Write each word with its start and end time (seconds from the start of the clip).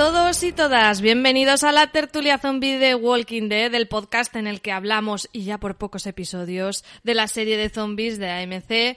Todos 0.00 0.42
y 0.44 0.52
todas, 0.52 1.02
bienvenidos 1.02 1.62
a 1.62 1.72
la 1.72 1.88
tertulia 1.88 2.38
zombie 2.38 2.78
de 2.78 2.94
Walking 2.94 3.50
Dead, 3.50 3.74
el 3.74 3.86
podcast 3.86 4.34
en 4.34 4.46
el 4.46 4.62
que 4.62 4.72
hablamos, 4.72 5.28
y 5.30 5.44
ya 5.44 5.58
por 5.58 5.76
pocos 5.76 6.06
episodios, 6.06 6.86
de 7.04 7.12
la 7.12 7.28
serie 7.28 7.58
de 7.58 7.68
zombies 7.68 8.18
de 8.18 8.30
AMC. 8.30 8.96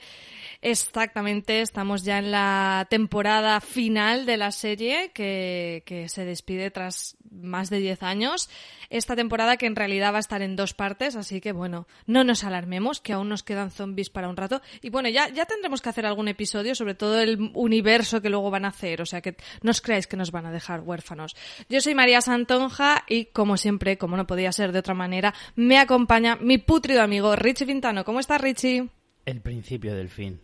Exactamente, 0.62 1.60
estamos 1.60 2.04
ya 2.04 2.16
en 2.16 2.30
la 2.30 2.86
temporada 2.88 3.60
final 3.60 4.24
de 4.24 4.38
la 4.38 4.50
serie 4.50 5.10
que, 5.12 5.82
que 5.84 6.08
se 6.08 6.24
despide 6.24 6.70
tras 6.70 7.18
más 7.34 7.70
de 7.70 7.78
10 7.78 8.02
años. 8.02 8.48
Esta 8.90 9.16
temporada 9.16 9.56
que 9.56 9.66
en 9.66 9.76
realidad 9.76 10.12
va 10.12 10.18
a 10.18 10.20
estar 10.20 10.42
en 10.42 10.56
dos 10.56 10.74
partes, 10.74 11.16
así 11.16 11.40
que 11.40 11.52
bueno, 11.52 11.86
no 12.06 12.24
nos 12.24 12.44
alarmemos, 12.44 13.00
que 13.00 13.12
aún 13.12 13.28
nos 13.28 13.42
quedan 13.42 13.70
zombies 13.70 14.10
para 14.10 14.28
un 14.28 14.36
rato. 14.36 14.62
Y 14.82 14.90
bueno, 14.90 15.08
ya, 15.08 15.28
ya 15.28 15.46
tendremos 15.46 15.80
que 15.80 15.88
hacer 15.88 16.06
algún 16.06 16.28
episodio 16.28 16.74
sobre 16.74 16.94
todo 16.94 17.20
el 17.20 17.50
universo 17.54 18.20
que 18.20 18.30
luego 18.30 18.50
van 18.50 18.64
a 18.64 18.68
hacer, 18.68 19.02
o 19.02 19.06
sea 19.06 19.20
que 19.20 19.36
no 19.62 19.70
os 19.70 19.80
creáis 19.80 20.06
que 20.06 20.16
nos 20.16 20.30
van 20.30 20.46
a 20.46 20.52
dejar 20.52 20.80
huérfanos. 20.80 21.36
Yo 21.68 21.80
soy 21.80 21.94
María 21.94 22.20
Santonja 22.20 23.04
y 23.08 23.26
como 23.26 23.56
siempre, 23.56 23.98
como 23.98 24.16
no 24.16 24.26
podía 24.26 24.52
ser 24.52 24.72
de 24.72 24.78
otra 24.78 24.94
manera, 24.94 25.34
me 25.56 25.78
acompaña 25.78 26.36
mi 26.36 26.58
putrido 26.58 27.02
amigo 27.02 27.36
Richie 27.36 27.66
Pintano. 27.66 28.04
¿Cómo 28.04 28.20
estás, 28.20 28.40
Richie? 28.40 28.88
El 29.24 29.40
principio 29.40 29.94
del 29.94 30.08
fin. 30.08 30.40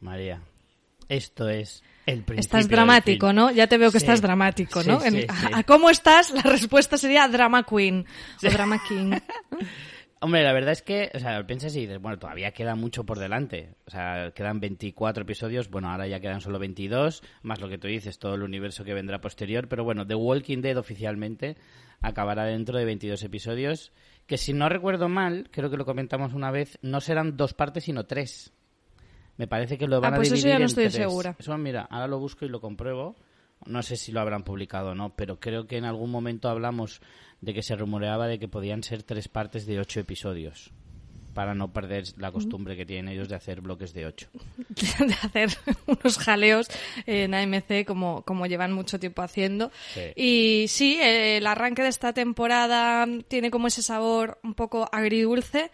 María. 0.00 0.42
Esto 1.08 1.48
es 1.48 1.82
el 2.06 2.22
principio. 2.22 2.40
Estás 2.40 2.68
dramático, 2.68 3.32
¿no? 3.32 3.50
Ya 3.50 3.66
te 3.66 3.78
veo 3.78 3.90
que 3.90 3.98
Sí. 4.00 4.04
estás 4.04 4.20
dramático, 4.22 4.82
¿no? 4.84 5.00
Sí, 5.00 5.08
En- 5.08 5.54
a 5.54 5.62
cómo 5.64 5.90
estás, 5.90 6.30
la 6.32 6.42
respuesta 6.42 6.96
sería 6.98 7.26
drama 7.28 7.64
queen 7.64 8.04
o 8.46 8.50
drama 8.50 8.80
king. 8.88 9.12
Hombre, 10.20 10.42
la 10.42 10.54
verdad 10.54 10.72
es 10.72 10.80
que, 10.80 11.10
o 11.14 11.18
sea, 11.18 11.46
piensas 11.46 11.76
y 11.76 11.80
dices, 11.80 12.00
bueno, 12.00 12.18
todavía 12.18 12.50
queda 12.52 12.74
mucho 12.74 13.04
por 13.04 13.18
delante. 13.18 13.74
O 13.86 13.90
sea, 13.90 14.30
quedan 14.34 14.58
24 14.58 15.22
episodios, 15.22 15.68
bueno, 15.68 15.90
ahora 15.90 16.06
ya 16.06 16.18
quedan 16.18 16.40
solo 16.40 16.58
22, 16.58 17.22
más 17.42 17.60
lo 17.60 17.68
que 17.68 17.76
tú 17.76 17.88
dices, 17.88 18.18
todo 18.18 18.34
el 18.34 18.42
universo 18.42 18.84
que 18.84 18.94
vendrá 18.94 19.20
posterior. 19.20 19.68
Pero 19.68 19.84
bueno, 19.84 20.06
The 20.06 20.14
Walking 20.14 20.62
Dead 20.62 20.78
oficialmente 20.78 21.56
acabará 22.00 22.44
dentro 22.44 22.78
de 22.78 22.86
22 22.86 23.22
episodios, 23.22 23.92
que 24.26 24.38
si 24.38 24.54
no 24.54 24.70
recuerdo 24.70 25.10
mal, 25.10 25.48
creo 25.50 25.68
que 25.70 25.76
lo 25.76 25.84
comentamos 25.84 26.32
una 26.32 26.50
vez, 26.50 26.78
no 26.80 27.02
serán 27.02 27.36
dos 27.36 27.52
partes, 27.52 27.84
sino 27.84 28.04
tres. 28.04 28.50
Me 29.36 29.46
parece 29.46 29.76
que 29.78 29.86
lo 29.86 30.00
van 30.00 30.12
Ah, 30.12 30.16
a 30.16 30.18
pues 30.18 30.28
eso 30.28 30.36
dividir 30.36 30.52
ya 30.52 30.58
no 30.58 30.64
en 30.64 30.66
estoy 30.66 30.84
tres. 30.84 30.94
segura. 30.94 31.36
Eso, 31.38 31.56
mira, 31.58 31.82
ahora 31.90 32.06
lo 32.06 32.18
busco 32.18 32.44
y 32.44 32.48
lo 32.48 32.60
compruebo. 32.60 33.16
No 33.66 33.82
sé 33.82 33.96
si 33.96 34.12
lo 34.12 34.20
habrán 34.20 34.44
publicado 34.44 34.90
o 34.90 34.94
no, 34.94 35.14
pero 35.16 35.40
creo 35.40 35.66
que 35.66 35.76
en 35.78 35.84
algún 35.84 36.10
momento 36.10 36.48
hablamos 36.48 37.00
de 37.40 37.54
que 37.54 37.62
se 37.62 37.74
rumoreaba 37.76 38.26
de 38.26 38.38
que 38.38 38.48
podían 38.48 38.82
ser 38.82 39.02
tres 39.02 39.28
partes 39.28 39.66
de 39.66 39.80
ocho 39.80 40.00
episodios. 40.00 40.70
Para 41.34 41.52
no 41.52 41.72
perder 41.72 42.04
la 42.18 42.30
costumbre 42.30 42.76
que 42.76 42.86
tienen 42.86 43.08
ellos 43.12 43.28
de 43.28 43.34
hacer 43.34 43.60
bloques 43.60 43.92
de 43.92 44.06
ocho. 44.06 44.28
de 44.68 45.14
hacer 45.14 45.48
unos 45.86 46.16
jaleos 46.16 46.68
en 47.06 47.34
AMC 47.34 47.84
como, 47.84 48.22
como 48.22 48.46
llevan 48.46 48.72
mucho 48.72 49.00
tiempo 49.00 49.20
haciendo. 49.22 49.72
Sí. 49.94 50.12
Y 50.14 50.66
sí, 50.68 50.98
el 51.02 51.44
arranque 51.48 51.82
de 51.82 51.88
esta 51.88 52.12
temporada 52.12 53.04
tiene 53.26 53.50
como 53.50 53.66
ese 53.66 53.82
sabor 53.82 54.38
un 54.44 54.54
poco 54.54 54.88
agridulce, 54.92 55.72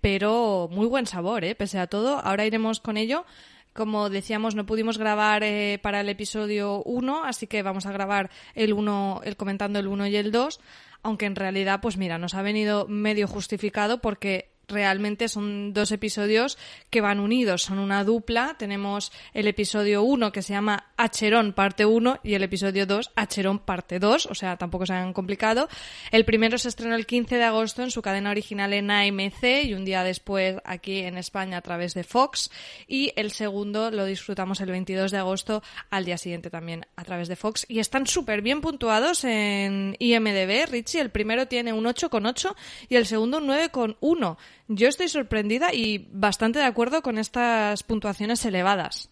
pero 0.00 0.68
muy 0.70 0.86
buen 0.86 1.06
sabor, 1.06 1.44
¿eh? 1.44 1.54
pese 1.54 1.78
a 1.78 1.86
todo. 1.86 2.18
Ahora 2.18 2.46
iremos 2.46 2.80
con 2.80 2.96
ello. 2.96 3.24
Como 3.72 4.08
decíamos, 4.08 4.54
no 4.54 4.64
pudimos 4.64 4.96
grabar 4.96 5.42
eh, 5.42 5.78
para 5.82 6.00
el 6.00 6.08
episodio 6.08 6.82
1, 6.84 7.24
así 7.24 7.46
que 7.46 7.62
vamos 7.62 7.84
a 7.84 7.92
grabar 7.92 8.30
el 8.54 8.72
1, 8.72 9.20
el 9.24 9.36
comentando 9.36 9.78
el 9.78 9.86
1 9.86 10.06
y 10.06 10.16
el 10.16 10.32
2, 10.32 10.60
aunque 11.02 11.26
en 11.26 11.36
realidad, 11.36 11.80
pues 11.82 11.98
mira, 11.98 12.16
nos 12.16 12.34
ha 12.34 12.40
venido 12.40 12.86
medio 12.88 13.28
justificado 13.28 14.00
porque 14.00 14.55
realmente 14.68 15.28
son 15.28 15.72
dos 15.72 15.92
episodios 15.92 16.58
que 16.90 17.00
van 17.00 17.20
unidos, 17.20 17.62
son 17.62 17.78
una 17.78 18.04
dupla. 18.04 18.56
Tenemos 18.58 19.12
el 19.32 19.46
episodio 19.46 20.02
1 20.02 20.32
que 20.32 20.42
se 20.42 20.52
llama 20.52 20.86
Acherón 20.96 21.52
parte 21.52 21.86
1 21.86 22.20
y 22.24 22.34
el 22.34 22.42
episodio 22.42 22.86
2 22.86 23.12
Acherón 23.14 23.60
parte 23.60 23.98
2, 23.98 24.26
o 24.26 24.34
sea, 24.34 24.56
tampoco 24.56 24.86
se 24.86 24.94
han 24.94 25.12
complicado. 25.12 25.68
El 26.10 26.24
primero 26.24 26.58
se 26.58 26.68
estrenó 26.68 26.96
el 26.96 27.06
15 27.06 27.36
de 27.36 27.44
agosto 27.44 27.82
en 27.82 27.90
su 27.90 28.02
cadena 28.02 28.30
original 28.30 28.72
en 28.72 28.90
AMC 28.90 29.64
y 29.64 29.74
un 29.74 29.84
día 29.84 30.02
después 30.02 30.56
aquí 30.64 30.98
en 30.98 31.16
España 31.16 31.58
a 31.58 31.62
través 31.62 31.94
de 31.94 32.02
Fox 32.02 32.50
y 32.88 33.12
el 33.16 33.30
segundo 33.30 33.90
lo 33.90 34.04
disfrutamos 34.04 34.60
el 34.60 34.70
22 34.70 35.12
de 35.12 35.18
agosto 35.18 35.62
al 35.90 36.04
día 36.04 36.18
siguiente 36.18 36.50
también 36.50 36.86
a 36.96 37.04
través 37.04 37.28
de 37.28 37.36
Fox 37.36 37.66
y 37.68 37.78
están 37.78 38.06
súper 38.06 38.42
bien 38.42 38.60
puntuados 38.60 39.24
en 39.24 39.96
IMDB. 39.98 40.68
Richie, 40.70 41.00
el 41.00 41.10
primero 41.10 41.46
tiene 41.46 41.72
un 41.72 41.84
8,8 41.84 42.54
y 42.88 42.96
el 42.96 43.06
segundo 43.06 43.38
un 43.38 43.48
9,1. 43.48 44.36
Yo 44.68 44.88
estoy 44.88 45.08
sorprendida 45.08 45.72
y 45.72 46.08
bastante 46.10 46.58
de 46.58 46.64
acuerdo 46.64 47.02
con 47.02 47.18
estas 47.18 47.82
puntuaciones 47.82 48.44
elevadas. 48.44 49.10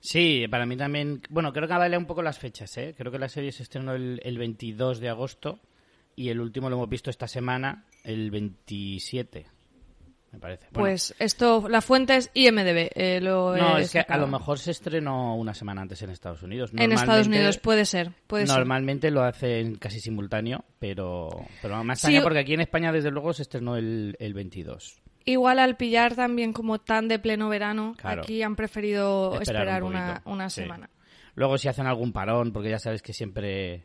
Sí, 0.00 0.46
para 0.50 0.66
mí 0.66 0.76
también. 0.76 1.22
Bueno, 1.30 1.52
creo 1.52 1.68
que 1.68 1.74
vale 1.74 1.96
un 1.96 2.06
poco 2.06 2.22
las 2.22 2.38
fechas, 2.38 2.76
¿eh? 2.76 2.94
Creo 2.96 3.12
que 3.12 3.18
la 3.18 3.28
serie 3.28 3.52
se 3.52 3.62
estrenó 3.62 3.94
el, 3.94 4.20
el 4.24 4.36
22 4.36 5.00
de 5.00 5.08
agosto 5.08 5.60
y 6.16 6.28
el 6.28 6.40
último 6.40 6.68
lo 6.68 6.76
hemos 6.76 6.88
visto 6.88 7.08
esta 7.08 7.28
semana, 7.28 7.86
el 8.04 8.30
27, 8.30 9.46
me 10.32 10.38
parece. 10.38 10.66
Bueno, 10.72 10.82
Pues 10.84 11.14
esto, 11.18 11.68
la 11.68 11.80
fuente 11.80 12.16
es 12.16 12.30
IMDB. 12.34 12.90
eh, 12.94 13.20
lo 13.20 13.56
no, 13.56 13.76
es 13.78 13.92
que 13.92 14.00
a 14.00 14.16
lo 14.16 14.26
mejor 14.26 14.58
se 14.58 14.70
estrenó 14.70 15.36
una 15.36 15.54
semana 15.54 15.82
antes 15.82 16.00
en 16.02 16.10
Estados 16.10 16.42
Unidos. 16.42 16.70
En 16.76 16.90
Estados 16.92 17.26
Unidos 17.26 17.58
puede 17.58 17.84
ser, 17.84 18.12
puede 18.26 18.46
ser. 18.46 18.56
Normalmente 18.56 19.10
lo 19.10 19.22
hacen 19.22 19.76
casi 19.76 20.00
simultáneo, 20.00 20.64
pero, 20.78 21.28
pero 21.60 21.84
más 21.84 22.00
Sí, 22.00 22.18
porque 22.22 22.38
aquí 22.40 22.54
en 22.54 22.60
España, 22.62 22.90
desde 22.92 23.10
luego, 23.10 23.32
se 23.32 23.42
estrenó 23.42 23.76
el, 23.76 24.16
el 24.18 24.34
22. 24.34 25.00
Igual 25.24 25.58
al 25.60 25.76
pillar 25.76 26.16
también 26.16 26.52
como 26.52 26.80
tan 26.80 27.06
de 27.06 27.18
pleno 27.20 27.48
verano, 27.48 27.94
Claro. 27.96 28.22
aquí 28.22 28.42
han 28.42 28.56
preferido 28.56 29.38
Esperar 29.40 29.62
esperar, 29.62 29.82
un 29.84 29.90
una, 29.90 30.22
una 30.24 30.50
sí. 30.50 30.62
semana. 30.62 30.90
Luego, 31.34 31.56
si 31.58 31.68
hacen 31.68 31.86
algún 31.86 32.12
parón, 32.12 32.52
porque 32.52 32.70
ya 32.70 32.78
sabes 32.78 33.02
que 33.02 33.12
siempre 33.12 33.84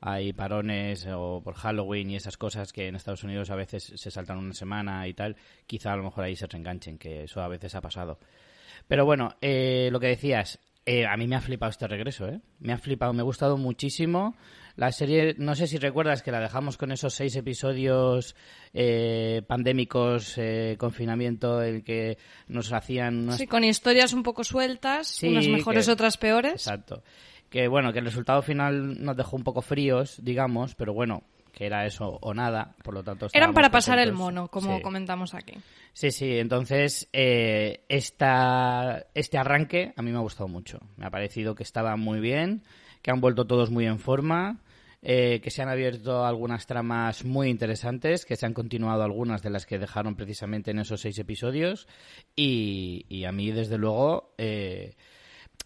hay 0.00 0.32
parones 0.32 1.06
o 1.10 1.40
por 1.42 1.54
Halloween 1.54 2.10
y 2.10 2.16
esas 2.16 2.36
cosas 2.36 2.72
que 2.72 2.86
en 2.88 2.96
Estados 2.96 3.24
Unidos 3.24 3.50
a 3.50 3.56
veces 3.56 3.92
se 3.96 4.10
saltan 4.10 4.38
una 4.38 4.52
semana 4.54 5.06
y 5.08 5.14
tal, 5.14 5.36
quizá 5.66 5.92
a 5.92 5.96
lo 5.96 6.02
mejor 6.04 6.24
ahí 6.24 6.36
se 6.36 6.46
reenganchen, 6.46 6.98
que 6.98 7.24
eso 7.24 7.40
a 7.40 7.48
veces 7.48 7.74
ha 7.74 7.80
pasado. 7.80 8.18
Pero 8.88 9.04
bueno, 9.04 9.36
eh, 9.40 9.88
lo 9.90 9.98
que 9.98 10.08
decías, 10.08 10.58
eh, 10.84 11.06
a 11.06 11.16
mí 11.16 11.26
me 11.26 11.34
ha 11.34 11.40
flipado 11.40 11.70
este 11.70 11.88
regreso, 11.88 12.28
¿eh? 12.28 12.40
Me 12.60 12.72
ha 12.72 12.78
flipado, 12.78 13.12
me 13.12 13.20
ha 13.20 13.24
gustado 13.24 13.56
muchísimo. 13.56 14.36
La 14.76 14.92
serie, 14.92 15.34
no 15.38 15.54
sé 15.56 15.66
si 15.66 15.78
recuerdas 15.78 16.22
que 16.22 16.30
la 16.30 16.38
dejamos 16.38 16.76
con 16.76 16.92
esos 16.92 17.14
seis 17.14 17.34
episodios 17.34 18.36
eh, 18.74 19.42
pandémicos, 19.48 20.34
eh, 20.36 20.76
confinamiento, 20.78 21.62
el 21.62 21.82
que 21.82 22.18
nos 22.46 22.72
hacían 22.72 23.20
unas 23.24 23.38
Sí, 23.38 23.46
con 23.46 23.64
historias 23.64 24.12
un 24.12 24.22
poco 24.22 24.44
sueltas, 24.44 25.08
Sí, 25.08 25.28
unas 25.28 25.48
mejores, 25.48 25.86
que- 25.86 25.92
otras 25.92 26.18
peores. 26.18 26.52
Exacto. 26.52 27.02
Que 27.56 27.68
bueno, 27.68 27.90
que 27.90 28.00
el 28.00 28.04
resultado 28.04 28.42
final 28.42 29.02
nos 29.02 29.16
dejó 29.16 29.34
un 29.34 29.42
poco 29.42 29.62
fríos, 29.62 30.22
digamos, 30.22 30.74
pero 30.74 30.92
bueno, 30.92 31.22
que 31.54 31.64
era 31.64 31.86
eso 31.86 32.18
o 32.20 32.34
nada, 32.34 32.74
por 32.84 32.92
lo 32.92 33.02
tanto. 33.02 33.28
Eran 33.32 33.54
para 33.54 33.70
pasar 33.70 33.98
el 33.98 34.12
mono, 34.12 34.48
como 34.48 34.76
Sí. 34.76 34.82
comentamos 34.82 35.32
aquí. 35.32 35.54
Sí, 35.94 36.10
sí, 36.10 36.36
entonces 36.38 37.08
eh, 37.14 37.80
esta, 37.88 39.06
este 39.14 39.38
arranque 39.38 39.94
a 39.96 40.02
mí 40.02 40.10
me 40.10 40.18
ha 40.18 40.20
gustado 40.20 40.48
mucho. 40.48 40.80
Me 40.98 41.06
ha 41.06 41.10
parecido 41.10 41.54
que 41.54 41.62
estaba 41.62 41.96
muy 41.96 42.20
bien, 42.20 42.62
que 43.00 43.10
han 43.10 43.22
vuelto 43.22 43.46
todos 43.46 43.70
muy 43.70 43.86
en 43.86 44.00
forma, 44.00 44.60
eh, 45.00 45.40
que 45.42 45.50
se 45.50 45.62
han 45.62 45.70
abierto 45.70 46.26
algunas 46.26 46.66
tramas 46.66 47.24
muy 47.24 47.48
interesantes, 47.48 48.26
que 48.26 48.36
se 48.36 48.44
han 48.44 48.52
continuado 48.52 49.02
algunas 49.02 49.42
de 49.42 49.48
las 49.48 49.64
que 49.64 49.78
dejaron 49.78 50.14
precisamente 50.14 50.72
en 50.72 50.80
esos 50.80 51.00
seis 51.00 51.18
episodios 51.18 51.88
y, 52.36 53.06
y 53.08 53.24
a 53.24 53.32
mí, 53.32 53.50
desde 53.50 53.78
luego... 53.78 54.34
eh, 54.36 54.94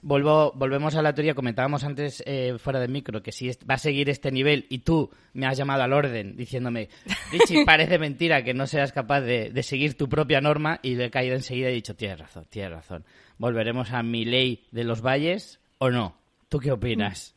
Vuelvo, 0.02 0.52
volvemos 0.55 0.94
a 0.94 1.02
la 1.02 1.14
teoría, 1.14 1.35
comentábamos 1.35 1.85
antes 1.85 2.23
eh, 2.26 2.56
fuera 2.58 2.81
del 2.81 2.91
micro 2.91 3.23
que 3.23 3.32
si 3.32 3.50
va 3.69 3.75
a 3.75 3.79
seguir 3.79 4.08
este 4.08 4.31
nivel 4.31 4.67
y 4.70 4.79
tú 4.79 5.11
me 5.35 5.47
has 5.47 5.58
llamado 5.58 5.82
al 5.82 5.93
orden 5.93 6.37
diciéndome, 6.37 6.88
Richie, 7.31 7.64
parece 7.67 7.99
mentira 7.99 8.43
que 8.43 8.55
no 8.55 8.67
seas 8.67 8.93
capaz 8.93 9.20
de, 9.20 9.50
de 9.50 9.62
seguir 9.62 9.99
tu 9.99 10.08
propia 10.08 10.41
norma 10.41 10.81
y 10.82 10.94
le 10.94 11.06
he 11.06 11.11
caído 11.11 11.35
enseguida 11.35 11.69
y 11.69 11.73
he 11.73 11.75
dicho, 11.75 11.97
tienes 11.97 12.19
razón, 12.19 12.47
tienes 12.49 12.73
razón. 12.73 13.05
¿Volveremos 13.37 13.93
a 13.93 14.02
mi 14.02 14.25
ley 14.25 14.64
de 14.70 14.85
los 14.85 15.02
valles 15.02 15.61
o 15.79 15.91
no? 15.91 16.17
¿Tú 16.49 16.58
qué 16.58 16.73
opinas? 16.73 17.35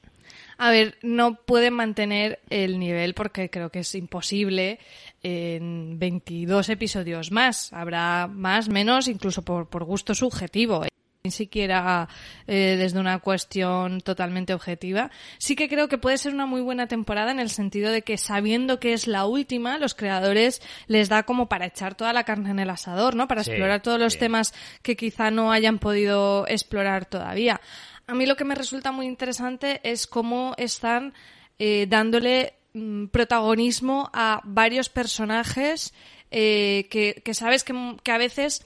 A 0.57 0.71
ver, 0.71 0.97
no 1.01 1.35
pueden 1.35 1.73
mantener 1.73 2.39
el 2.49 2.79
nivel 2.79 3.13
porque 3.13 3.49
creo 3.49 3.69
que 3.69 3.79
es 3.79 3.95
imposible 3.95 4.79
en 5.21 5.99
22 5.99 6.69
episodios 6.69 7.31
más. 7.31 7.73
Habrá 7.73 8.27
más, 8.27 8.69
menos, 8.69 9.07
incluso 9.07 9.41
por, 9.41 9.67
por 9.67 9.83
gusto 9.83 10.15
subjetivo. 10.15 10.85
Ni 11.25 11.31
siquiera 11.31 12.09
eh, 12.47 12.75
desde 12.77 12.99
una 12.99 13.19
cuestión 13.19 14.01
totalmente 14.01 14.53
objetiva. 14.53 15.09
Sí 15.37 15.55
que 15.55 15.69
creo 15.69 15.87
que 15.87 15.97
puede 15.97 16.17
ser 16.17 16.33
una 16.33 16.45
muy 16.45 16.59
buena 16.59 16.87
temporada 16.87 17.31
en 17.31 17.39
el 17.39 17.49
sentido 17.49 17.93
de 17.93 18.01
que 18.01 18.17
sabiendo 18.17 18.77
que 18.77 18.91
es 18.91 19.07
la 19.07 19.25
última, 19.25 19.77
los 19.77 19.95
creadores 19.95 20.61
les 20.87 21.07
da 21.07 21.23
como 21.23 21.47
para 21.47 21.65
echar 21.67 21.95
toda 21.95 22.11
la 22.11 22.25
carne 22.25 22.49
en 22.49 22.59
el 22.59 22.69
asador, 22.69 23.15
¿no? 23.15 23.29
Para 23.29 23.45
Sí, 23.45 23.51
explorar 23.51 23.81
todos 23.81 24.01
los 24.01 24.11
sí. 24.11 24.19
temas 24.19 24.53
que 24.81 24.97
quizá 24.97 25.31
no 25.31 25.53
hayan 25.53 25.79
podido 25.79 26.45
explorar 26.49 27.05
todavía. 27.05 27.61
A 28.05 28.13
mí 28.15 28.25
lo 28.25 28.35
que 28.35 28.43
me 28.43 28.53
resulta 28.53 28.91
muy 28.91 29.05
interesante 29.05 29.79
es 29.85 30.07
cómo 30.07 30.53
están 30.57 31.13
eh, 31.57 31.85
dándole 31.87 32.55
mm, 32.73 33.05
protagonismo 33.05 34.09
a 34.11 34.41
varios 34.43 34.89
personajes 34.89 35.93
eh, 36.31 36.85
que, 36.89 37.21
que 37.23 37.33
sabes 37.33 37.63
que, 37.63 37.95
que 38.03 38.11
a 38.11 38.17
veces 38.17 38.65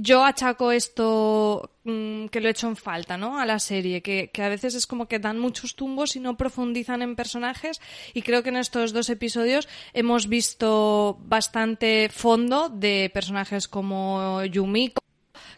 yo 0.00 0.24
achaco 0.24 0.70
esto 0.70 1.72
mm, 1.82 2.26
que 2.26 2.40
lo 2.40 2.46
he 2.46 2.52
hecho 2.52 2.68
en 2.68 2.76
falta, 2.76 3.16
¿no? 3.16 3.40
A 3.40 3.46
la 3.46 3.58
serie, 3.58 4.00
que, 4.00 4.30
que, 4.32 4.42
a 4.42 4.48
veces 4.48 4.76
es 4.76 4.86
como 4.86 5.08
que 5.08 5.18
dan 5.18 5.40
muchos 5.40 5.74
tumbos 5.74 6.14
y 6.14 6.20
no 6.20 6.36
profundizan 6.36 7.02
en 7.02 7.16
personajes. 7.16 7.80
Y 8.14 8.22
creo 8.22 8.44
que 8.44 8.50
en 8.50 8.56
estos 8.56 8.92
dos 8.92 9.10
episodios 9.10 9.68
hemos 9.94 10.28
visto 10.28 11.18
bastante 11.22 12.08
fondo 12.10 12.68
de 12.68 13.10
personajes 13.12 13.66
como 13.66 14.44
Yumiko, 14.44 15.02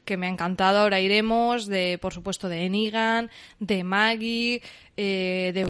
que 0.07 0.17
me 0.17 0.27
ha 0.27 0.31
encantado, 0.31 0.79
ahora 0.79 1.01
iremos, 1.01 1.67
de, 1.67 1.99
por 2.01 2.15
supuesto, 2.15 2.49
de 2.49 2.65
Enigan, 2.65 3.31
de 3.59 3.85
Maggie, 3.85 4.63
eh, 4.97 5.53
de 5.55 5.69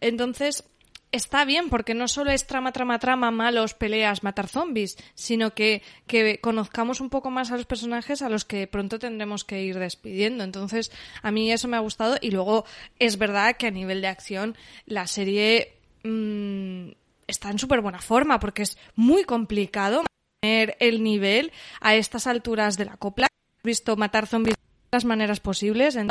Entonces, 0.00 0.64
está 1.12 1.44
bien 1.44 1.68
porque 1.68 1.94
no 1.94 2.08
solo 2.08 2.30
es 2.30 2.46
trama, 2.46 2.72
trama, 2.72 2.98
trama, 2.98 3.30
malos, 3.30 3.74
peleas, 3.74 4.22
matar 4.22 4.48
zombies, 4.48 4.96
sino 5.14 5.54
que, 5.54 5.82
que 6.06 6.40
conozcamos 6.40 7.00
un 7.00 7.10
poco 7.10 7.30
más 7.30 7.50
a 7.50 7.56
los 7.56 7.66
personajes 7.66 8.22
a 8.22 8.28
los 8.28 8.44
que 8.44 8.66
pronto 8.66 8.98
tendremos 8.98 9.44
que 9.44 9.62
ir 9.62 9.78
despidiendo. 9.78 10.44
Entonces, 10.44 10.92
a 11.22 11.30
mí 11.30 11.50
eso 11.52 11.68
me 11.68 11.76
ha 11.76 11.80
gustado 11.80 12.16
y 12.20 12.30
luego 12.30 12.64
es 12.98 13.18
verdad 13.18 13.56
que 13.56 13.66
a 13.66 13.70
nivel 13.70 14.00
de 14.00 14.08
acción 14.08 14.56
la 14.86 15.06
serie 15.06 15.74
mmm, 16.04 16.90
está 17.26 17.50
en 17.50 17.58
súper 17.58 17.80
buena 17.80 18.00
forma 18.00 18.38
porque 18.38 18.62
es 18.62 18.78
muy 18.94 19.24
complicado 19.24 20.02
mantener 20.42 20.76
el 20.80 21.02
nivel 21.02 21.52
a 21.80 21.94
estas 21.94 22.26
alturas 22.26 22.76
de 22.76 22.84
la 22.84 22.96
copla. 22.96 23.26
He 23.62 23.68
visto 23.68 23.96
matar 23.96 24.26
zombies 24.26 24.56
de 24.56 24.96
las 24.96 25.04
maneras 25.04 25.40
posibles, 25.40 25.96
en 25.96 26.08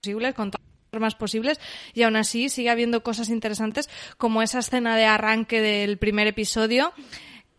posibles, 0.00 0.34
con 0.34 0.50
más 1.00 1.14
posibles 1.14 1.60
y 1.92 2.02
aún 2.02 2.16
así 2.16 2.48
sigue 2.48 2.70
habiendo 2.70 3.02
cosas 3.02 3.28
interesantes 3.28 3.88
como 4.16 4.42
esa 4.42 4.60
escena 4.60 4.96
de 4.96 5.04
arranque 5.04 5.60
del 5.60 5.98
primer 5.98 6.26
episodio 6.26 6.92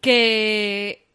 que 0.02 1.08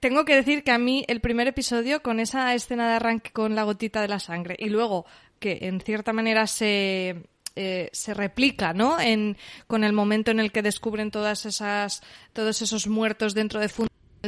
tengo 0.00 0.24
que 0.24 0.34
decir 0.34 0.64
que 0.64 0.70
a 0.70 0.78
mí 0.78 1.04
el 1.08 1.20
primer 1.20 1.48
episodio 1.48 2.02
con 2.02 2.20
esa 2.20 2.54
escena 2.54 2.88
de 2.88 2.94
arranque 2.94 3.30
con 3.30 3.54
la 3.54 3.62
gotita 3.62 4.02
de 4.02 4.08
la 4.08 4.20
sangre 4.20 4.56
y 4.58 4.68
luego 4.68 5.06
que 5.38 5.58
en 5.62 5.80
cierta 5.80 6.12
manera 6.12 6.46
se 6.46 7.24
eh, 7.56 7.88
se 7.92 8.14
replica, 8.14 8.72
¿no? 8.72 8.98
En, 8.98 9.36
con 9.68 9.84
el 9.84 9.92
momento 9.92 10.32
en 10.32 10.40
el 10.40 10.50
que 10.50 10.60
descubren 10.60 11.12
todas 11.12 11.46
esas, 11.46 12.02
todos 12.32 12.60
esos 12.62 12.88
muertos 12.88 13.32
dentro 13.32 13.60
de 13.60 13.70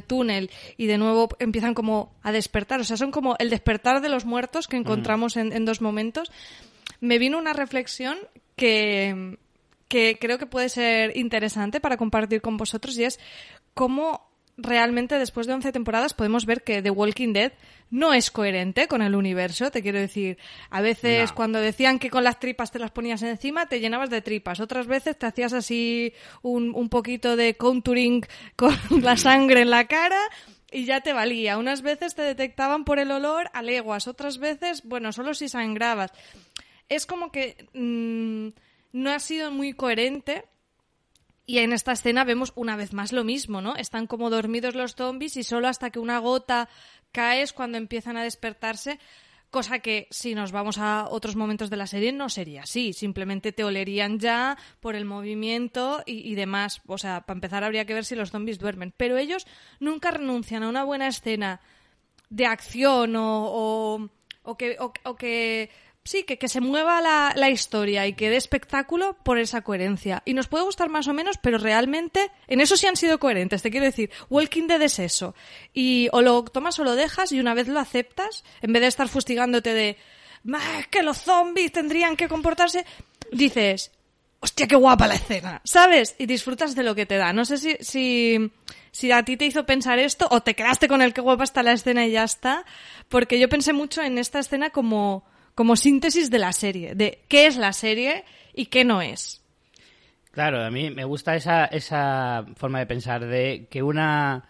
túnel 0.06 0.48
y 0.76 0.86
de 0.86 0.96
nuevo 0.96 1.30
empiezan 1.40 1.74
como 1.74 2.14
a 2.22 2.30
despertar. 2.30 2.78
O 2.78 2.84
sea, 2.84 2.96
son 2.96 3.10
como 3.10 3.34
el 3.40 3.50
despertar 3.50 4.00
de 4.00 4.10
los 4.10 4.26
muertos 4.26 4.68
que 4.68 4.76
encontramos 4.76 5.36
en, 5.36 5.52
en, 5.52 5.64
dos 5.64 5.80
momentos 5.80 6.30
me 7.00 7.19
vino 7.19 7.38
una 7.38 7.52
reflexión 7.52 8.16
que, 8.56 9.38
que 9.88 10.19
creo 10.20 10.38
que 10.38 10.46
puede 10.46 10.69
ser 10.69 11.16
interesante 11.16 11.81
para 11.81 11.96
compartir 11.96 12.40
con 12.40 12.56
vosotros 12.56 12.96
y 12.98 13.04
es 13.04 13.20
cómo 13.75 14.26
realmente 14.58 15.19
después 15.19 15.46
de 15.46 15.52
11 15.52 15.72
temporadas 15.72 16.14
podemos 16.14 16.46
ver 16.46 16.62
que 16.62 16.81
The 16.81 16.90
Walking 16.90 17.32
Dead 17.32 17.52
no 17.90 18.14
es 18.14 18.31
coherente 18.31 18.88
con 18.88 19.02
el 19.02 19.14
universo. 19.14 19.70
Te 19.70 19.82
quiero 19.82 19.98
decir, 19.98 20.38
a 20.70 20.81
veces 20.81 21.32
cuando 21.32 21.60
decían 21.60 21.98
que 21.98 22.10
con 22.10 22.25
las 22.25 22.40
tripas 22.40 22.72
te 22.72 22.78
las 22.78 22.90
ponías 22.90 23.22
encima, 23.22 23.66
te 23.66 23.81
llenabas 23.81 24.10
de 24.10 24.22
tripas. 24.22 24.60
Otras 24.60 24.87
veces 24.87 25.19
te 25.19 25.26
hacías 25.26 25.52
así 25.52 26.12
un, 26.43 26.75
un 26.75 26.88
poquito 26.88 27.37
de 27.37 27.56
contouring 27.56 28.26
con 28.56 28.75
la 29.02 29.16
sangre 29.16 29.60
en 29.60 29.70
la 29.70 29.87
cara 29.87 30.20
y 30.72 30.84
ya 30.84 31.00
te 31.00 31.12
valía. 31.12 31.58
Unas 31.58 31.82
veces 31.82 32.14
te 32.14 32.22
detectaban 32.22 32.84
por 32.84 32.98
el 32.98 33.10
olor 33.10 33.50
a 33.52 33.62
leguas, 33.62 34.08
otras 34.08 34.38
veces, 34.38 34.82
bueno, 34.84 35.12
solo 35.12 35.34
si 35.34 35.48
sangrabas 35.48 36.12
es 36.88 37.06
como 37.06 37.30
que 37.30 37.68
mm, 37.74 38.58
no 38.92 39.10
ha 39.10 39.18
sido 39.18 39.50
muy 39.50 39.72
coherente. 39.72 40.44
Y 41.48 41.58
en 41.58 41.72
esta 41.72 41.92
escena 41.92 42.24
vemos 42.24 42.52
una 42.56 42.74
vez 42.74 42.92
más 42.92 43.12
lo 43.12 43.22
mismo, 43.22 43.60
¿no? 43.60 43.76
Están 43.76 44.08
como 44.08 44.30
dormidos 44.30 44.74
los 44.74 44.96
zombies 44.96 45.36
y 45.36 45.44
solo 45.44 45.68
hasta 45.68 45.90
que 45.90 46.00
una 46.00 46.18
gota 46.18 46.68
cae 47.12 47.42
es 47.42 47.52
cuando 47.52 47.78
empiezan 47.78 48.16
a 48.16 48.24
despertarse, 48.24 48.98
cosa 49.50 49.78
que 49.78 50.08
si 50.10 50.34
nos 50.34 50.50
vamos 50.50 50.76
a 50.78 51.06
otros 51.08 51.36
momentos 51.36 51.70
de 51.70 51.76
la 51.76 51.86
serie 51.86 52.12
no 52.12 52.28
sería 52.28 52.62
así, 52.62 52.92
simplemente 52.92 53.52
te 53.52 53.64
olerían 53.64 54.18
ya 54.18 54.58
por 54.80 54.96
el 54.96 55.04
movimiento 55.04 56.02
y, 56.04 56.34
demás. 56.34 56.82
O 56.86 56.98
sea, 56.98 57.22
para 57.22 57.36
empezar 57.36 57.62
habría 57.62 57.84
que 57.84 57.94
ver 57.94 58.04
si 58.04 58.16
los 58.16 58.30
zombies 58.30 58.58
duermen. 58.58 58.92
Pero 58.96 59.16
ellos 59.16 59.46
nunca 59.78 60.10
renuncian 60.10 60.64
a 60.64 60.68
una 60.68 60.84
buena 60.84 61.06
escena 61.06 61.60
de 62.28 62.46
acción 62.46 63.14
o, 63.14 64.10
o, 64.42 64.56
que, 64.56 64.76
o 64.78 65.16
que 65.16 65.70
sí, 66.06 66.23
que, 66.23 66.38
que 66.38 66.49
se 66.49 66.61
mueva 66.61 67.00
la, 67.00 67.32
la, 67.37 67.50
historia 67.50 68.06
y 68.06 68.14
que 68.14 68.31
dé 68.31 68.37
espectáculo 68.37 69.17
por 69.23 69.38
esa 69.38 69.62
coherencia. 69.62 70.23
Y 70.25 70.35
nos 70.35 70.47
puede 70.49 70.64
gustar 70.64 70.88
más 70.88 71.08
o 71.08 71.12
menos, 71.12 71.37
pero 71.38 71.58
realmente 71.58 72.31
en 72.47 72.61
eso 72.61 72.76
sí 72.76 72.87
han 72.87 72.97
sido 72.97 73.19
coherentes. 73.19 73.62
Te 73.62 73.70
quiero 73.70 73.87
decir, 73.87 74.11
Walking 74.31 74.69
Dead 74.69 74.81
es 74.82 74.99
eso. 74.99 75.35
Y 75.75 76.08
o 76.12 76.23
lo 76.23 76.44
tomas 76.44 76.79
o 76.79 76.85
lo 76.85 76.94
dejas 76.94 77.32
y 77.32 77.41
una 77.41 77.55
vez 77.55 77.69
lo 77.69 77.81
aceptas, 77.81 78.44
en 78.62 78.73
vez 78.73 78.82
de 78.82 78.88
estar 78.88 79.08
fustigándote 79.08 79.75
de 79.75 79.97
que 80.91 81.03
los 81.03 81.19
zombies 81.19 81.73
tendrían 81.73 82.17
que 82.17 82.29
comportarse, 82.29 82.87
dices, 83.32 83.91
hostia, 84.41 84.69
qué 84.69 84.76
guapa 84.76 85.08
la 85.08 85.17
escena, 85.17 85.61
¿sabes? 85.64 86.14
Y 86.19 86.26
disfrutas 86.26 86.75
de 86.75 86.85
lo 86.85 86.94
que 86.94 87.06
te 87.06 87.17
da. 87.17 87.32
No 87.32 87.44
sé 87.44 87.58
si, 87.58 87.76
si, 87.81 88.53
si 88.93 89.11
a 89.11 89.25
ti 89.25 89.37
te 89.37 89.47
hizo 89.47 89.67
pensar 89.67 89.99
esto 89.99 90.29
o 90.31 90.43
te 90.43 90.55
quedaste 90.55 90.88
con 90.88 91.03
el 91.03 91.12
qué 91.12 91.20
guapa 91.20 91.44
está 91.44 91.62
la 91.62 91.73
escena 91.73 92.06
y 92.06 92.12
ya 92.12 92.25
está, 92.25 92.64
porque 93.08 93.38
yo 93.41 93.49
pensé 93.49 93.73
mucho 93.73 94.03
en 94.03 94.19
esta 94.19 94.38
escena 94.38 94.70
como 94.70 95.25
como 95.56 95.75
síntesis 95.75 96.31
de 96.31 96.38
la 96.38 96.53
serie, 96.53 96.94
de 96.94 97.25
qué 97.26 97.47
es 97.47 97.56
la 97.56 97.73
serie 97.73 98.25
y 98.55 98.67
qué 98.67 98.85
no 98.85 99.03
es. 99.03 99.43
Claro, 100.31 100.62
a 100.62 100.70
mí 100.70 100.91
me 100.91 101.05
gusta 101.05 101.35
esa, 101.35 101.64
esa 101.64 102.44
forma 102.56 102.79
de 102.79 102.87
pensar 102.87 103.27
de 103.27 103.67
que 103.70 103.82
una 103.82 104.44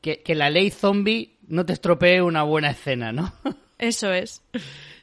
que, 0.00 0.34
la 0.34 0.50
ley 0.50 0.70
zombie 0.70 1.36
no 1.48 1.66
te 1.66 1.72
estropee 1.72 2.22
una 2.22 2.44
buena 2.44 2.70
escena, 2.70 3.12
¿no? 3.12 3.32
Eso 3.78 4.12
es. 4.12 4.40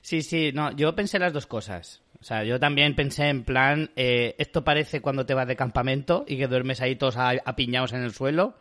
Sí, 0.02 0.22
sí, 0.22 0.52
no, 0.54 0.72
yo 0.72 0.96
pensé 0.96 1.20
las 1.20 1.34
dos 1.34 1.46
cosas. 1.46 2.02
O 2.22 2.24
sea, 2.24 2.46
yo 2.46 2.58
también 2.58 2.96
pensé 2.96 3.28
en 3.28 3.44
plan, 3.44 3.92
eh, 3.98 4.36
esto 4.38 4.64
parece 4.64 5.02
cuando 5.02 5.26
te 5.26 5.34
vas 5.34 5.48
de 5.48 5.58
campamento 5.58 6.24
y 6.26 6.38
que 6.38 6.48
duermes 6.48 6.80
ahí 6.82 6.96
todos 6.96 7.18
apiñados 7.18 7.92
en 7.92 8.04
el 8.04 8.14
suelo. 8.14 8.56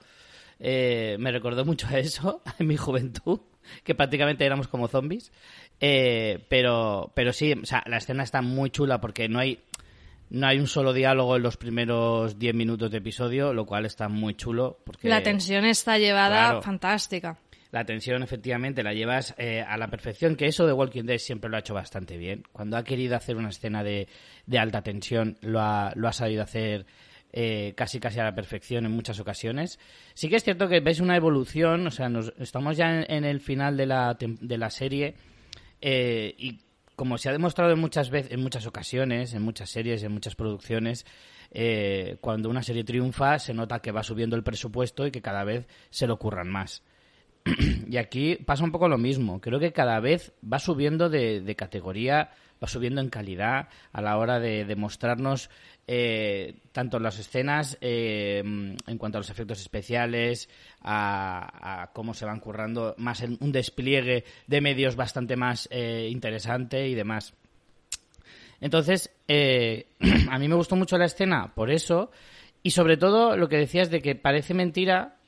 Eh, 0.60 1.16
me 1.20 1.30
recordó 1.30 1.64
mucho 1.64 1.86
a 1.86 1.98
eso 1.98 2.42
en 2.58 2.66
mi 2.66 2.76
juventud, 2.76 3.40
que 3.84 3.94
prácticamente 3.94 4.44
éramos 4.44 4.66
como 4.66 4.88
zombies. 4.88 5.30
Eh, 5.80 6.44
pero, 6.48 7.12
pero 7.14 7.32
sí, 7.32 7.52
o 7.52 7.66
sea, 7.66 7.82
la 7.86 7.98
escena 7.98 8.22
está 8.22 8.42
muy 8.42 8.70
chula 8.70 9.00
porque 9.00 9.28
no 9.28 9.38
hay, 9.38 9.60
no 10.30 10.46
hay 10.46 10.58
un 10.58 10.66
solo 10.66 10.92
diálogo 10.92 11.36
en 11.36 11.42
los 11.42 11.56
primeros 11.56 12.38
10 12.38 12.54
minutos 12.54 12.90
de 12.90 12.98
episodio, 12.98 13.52
lo 13.52 13.64
cual 13.64 13.86
está 13.86 14.08
muy 14.08 14.34
chulo. 14.34 14.78
Porque, 14.84 15.08
la 15.08 15.22
tensión 15.22 15.64
está 15.64 15.98
llevada 15.98 16.60
fantástica. 16.62 17.38
La 17.70 17.84
tensión, 17.84 18.22
efectivamente, 18.22 18.82
la 18.82 18.94
llevas 18.94 19.34
eh, 19.36 19.60
a 19.60 19.76
la 19.76 19.88
perfección, 19.88 20.36
que 20.36 20.46
eso 20.46 20.66
de 20.66 20.72
Walking 20.72 21.04
Dead 21.04 21.18
siempre 21.18 21.50
lo 21.50 21.56
ha 21.56 21.60
hecho 21.60 21.74
bastante 21.74 22.16
bien. 22.16 22.44
Cuando 22.50 22.78
ha 22.78 22.82
querido 22.82 23.14
hacer 23.14 23.36
una 23.36 23.50
escena 23.50 23.84
de, 23.84 24.08
de 24.46 24.58
alta 24.58 24.82
tensión, 24.82 25.36
lo 25.42 25.60
ha, 25.60 25.92
lo 25.94 26.08
ha 26.08 26.12
sabido 26.12 26.42
hacer 26.42 26.86
eh, 27.30 27.74
casi 27.76 28.00
casi 28.00 28.18
a 28.20 28.24
la 28.24 28.34
perfección 28.34 28.86
en 28.86 28.92
muchas 28.92 29.20
ocasiones. 29.20 29.78
Sí 30.14 30.30
que 30.30 30.36
es 30.36 30.44
cierto 30.44 30.66
que 30.66 30.80
ves 30.80 31.00
una 31.00 31.14
evolución, 31.14 31.86
o 31.86 31.90
sea, 31.90 32.08
nos, 32.08 32.32
estamos 32.38 32.78
ya 32.78 33.00
en, 33.00 33.12
en 33.12 33.24
el 33.26 33.40
final 33.40 33.76
de 33.76 33.84
la, 33.84 34.16
de 34.18 34.58
la 34.58 34.70
serie 34.70 35.14
eh, 35.80 36.34
y 36.38 36.60
como 36.96 37.16
se 37.16 37.28
ha 37.28 37.32
demostrado 37.32 37.72
en 37.72 37.78
muchas 37.78 38.10
veces, 38.10 38.32
en 38.32 38.42
muchas 38.42 38.66
ocasiones, 38.66 39.32
en 39.32 39.42
muchas 39.42 39.70
series, 39.70 40.02
en 40.02 40.12
muchas 40.12 40.34
producciones, 40.34 41.06
eh, 41.52 42.16
cuando 42.20 42.50
una 42.50 42.62
serie 42.62 42.84
triunfa 42.84 43.38
se 43.38 43.54
nota 43.54 43.80
que 43.80 43.92
va 43.92 44.02
subiendo 44.02 44.36
el 44.36 44.42
presupuesto 44.42 45.06
y 45.06 45.10
que 45.10 45.22
cada 45.22 45.44
vez 45.44 45.66
se 45.90 46.06
lo 46.06 46.14
ocurran 46.14 46.50
más. 46.50 46.82
y 47.88 47.96
aquí 47.96 48.36
pasa 48.36 48.64
un 48.64 48.72
poco 48.72 48.88
lo 48.88 48.98
mismo. 48.98 49.40
Creo 49.40 49.60
que 49.60 49.72
cada 49.72 50.00
vez 50.00 50.32
va 50.42 50.58
subiendo 50.58 51.08
de, 51.08 51.54
categoría, 51.56 52.30
va 52.62 52.68
subiendo 52.68 53.00
en 53.00 53.10
calidad 53.10 53.68
a 53.92 54.00
la 54.00 54.16
hora 54.18 54.38
de, 54.40 54.76
mostrarnos 54.76 55.50
eh, 55.86 56.56
tanto 56.72 56.98
las 56.98 57.18
escenas 57.18 57.78
eh, 57.80 58.42
en 58.44 58.98
cuanto 58.98 59.18
a 59.18 59.20
los 59.20 59.30
efectos 59.30 59.60
especiales, 59.60 60.48
a, 60.82 61.90
cómo 61.92 62.14
se 62.14 62.24
van 62.24 62.40
currando, 62.40 62.94
más 62.98 63.22
en 63.22 63.36
un 63.40 63.52
despliegue 63.52 64.24
de 64.46 64.60
medios 64.60 64.96
bastante 64.96 65.36
más 65.36 65.68
eh, 65.70 66.08
interesante 66.10 66.88
y 66.88 66.94
demás. 66.94 67.34
Entonces, 68.60 69.10
a 69.28 70.38
mí 70.38 70.48
me 70.48 70.54
gustó 70.54 70.76
mucho 70.76 70.98
la 70.98 71.06
escena 71.06 71.54
por 71.54 71.70
eso, 71.70 72.10
y 72.62 72.70
sobre 72.70 72.96
todo 72.96 73.36
lo 73.36 73.48
que 73.48 73.56
decías 73.56 73.90
de 73.90 74.00
que 74.00 74.14
parece 74.14 74.54
mentira 74.54 75.18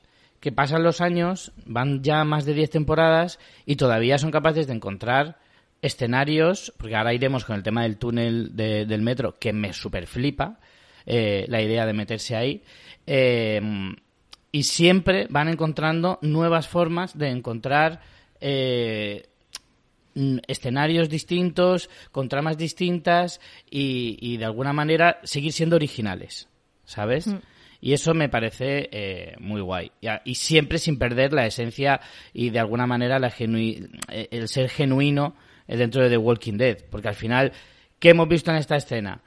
que 0.40 0.52
pasan 0.52 0.82
los 0.82 1.00
años, 1.00 1.52
van 1.66 2.02
ya 2.02 2.24
más 2.24 2.46
de 2.46 2.54
10 2.54 2.70
temporadas 2.70 3.38
y 3.66 3.76
todavía 3.76 4.18
son 4.18 4.30
capaces 4.30 4.66
de 4.66 4.72
encontrar 4.72 5.38
escenarios, 5.82 6.72
porque 6.76 6.96
ahora 6.96 7.14
iremos 7.14 7.44
con 7.44 7.56
el 7.56 7.62
tema 7.62 7.82
del 7.82 7.96
túnel 7.96 8.54
del 8.54 9.02
metro, 9.02 9.38
que 9.38 9.52
me 9.52 9.72
super 9.72 10.06
flipa 10.06 10.60
eh, 11.06 11.46
la 11.48 11.62
idea 11.62 11.86
de 11.86 11.92
meterse 11.92 12.36
ahí. 12.36 12.62
Eh, 13.06 13.60
y 14.52 14.64
siempre 14.64 15.26
van 15.30 15.48
encontrando 15.48 16.18
nuevas 16.22 16.68
formas 16.68 17.16
de 17.16 17.28
encontrar 17.28 18.00
eh, 18.40 19.26
escenarios 20.46 21.08
distintos, 21.08 21.88
con 22.10 22.28
tramas 22.28 22.58
distintas 22.58 23.40
y, 23.70 24.36
de 24.36 24.44
alguna 24.44 24.72
manera 24.72 25.20
seguir 25.22 25.52
siendo 25.52 25.76
originales, 25.76 26.48
¿sabes? 26.84 27.28
Mm. 27.28 27.38
Y 27.82 27.92
eso 27.94 28.12
me 28.12 28.28
parece 28.28 28.88
eh, 28.92 29.34
muy 29.38 29.60
guay. 29.60 29.92
Y, 30.24 30.34
siempre 30.34 30.78
sin 30.78 30.98
perder 30.98 31.32
la 31.32 31.46
esencia 31.46 32.00
y 32.34 32.50
de 32.50 32.58
alguna 32.58 32.86
manera 32.86 33.18
la 33.18 33.32
eh, 33.38 34.28
el 34.30 34.48
ser 34.48 34.68
genuino 34.68 35.34
dentro 35.78 36.02
de 36.02 36.10
The 36.10 36.16
Walking 36.16 36.56
Dead. 36.56 36.78
Porque 36.90 37.08
al 37.08 37.14
final, 37.14 37.52
¿qué 37.98 38.10
hemos 38.10 38.28
visto 38.28 38.50
en 38.50 38.56
esta 38.56 38.76
escena? 38.76 39.22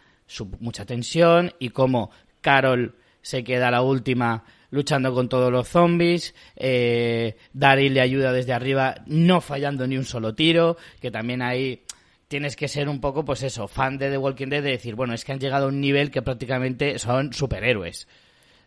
mucha 0.60 0.86
tensión 0.86 1.54
y 1.60 1.70
cómo 1.70 2.10
Carol 2.42 2.96
se 3.22 3.44
queda 3.44 3.70
la 3.70 3.82
última 3.82 4.44
luchando 4.72 5.14
con 5.14 5.30
todos 5.30 5.52
los 5.52 5.68
zombies, 5.68 6.34
eh, 6.56 7.38
Daryl 7.54 7.94
le 7.94 8.02
ayuda 8.02 8.32
desde 8.32 8.54
arriba 8.54 8.96
no 9.06 9.40
fallando 9.40 9.86
ni 9.86 9.98
un 9.98 10.06
solo 10.06 10.34
tiro, 10.34 10.78
que 11.00 11.12
también 11.12 11.44
ahí 11.44 11.84
tienes 12.28 12.56
que 12.56 12.68
ser 12.68 12.90
un 12.90 13.00
poco, 13.00 13.24
pues 13.24 13.44
eso, 13.44 13.68
fan 13.68 14.00
de 14.00 14.10
The 14.10 14.18
Walking 14.18 14.48
Dead, 14.48 14.64
de 14.64 14.72
decir, 14.72 14.96
bueno, 14.96 15.14
es 15.14 15.24
que 15.24 15.32
han 15.32 15.40
llegado 15.40 15.66
a 15.66 15.68
un 15.68 15.80
nivel 15.80 16.10
que 16.10 16.24
prácticamente 16.24 16.98
son 16.98 17.34
superhéroes. 17.34 18.08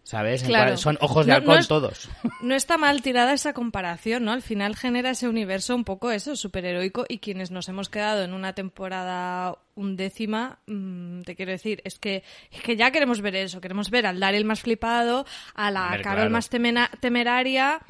¿Sabes? 0.07 0.45
Son 0.77 0.97
ojos 1.01 1.27
de 1.27 1.33
halcón 1.33 1.67
todos. 1.67 2.09
No 2.41 2.55
está 2.55 2.79
mal 2.79 3.03
tirada 3.03 3.33
esa 3.33 3.53
comparación, 3.53 4.25
¿no? 4.25 4.31
Al 4.31 4.43
final 4.43 4.77
genera 4.77 5.11
ese 5.11 5.27
universo 5.27 5.75
un 5.75 5.83
poco 5.83 6.13
eso, 6.13 6.37
superheroico, 6.37 7.07
y 7.09 7.19
quienes 7.19 7.51
nos 7.51 7.69
hemos 7.69 7.89
quedado 7.89 8.23
en 8.23 8.33
una 8.33 8.53
temporada 8.53 9.59
undécima, 9.75 10.61
mm, 10.67 11.23
te 11.23 11.35
quiero 11.35 11.51
decir, 11.51 11.83
es 11.85 11.99
que, 11.99 12.23
es 12.53 12.63
que 12.63 12.77
ya 12.77 12.93
queremos 12.93 13.21
ver 13.21 13.35
eso, 13.35 13.61
queremos 13.61 13.91
ver 13.91 14.07
al 14.07 14.21
Daryl 14.21 14.45
más 14.45 14.61
flipado, 14.61 15.27
a 15.55 15.73
la 15.73 15.99
Carol 16.01 16.31
más 16.31 16.51
temeraria, 17.01 17.81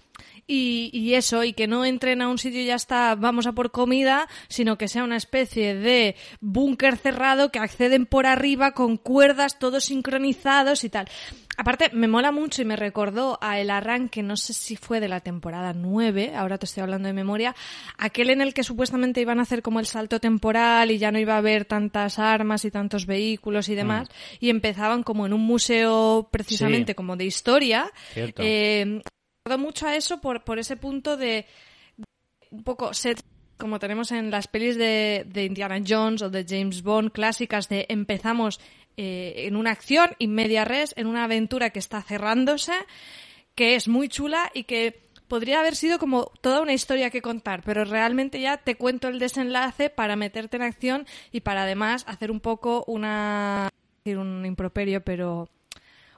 y, 0.46 0.90
y, 0.92 1.14
eso, 1.14 1.44
y 1.44 1.52
que 1.52 1.66
no 1.66 1.84
entren 1.84 2.22
a 2.22 2.28
un 2.28 2.38
sitio 2.38 2.60
y 2.60 2.66
ya 2.66 2.76
está, 2.76 3.14
vamos 3.14 3.46
a 3.46 3.52
por 3.52 3.70
comida, 3.70 4.28
sino 4.48 4.78
que 4.78 4.88
sea 4.88 5.04
una 5.04 5.16
especie 5.16 5.74
de 5.74 6.16
búnker 6.40 6.96
cerrado 6.96 7.50
que 7.50 7.58
acceden 7.58 8.06
por 8.06 8.26
arriba 8.26 8.72
con 8.72 8.96
cuerdas, 8.96 9.58
todos 9.58 9.84
sincronizados 9.84 10.84
y 10.84 10.90
tal. 10.90 11.08
Aparte, 11.58 11.90
me 11.94 12.06
mola 12.06 12.32
mucho 12.32 12.60
y 12.60 12.66
me 12.66 12.76
recordó 12.76 13.38
a 13.40 13.58
el 13.58 13.70
arranque, 13.70 14.22
no 14.22 14.36
sé 14.36 14.52
si 14.52 14.76
fue 14.76 15.00
de 15.00 15.08
la 15.08 15.20
temporada 15.20 15.72
9, 15.72 16.34
ahora 16.36 16.58
te 16.58 16.66
estoy 16.66 16.82
hablando 16.82 17.06
de 17.06 17.14
memoria, 17.14 17.56
aquel 17.96 18.28
en 18.28 18.42
el 18.42 18.52
que 18.52 18.62
supuestamente 18.62 19.22
iban 19.22 19.38
a 19.38 19.42
hacer 19.42 19.62
como 19.62 19.80
el 19.80 19.86
salto 19.86 20.20
temporal 20.20 20.90
y 20.90 20.98
ya 20.98 21.10
no 21.10 21.18
iba 21.18 21.34
a 21.34 21.38
haber 21.38 21.64
tantas 21.64 22.18
armas 22.18 22.66
y 22.66 22.70
tantos 22.70 23.06
vehículos 23.06 23.70
y 23.70 23.72
mm. 23.72 23.76
demás, 23.76 24.08
y 24.38 24.50
empezaban 24.50 25.02
como 25.02 25.24
en 25.24 25.32
un 25.32 25.40
museo 25.40 26.28
precisamente 26.30 26.94
como 26.94 27.16
de 27.16 27.24
historia. 27.24 27.90
Eh, 28.14 29.00
recordó 29.46 29.64
mucho 29.64 29.86
a 29.86 29.94
eso 29.94 30.20
por, 30.20 30.42
por 30.42 30.58
ese 30.58 30.76
punto 30.76 31.16
de 31.16 31.46
un 32.50 32.64
poco 32.64 32.92
set 32.92 33.22
como 33.56 33.78
tenemos 33.78 34.10
en 34.10 34.30
las 34.30 34.48
pelis 34.48 34.76
de, 34.76 35.24
de, 35.26 35.44
Indiana 35.44 35.80
Jones 35.86 36.20
o 36.20 36.30
de 36.30 36.44
James 36.46 36.82
Bond 36.82 37.12
clásicas 37.12 37.68
de 37.68 37.86
empezamos 37.88 38.60
eh, 38.96 39.46
en 39.46 39.56
una 39.56 39.70
acción 39.70 40.10
y 40.18 40.26
media 40.26 40.64
res, 40.64 40.94
en 40.96 41.06
una 41.06 41.24
aventura 41.24 41.70
que 41.70 41.78
está 41.78 42.02
cerrándose, 42.02 42.72
que 43.54 43.76
es 43.76 43.88
muy 43.88 44.08
chula 44.08 44.50
y 44.52 44.64
que 44.64 45.00
podría 45.28 45.60
haber 45.60 45.76
sido 45.76 45.98
como 45.98 46.32
toda 46.42 46.60
una 46.60 46.74
historia 46.74 47.10
que 47.10 47.22
contar, 47.22 47.62
pero 47.64 47.84
realmente 47.84 48.40
ya 48.40 48.58
te 48.58 48.74
cuento 48.74 49.08
el 49.08 49.18
desenlace 49.18 49.90
para 49.90 50.16
meterte 50.16 50.56
en 50.56 50.62
acción 50.62 51.06
y 51.32 51.40
para 51.40 51.62
además 51.62 52.04
hacer 52.08 52.30
un 52.30 52.40
poco 52.40 52.84
una 52.86 53.70
un 54.04 54.44
improperio, 54.44 55.02
pero 55.02 55.48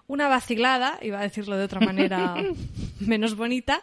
una 0.08 0.26
vacilada, 0.26 0.98
iba 1.02 1.20
a 1.20 1.22
decirlo 1.22 1.56
de 1.56 1.64
otra 1.64 1.80
manera 1.80 2.34
menos 3.00 3.36
bonita, 3.36 3.82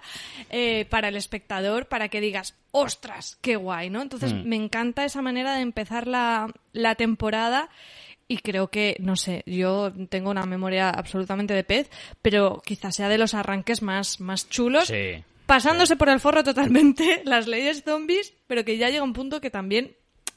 eh, 0.50 0.86
para 0.90 1.08
el 1.08 1.16
espectador, 1.16 1.86
para 1.88 2.10
que 2.10 2.20
digas, 2.20 2.56
ostras, 2.72 3.38
qué 3.42 3.56
guay, 3.56 3.90
¿no? 3.90 4.02
Entonces 4.02 4.34
mm. 4.34 4.44
me 4.44 4.58
encanta 4.58 5.06
esa 5.06 5.22
manera 5.22 5.56
de 5.56 5.62
empezar 5.62 6.08
la, 6.08 6.52
la 6.74 6.96
temporada 6.96 7.70
y 8.28 8.40
creo 8.40 8.70
que, 8.70 8.98
no 9.00 9.16
sé, 9.16 9.44
yo 9.46 9.94
tengo 10.10 10.32
una 10.32 10.46
memoria 10.46 10.90
absolutamente 10.90 11.54
de 11.54 11.64
pez, 11.64 11.90
pero 12.22 12.62
quizás 12.66 12.96
sea 12.96 13.08
de 13.08 13.20
los 13.20 13.36
arranques 13.36 13.84
más, 13.84 14.20
más 14.20 14.50
chulos. 14.50 14.92
pasándose 15.46 15.96
por 15.96 16.10
el 16.10 16.20
forro 16.20 16.44
totalmente 16.44 17.22
las 17.26 17.48
leyes 17.48 17.84
zombies, 17.84 18.34
pero 18.48 18.66
que 18.66 18.78
ya 18.78 18.90
llega 18.90 19.04
un 19.04 19.14
punto 19.14 19.42
que 19.42 19.52
también 19.52 19.96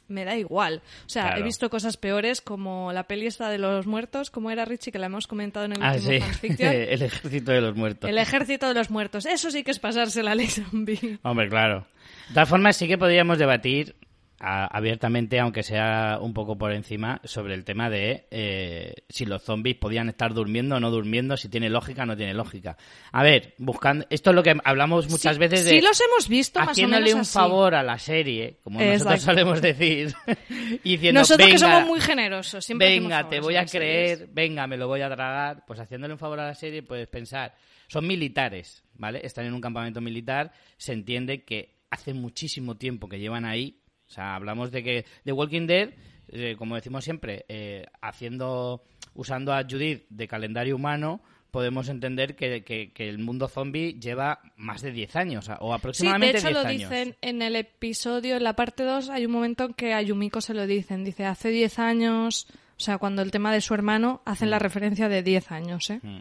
me 0.08 0.24
da 0.24 0.36
igual. 0.36 0.82
O 1.06 1.08
sea, 1.08 1.38
he 1.38 1.42
visto 1.42 1.70
cosas 1.70 1.96
peores 1.96 2.40
como 2.40 2.92
la 2.92 3.04
peli 3.04 3.26
esta 3.26 3.50
de 3.50 3.58
los 3.58 3.86
muertos, 3.86 4.30
como 4.30 4.50
era 4.50 4.64
Richie, 4.64 4.92
que 4.92 4.98
la 4.98 5.06
hemos 5.06 5.26
comentado 5.26 5.66
en 5.66 5.72
el 5.72 5.82
ah, 5.82 5.94
último 5.94 6.26
sí. 6.40 6.48
el 6.58 7.02
ejército 7.02 7.52
de 7.52 7.60
los 7.60 7.76
muertos. 7.76 8.10
El 8.10 8.18
ejército 8.18 8.68
de 8.68 8.74
los 8.74 8.90
muertos. 8.90 9.26
Eso 9.26 9.50
sí 9.50 9.62
que 9.62 9.70
es 9.70 9.78
pasarse 9.78 10.22
la 10.22 10.34
ley 10.34 10.46
zombie. 10.46 11.18
Hombre, 11.22 11.48
claro. 11.48 11.86
De 12.28 12.34
todas 12.34 12.48
formas, 12.48 12.76
sí 12.76 12.88
que 12.88 12.98
podríamos 12.98 13.38
debatir 13.38 13.94
abiertamente, 14.40 15.40
aunque 15.40 15.62
sea 15.62 16.18
un 16.20 16.32
poco 16.32 16.56
por 16.56 16.72
encima, 16.72 17.20
sobre 17.24 17.54
el 17.54 17.64
tema 17.64 17.90
de 17.90 18.26
eh, 18.30 18.94
si 19.08 19.24
los 19.24 19.42
zombies 19.42 19.76
podían 19.76 20.08
estar 20.08 20.32
durmiendo 20.32 20.76
o 20.76 20.80
no 20.80 20.90
durmiendo, 20.90 21.36
si 21.36 21.48
tiene 21.48 21.68
lógica 21.68 22.02
o 22.04 22.06
no 22.06 22.16
tiene 22.16 22.34
lógica. 22.34 22.76
A 23.12 23.22
ver, 23.22 23.54
buscando. 23.58 24.06
Esto 24.10 24.30
es 24.30 24.36
lo 24.36 24.42
que 24.42 24.56
hablamos 24.64 25.10
muchas 25.10 25.38
veces 25.38 25.64
de. 25.64 25.70
Sí, 25.72 25.80
los 25.80 26.00
hemos 26.00 26.28
visto 26.28 26.60
más 26.60 26.70
Haciéndole 26.70 27.14
un 27.14 27.24
favor 27.24 27.74
a 27.74 27.82
la 27.82 27.98
serie, 27.98 28.58
como 28.62 28.80
nosotros 28.80 29.22
solemos 29.22 29.60
decir. 29.60 30.14
y 30.84 30.90
diciendo, 30.92 31.20
nosotros 31.20 31.48
que 31.48 31.58
somos 31.58 31.86
muy 31.86 32.00
generosos, 32.00 32.64
siempre 32.64 32.88
Venga, 32.88 33.28
te 33.28 33.40
voy 33.40 33.56
a 33.56 33.66
creer, 33.66 34.28
venga, 34.32 34.66
me 34.66 34.76
lo 34.76 34.86
voy 34.86 35.00
a 35.00 35.08
tragar. 35.08 35.64
Pues 35.66 35.80
haciéndole 35.80 36.14
un 36.14 36.18
favor 36.18 36.38
a 36.38 36.46
la 36.46 36.54
serie, 36.54 36.82
puedes 36.82 37.08
pensar. 37.08 37.54
Son 37.88 38.06
militares, 38.06 38.84
¿vale? 38.94 39.20
Están 39.24 39.46
en 39.46 39.54
un 39.54 39.60
campamento 39.60 40.00
militar, 40.00 40.52
se 40.76 40.92
entiende 40.92 41.42
que 41.42 41.78
hace 41.90 42.12
muchísimo 42.12 42.76
tiempo 42.76 43.08
que 43.08 43.18
llevan 43.18 43.46
ahí 43.46 43.80
o 44.08 44.10
sea, 44.10 44.34
hablamos 44.34 44.70
de 44.70 44.82
que 44.82 45.04
The 45.24 45.32
Walking 45.32 45.66
Dead, 45.66 45.90
eh, 46.28 46.56
como 46.56 46.76
decimos 46.76 47.04
siempre, 47.04 47.44
eh, 47.48 47.84
haciendo, 48.00 48.82
usando 49.14 49.52
a 49.52 49.64
Judith 49.64 50.06
de 50.08 50.26
calendario 50.26 50.76
humano, 50.76 51.20
podemos 51.50 51.88
entender 51.88 52.34
que, 52.34 52.62
que, 52.62 53.08
el 53.08 53.18
mundo 53.18 53.48
zombie 53.48 53.94
lleva 53.94 54.40
más 54.56 54.82
de 54.82 54.92
10 54.92 55.16
años, 55.16 55.50
o 55.60 55.74
aproximadamente 55.74 56.38
sí, 56.38 56.44
de 56.44 56.50
hecho 56.50 56.62
lo 56.62 56.68
dicen 56.68 57.16
en 57.20 57.42
el 57.42 57.56
episodio, 57.56 58.36
en 58.36 58.44
la 58.44 58.54
parte 58.54 58.82
2, 58.82 59.10
hay 59.10 59.26
un 59.26 59.32
momento 59.32 59.64
en 59.64 59.74
que 59.74 59.92
a 59.92 60.02
Yumiko 60.02 60.40
se 60.40 60.54
lo 60.54 60.66
dicen. 60.66 61.04
Dice, 61.04 61.24
hace 61.24 61.50
10 61.50 61.78
años, 61.78 62.46
o 62.76 62.80
sea, 62.80 62.98
cuando 62.98 63.22
el 63.22 63.30
tema 63.30 63.52
de 63.52 63.60
su 63.60 63.74
hermano, 63.74 64.22
hacen 64.24 64.50
la 64.50 64.58
mm. 64.58 64.62
referencia 64.62 65.08
de 65.08 65.22
10 65.22 65.52
años, 65.52 65.90
¿eh? 65.90 66.00
Mm. 66.02 66.20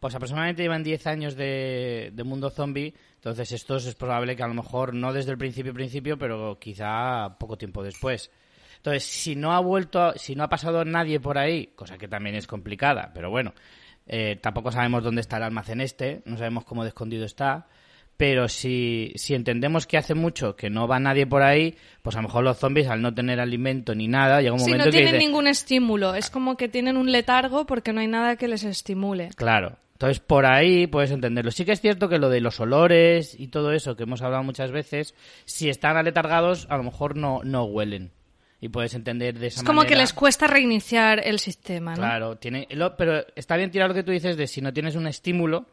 Pues 0.00 0.14
aproximadamente 0.14 0.62
llevan 0.62 0.84
10 0.84 1.06
años 1.08 1.34
de, 1.34 2.12
de 2.12 2.24
mundo 2.24 2.50
zombie 2.50 2.94
entonces, 3.18 3.50
esto 3.50 3.76
es 3.76 3.94
probable 3.96 4.36
que 4.36 4.44
a 4.44 4.48
lo 4.48 4.54
mejor 4.54 4.94
no 4.94 5.12
desde 5.12 5.32
el 5.32 5.38
principio 5.38 5.74
principio, 5.74 6.16
pero 6.16 6.56
quizá 6.60 7.36
poco 7.38 7.58
tiempo 7.58 7.82
después. 7.82 8.30
Entonces, 8.76 9.02
si 9.02 9.34
no 9.34 9.52
ha 9.52 9.58
vuelto, 9.58 10.12
si 10.16 10.36
no 10.36 10.44
ha 10.44 10.48
pasado 10.48 10.84
nadie 10.84 11.18
por 11.18 11.36
ahí, 11.36 11.72
cosa 11.74 11.98
que 11.98 12.06
también 12.06 12.36
es 12.36 12.46
complicada, 12.46 13.10
pero 13.12 13.28
bueno, 13.28 13.54
eh, 14.06 14.38
tampoco 14.40 14.70
sabemos 14.70 15.02
dónde 15.02 15.20
está 15.20 15.38
el 15.38 15.42
almacén 15.42 15.80
este, 15.80 16.22
no 16.26 16.36
sabemos 16.36 16.64
cómo 16.64 16.84
de 16.84 16.90
escondido 16.90 17.24
está, 17.24 17.66
pero 18.16 18.48
si, 18.48 19.12
si 19.16 19.34
entendemos 19.34 19.88
que 19.88 19.98
hace 19.98 20.14
mucho 20.14 20.54
que 20.54 20.70
no 20.70 20.86
va 20.86 21.00
nadie 21.00 21.26
por 21.26 21.42
ahí, 21.42 21.76
pues 22.02 22.14
a 22.14 22.20
lo 22.20 22.28
mejor 22.28 22.44
los 22.44 22.56
zombies 22.56 22.86
al 22.86 23.02
no 23.02 23.12
tener 23.12 23.40
alimento 23.40 23.96
ni 23.96 24.06
nada, 24.06 24.40
llega 24.40 24.54
un 24.54 24.60
momento 24.60 24.86
no 24.86 24.92
que... 24.92 24.98
tienen 24.98 25.18
ningún 25.18 25.48
estímulo, 25.48 26.14
es 26.14 26.30
como 26.30 26.56
que 26.56 26.68
tienen 26.68 26.96
un 26.96 27.10
letargo 27.10 27.66
porque 27.66 27.92
no 27.92 28.00
hay 28.00 28.06
nada 28.06 28.36
que 28.36 28.46
les 28.46 28.62
estimule. 28.62 29.30
Claro, 29.34 29.76
entonces, 29.98 30.20
por 30.20 30.46
ahí 30.46 30.86
puedes 30.86 31.10
entenderlo. 31.10 31.50
Sí 31.50 31.64
que 31.64 31.72
es 31.72 31.80
cierto 31.80 32.08
que 32.08 32.18
lo 32.18 32.28
de 32.28 32.40
los 32.40 32.60
olores 32.60 33.34
y 33.36 33.48
todo 33.48 33.72
eso 33.72 33.96
que 33.96 34.04
hemos 34.04 34.22
hablado 34.22 34.44
muchas 34.44 34.70
veces, 34.70 35.12
si 35.44 35.68
están 35.68 35.96
aletargados, 35.96 36.68
a 36.70 36.76
lo 36.76 36.84
mejor 36.84 37.16
no, 37.16 37.40
no 37.42 37.64
huelen. 37.64 38.12
Y 38.60 38.68
puedes 38.68 38.94
entender 38.94 39.36
de 39.36 39.48
esa 39.48 39.56
manera. 39.56 39.72
Es 39.72 39.76
como 39.76 39.88
que 39.88 39.96
les 39.96 40.12
cuesta 40.12 40.46
reiniciar 40.46 41.20
el 41.26 41.40
sistema, 41.40 41.96
¿no? 41.96 42.02
Claro, 42.02 42.36
tiene, 42.36 42.68
pero 42.96 43.26
está 43.34 43.56
bien 43.56 43.72
tirar 43.72 43.88
lo 43.88 43.94
que 43.94 44.04
tú 44.04 44.12
dices 44.12 44.36
de 44.36 44.46
si 44.46 44.60
no 44.60 44.72
tienes 44.72 44.94
un 44.94 45.08
estímulo 45.08 45.66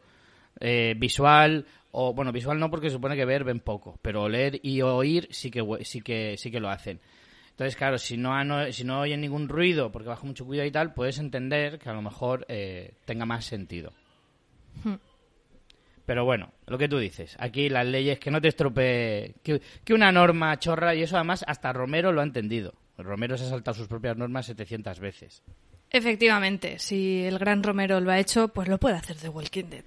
eh, 0.58 0.94
visual 0.96 1.64
o 1.92 2.12
bueno, 2.12 2.32
visual 2.32 2.58
no 2.58 2.68
porque 2.68 2.88
se 2.88 2.96
supone 2.96 3.14
que 3.14 3.24
ver 3.24 3.44
ven 3.44 3.60
poco, 3.60 3.96
pero 4.02 4.24
oler 4.24 4.58
y 4.60 4.82
oír 4.82 5.28
sí 5.30 5.52
que 5.52 5.64
sí 5.82 6.00
que 6.00 6.34
sí 6.36 6.50
que 6.50 6.58
lo 6.58 6.68
hacen. 6.68 6.98
Entonces, 7.50 7.76
claro, 7.76 7.96
si 7.96 8.16
no, 8.16 8.32
si 8.72 8.82
no 8.82 9.02
oyen 9.02 9.20
ningún 9.20 9.48
ruido 9.48 9.92
porque 9.92 10.08
bajo 10.08 10.26
mucho 10.26 10.44
cuidado 10.44 10.66
y 10.66 10.72
tal, 10.72 10.94
puedes 10.94 11.20
entender 11.20 11.78
que 11.78 11.88
a 11.88 11.92
lo 11.92 12.02
mejor 12.02 12.44
eh, 12.48 12.94
tenga 13.04 13.24
más 13.24 13.44
sentido. 13.44 13.92
Pero 16.06 16.24
bueno, 16.24 16.52
lo 16.66 16.78
que 16.78 16.88
tú 16.88 16.98
dices, 16.98 17.36
aquí 17.40 17.68
las 17.68 17.84
leyes 17.84 18.20
que 18.20 18.30
no 18.30 18.40
te 18.40 18.48
estropee, 18.48 19.34
que, 19.42 19.94
una 19.94 20.12
norma 20.12 20.56
chorra, 20.58 20.94
y 20.94 21.02
eso 21.02 21.16
además 21.16 21.44
hasta 21.46 21.72
Romero 21.72 22.12
lo 22.12 22.20
ha 22.20 22.24
entendido. 22.24 22.74
Romero 22.96 23.36
se 23.36 23.44
ha 23.44 23.48
saltado 23.48 23.74
sus 23.74 23.88
propias 23.88 24.16
normas 24.16 24.46
700 24.46 25.00
veces. 25.00 25.42
Efectivamente, 25.90 26.78
si 26.78 27.22
el 27.22 27.38
gran 27.38 27.62
Romero 27.62 28.00
lo 28.00 28.10
ha 28.10 28.18
hecho, 28.18 28.48
pues 28.48 28.68
lo 28.68 28.78
puede 28.78 28.96
hacer 28.96 29.16
The 29.16 29.28
Walking 29.28 29.64
Dead. 29.64 29.84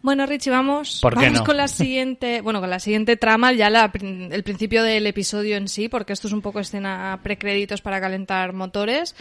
Bueno, 0.00 0.24
Richie, 0.24 0.50
vamos, 0.50 1.00
vamos 1.02 1.42
con 1.42 1.56
la 1.56 1.68
siguiente, 1.68 2.40
bueno, 2.42 2.60
con 2.60 2.70
la 2.70 2.78
siguiente 2.78 3.16
trama, 3.16 3.52
ya 3.52 3.68
el 3.68 4.42
principio 4.42 4.82
del 4.82 5.06
episodio 5.06 5.56
en 5.56 5.68
sí, 5.68 5.88
porque 5.88 6.12
esto 6.12 6.28
es 6.28 6.32
un 6.32 6.40
poco 6.40 6.60
escena 6.60 7.20
precréditos 7.22 7.82
para 7.82 8.00
calentar 8.00 8.52
motores 8.52 9.14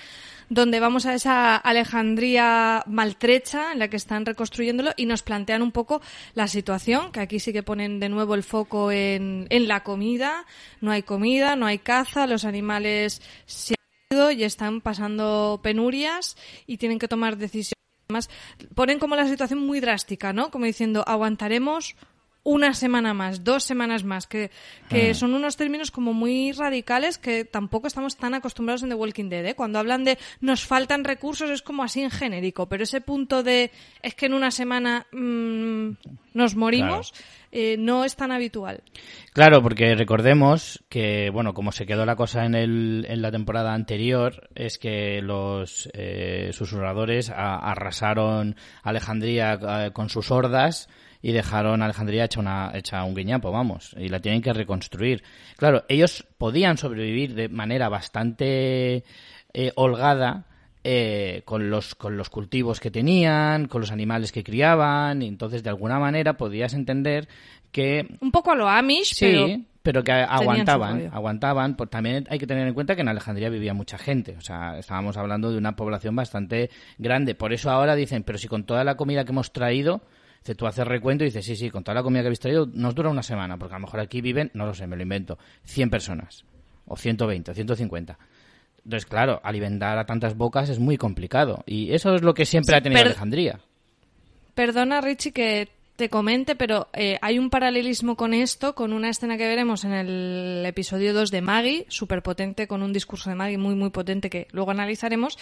donde 0.50 0.79
vamos 0.79 1.05
a 1.05 1.13
esa 1.13 1.55
Alejandría 1.55 2.83
maltrecha 2.88 3.71
en 3.71 3.79
la 3.79 3.88
que 3.88 3.98
están 3.98 4.25
reconstruyéndolo 4.25 4.91
y 4.98 5.05
nos 5.05 5.21
plantean 5.21 5.62
un 5.62 5.71
poco 5.71 6.01
la 6.33 6.48
situación, 6.48 7.12
que 7.12 7.19
aquí 7.19 7.39
sí 7.39 7.53
que 7.53 7.63
ponen 7.63 8.00
de 8.00 8.09
nuevo 8.09 8.33
el 8.33 8.43
foco 8.43 8.91
en, 8.91 9.45
en 9.50 9.67
la 9.67 9.83
comida. 9.83 10.45
No 10.81 10.91
hay 10.91 11.03
comida, 11.03 11.55
no 11.55 11.67
hay 11.67 11.77
caza, 11.77 12.25
los 12.25 12.45
animales 12.45 13.21
se 13.45 13.78
y 14.11 14.43
están 14.43 14.81
pasando 14.81 15.59
penurias 15.61 16.35
y 16.65 16.77
tienen 16.77 16.97
que 16.97 17.07
tomar 17.07 17.37
decisiones 17.37 17.75
Además, 18.09 18.27
ponen 18.73 18.97
como 18.97 19.15
la 19.15 19.27
situación 19.27 19.59
muy 19.59 19.79
drástica, 19.81 20.33
¿no? 20.33 20.49
Como 20.49 20.65
diciendo, 20.65 21.03
aguantaremos 21.05 21.95
una 22.41 22.73
semana 22.73 23.13
más, 23.13 23.43
dos 23.43 23.63
semanas 23.63 24.03
más, 24.03 24.25
que, 24.25 24.49
que 24.89 25.13
son 25.13 25.35
unos 25.35 25.57
términos 25.57 25.91
como 25.91 26.11
muy 26.11 26.51
radicales 26.53 27.19
que 27.19 27.45
tampoco 27.45 27.85
estamos 27.85 28.17
tan 28.17 28.33
acostumbrados 28.33 28.81
en 28.81 28.89
The 28.89 28.95
Walking 28.95 29.29
Dead. 29.29 29.45
¿eh? 29.45 29.55
Cuando 29.55 29.77
hablan 29.77 30.05
de 30.05 30.17
nos 30.41 30.65
faltan 30.65 31.03
recursos 31.03 31.51
es 31.51 31.61
como 31.61 31.83
así 31.83 32.01
en 32.01 32.09
genérico, 32.09 32.67
pero 32.67 32.83
ese 32.83 32.99
punto 32.99 33.43
de 33.43 33.69
es 34.01 34.15
que 34.15 34.25
en 34.25 34.33
una 34.33 34.49
semana 34.49 35.05
mm, 35.11 35.89
nos 36.33 36.55
morimos 36.55 37.13
eh, 37.51 37.77
no 37.77 38.03
es 38.05 38.15
tan 38.15 38.31
habitual. 38.31 38.83
Claro, 39.33 39.61
porque 39.61 39.95
recordemos 39.95 40.83
que, 40.89 41.29
bueno, 41.31 41.53
como 41.53 41.71
se 41.71 41.85
quedó 41.85 42.05
la 42.05 42.15
cosa 42.15 42.45
en, 42.45 42.55
el, 42.55 43.05
en 43.09 43.21
la 43.21 43.31
temporada 43.31 43.73
anterior, 43.73 44.49
es 44.55 44.77
que 44.77 45.21
los 45.21 45.89
eh, 45.93 46.51
susurradores 46.53 47.31
arrasaron 47.35 48.55
Alejandría 48.83 49.59
eh, 49.61 49.91
con 49.91 50.09
sus 50.09 50.31
hordas 50.31 50.89
y 51.21 51.31
dejaron 51.31 51.81
a 51.81 51.85
Alejandría 51.85 52.25
hecha, 52.25 52.39
una, 52.39 52.71
hecha 52.73 53.03
un 53.03 53.15
guiñapo, 53.15 53.51
vamos, 53.51 53.95
y 53.97 54.09
la 54.09 54.19
tienen 54.19 54.41
que 54.41 54.53
reconstruir. 54.53 55.23
Claro, 55.57 55.83
ellos 55.89 56.25
podían 56.37 56.77
sobrevivir 56.77 57.33
de 57.33 57.49
manera 57.49 57.89
bastante 57.89 59.03
eh, 59.53 59.71
holgada 59.75 60.45
eh, 60.83 61.41
con, 61.45 61.69
los, 61.69 61.95
con 61.95 62.17
los 62.17 62.29
cultivos 62.29 62.79
que 62.79 62.91
tenían, 62.91 63.67
con 63.67 63.81
los 63.81 63.91
animales 63.91 64.31
que 64.31 64.43
criaban, 64.43 65.21
y 65.21 65.27
entonces 65.27 65.63
de 65.63 65.69
alguna 65.69 66.00
manera 66.00 66.38
podías 66.38 66.74
entender 66.74 67.27
que... 67.71 68.07
Un 68.21 68.31
poco 68.31 68.51
a 68.51 68.55
lo 68.55 68.67
Amish, 68.67 69.13
sí, 69.13 69.65
pero 69.81 70.03
que 70.03 70.12
aguantaban, 70.12 71.09
aguantaban. 71.12 71.75
Pues 71.75 71.89
también 71.89 72.27
hay 72.29 72.39
que 72.39 72.48
tener 72.48 72.67
en 72.67 72.74
cuenta 72.74 72.95
que 72.95 73.01
en 73.01 73.07
Alejandría 73.07 73.50
vivía 73.50 73.74
mucha 73.74 73.98
gente, 73.98 74.36
o 74.38 74.41
sea, 74.41 74.77
estábamos 74.77 75.17
hablando 75.17 75.51
de 75.51 75.57
una 75.57 75.75
población 75.75 76.15
bastante 76.15 76.69
grande. 76.98 77.36
Por 77.36 77.53
eso 77.53 77.69
ahora 77.69 77.95
dicen, 77.95 78.24
pero 78.24 78.38
si 78.38 78.48
con 78.48 78.63
toda 78.63 78.83
la 78.83 78.95
comida 78.95 79.25
que 79.25 79.31
hemos 79.31 79.51
traído, 79.51 80.01
tú 80.55 80.65
haces 80.67 80.88
recuento 80.88 81.24
y 81.24 81.27
dices, 81.27 81.45
sí, 81.45 81.55
sí, 81.55 81.69
con 81.69 81.83
toda 81.83 81.95
la 81.95 82.03
comida 82.03 82.21
que 82.21 82.27
habéis 82.27 82.39
traído 82.39 82.67
nos 82.74 82.95
dura 82.95 83.09
una 83.09 83.24
semana, 83.24 83.57
porque 83.57 83.75
a 83.75 83.77
lo 83.79 83.86
mejor 83.86 84.00
aquí 84.00 84.21
viven, 84.21 84.51
no 84.53 84.65
lo 84.65 84.74
sé, 84.74 84.88
me 84.88 84.95
lo 84.95 85.03
invento, 85.03 85.38
100 85.63 85.89
personas, 85.89 86.45
o 86.86 86.95
120, 86.95 87.51
o 87.51 87.53
150. 87.53 88.17
Entonces, 88.89 89.08
claro, 89.08 89.39
alimentar 89.43 90.00
a 90.00 90.05
tantas 90.08 90.36
bocas 90.36 90.67
es 90.67 90.79
muy 90.79 90.98
complicado. 90.98 91.63
Y 91.67 91.93
eso 91.93 92.15
es 92.15 92.24
lo 92.24 92.34
que 92.34 92.43
siempre 92.43 92.75
ha 92.75 92.81
tenido 92.81 93.01
Alejandría. 93.01 93.60
Perdona, 94.55 95.00
Richie, 95.00 95.31
que 95.31 95.69
te 95.96 96.10
comente, 96.10 96.55
pero 96.55 96.88
eh, 96.93 97.19
hay 97.22 97.38
un 97.38 97.51
paralelismo 97.51 98.15
con 98.15 98.34
esto, 98.34 98.74
con 98.74 98.91
una 98.91 99.10
escena 99.10 99.38
que 99.38 99.48
veremos 99.48 99.84
en 99.84 99.91
el 99.91 100.63
episodio 100.65 101.13
2 101.13 101.29
de 101.29 101.41
Maggie, 101.41 101.86
súper 101.88 102.24
potente, 102.24 102.67
con 102.67 102.81
un 102.81 102.91
discurso 102.91 103.29
de 103.29 103.36
Maggie 103.36 103.60
muy, 103.60 103.75
muy 103.75 103.91
potente 103.91 104.31
que 104.31 104.48
luego 104.53 104.72
analizaremos, 104.72 105.38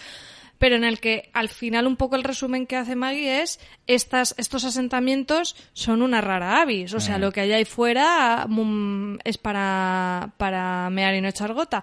pero 0.58 0.75
en 0.75 0.84
el 0.84 1.00
que 1.00 1.30
al 1.32 1.48
final 1.48 1.88
un 1.88 1.96
poco 1.96 2.18
el 2.18 2.25
resumen 2.25 2.68
que 2.68 2.75
hace 2.75 2.98
Maggie 2.98 3.44
es 3.44 3.62
estas, 3.86 4.36
estos 4.38 4.66
asentamientos 4.66 5.56
son 5.72 6.01
una 6.01 6.20
rara 6.20 6.62
avis, 6.62 6.94
o 6.94 7.00
sea, 7.00 7.18
mm. 7.18 7.22
lo 7.22 7.31
que 7.31 7.42
hay 7.42 7.53
ahí 7.53 7.64
fuera 7.64 8.46
mm, 8.46 9.20
es 9.24 9.38
para, 9.38 10.33
para 10.36 10.90
mear 10.90 11.16
y 11.16 11.22
no 11.22 11.29
echar 11.29 11.53
gota. 11.53 11.81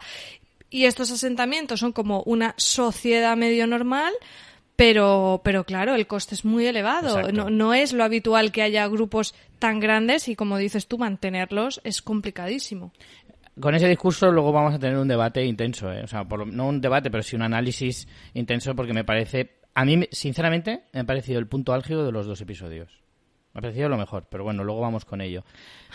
Y 0.70 0.86
estos 0.86 1.10
asentamientos 1.10 1.80
son 1.80 1.92
como 1.92 2.22
una 2.22 2.54
sociedad 2.56 3.36
medio 3.36 3.66
normal, 3.66 4.12
pero, 4.76 5.40
pero 5.44 5.64
claro, 5.64 5.94
el 5.94 6.06
coste 6.06 6.34
es 6.34 6.44
muy 6.44 6.66
elevado. 6.66 7.30
No, 7.30 7.48
no, 7.48 7.74
es 7.74 7.92
lo 7.92 8.02
habitual 8.02 8.50
que 8.50 8.62
haya 8.62 8.88
grupos 8.88 9.34
tan 9.58 9.78
grandes 9.78 10.28
y, 10.28 10.34
como 10.34 10.58
dices 10.58 10.88
tú, 10.88 10.98
mantenerlos 10.98 11.80
es 11.84 12.02
complicadísimo 12.02 12.92
con 13.60 13.74
ese 13.74 13.88
discurso 13.88 14.30
luego 14.30 14.52
vamos 14.52 14.74
a 14.74 14.78
tener 14.78 14.96
un 14.96 15.08
debate 15.08 15.44
intenso, 15.44 15.92
¿eh? 15.92 16.02
o 16.02 16.06
sea, 16.06 16.24
no 16.24 16.68
un 16.68 16.80
debate, 16.80 17.10
pero 17.10 17.22
sí 17.22 17.36
un 17.36 17.42
análisis 17.42 18.08
intenso 18.34 18.74
porque 18.74 18.92
me 18.92 19.04
parece, 19.04 19.58
a 19.74 19.84
mí 19.84 20.08
sinceramente 20.10 20.84
me 20.92 21.00
ha 21.00 21.04
parecido 21.04 21.38
el 21.38 21.46
punto 21.46 21.72
álgido 21.72 22.04
de 22.04 22.12
los 22.12 22.26
dos 22.26 22.40
episodios. 22.40 22.90
Me 23.52 23.60
ha 23.60 23.62
parecido 23.62 23.88
lo 23.88 23.96
mejor, 23.96 24.26
pero 24.28 24.42
bueno, 24.42 24.64
luego 24.64 24.80
vamos 24.80 25.04
con 25.04 25.20
ello. 25.20 25.44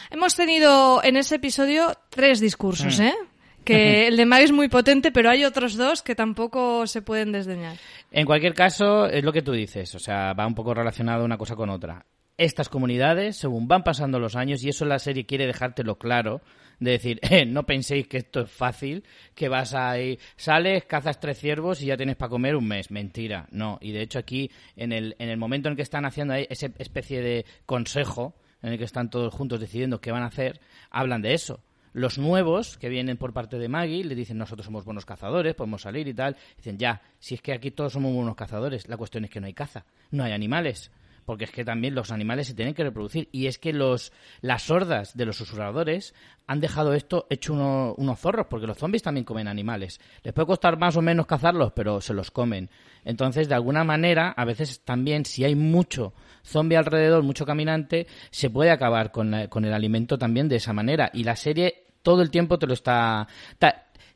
Hemos 0.09 0.35
tenido 0.35 1.03
en 1.03 1.17
ese 1.17 1.35
episodio 1.35 1.93
tres 2.09 2.39
discursos, 2.39 2.99
mm. 2.99 3.03
¿eh? 3.03 3.13
Que 3.63 4.07
el 4.07 4.17
de 4.17 4.25
Mario 4.25 4.45
es 4.45 4.51
muy 4.51 4.69
potente, 4.69 5.11
pero 5.11 5.29
hay 5.29 5.45
otros 5.45 5.75
dos 5.75 6.01
que 6.01 6.15
tampoco 6.15 6.87
se 6.87 7.01
pueden 7.01 7.31
desdeñar. 7.31 7.77
En 8.11 8.25
cualquier 8.25 8.53
caso, 8.53 9.05
es 9.07 9.23
lo 9.23 9.33
que 9.33 9.41
tú 9.41 9.51
dices, 9.51 9.93
o 9.95 9.99
sea, 9.99 10.33
va 10.33 10.47
un 10.47 10.55
poco 10.55 10.73
relacionado 10.73 11.25
una 11.25 11.37
cosa 11.37 11.55
con 11.55 11.69
otra. 11.69 12.05
Estas 12.37 12.69
comunidades, 12.69 13.35
según 13.37 13.67
van 13.67 13.83
pasando 13.83 14.17
los 14.17 14.35
años, 14.35 14.63
y 14.63 14.69
eso 14.69 14.85
la 14.85 14.99
serie 14.99 15.25
quiere 15.25 15.45
dejártelo 15.45 15.97
claro, 15.97 16.41
de 16.79 16.91
decir, 16.91 17.19
eh, 17.29 17.45
no 17.45 17.65
penséis 17.65 18.07
que 18.07 18.17
esto 18.17 18.41
es 18.41 18.51
fácil, 18.51 19.03
que 19.35 19.49
vas 19.49 19.73
a 19.73 19.99
ir, 19.99 20.19
sales, 20.35 20.85
cazas 20.85 21.19
tres 21.19 21.37
ciervos 21.37 21.81
y 21.81 21.87
ya 21.87 21.97
tienes 21.97 22.15
para 22.15 22.29
comer 22.29 22.55
un 22.55 22.67
mes. 22.67 22.91
Mentira, 22.91 23.47
no. 23.51 23.77
Y 23.81 23.91
de 23.91 24.01
hecho 24.01 24.19
aquí, 24.19 24.49
en 24.75 24.91
el, 24.91 25.15
en 25.19 25.29
el 25.29 25.37
momento 25.37 25.69
en 25.69 25.75
que 25.75 25.81
están 25.81 26.05
haciendo 26.05 26.33
esa 26.33 26.67
especie 26.77 27.21
de 27.21 27.45
consejo, 27.65 28.35
en 28.61 28.73
el 28.73 28.77
que 28.77 28.85
están 28.85 29.09
todos 29.09 29.33
juntos 29.33 29.59
decidiendo 29.59 30.01
qué 30.01 30.11
van 30.11 30.23
a 30.23 30.27
hacer, 30.27 30.59
hablan 30.89 31.21
de 31.21 31.33
eso. 31.33 31.61
Los 31.93 32.17
nuevos 32.17 32.77
que 32.77 32.89
vienen 32.89 33.17
por 33.17 33.33
parte 33.33 33.57
de 33.57 33.67
Maggie 33.67 34.03
le 34.03 34.15
dicen 34.15 34.37
nosotros 34.37 34.65
somos 34.65 34.85
buenos 34.85 35.05
cazadores, 35.05 35.55
podemos 35.55 35.81
salir 35.81 36.07
y 36.07 36.13
tal. 36.13 36.37
Dicen 36.57 36.77
ya, 36.77 37.01
si 37.19 37.35
es 37.35 37.41
que 37.41 37.53
aquí 37.53 37.71
todos 37.71 37.93
somos 37.93 38.13
buenos 38.13 38.35
cazadores, 38.35 38.87
la 38.87 38.97
cuestión 38.97 39.25
es 39.25 39.31
que 39.31 39.39
no 39.39 39.47
hay 39.47 39.53
caza, 39.53 39.85
no 40.11 40.23
hay 40.23 40.31
animales 40.31 40.91
porque 41.29 41.43
es 41.43 41.51
que 41.51 41.63
también 41.63 41.93
los 41.93 42.09
animales 42.09 42.47
se 42.47 42.55
tienen 42.55 42.73
que 42.73 42.83
reproducir. 42.83 43.29
Y 43.31 43.45
es 43.45 43.59
que 43.59 43.71
los 43.71 44.11
las 44.41 44.71
hordas 44.71 45.15
de 45.15 45.27
los 45.27 45.37
susurradores 45.37 46.15
han 46.47 46.59
dejado 46.59 46.95
esto 46.95 47.27
hecho 47.29 47.53
unos 47.53 48.19
zorros 48.19 48.47
porque 48.49 48.65
los 48.65 48.79
zombies 48.79 49.03
también 49.03 49.25
comen 49.25 49.47
animales. 49.47 50.01
Les 50.23 50.33
puede 50.33 50.47
costar 50.47 50.79
más 50.79 50.97
o 50.97 51.03
menos 51.03 51.27
cazarlos 51.27 51.71
pero 51.73 52.01
se 52.01 52.15
los 52.15 52.31
comen. 52.31 52.71
Entonces 53.05 53.47
de 53.47 53.53
alguna 53.53 53.83
manera 53.83 54.33
a 54.35 54.43
veces 54.43 54.81
también 54.83 55.23
si 55.23 55.43
hay 55.43 55.53
mucho 55.53 56.15
zombie 56.43 56.77
alrededor 56.77 57.21
mucho 57.21 57.45
caminante 57.45 58.07
se 58.31 58.49
puede 58.49 58.71
acabar 58.71 59.11
con, 59.11 59.31
con 59.49 59.65
el 59.65 59.73
alimento 59.75 60.17
también 60.17 60.49
de 60.49 60.55
esa 60.55 60.73
manera. 60.73 61.11
Y 61.13 61.25
la 61.25 61.35
serie 61.35 61.85
todo 62.01 62.23
el 62.23 62.31
tiempo 62.31 62.57
te 62.57 62.65
lo 62.65 62.73
está 62.73 63.27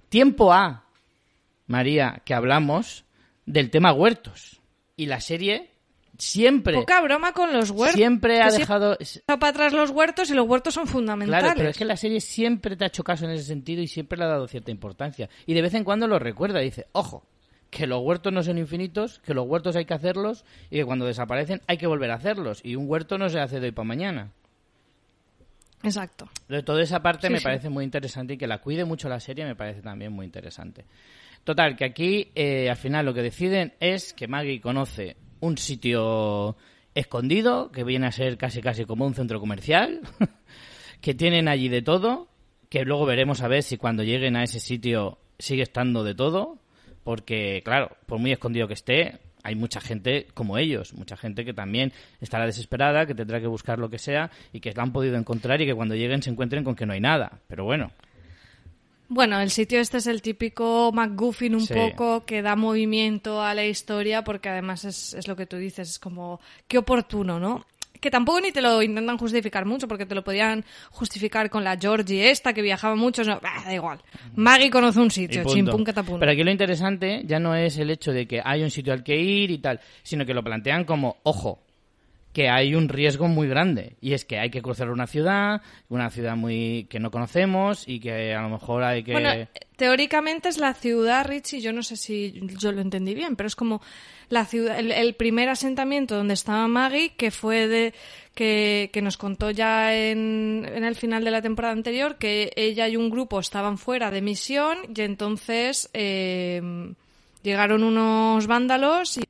tiempo 0.10 0.52
a 0.52 0.86
María 1.67 2.23
que 2.26 2.34
hablamos 2.34 3.06
del 3.45 3.69
tema 3.69 3.93
huertos. 3.93 4.62
Y 4.95 5.06
la 5.06 5.21
serie 5.21 5.73
siempre. 6.17 6.76
Poca 6.76 7.02
broma 7.02 7.34
con 7.34 7.54
los 7.54 7.71
huertos. 7.71 7.95
Siempre 7.95 8.41
ha 8.41 8.52
dejado. 8.52 8.97
para 9.26 9.47
atrás 9.47 9.73
los 9.73 9.89
huertos 9.89 10.30
y 10.30 10.34
los 10.34 10.47
huertos 10.47 10.73
son 10.73 10.88
fundamentales. 10.88 11.43
Claro, 11.43 11.58
pero 11.58 11.69
es 11.69 11.78
que 11.78 11.86
la 11.86 11.97
serie 11.97 12.21
siempre 12.21 12.76
te 12.76 12.86
ha 12.86 12.88
hecho 12.88 13.04
caso 13.04 13.26
en 13.26 13.32
ese 13.32 13.43
sentido 13.43 13.82
y 13.82 13.88
siempre 13.88 14.17
le 14.17 14.26
ha 14.26 14.28
dado 14.28 14.47
cierta 14.47 14.71
importancia. 14.71 15.30
Y 15.45 15.54
de 15.54 15.62
vez 15.62 15.73
en 15.73 15.84
cuando 15.84 16.08
lo 16.08 16.19
recuerda 16.19 16.62
y 16.62 16.65
dice: 16.65 16.88
Ojo, 16.91 17.26
que 17.69 17.88
los 17.88 18.02
huertos 18.02 18.32
no 18.32 18.43
son 18.43 18.58
infinitos, 18.58 19.19
que 19.19 19.34
los 19.34 19.47
huertos 19.47 19.76
hay 19.76 19.86
que 19.86 19.93
hacerlos 19.93 20.45
y 20.69 20.78
que 20.78 20.86
cuando 20.86 21.06
desaparecen 21.06 21.62
hay 21.67 21.78
que 21.78 21.88
volver 21.88 22.12
a 22.12 22.15
hacerlos. 22.15 22.62
Y 22.63 22.76
un 22.76 22.89
huerto 22.89 23.17
no 23.17 23.30
se 23.30 23.39
hace 23.39 23.60
de 23.60 23.67
hoy 23.67 23.71
para 23.71 23.88
mañana. 23.88 24.32
Exacto. 25.84 26.30
De 26.47 26.63
toda 26.63 26.82
esa 26.82 27.02
parte 27.02 27.30
me 27.30 27.41
parece 27.41 27.69
muy 27.69 27.84
interesante 27.84 28.36
y 28.36 28.38
que 28.38 28.47
la 28.47 28.60
cuide 28.60 28.86
mucho 28.86 29.10
la 29.10 29.19
serie 29.19 29.43
me 29.43 29.56
parece 29.56 29.82
también 29.82 30.13
muy 30.13 30.26
interesante. 30.26 30.86
Total, 31.43 31.76
que 31.76 31.84
aquí 31.84 32.32
eh, 32.36 32.69
al 32.69 32.78
final 32.78 33.06
lo 33.06 33.13
que 33.13 33.21
deciden 33.21 33.73
es 33.82 34.13
que 34.13 34.28
Maggie 34.30 34.62
conoce 34.62 35.17
un 35.43 35.58
sitio 35.58 36.56
escondido, 36.95 37.69
que 37.71 37.84
viene 37.84 38.08
a 38.08 38.12
ser 38.12 38.38
casi 38.38 38.62
casi 38.62 38.86
como 38.86 39.06
un 39.06 39.13
centro 39.13 39.41
comercial, 39.41 39.99
que 41.01 41.13
tienen 41.13 41.49
allí 41.49 41.67
de 41.67 41.82
todo, 41.82 42.29
que 42.69 42.86
luego 42.86 43.06
veremos 43.06 43.41
a 43.41 43.49
ver 43.49 43.62
si 43.62 43.75
cuando 43.75 44.03
lleguen 44.03 44.38
a 44.38 44.43
ese 44.43 44.62
sitio 44.62 45.17
sigue 45.38 45.63
estando 45.63 46.06
de 46.06 46.15
todo, 46.15 46.60
porque 47.03 47.62
claro, 47.65 47.97
por 48.06 48.19
muy 48.19 48.32
escondido 48.32 48.69
que 48.69 48.73
esté, 48.73 49.19
hay 49.43 49.56
mucha 49.56 49.82
gente 49.82 50.27
como 50.34 50.58
ellos, 50.58 50.93
mucha 50.93 51.17
gente 51.17 51.43
que 51.43 51.53
también 51.53 51.91
estará 52.21 52.45
desesperada, 52.45 53.06
que 53.06 53.13
tendrá 53.13 53.41
que 53.41 53.47
buscar 53.47 53.79
lo 53.79 53.89
que 53.89 53.99
sea 53.99 54.32
y 54.53 54.62
que 54.62 54.71
la 54.71 54.84
han 54.84 54.93
podido 54.93 55.17
encontrar 55.17 55.62
y 55.62 55.65
que 55.65 55.75
cuando 55.75 55.95
lleguen 55.95 56.21
se 56.21 56.29
encuentren 56.29 56.63
con 56.63 56.75
que 56.75 56.86
no 56.86 56.93
hay 56.93 57.01
nada. 57.01 57.41
Pero 57.49 57.65
bueno, 57.65 57.91
bueno, 59.13 59.39
el 59.39 59.49
sitio 59.49 59.80
este 59.80 59.97
es 59.97 60.08
el 60.08 60.21
típico 60.21 60.91
McGuffin 60.93 61.56
un 61.56 61.67
poco 61.67 62.26
que 62.26 62.41
da 62.41 62.56
movimiento 62.56 63.41
a 63.41 63.54
la 63.54 63.65
historia 63.65 64.23
porque 64.23 64.49
además 64.49 64.86
es, 64.86 65.13
es 65.13 65.28
lo 65.28 65.36
que 65.36 65.45
tú 65.45 65.58
dices, 65.58 65.89
es 65.89 65.99
como 65.99 66.39
qué 66.67 66.78
oportuno, 66.78 67.39
¿no? 67.39 67.65
que 68.04 68.12
tampoco 68.12 68.41
ni 68.41 68.52
te 68.52 68.62
lo 68.62 68.84
intentan 68.84 69.17
justificar 69.17 69.65
mucho, 69.65 69.88
porque 69.88 70.06
te 70.06 70.13
lo 70.13 70.26
podían 70.26 70.65
justificar 70.91 71.49
con 71.49 71.63
la 71.63 71.78
Georgie 71.78 72.30
esta, 72.30 72.54
que 72.54 72.62
viajaba 72.62 72.95
mucho, 72.95 73.23
no, 73.23 73.39
da 73.39 73.73
igual. 73.73 73.99
Maggie 74.36 74.69
conoce 74.69 74.99
un 74.99 75.10
sitio, 75.10 75.45
chimpum 75.45 75.86
catapum. 75.86 76.19
Pero 76.19 76.32
aquí 76.34 76.43
lo 76.43 76.52
interesante 76.52 77.23
ya 77.26 77.39
no 77.39 77.56
es 77.56 77.78
el 77.78 77.89
hecho 77.89 78.12
de 78.12 78.28
que 78.28 78.41
hay 78.43 78.62
un 78.62 78.69
sitio 78.69 78.91
al 78.91 79.04
que 79.04 79.15
ir 79.15 79.52
y 79.52 79.60
tal, 79.60 79.80
sino 80.04 80.26
que 80.26 80.34
lo 80.34 80.43
plantean 80.43 80.84
como, 80.84 81.17
ojo, 81.23 81.62
que 82.34 82.50
hay 82.50 82.74
un 82.74 82.89
riesgo 82.89 83.28
muy 83.28 83.48
grande 83.48 83.96
y 84.02 84.13
es 84.13 84.26
que 84.26 84.39
hay 84.39 84.50
que 84.50 84.62
cruzar 84.62 84.89
una 84.89 85.06
ciudad, 85.06 85.62
una 85.88 86.10
ciudad 86.10 86.36
muy 86.36 86.88
que 86.89 87.00
no 87.00 87.12
conocemos 87.12 87.88
y 87.88 88.00
que 88.00 88.34
a 88.34 88.41
lo 88.41 88.50
mejor 88.50 88.84
hay 88.84 89.04
que 89.04 89.48
teóricamente 89.78 90.50
es 90.50 90.58
la 90.58 90.74
ciudad 90.74 91.26
Richie, 91.26 91.62
yo 91.62 91.72
no 91.74 91.84
sé 91.84 91.96
si 91.96 92.41
yo 92.58 92.72
lo 92.72 92.82
entendí 92.82 93.13
bien, 93.13 93.36
pero 93.36 93.48
es 93.48 93.56
como 93.56 93.82
la 94.30 94.46
ciudad 94.46 94.80
el, 94.80 95.13
primer 95.13 95.50
asentamiento 95.50 96.15
donde 96.15 96.34
estaba 96.34 96.67
Maggie 96.67 97.13
que 97.15 97.30
fue 97.30 97.67
de 97.67 97.93
que, 98.34 98.89
que 98.91 99.02
nos 99.04 99.17
contó 99.17 99.52
ya 99.52 99.96
en, 99.96 100.67
en, 100.67 100.84
el 100.84 100.96
final 100.96 101.24
de 101.24 101.32
la 101.32 101.41
temporada 101.43 101.74
anterior 101.74 102.17
que 102.17 102.52
ella 102.56 102.88
y 102.88 102.98
un 102.98 103.12
grupo 103.12 103.39
estaban 103.39 103.78
fuera 103.78 104.10
de 104.10 104.24
misión 104.24 104.80
y 104.96 105.02
entonces 105.02 105.88
eh, 105.93 106.62
llegaron 107.43 107.84
unos 107.84 108.48
vándalos 108.48 109.19
y 109.19 109.24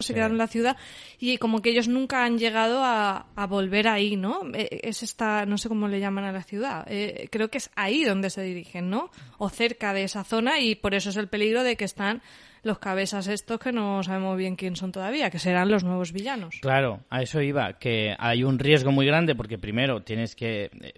se 0.00 0.14
quedaron 0.14 0.32
en 0.32 0.38
la 0.38 0.46
ciudad 0.46 0.76
y 1.18 1.36
como 1.38 1.62
que 1.62 1.70
ellos 1.70 1.88
nunca 1.88 2.24
han 2.24 2.38
llegado 2.38 2.82
a, 2.84 3.26
a 3.34 3.46
volver 3.46 3.88
ahí, 3.88 4.16
¿no? 4.16 4.42
Eh, 4.54 4.80
Es 4.82 5.02
esta, 5.02 5.46
no 5.46 5.58
sé 5.58 5.68
cómo 5.68 5.88
le 5.88 6.00
llaman 6.00 6.24
a 6.24 6.32
la 6.32 6.42
ciudad, 6.42 6.84
eh, 6.88 7.28
creo 7.30 7.48
que 7.48 7.58
es 7.58 7.70
ahí 7.76 8.04
donde 8.04 8.30
se 8.30 8.42
dirigen, 8.42 8.90
¿no? 8.90 9.10
O 9.38 9.48
cerca 9.48 9.92
de 9.92 10.04
esa 10.04 10.24
zona 10.24 10.60
y 10.60 10.74
por 10.74 10.94
eso 10.94 11.10
es 11.10 11.16
el 11.16 11.28
peligro 11.28 11.62
de 11.62 11.76
que 11.76 11.84
están 11.84 12.22
los 12.62 12.78
cabezas 12.78 13.26
estos 13.26 13.58
que 13.58 13.72
no 13.72 14.02
sabemos 14.02 14.36
bien 14.36 14.54
quién 14.54 14.76
son 14.76 14.92
todavía, 14.92 15.30
que 15.30 15.38
serán 15.38 15.70
los 15.70 15.82
nuevos 15.82 16.12
villanos. 16.12 16.56
Claro, 16.60 17.00
a 17.08 17.22
eso 17.22 17.40
iba, 17.40 17.78
que 17.78 18.14
hay 18.18 18.44
un 18.44 18.58
riesgo 18.58 18.92
muy 18.92 19.06
grande 19.06 19.34
porque 19.34 19.56
primero 19.56 20.02
tienes 20.02 20.36
que, 20.36 20.70
eh, 20.82 20.92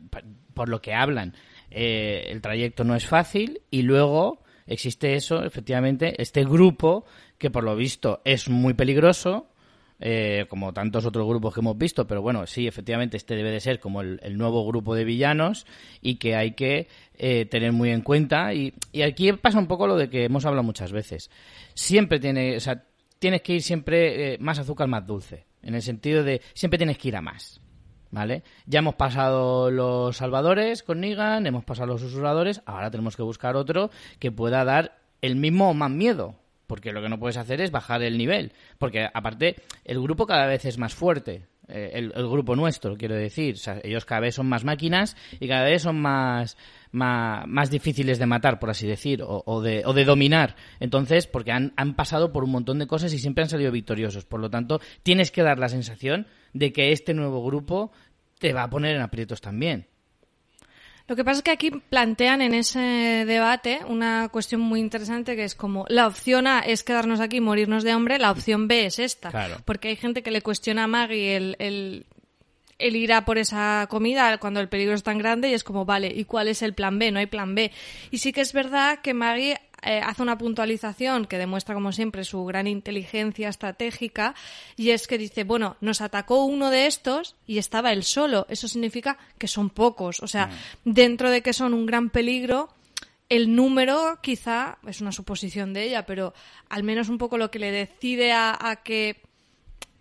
por 0.55 0.69
lo 0.69 0.81
que 0.81 0.93
hablan, 0.93 1.35
eh, 1.71 2.25
el 2.31 2.41
trayecto 2.41 2.83
no 2.83 2.97
es 2.97 3.07
fácil 3.07 3.61
y 3.71 3.83
luego 3.83 4.43
existe 4.67 5.15
eso, 5.15 5.45
efectivamente, 5.45 6.21
este 6.21 6.45
grupo 6.45 7.05
que 7.43 7.51
por 7.51 7.65
lo 7.65 7.75
visto 7.75 8.23
es 8.25 8.49
muy 8.49 8.73
peligroso, 8.73 9.49
eh, 9.99 10.47
como 10.49 10.73
tantos 10.73 11.05
otros 11.05 11.27
grupos 11.27 11.53
que 11.53 11.59
hemos 11.59 11.77
visto, 11.77 12.07
pero 12.07 12.23
bueno, 12.23 12.47
sí, 12.47 12.69
efectivamente, 12.69 13.17
este 13.17 13.35
debe 13.35 13.51
de 13.51 13.59
ser 13.59 13.81
como 13.81 14.01
el, 14.01 14.39
nuevo 14.39 14.65
grupo 14.65 14.95
de 14.95 15.03
villanos 15.03 15.67
y 16.01 16.17
que 16.17 16.37
hay 16.37 16.53
que 16.53 16.87
eh, 17.19 17.47
tener 17.47 17.73
muy 17.73 17.91
en 17.91 18.03
cuenta. 18.03 18.55
Y, 18.55 18.75
y 18.93 19.03
aquí 19.03 19.33
pasa 19.33 19.59
un 19.59 19.67
poco 19.67 19.89
lo 19.89 19.97
de 19.97 20.09
que 20.09 20.23
hemos 20.23 20.47
hablado 20.47 20.63
muchas 20.63 20.93
veces. 20.93 21.33
Siempre 21.75 22.21
tiene, 22.21 22.57
o 22.57 22.61
sea, 22.61 22.85
tienes 23.19 23.43
que 23.43 23.55
ir 23.55 23.63
siempre 23.63 24.35
eh, 24.35 24.39
más 24.39 24.61
azúcar, 24.61 24.87
más 24.87 25.05
dulce. 25.05 25.45
En 25.63 25.75
el 25.75 25.83
sentido 25.83 26.23
de 26.23 26.43
siempre 26.55 26.79
tienes 26.79 26.97
que 26.97 27.09
ir 27.09 27.17
a 27.17 27.23
más. 27.23 27.61
¿Vale? 28.13 28.45
Ya 28.67 28.79
hemos 28.79 28.95
pasado 28.95 29.69
los 29.69 30.17
salvadores 30.17 30.85
con 30.85 31.01
Negan, 31.01 31.47
hemos 31.47 31.65
pasado 31.65 31.89
los 31.89 32.03
susurradores, 32.03 32.63
ahora 32.67 32.91
tenemos 32.93 33.17
que 33.17 33.23
buscar 33.23 33.57
otro 33.57 33.91
que 34.21 34.31
pueda 34.31 34.65
dar 34.65 35.01
el 35.23 35.35
mismo 35.35 35.71
o 35.71 35.75
más 35.75 35.91
miedo. 35.91 36.37
Porque 36.67 36.93
lo 36.93 37.03
que 37.03 37.09
no 37.09 37.19
puedes 37.19 37.37
hacer 37.37 37.61
es 37.61 37.71
bajar 37.71 38.03
el 38.03 38.17
nivel. 38.17 38.53
Porque 38.79 39.09
aparte, 39.13 39.57
el 39.85 40.01
grupo 40.01 40.27
cada 40.27 40.47
vez 40.47 40.65
es 40.65 40.79
más 40.79 40.95
fuerte. 40.95 41.47
Eh, 41.69 41.93
el, 41.95 42.29
grupo 42.29 42.57
nuestro, 42.57 42.97
quiero 42.97 43.15
decir. 43.15 43.55
O 43.55 43.59
sea, 43.59 43.81
ellos 43.83 44.05
cada 44.05 44.21
vez 44.21 44.35
son 44.35 44.49
más 44.49 44.65
máquinas 44.65 45.17
y 45.39 45.49
cada 45.49 45.65
vez 45.65 45.83
son 45.83 46.01
más, 46.01 46.57
más, 46.91 47.47
más 47.47 47.71
difíciles 47.71 48.19
de 48.19 48.27
matar, 48.27 48.59
por 48.59 48.71
así 48.71 48.87
decir, 48.87 49.23
o, 49.23 49.43
o 49.47 49.63
de, 49.63 49.83
o 49.87 49.93
de 49.93 50.05
dominar. 50.05 50.57
Entonces, 50.81 51.27
porque 51.27 51.53
han, 51.53 51.73
han 51.77 51.95
pasado 51.95 52.33
por 52.33 52.45
un 52.45 52.51
montón 52.51 52.79
de 52.79 52.87
cosas 52.87 53.13
y 53.13 53.19
siempre 53.19 53.45
han 53.45 53.51
salido 53.51 53.71
victoriosos. 53.71 54.25
Por 54.25 54.41
lo 54.41 54.51
tanto, 54.51 54.81
tienes 55.03 55.31
que 55.31 55.43
dar 55.43 55.59
la 55.59 55.69
sensación 55.69 56.27
de 56.53 56.73
que 56.73 56.93
este 56.93 57.15
nuevo 57.15 57.45
grupo 57.45 57.93
te 58.39 58.53
va 58.53 58.65
a 58.65 58.71
poner 58.71 58.97
en 58.97 59.03
aprietos 59.03 59.41
también. 59.41 59.87
Lo 61.13 61.17
que 61.17 61.25
pasa 61.25 61.41
es 61.41 61.43
que 61.43 61.51
aquí 61.51 61.71
plantean 61.71 62.41
en 62.41 62.55
ese 62.55 62.81
debate 63.27 63.81
una 63.87 64.31
cuestión 64.31 64.63
muy 64.63 64.81
interesante 64.81 65.37
que 65.37 65.45
es 65.45 65.55
como 65.55 65.85
la 65.91 66.07
opción 66.07 66.47
A 66.47 66.61
es 66.61 66.83
quedarnos 66.83 67.21
aquí 67.21 67.37
y 67.37 67.41
morirnos 67.43 67.85
de 67.85 67.91
hambre, 67.91 68.19
la 68.19 68.31
opción 68.31 68.67
B 68.67 68.87
es 68.87 68.99
esta. 68.99 69.31
Claro. 69.31 69.57
Porque 69.67 69.89
hay 69.89 69.97
gente 69.97 70.23
que 70.23 70.31
le 70.31 70.41
cuestiona 70.41 70.85
a 70.85 70.87
Maggie 70.87 71.37
el, 71.37 71.57
el, 71.59 72.07
el 72.79 72.97
ir 72.97 73.13
a 73.13 73.27
por 73.27 73.37
esa 73.37 73.87
comida 73.91 74.39
cuando 74.39 74.61
el 74.61 74.71
peligro 74.71 74.95
es 74.95 75.03
tan 75.03 75.19
grande 75.19 75.51
y 75.51 75.53
es 75.53 75.65
como, 75.65 75.85
vale, 75.85 76.11
¿y 76.17 76.25
cuál 76.25 76.49
es 76.49 76.63
el 76.63 76.73
plan 76.73 76.99
B? 76.99 77.13
No 77.13 77.19
hay 77.19 77.27
plan 77.27 77.55
B. 77.55 77.73
Y 78.11 78.17
sí 78.17 78.33
que 78.33 78.41
es 78.41 78.55
verdad 78.55 79.01
que 79.03 79.13
Maggie 79.13 79.61
eh, 79.83 80.01
hace 80.01 80.23
una 80.23 80.39
puntualización 80.39 81.27
que 81.27 81.39
demuestra, 81.39 81.75
como 81.75 81.91
siempre, 81.93 82.25
su 82.25 82.45
gran 82.45 82.67
inteligencia 82.67 83.49
estratégica 83.49 84.35
y 84.77 84.91
es 84.91 85.09
que 85.09 85.19
dice, 85.19 85.45
bueno, 85.45 85.77
nos 85.81 86.01
atacó 86.01 86.45
uno 86.45 86.71
de 86.71 86.87
estos 86.87 87.37
y 87.47 87.59
estaba 87.59 87.93
él 87.93 88.05
solo. 88.05 88.47
Eso 88.49 88.69
significa 88.69 89.19
que 89.39 89.49
son 89.49 89.71
pocos. 89.71 90.23
O 90.23 90.29
sea, 90.29 90.51
dentro 90.85 91.31
de 91.31 91.43
que 91.43 91.53
son 91.53 91.75
un 91.75 91.87
gran 91.87 92.11
peligro, 92.11 92.69
el 93.29 93.57
número 93.57 94.19
quizá 94.23 94.79
es 94.87 95.01
una 95.01 95.11
suposición 95.11 95.73
de 95.73 95.85
ella, 95.85 96.07
pero 96.07 96.33
al 96.69 96.85
menos 96.85 97.09
un 97.09 97.19
poco 97.19 97.37
lo 97.37 97.51
que 97.51 97.59
le 97.59 97.73
decide 97.73 98.33
a, 98.33 98.57
a 98.61 98.77
que 98.77 99.23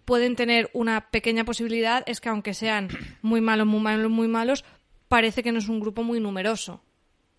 pueden 0.06 0.36
tener 0.36 0.70
una 0.74 1.10
pequeña 1.10 1.44
posibilidad 1.44 2.04
es 2.06 2.22
que 2.22 2.30
aunque 2.30 2.54
sean 2.54 2.90
muy 3.22 3.42
malos, 3.42 3.66
muy 3.66 3.80
malos, 3.80 4.12
muy 4.12 4.28
malos, 4.28 4.64
parece 5.08 5.42
que 5.42 5.52
no 5.52 5.60
es 5.60 5.70
un 5.70 5.80
grupo 5.80 6.04
muy 6.04 6.20
numeroso. 6.20 6.84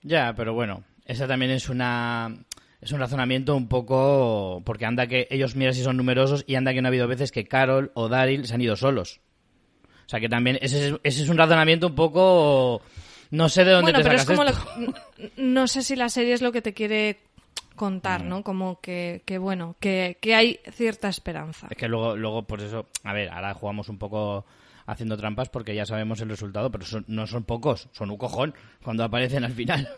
Ya, 0.02 0.34
pero 0.34 0.54
bueno, 0.54 0.82
esa 1.12 1.26
también 1.28 1.50
es 1.52 1.68
una 1.68 2.34
es 2.80 2.90
un 2.90 2.98
razonamiento 2.98 3.54
un 3.54 3.68
poco 3.68 4.60
porque 4.64 4.84
anda 4.86 5.06
que 5.06 5.28
ellos 5.30 5.54
miran 5.54 5.74
si 5.74 5.82
son 5.84 5.96
numerosos 5.96 6.44
y 6.48 6.56
anda 6.56 6.72
que 6.74 6.82
no 6.82 6.88
ha 6.88 6.90
habido 6.90 7.06
veces 7.06 7.30
que 7.30 7.46
Carol 7.46 7.92
o 7.94 8.08
Daryl 8.08 8.44
se 8.46 8.54
han 8.54 8.60
ido 8.60 8.74
solos. 8.76 9.20
O 10.04 10.08
sea 10.08 10.18
que 10.18 10.28
también 10.28 10.58
ese 10.60 10.88
es, 10.88 10.94
ese 11.04 11.22
es 11.22 11.28
un 11.28 11.38
razonamiento 11.38 11.86
un 11.86 11.94
poco 11.94 12.82
no 13.30 13.48
sé 13.48 13.64
de 13.64 13.70
dónde 13.70 13.92
Bueno, 13.92 13.98
te 13.98 14.10
pero 14.10 14.20
es 14.20 14.26
como 14.26 14.42
esto. 14.42 14.68
lo- 15.16 15.32
no 15.36 15.66
sé 15.68 15.82
si 15.82 15.94
la 15.96 16.08
serie 16.08 16.32
es 16.34 16.42
lo 16.42 16.50
que 16.52 16.60
te 16.60 16.74
quiere 16.74 17.18
contar, 17.76 18.24
¿no? 18.24 18.42
Como 18.42 18.80
que, 18.80 19.22
que 19.24 19.38
bueno, 19.38 19.76
que, 19.80 20.18
que 20.20 20.34
hay 20.34 20.58
cierta 20.72 21.08
esperanza. 21.08 21.68
Es 21.70 21.76
que 21.76 21.88
luego 21.88 22.16
luego 22.16 22.42
por 22.42 22.60
eso, 22.60 22.88
a 23.04 23.12
ver, 23.12 23.30
ahora 23.30 23.54
jugamos 23.54 23.88
un 23.88 23.98
poco 23.98 24.44
haciendo 24.86 25.16
trampas 25.16 25.48
porque 25.48 25.74
ya 25.74 25.86
sabemos 25.86 26.20
el 26.20 26.28
resultado, 26.28 26.70
pero 26.70 26.84
son- 26.84 27.04
no 27.08 27.26
son 27.28 27.44
pocos, 27.44 27.88
son 27.92 28.10
un 28.10 28.18
cojón 28.18 28.54
cuando 28.82 29.04
aparecen 29.04 29.44
al 29.44 29.52
final. 29.52 29.88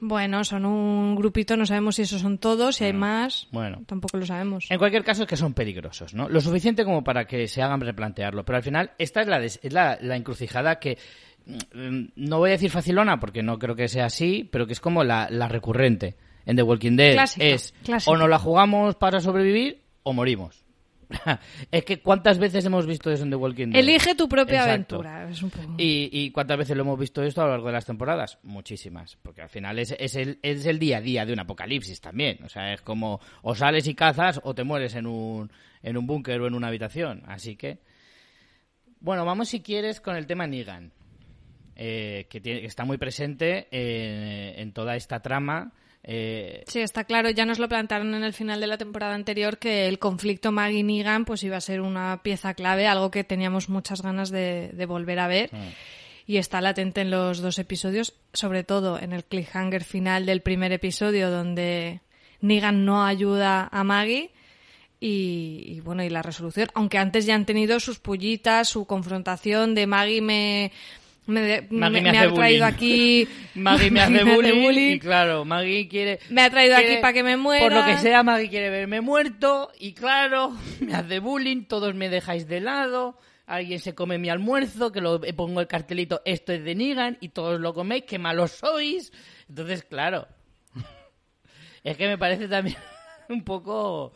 Bueno, 0.00 0.44
son 0.44 0.66
un 0.66 1.16
grupito, 1.16 1.56
no 1.56 1.64
sabemos 1.66 1.96
si 1.96 2.02
esos 2.02 2.20
son 2.20 2.38
todos, 2.38 2.76
si 2.76 2.84
hay 2.84 2.92
más, 2.92 3.48
Bueno. 3.50 3.82
tampoco 3.86 4.18
lo 4.18 4.26
sabemos. 4.26 4.66
En 4.70 4.78
cualquier 4.78 5.04
caso 5.04 5.22
es 5.22 5.28
que 5.28 5.36
son 5.36 5.54
peligrosos, 5.54 6.12
¿no? 6.14 6.28
Lo 6.28 6.40
suficiente 6.40 6.84
como 6.84 7.02
para 7.02 7.26
que 7.26 7.48
se 7.48 7.62
hagan 7.62 7.80
replantearlo. 7.80 8.44
Pero 8.44 8.56
al 8.58 8.62
final, 8.62 8.90
esta 8.98 9.22
es 9.22 9.26
la, 9.28 9.38
des- 9.40 9.58
es 9.62 9.72
la, 9.72 9.96
la 10.00 10.16
encrucijada 10.16 10.78
que, 10.78 10.98
mm, 11.46 12.04
no 12.16 12.38
voy 12.38 12.50
a 12.50 12.52
decir 12.52 12.70
facilona, 12.70 13.18
porque 13.18 13.42
no 13.42 13.58
creo 13.58 13.74
que 13.74 13.88
sea 13.88 14.06
así, 14.06 14.48
pero 14.52 14.66
que 14.66 14.74
es 14.74 14.80
como 14.80 15.02
la, 15.04 15.28
la 15.30 15.48
recurrente 15.48 16.16
en 16.44 16.56
The 16.56 16.62
Walking 16.62 16.96
Dead. 16.96 17.14
Clásica, 17.14 17.46
es, 17.46 17.74
clásica. 17.82 18.10
o 18.12 18.16
nos 18.16 18.28
la 18.28 18.38
jugamos 18.38 18.94
para 18.96 19.20
sobrevivir, 19.20 19.80
o 20.02 20.12
morimos. 20.12 20.65
es 21.70 21.84
que 21.84 22.00
¿cuántas 22.00 22.38
veces 22.38 22.64
hemos 22.64 22.86
visto 22.86 23.10
eso 23.10 23.22
en 23.24 23.30
The 23.30 23.36
Walking 23.36 23.68
Dead? 23.68 23.80
Elige 23.80 24.14
tu 24.14 24.28
propia 24.28 24.64
Exacto. 24.64 24.96
aventura. 24.96 25.30
Es 25.30 25.42
un 25.42 25.50
poco... 25.50 25.74
¿Y, 25.78 26.08
y 26.12 26.30
cuántas 26.30 26.58
veces 26.58 26.76
lo 26.76 26.82
hemos 26.82 26.98
visto 26.98 27.22
esto 27.22 27.42
a 27.42 27.44
lo 27.44 27.50
largo 27.52 27.66
de 27.68 27.72
las 27.74 27.86
temporadas? 27.86 28.38
Muchísimas, 28.42 29.16
porque 29.22 29.42
al 29.42 29.48
final 29.48 29.78
es, 29.78 29.94
es, 29.98 30.14
el, 30.16 30.38
es 30.42 30.66
el 30.66 30.78
día 30.78 30.98
a 30.98 31.00
día 31.00 31.24
de 31.24 31.32
un 31.32 31.40
apocalipsis 31.40 32.00
también. 32.00 32.38
O 32.44 32.48
sea, 32.48 32.72
es 32.72 32.82
como 32.82 33.20
o 33.42 33.54
sales 33.54 33.86
y 33.86 33.94
cazas 33.94 34.40
o 34.42 34.54
te 34.54 34.64
mueres 34.64 34.94
en 34.94 35.06
un, 35.06 35.50
en 35.82 35.96
un 35.96 36.06
búnker 36.06 36.40
o 36.40 36.46
en 36.46 36.54
una 36.54 36.68
habitación. 36.68 37.22
Así 37.26 37.56
que, 37.56 37.78
bueno, 39.00 39.24
vamos 39.24 39.48
si 39.48 39.60
quieres 39.62 40.00
con 40.00 40.16
el 40.16 40.26
tema 40.26 40.46
Negan, 40.46 40.92
eh, 41.76 42.26
que, 42.30 42.40
tiene- 42.40 42.60
que 42.62 42.66
está 42.66 42.84
muy 42.84 42.96
presente 42.98 43.68
eh, 43.70 44.54
en 44.56 44.72
toda 44.72 44.96
esta 44.96 45.20
trama. 45.20 45.72
Eh, 46.08 46.62
Sí, 46.68 46.80
está 46.80 47.04
claro, 47.04 47.30
ya 47.30 47.44
nos 47.44 47.58
lo 47.58 47.68
plantearon 47.68 48.14
en 48.14 48.22
el 48.22 48.32
final 48.32 48.60
de 48.60 48.68
la 48.68 48.78
temporada 48.78 49.14
anterior 49.14 49.58
que 49.58 49.88
el 49.88 49.98
conflicto 49.98 50.52
Maggie 50.52 50.84
Negan 50.84 51.24
pues 51.24 51.42
iba 51.42 51.56
a 51.56 51.60
ser 51.60 51.80
una 51.80 52.22
pieza 52.22 52.54
clave, 52.54 52.86
algo 52.86 53.10
que 53.10 53.24
teníamos 53.24 53.68
muchas 53.68 54.02
ganas 54.02 54.30
de, 54.30 54.70
de 54.72 54.86
volver 54.86 55.18
a 55.18 55.26
ver. 55.26 55.50
Y 56.28 56.38
está 56.38 56.60
latente 56.60 57.00
en 57.02 57.10
los 57.10 57.40
dos 57.40 57.58
episodios, 57.58 58.14
sobre 58.32 58.64
todo 58.64 58.98
en 59.00 59.12
el 59.12 59.24
cliffhanger 59.24 59.84
final 59.84 60.26
del 60.26 60.42
primer 60.42 60.72
episodio 60.72 61.30
donde 61.30 62.00
Negan 62.40 62.84
no 62.84 63.04
ayuda 63.04 63.68
a 63.70 63.84
Maggie 63.84 64.30
y, 64.98 65.62
y, 65.66 65.80
bueno, 65.80 66.02
y 66.04 66.08
la 66.08 66.22
resolución, 66.22 66.68
aunque 66.74 66.98
antes 66.98 67.26
ya 67.26 67.34
han 67.34 67.46
tenido 67.46 67.78
sus 67.80 67.98
pullitas, 67.98 68.68
su 68.68 68.86
confrontación 68.86 69.74
de 69.74 69.86
Maggie 69.86 70.20
me 70.22 70.72
me, 71.26 71.66
me- 71.70 72.00
me 72.00 72.18
ha 72.18 72.32
traído 72.32 72.64
aquí 72.64 73.28
Maggie 73.54 73.90
me 73.90 74.00
hace 74.00 74.24
bullying, 74.24 74.92
y 74.92 74.98
claro, 74.98 75.44
Maggie 75.44 75.88
quiere... 75.88 76.18
Me 76.30 76.42
ha 76.42 76.50
traído 76.50 76.76
aquí 76.76 76.96
para 77.00 77.12
que 77.12 77.22
me 77.22 77.36
muera. 77.36 77.64
Por 77.64 77.72
lo 77.72 77.84
que 77.84 77.98
sea, 77.98 78.22
Maggie 78.22 78.48
quiere 78.48 78.70
verme 78.70 79.00
muerto 79.00 79.70
y 79.78 79.92
claro, 79.92 80.56
me 80.80 80.94
hace 80.94 81.18
bullying, 81.18 81.64
todos 81.64 81.94
me 81.94 82.08
dejáis 82.08 82.46
de 82.48 82.60
lado, 82.60 83.18
alguien 83.46 83.78
se 83.80 83.94
come 83.94 84.18
mi 84.18 84.28
almuerzo, 84.28 84.92
que 84.92 85.00
lo 85.00 85.20
pongo 85.20 85.60
el 85.60 85.66
cartelito, 85.66 86.22
esto 86.24 86.52
es 86.52 86.62
de 86.64 86.74
Negan 86.74 87.18
y 87.20 87.30
todos 87.30 87.60
lo 87.60 87.74
coméis, 87.74 88.04
qué 88.04 88.18
malos 88.18 88.52
sois. 88.52 89.12
Entonces, 89.48 89.84
claro, 89.84 90.26
es 91.84 91.96
que 91.96 92.06
me 92.08 92.18
parece 92.18 92.48
también 92.48 92.76
un 93.28 93.42
poco... 93.44 94.12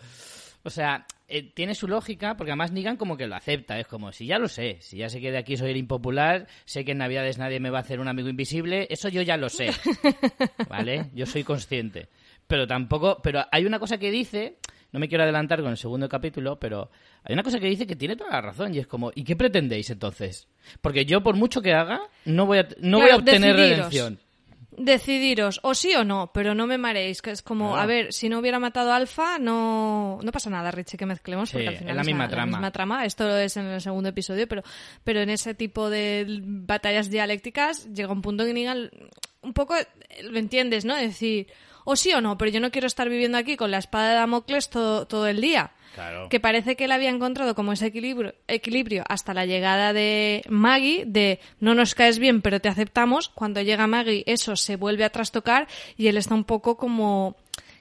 O 0.62 0.68
sea, 0.70 1.06
eh, 1.30 1.50
tiene 1.54 1.74
su 1.74 1.88
lógica, 1.88 2.36
porque 2.36 2.50
además 2.50 2.72
Negan 2.72 2.96
como 2.96 3.16
que 3.16 3.26
lo 3.26 3.36
acepta. 3.36 3.78
Es 3.78 3.86
como, 3.86 4.12
si 4.12 4.26
ya 4.26 4.38
lo 4.38 4.48
sé, 4.48 4.78
si 4.80 4.98
ya 4.98 5.08
sé 5.08 5.20
que 5.20 5.30
de 5.30 5.38
aquí 5.38 5.56
soy 5.56 5.70
el 5.70 5.76
impopular, 5.76 6.46
sé 6.64 6.84
que 6.84 6.92
en 6.92 6.98
Navidades 6.98 7.38
nadie 7.38 7.60
me 7.60 7.70
va 7.70 7.78
a 7.78 7.82
hacer 7.82 8.00
un 8.00 8.08
amigo 8.08 8.28
invisible, 8.28 8.86
eso 8.90 9.08
yo 9.08 9.22
ya 9.22 9.36
lo 9.36 9.48
sé. 9.48 9.70
¿Vale? 10.68 11.10
Yo 11.14 11.26
soy 11.26 11.44
consciente. 11.44 12.08
Pero 12.46 12.66
tampoco, 12.66 13.20
pero 13.22 13.44
hay 13.52 13.64
una 13.64 13.78
cosa 13.78 13.98
que 13.98 14.10
dice, 14.10 14.58
no 14.92 14.98
me 14.98 15.08
quiero 15.08 15.24
adelantar 15.24 15.60
con 15.62 15.70
el 15.70 15.76
segundo 15.76 16.08
capítulo, 16.08 16.58
pero 16.58 16.90
hay 17.22 17.32
una 17.32 17.42
cosa 17.42 17.60
que 17.60 17.66
dice 17.66 17.86
que 17.86 17.96
tiene 17.96 18.16
toda 18.16 18.30
la 18.30 18.40
razón 18.40 18.74
y 18.74 18.78
es 18.78 18.86
como, 18.86 19.12
¿y 19.14 19.24
qué 19.24 19.36
pretendéis 19.36 19.90
entonces? 19.90 20.48
Porque 20.80 21.04
yo 21.04 21.22
por 21.22 21.36
mucho 21.36 21.62
que 21.62 21.72
haga, 21.72 22.00
no 22.24 22.46
voy 22.46 22.58
a, 22.58 22.68
no 22.80 23.00
voy 23.00 23.10
a 23.10 23.16
obtener 23.16 23.54
decidiros. 23.54 23.78
redención. 23.78 24.20
Decidiros, 24.82 25.60
o 25.62 25.74
sí 25.74 25.94
o 25.94 26.04
no, 26.04 26.30
pero 26.32 26.54
no 26.54 26.66
me 26.66 26.78
mareéis, 26.78 27.20
que 27.20 27.32
es 27.32 27.42
como, 27.42 27.68
Claro. 27.72 27.82
a 27.82 27.86
ver, 27.86 28.12
si 28.14 28.30
no 28.30 28.38
hubiera 28.38 28.58
matado 28.58 28.92
a 28.92 28.96
Alfa, 28.96 29.38
no, 29.38 30.18
no 30.22 30.32
pasa 30.32 30.48
nada, 30.48 30.70
Richie, 30.70 30.96
que 30.96 31.04
mezclemos, 31.04 31.50
Sí, 31.50 31.56
porque 31.56 31.68
al 31.68 31.74
es 31.74 31.78
final 31.80 31.96
la 31.96 32.02
misma 32.02 32.28
trama. 32.28 32.46
misma 32.56 32.70
trama. 32.70 33.04
Esto 33.04 33.36
es 33.36 33.58
en 33.58 33.66
el 33.66 33.82
segundo 33.82 34.08
episodio, 34.08 34.48
pero, 34.48 34.62
pero 35.04 35.20
en 35.20 35.28
ese 35.28 35.54
tipo 35.54 35.90
de 35.90 36.24
batallas 36.42 37.10
dialécticas 37.10 37.92
llega 37.92 38.10
un 38.10 38.22
punto 38.22 38.46
que 38.46 38.54
Negan, 38.54 38.88
un 39.42 39.52
poco, 39.52 39.74
lo 40.22 40.38
entiendes, 40.38 40.86
¿no? 40.86 40.96
Es 40.96 41.08
decir, 41.08 41.48
o 41.90 41.96
sí 41.96 42.12
o 42.12 42.20
no, 42.20 42.38
pero 42.38 42.50
yo 42.50 42.60
no 42.60 42.70
quiero 42.70 42.86
estar 42.86 43.08
viviendo 43.08 43.36
aquí 43.38 43.56
con 43.56 43.70
la 43.70 43.78
espada 43.78 44.10
de 44.10 44.14
Damocles 44.14 44.70
todo, 44.70 45.06
todo 45.06 45.26
el 45.26 45.40
día. 45.40 45.72
Claro. 45.94 46.28
Que 46.28 46.38
parece 46.38 46.76
que 46.76 46.84
él 46.84 46.92
había 46.92 47.10
encontrado 47.10 47.56
como 47.56 47.72
ese 47.72 47.86
equilibrio, 47.86 48.34
equilibrio 48.46 49.02
hasta 49.08 49.34
la 49.34 49.44
llegada 49.44 49.92
de 49.92 50.44
Maggie, 50.48 51.04
de 51.04 51.40
no 51.58 51.74
nos 51.74 51.96
caes 51.96 52.20
bien, 52.20 52.42
pero 52.42 52.60
te 52.60 52.68
aceptamos. 52.68 53.28
Cuando 53.28 53.60
llega 53.60 53.88
Maggie, 53.88 54.22
eso 54.26 54.54
se 54.54 54.76
vuelve 54.76 55.02
a 55.02 55.10
trastocar 55.10 55.66
y 55.96 56.06
él 56.06 56.16
está 56.16 56.34
un 56.34 56.44
poco 56.44 56.76
como 56.76 57.36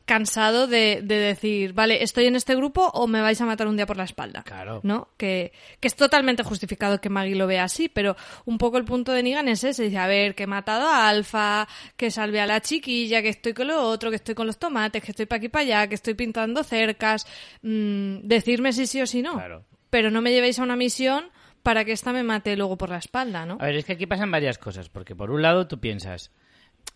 cansado 0.10 0.66
de, 0.66 1.02
de 1.04 1.18
decir, 1.18 1.74
vale, 1.74 2.02
estoy 2.02 2.26
en 2.26 2.36
este 2.36 2.56
grupo 2.56 2.90
o 2.96 3.06
me 3.06 3.22
vais 3.22 3.40
a 3.42 3.46
matar 3.46 3.68
un 3.68 3.78
día 3.78 3.86
por 3.86 3.96
la 3.96 4.06
espalda. 4.06 4.42
Claro. 4.42 4.80
¿No? 4.82 5.10
Que, 5.18 5.54
que 5.80 5.88
es 5.88 5.96
totalmente 5.96 6.42
justificado 6.42 7.00
que 7.00 7.10
Maggie 7.10 7.36
lo 7.36 7.46
vea 7.46 7.66
así, 7.66 7.90
pero 7.90 8.16
un 8.46 8.58
poco 8.58 8.80
el 8.80 8.86
punto 8.86 9.12
de 9.12 9.22
Negan 9.22 9.48
es 9.48 9.64
ese. 9.64 9.84
Dice, 9.84 10.00
a 10.00 10.08
ver, 10.08 10.34
que 10.34 10.44
he 10.44 10.48
matado 10.48 10.88
a 10.88 11.08
Alfa, 11.08 11.68
que 11.96 12.10
salve 12.10 12.42
a 12.42 12.48
la 12.48 12.60
chiquilla, 12.60 13.22
que 13.22 13.30
estoy 13.30 13.54
con 13.54 13.68
lo 13.68 13.84
otro, 13.84 14.10
que 14.10 14.16
estoy 14.16 14.34
con 14.34 14.48
los 14.48 14.58
tomates, 14.58 15.04
que 15.04 15.12
estoy 15.12 15.28
para 15.28 15.38
aquí 15.38 15.50
para 15.50 15.62
allá, 15.62 15.88
que 15.88 15.94
estoy 15.94 16.16
pintando 16.16 16.64
cercas. 16.64 17.28
mm, 17.62 18.22
decirme 18.24 18.74
si 18.74 18.88
sí 18.88 19.00
o 19.04 19.06
si 19.06 19.22
no. 19.22 19.34
Claro. 19.34 19.64
Pero 19.92 20.10
no 20.10 20.22
me 20.22 20.32
llevéis 20.32 20.58
a 20.58 20.64
una 20.64 20.76
misión 20.76 21.30
para 21.62 21.86
que 21.86 21.92
esta 21.92 22.14
me 22.14 22.24
mate 22.24 22.58
luego 22.58 22.80
por 22.80 22.90
la 22.90 22.98
espalda, 22.98 23.46
¿no? 23.46 23.60
A 23.60 23.66
ver, 23.68 23.76
es 23.76 23.86
que 23.86 23.94
aquí 23.94 24.08
pasan 24.08 24.32
varias 24.32 24.58
cosas, 24.58 24.90
porque 24.90 25.16
por 25.16 25.30
un 25.30 25.44
lado 25.44 25.68
tú 25.68 25.80
piensas, 25.80 26.32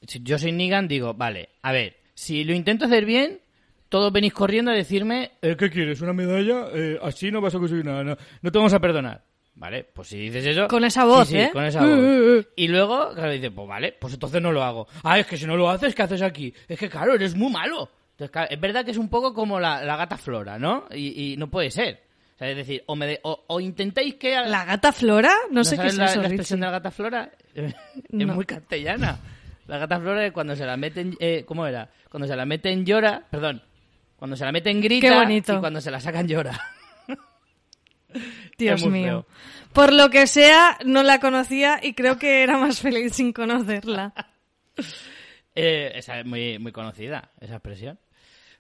si 0.08 0.24
yo 0.24 0.40
soy 0.40 0.52
Negan, 0.52 0.88
digo, 0.88 1.14
vale, 1.14 1.50
a 1.62 1.72
ver, 1.72 2.03
si 2.14 2.44
lo 2.44 2.54
intento 2.54 2.86
hacer 2.86 3.06
bien, 3.06 3.40
todos 3.90 4.12
venís 4.12 4.34
corriendo 4.34 4.72
a 4.72 4.74
decirme, 4.74 5.32
"Eh, 5.42 5.56
¿qué 5.58 5.70
quieres? 5.70 6.02
¿Una 6.02 6.14
medalla? 6.14 6.68
Eh, 6.74 7.00
así 7.04 7.32
no 7.32 7.42
vas 7.42 7.54
a 7.56 7.60
conseguir 7.60 7.86
nada, 7.86 8.04
no, 8.04 8.18
no 8.42 8.52
te 8.52 8.58
vamos 8.58 8.74
a 8.74 8.80
perdonar. 8.80 9.24
Vale, 9.56 9.84
pues 9.84 10.08
si 10.08 10.18
dices 10.18 10.44
eso... 10.48 10.68
Con 10.68 10.84
esa 10.84 11.06
voz, 11.06 11.28
Sí, 11.28 11.36
sí, 11.36 11.42
¿eh? 11.42 11.50
con 11.54 11.64
esa 11.64 11.82
voz. 11.86 12.48
Y 12.56 12.68
luego, 12.70 13.12
claro, 13.14 13.32
dice, 13.32 13.52
pues 13.52 13.68
vale, 13.68 13.92
pues 14.00 14.14
entonces 14.16 14.42
no 14.42 14.52
lo 14.52 14.64
hago. 14.64 14.88
Ah, 15.04 15.20
es 15.20 15.28
que 15.28 15.38
si 15.38 15.46
no 15.46 15.56
lo 15.56 15.70
haces, 15.70 15.94
¿qué 15.94 16.02
haces 16.02 16.24
aquí? 16.24 16.52
Es 16.68 16.80
que, 16.80 16.90
claro, 16.90 17.14
eres 17.14 17.36
muy 17.36 17.52
malo. 17.52 17.88
Entonces, 18.12 18.32
claro, 18.32 18.48
es 18.50 18.60
verdad 18.60 18.84
que 18.84 18.90
es 18.92 18.98
un 18.98 19.10
poco 19.10 19.32
como 19.34 19.60
la, 19.60 19.84
la 19.84 19.96
gata 19.96 20.18
Flora, 20.18 20.58
¿no? 20.58 20.86
Y, 20.92 21.34
y 21.34 21.38
no 21.38 21.52
puede 21.52 21.70
ser. 21.70 22.02
O 22.34 22.38
sea, 22.40 22.50
es 22.50 22.58
decir, 22.58 22.82
o, 22.88 22.96
me 22.96 23.06
de- 23.06 23.20
o, 23.22 23.44
o 23.46 23.60
intentáis 23.60 24.16
que... 24.16 24.32
¿La 24.32 24.66
gata 24.66 24.92
Flora? 24.92 25.32
No, 25.52 25.64
sé 25.64 25.78
qué 25.78 25.86
es 25.88 25.98
la, 25.98 26.06
eso, 26.06 26.16
la 26.16 26.24
Richie. 26.24 26.34
expresión 26.36 26.60
de 26.60 26.66
la 26.66 26.72
gata 26.72 26.90
Flora? 26.90 27.32
es 27.54 27.74
No. 28.10 28.34
muy 28.34 28.46
castellana. 28.46 29.20
La 29.68 29.78
gata 29.78 30.00
Flora 30.00 30.26
es 30.26 30.32
cuando 30.34 30.56
se 30.56 30.66
la 30.66 30.76
meten... 30.78 31.16
Eh, 31.20 31.44
¿Cómo 31.46 31.66
era? 31.66 31.90
Cuando 32.10 32.28
se 32.28 32.36
la 32.36 32.46
meten 32.46 32.86
llora... 32.86 33.26
Perdón. 33.30 33.62
Cuando 34.18 34.36
se 34.36 34.46
la 34.46 34.52
meten 34.52 34.82
grita 34.82 35.08
Qué 35.10 35.14
bonito. 35.16 35.54
y 35.56 35.60
cuando 35.60 35.82
se 35.82 35.92
la 35.92 36.00
sacan 36.00 36.28
llora. 36.28 36.60
Dios 38.58 38.86
mío. 38.86 39.26
feo. 39.26 39.26
Por 39.74 39.92
lo 39.94 40.10
que 40.10 40.28
sea, 40.28 40.78
no 40.86 41.02
la 41.04 41.20
conocía 41.20 41.80
y 41.82 41.94
creo 41.94 42.20
que 42.20 42.44
era 42.44 42.58
más 42.58 42.80
feliz 42.80 43.14
sin 43.14 43.34
conocerla. 43.34 44.14
Eh, 45.56 45.92
esa 46.00 46.20
es 46.20 46.26
muy, 46.26 46.58
muy 46.58 46.72
conocida, 46.72 47.30
esa 47.40 47.54
expresión. 47.58 48.00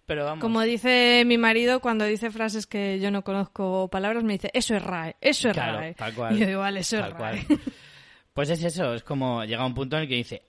Pero 0.06 0.26
vamos... 0.26 0.42
Como 0.44 0.62
dice 0.62 1.24
mi 1.26 1.40
marido 1.40 1.80
cuando 1.80 2.06
dice 2.06 2.30
frases 2.30 2.68
que 2.68 3.00
yo 3.00 3.10
no 3.10 3.24
conozco 3.24 3.88
palabras, 3.90 4.24
me 4.24 4.34
dice, 4.34 4.52
eso 4.54 4.76
es 4.76 4.84
RAE, 4.84 5.16
eso 5.20 5.48
es 5.50 5.56
Claro, 5.56 5.80
RAE. 5.80 5.96
tal 5.96 6.14
cual. 6.14 6.36
Y 6.36 6.42
yo 6.42 6.46
digo, 6.46 6.60
vale, 6.60 6.82
eso 6.82 7.00
Tal 7.00 7.12
es 7.14 7.18
RAE. 7.18 7.46
cual. 7.48 7.60
Pues 8.36 8.50
es 8.52 8.64
eso, 8.64 8.94
es 8.94 9.02
como 9.02 9.44
llega 9.44 9.66
un 9.66 9.74
punto 9.74 9.96
en 9.96 10.04
el 10.04 10.08
que 10.08 10.14
dice, 10.18 10.44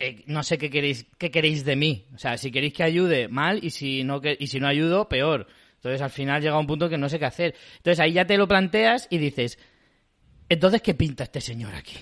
eh, 0.00 0.22
no 0.26 0.42
sé 0.42 0.58
qué 0.58 0.70
queréis, 0.70 1.06
qué 1.18 1.30
queréis 1.30 1.64
de 1.64 1.76
mí. 1.76 2.06
O 2.14 2.18
sea, 2.18 2.36
si 2.38 2.50
queréis 2.50 2.72
que 2.72 2.82
ayude, 2.82 3.28
mal, 3.28 3.62
y 3.64 3.70
si 3.70 4.04
no, 4.04 4.20
que, 4.20 4.36
y 4.38 4.46
si 4.48 4.60
no 4.60 4.68
ayudo, 4.68 5.08
peor. 5.08 5.46
Entonces 5.76 6.00
al 6.02 6.10
final 6.10 6.42
llega 6.42 6.58
un 6.58 6.66
punto 6.66 6.88
que 6.88 6.98
no 6.98 7.08
sé 7.08 7.18
qué 7.18 7.24
hacer. 7.26 7.54
Entonces 7.76 8.00
ahí 8.00 8.12
ya 8.12 8.26
te 8.26 8.36
lo 8.36 8.48
planteas 8.48 9.06
y 9.10 9.18
dices, 9.18 9.58
entonces, 10.48 10.82
¿qué 10.82 10.94
pinta 10.94 11.24
este 11.24 11.40
señor 11.40 11.74
aquí? 11.74 11.96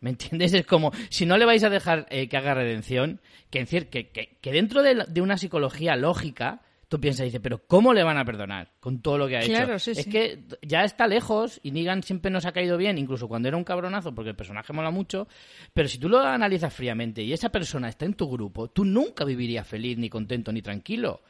¿Me 0.00 0.10
entiendes? 0.10 0.52
Es 0.54 0.66
como, 0.66 0.90
si 1.10 1.26
no 1.26 1.36
le 1.36 1.44
vais 1.44 1.62
a 1.62 1.70
dejar 1.70 2.06
eh, 2.10 2.28
que 2.28 2.36
haga 2.36 2.54
redención, 2.54 3.20
que, 3.50 3.64
que, 3.66 4.08
que- 4.10 4.52
dentro 4.52 4.82
de 4.82 5.20
una 5.20 5.36
psicología 5.36 5.94
lógica, 5.94 6.62
tú 6.92 7.00
piensas 7.00 7.22
y 7.22 7.24
dices, 7.28 7.40
pero 7.42 7.62
¿cómo 7.66 7.94
le 7.94 8.02
van 8.02 8.18
a 8.18 8.24
perdonar 8.26 8.68
con 8.78 9.00
todo 9.00 9.16
lo 9.16 9.26
que 9.26 9.38
ha 9.38 9.40
Claro, 9.40 9.76
hecho? 9.76 9.78
sí, 9.78 9.90
es 9.92 10.02
sí. 10.04 10.10
que 10.10 10.44
ya 10.60 10.84
está 10.84 11.06
lejos 11.06 11.58
y 11.62 11.70
Negan 11.70 12.02
siempre 12.02 12.30
nos 12.30 12.44
ha 12.44 12.52
caído 12.52 12.76
bien, 12.76 12.98
incluso 12.98 13.28
cuando 13.28 13.48
era 13.48 13.56
un 13.56 13.64
cabronazo, 13.64 14.14
porque 14.14 14.28
el 14.28 14.36
personaje 14.36 14.74
mola 14.74 14.90
mucho, 14.90 15.26
pero 15.72 15.88
si 15.88 15.96
tú 15.96 16.10
lo 16.10 16.20
analizas 16.20 16.70
fríamente 16.74 17.22
y 17.22 17.32
esa 17.32 17.48
persona 17.48 17.88
está 17.88 18.04
en 18.04 18.12
tu 18.12 18.28
grupo, 18.30 18.68
tú 18.68 18.84
nunca 18.84 19.24
vivirías 19.24 19.66
feliz, 19.66 19.96
ni 19.96 20.10
contento, 20.10 20.52
ni 20.52 20.60
tranquilo. 20.60 21.22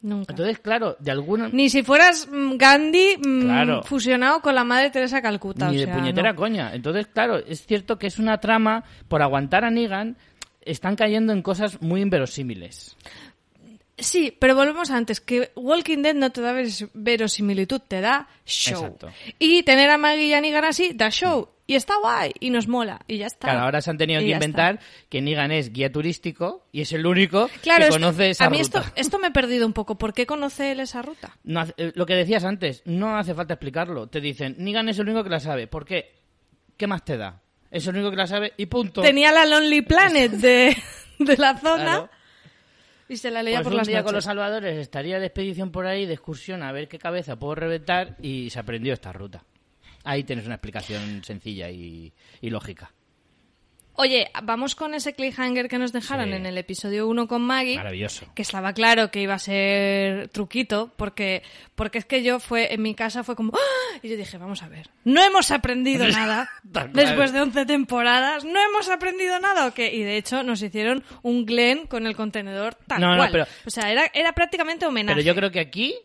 Nunca. 0.00 0.32
Entonces, 0.32 0.60
claro, 0.60 0.96
de 1.00 1.10
alguna... 1.10 1.48
Ni 1.48 1.68
si 1.68 1.82
fueras 1.82 2.28
mm, 2.30 2.56
Gandhi 2.56 3.16
mm, 3.18 3.40
Claro. 3.42 3.82
fusionado 3.82 4.40
con 4.40 4.54
la 4.54 4.62
madre 4.62 4.90
Teresa 4.90 5.20
Calcuta. 5.20 5.68
Ni 5.72 5.78
o 5.78 5.80
de 5.80 5.88
puñetera 5.88 6.30
no. 6.30 6.36
coña. 6.36 6.72
Entonces, 6.72 7.08
claro, 7.08 7.38
es 7.38 7.66
cierto 7.66 7.98
que 7.98 8.06
es 8.06 8.20
una 8.20 8.38
trama, 8.38 8.84
por 9.08 9.22
aguantar 9.22 9.64
a 9.64 9.70
Negan, 9.70 10.16
están 10.60 10.94
cayendo 10.94 11.32
en 11.32 11.42
cosas 11.42 11.82
muy 11.82 12.00
inverosímiles. 12.02 12.96
Sí, 13.98 14.36
pero 14.38 14.54
volvemos 14.54 14.90
antes, 14.90 15.20
que 15.20 15.50
Walking 15.56 16.02
Dead 16.02 16.14
no 16.14 16.30
te 16.30 16.40
da 16.40 16.52
veros- 16.52 16.88
verosimilitud, 16.94 17.80
te 17.80 18.00
da 18.00 18.28
show. 18.46 18.84
Exacto. 18.84 19.08
Y 19.38 19.62
tener 19.64 19.90
a 19.90 19.98
Maggie 19.98 20.26
y 20.26 20.32
a 20.34 20.40
Negan 20.40 20.64
así, 20.64 20.92
da 20.94 21.10
show. 21.10 21.48
Y 21.66 21.74
está 21.74 21.94
guay, 22.00 22.32
y 22.40 22.48
nos 22.48 22.66
mola, 22.66 23.00
y 23.06 23.18
ya 23.18 23.26
está. 23.26 23.48
Claro, 23.48 23.64
ahora 23.64 23.82
se 23.82 23.90
han 23.90 23.98
tenido 23.98 24.22
Y 24.22 24.24
que 24.26 24.30
inventar 24.30 24.80
que 25.10 25.20
Negan 25.20 25.52
es 25.52 25.70
guía 25.70 25.92
turístico 25.92 26.64
y 26.72 26.80
es 26.80 26.92
el 26.92 27.04
único 27.04 27.50
Claro, 27.60 27.80
que 27.80 27.88
esto- 27.88 27.94
conoce 28.00 28.30
esa 28.30 28.46
a 28.46 28.50
mí 28.50 28.62
ruta. 28.62 28.78
esto, 28.80 28.92
esto 28.96 29.18
me 29.18 29.26
he 29.28 29.30
perdido 29.32 29.66
un 29.66 29.74
poco. 29.74 29.98
¿Por 29.98 30.14
qué 30.14 30.24
conoce 30.24 30.72
él 30.72 30.80
esa 30.80 31.02
ruta? 31.02 31.36
No 31.44 31.64
eh, 31.76 31.92
lo 31.94 32.06
que 32.06 32.14
decías 32.14 32.44
antes, 32.44 32.82
no 32.86 33.18
hace 33.18 33.34
falta 33.34 33.52
explicarlo. 33.54 34.06
Te 34.06 34.22
dicen, 34.22 34.54
Negan 34.58 34.88
es 34.88 34.98
el 34.98 35.08
único 35.08 35.22
que 35.24 35.30
la 35.30 35.40
sabe. 35.40 35.66
¿Por 35.66 35.84
qué? 35.84 36.14
¿Qué 36.78 36.86
más 36.86 37.04
te 37.04 37.18
da? 37.18 37.42
Es 37.70 37.86
el 37.86 37.96
único 37.96 38.10
que 38.12 38.16
la 38.16 38.26
sabe 38.26 38.54
y 38.56 38.64
punto. 38.64 39.02
Tenía 39.02 39.30
la 39.32 39.44
Lonely 39.44 39.82
Planet 39.82 40.30
de, 40.32 40.74
de 41.18 41.36
la 41.36 41.58
zona 41.58 41.84
Claro. 41.84 42.10
Y 43.08 43.16
se 43.16 43.30
la 43.30 43.42
leía 43.42 43.58
Pues 43.58 43.64
por 43.64 43.72
un 43.72 43.78
las 43.78 43.86
día 43.86 43.96
noches. 43.98 44.06
con 44.06 44.14
los 44.14 44.24
salvadores 44.24 44.76
estaría 44.78 45.18
de 45.18 45.26
expedición 45.26 45.70
por 45.70 45.86
ahí, 45.86 46.06
de 46.06 46.14
excursión, 46.14 46.62
a 46.62 46.72
ver 46.72 46.88
qué 46.88 46.98
cabeza 46.98 47.36
puedo 47.38 47.54
reventar 47.54 48.16
y 48.20 48.50
se 48.50 48.58
aprendió 48.58 48.92
esta 48.92 49.12
ruta. 49.12 49.44
Ahí 50.04 50.24
tienes 50.24 50.46
una 50.46 50.54
explicación 50.56 51.22
sencilla 51.24 51.70
y, 51.70 52.12
y 52.40 52.50
lógica. 52.50 52.92
Oye, 54.00 54.30
vamos 54.44 54.76
con 54.76 54.94
ese 54.94 55.12
cliffhanger 55.12 55.68
que 55.68 55.76
nos 55.76 55.92
dejaron 55.92 56.28
Sí. 56.28 56.34
en 56.36 56.46
el 56.46 56.56
episodio 56.56 57.08
1 57.08 57.26
con 57.26 57.42
Maggie. 57.42 57.74
Maravilloso. 57.78 58.26
que 58.32 58.42
estaba 58.42 58.72
claro 58.72 59.10
que 59.10 59.20
iba 59.20 59.34
a 59.34 59.38
ser 59.40 60.28
truquito, 60.28 60.92
porque, 60.96 61.42
porque 61.74 61.98
es 61.98 62.04
que 62.04 62.22
yo 62.22 62.38
fue, 62.38 62.72
en 62.72 62.80
mi 62.82 62.94
casa 62.94 63.24
fue 63.24 63.34
como, 63.34 63.54
¡Ah! 63.56 63.98
y 64.00 64.08
yo 64.08 64.16
dije, 64.16 64.38
vamos 64.38 64.62
a 64.62 64.68
ver, 64.68 64.88
no 65.02 65.20
hemos 65.20 65.50
aprendido 65.50 66.06
nada 66.10 66.48
después 66.92 67.32
de 67.32 67.40
11 67.40 67.66
temporadas, 67.66 68.44
no 68.44 68.60
hemos 68.60 68.88
aprendido 68.88 69.40
nada 69.40 69.66
o 69.66 69.74
qué, 69.74 69.92
y 69.92 70.04
de 70.04 70.16
hecho 70.16 70.44
nos 70.44 70.62
hicieron 70.62 71.02
un 71.22 71.44
Glen 71.44 71.88
con 71.88 72.06
el 72.06 72.14
contenedor 72.14 72.76
tal 72.86 73.00
No, 73.00 73.10
no, 73.10 73.16
cual. 73.16 73.30
pero- 73.32 73.46
o 73.66 73.70
sea, 73.70 73.90
era, 73.90 74.08
era 74.14 74.32
prácticamente 74.32 74.86
homenaje. 74.86 75.16
Pero 75.16 75.26
yo 75.26 75.34
creo 75.34 75.50
que 75.50 75.58
aquí 75.58 75.96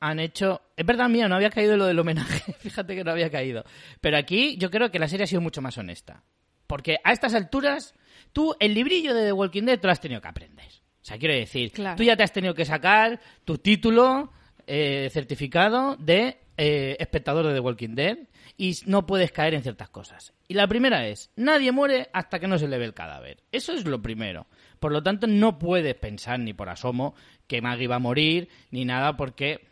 han 0.00 0.18
hecho... 0.20 0.60
Es 0.76 0.84
verdad, 0.84 1.08
mía, 1.08 1.26
no 1.26 1.36
había 1.36 1.48
caído 1.50 1.78
lo 1.78 1.86
del 1.86 1.98
homenaje. 1.98 2.52
Fíjate 2.60 2.94
que 2.94 3.02
no 3.04 3.12
había 3.12 3.30
caído. 3.30 3.64
Pero 4.02 4.18
aquí 4.18 4.56
yo 4.58 4.70
creo 4.70 4.90
que 4.90 4.98
la 4.98 5.08
serie 5.08 5.24
ha 5.24 5.26
sido 5.26 5.40
mucho 5.40 5.62
más 5.62 5.78
honesta. 5.78 6.22
Porque 6.70 6.98
a 7.02 7.10
estas 7.10 7.34
alturas, 7.34 7.96
tú 8.32 8.54
el 8.60 8.74
librillo 8.74 9.12
de 9.12 9.24
The 9.24 9.32
Walking 9.32 9.64
Dead 9.64 9.80
te 9.80 9.88
lo 9.88 9.92
has 9.92 10.00
tenido 10.00 10.20
que 10.20 10.28
aprender. 10.28 10.68
O 10.68 11.04
sea, 11.04 11.18
quiero 11.18 11.34
decir, 11.34 11.72
Claro. 11.72 11.96
tú 11.96 12.04
ya 12.04 12.16
te 12.16 12.22
has 12.22 12.32
tenido 12.32 12.54
que 12.54 12.64
sacar 12.64 13.18
tu 13.44 13.58
título 13.58 14.30
eh, 14.68 15.10
certificado 15.12 15.96
de 15.96 16.38
eh, 16.56 16.96
espectador 17.00 17.44
de 17.48 17.54
The 17.54 17.58
Walking 17.60 17.96
Dead 17.96 18.18
y 18.56 18.76
no 18.86 19.04
puedes 19.04 19.32
caer 19.32 19.54
en 19.54 19.62
ciertas 19.62 19.88
cosas. 19.90 20.32
Y 20.46 20.54
la 20.54 20.68
primera 20.68 21.08
es, 21.08 21.32
nadie 21.34 21.72
muere 21.72 22.08
hasta 22.12 22.38
que 22.38 22.46
no 22.46 22.56
se 22.56 22.68
le 22.68 22.78
ve 22.78 22.84
el 22.84 22.94
cadáver. 22.94 23.42
Eso 23.50 23.72
es 23.72 23.84
lo 23.84 24.00
primero. 24.00 24.46
Por 24.78 24.92
lo 24.92 25.02
tanto, 25.02 25.26
no 25.26 25.58
puedes 25.58 25.96
pensar 25.96 26.38
ni 26.38 26.52
por 26.52 26.68
asomo 26.68 27.16
que 27.48 27.60
Maggie 27.60 27.88
va 27.88 27.96
a 27.96 27.98
morir 27.98 28.48
ni 28.70 28.84
nada 28.84 29.16
porque, 29.16 29.66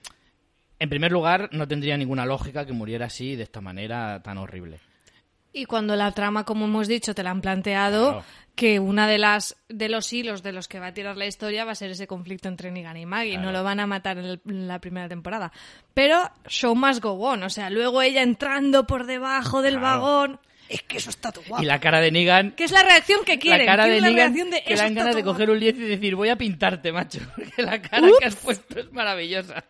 en 0.80 0.88
primer 0.88 1.12
lugar, 1.12 1.48
no 1.52 1.68
tendría 1.68 1.96
ninguna 1.96 2.26
lógica 2.26 2.66
que 2.66 2.72
muriera 2.72 3.06
así, 3.06 3.36
de 3.36 3.44
esta 3.44 3.60
manera 3.60 4.20
tan 4.24 4.38
horrible. 4.38 4.80
Y 5.52 5.64
cuando 5.64 5.96
la 5.96 6.12
trama, 6.12 6.44
como 6.44 6.66
hemos 6.66 6.88
dicho, 6.88 7.14
te 7.14 7.22
la 7.22 7.30
han 7.30 7.40
planteado, 7.40 8.10
Claro. 8.12 8.24
que 8.54 8.78
una 8.80 9.08
de 9.08 9.18
las 9.18 9.56
de 9.68 9.88
los 9.88 10.12
hilos 10.12 10.42
de 10.42 10.52
los 10.52 10.68
que 10.68 10.78
va 10.80 10.88
a 10.88 10.94
tirar 10.94 11.16
la 11.16 11.26
historia 11.26 11.64
va 11.64 11.72
a 11.72 11.74
ser 11.76 11.90
ese 11.90 12.06
conflicto 12.06 12.48
entre 12.48 12.70
Negan 12.70 12.96
y 12.96 13.06
Maggie. 13.06 13.32
Claro. 13.34 13.46
No 13.46 13.52
lo 13.52 13.64
van 13.64 13.80
a 13.80 13.86
matar 13.86 14.18
en, 14.18 14.24
el- 14.24 14.40
en 14.48 14.68
la 14.68 14.78
primera 14.80 15.08
temporada. 15.08 15.50
Pero 15.94 16.20
show 16.48 16.74
must 16.74 17.02
go 17.02 17.12
on. 17.12 17.42
O 17.44 17.50
sea, 17.50 17.70
luego 17.70 18.02
ella 18.02 18.22
entrando 18.22 18.86
por 18.86 19.06
debajo 19.06 19.62
del 19.62 19.78
Claro. 19.78 20.00
vagón. 20.02 20.40
Es 20.68 20.82
que 20.82 20.98
eso 20.98 21.08
está 21.08 21.32
todo 21.32 21.44
guapo. 21.48 21.62
Y 21.62 21.66
la 21.66 21.80
cara 21.80 21.98
de 22.00 22.10
Negan... 22.10 22.50
Que 22.52 22.64
es 22.64 22.72
la 22.72 22.82
reacción 22.82 23.24
que 23.24 23.38
quieren. 23.38 23.64
La 23.64 23.72
cara 23.72 23.86
de 23.86 24.02
la 24.02 24.08
Negan 24.10 24.16
reacción 24.34 24.50
de 24.50 24.62
que 24.62 24.74
"Eso 24.74 24.82
dan 24.82 24.94
ganas 24.94 25.16
de 25.16 25.24
coger 25.24 25.46
guapo". 25.46 25.52
un 25.54 25.60
lienzo 25.60 25.80
y 25.82 25.86
decir 25.86 26.14
voy 26.14 26.28
a 26.28 26.36
pintarte, 26.36 26.92
macho. 26.92 27.20
Porque 27.36 27.62
la 27.62 27.80
cara 27.80 28.06
Ups. 28.06 28.18
que 28.20 28.26
has 28.26 28.36
puesto 28.36 28.78
es 28.80 28.92
maravillosa. 28.92 29.64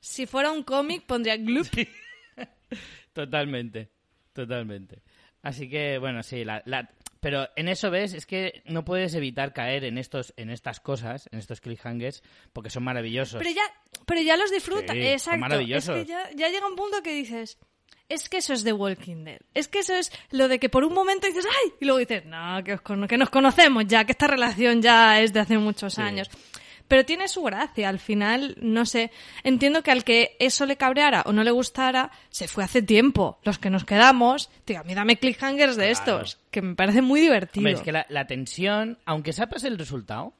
Si 0.00 0.24
fuera 0.26 0.50
un 0.50 0.62
cómic, 0.62 1.04
pondría 1.04 1.36
gloop. 1.36 1.66
Totalmente, 3.12 3.90
totalmente. 4.32 5.02
Así 5.42 5.68
que, 5.68 5.98
bueno, 5.98 6.22
sí, 6.22 6.44
la, 6.44 6.62
la- 6.66 6.90
pero 7.20 7.48
en 7.56 7.68
eso 7.68 7.90
ves, 7.90 8.12
es 8.14 8.26
que 8.26 8.62
no 8.66 8.84
puedes 8.84 9.14
evitar 9.14 9.52
caer 9.52 9.84
en 9.84 9.98
estos, 9.98 10.32
en 10.36 10.50
estas 10.50 10.78
cosas, 10.80 11.28
en 11.32 11.38
estos 11.38 11.60
cliffhangers, 11.60 12.22
porque 12.52 12.70
son 12.70 12.84
maravillosos. 12.84 13.38
Pero 13.38 13.50
ya, 13.50 13.62
pero 14.06 14.20
ya 14.20 14.36
los 14.36 14.50
disfruta. 14.50 14.92
Sí, 14.92 15.00
son 15.00 15.06
Exacto. 15.12 15.40
maravillosos. 15.40 15.96
Es 15.96 16.02
que 16.04 16.08
ya, 16.08 16.30
ya 16.36 16.48
llega 16.48 16.66
un 16.68 16.76
punto 16.76 17.02
que 17.02 17.12
dices, 17.14 17.58
Es 18.08 18.28
que 18.28 18.38
eso 18.38 18.52
es 18.54 18.62
The 18.64 18.72
Walking 18.72 19.24
Dead. 19.24 19.40
Es 19.52 19.68
que 19.68 19.80
eso 19.80 19.94
es 19.94 20.10
lo 20.30 20.48
de 20.48 20.58
que 20.58 20.68
por 20.68 20.84
un 20.84 20.94
momento 20.94 21.26
dices, 21.26 21.44
¡ay! 21.46 21.72
Y 21.80 21.84
luego 21.84 21.98
dices, 21.98 22.24
no, 22.24 22.62
que, 22.64 22.74
os 22.74 22.80
que 23.08 23.18
nos 23.18 23.30
conocemos 23.30 23.84
ya, 23.86 24.04
que 24.04 24.12
esta 24.12 24.26
relación 24.28 24.80
ya 24.80 25.20
es 25.20 25.32
de 25.32 25.40
hace 25.40 25.58
muchos 25.58 25.98
años. 25.98 26.30
Pero 26.88 27.04
tiene 27.04 27.28
su 27.28 27.42
gracia. 27.42 27.88
Al 27.88 27.98
final, 27.98 28.56
no 28.60 28.86
sé. 28.86 29.10
Entiendo 29.44 29.82
que 29.82 29.90
al 29.90 30.04
que 30.04 30.36
eso 30.40 30.66
le 30.66 30.76
cabreara 30.76 31.22
o 31.26 31.32
no 31.32 31.44
le 31.44 31.50
gustara, 31.50 32.10
se 32.30 32.48
fue 32.48 32.64
hace 32.64 32.82
tiempo. 32.82 33.38
Los 33.44 33.58
que 33.58 33.70
nos 33.70 33.84
quedamos, 33.84 34.50
tío, 34.64 34.80
a 34.80 34.84
mí 34.84 34.94
dame 34.94 35.18
cliffhangers 35.18 35.76
de 35.76 35.90
estos, 35.90 36.38
que 36.50 36.62
me 36.62 36.74
parece 36.74 37.02
muy 37.02 37.20
divertido. 37.20 37.60
Hombre, 37.60 37.74
es 37.74 37.82
que 37.82 37.92
la, 37.92 38.06
la 38.08 38.26
tensión, 38.26 38.98
aunque 39.04 39.32
sepas 39.32 39.64
el 39.64 39.78
resultado, 39.78 40.32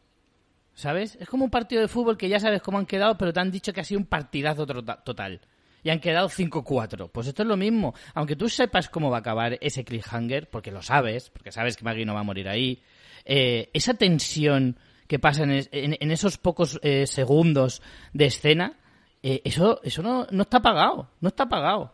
¿sabes? 0.79 1.19
Es 1.21 1.29
como 1.29 1.45
un 1.45 1.51
partido 1.51 1.83
de 1.83 1.89
fútbol 1.89 2.17
que 2.17 2.29
ya 2.29 2.39
sabes 2.39 2.63
cómo 2.63 2.79
han 2.79 2.87
quedado, 2.87 3.19
pero 3.19 3.33
te 3.33 3.41
han 3.41 3.51
dicho 3.51 3.73
que 3.73 3.81
ha 3.81 3.85
sido 3.85 3.99
un 3.99 4.07
partidazo 4.07 4.65
total. 4.65 5.41
Y 5.83 5.91
han 5.91 6.01
quedado 6.01 6.29
5-4. 6.29 7.11
Pues 7.11 7.27
esto 7.27 7.43
es 7.43 7.49
lo 7.49 7.57
mismo. 7.57 7.95
Aunque 8.15 8.37
tú 8.37 8.49
sepas 8.49 8.89
cómo 8.89 9.11
va 9.11 9.19
a 9.19 9.21
acabar 9.21 9.59
ese 9.61 9.85
cliffhanger, 9.85 10.49
porque 10.49 10.71
lo 10.71 10.83
sabes, 10.83 11.31
porque 11.31 11.53
sabes 11.53 11.77
que 11.77 11.85
Maggie 11.85 12.05
no 12.05 12.15
va 12.15 12.21
a 12.21 12.25
morir 12.25 12.49
ahí, 12.49 12.83
eh, 13.25 13.71
esa 13.73 13.95
tensión 13.95 14.79
que 15.09 15.19
pasa 15.19 15.43
en, 15.43 15.51
es- 15.51 15.69
en- 15.73 15.97
en 15.99 16.11
esos 16.13 16.39
pocos 16.39 16.79
eh, 16.83 17.07
segundos 17.09 17.83
de 18.13 18.27
escena, 18.27 18.79
eh, 19.23 19.43
eso, 19.45 19.81
eso 19.83 20.03
no, 20.03 20.27
no 20.31 20.43
está 20.43 20.61
pagado. 20.61 21.11
No 21.21 21.29
está 21.29 21.49
pagado. 21.49 21.93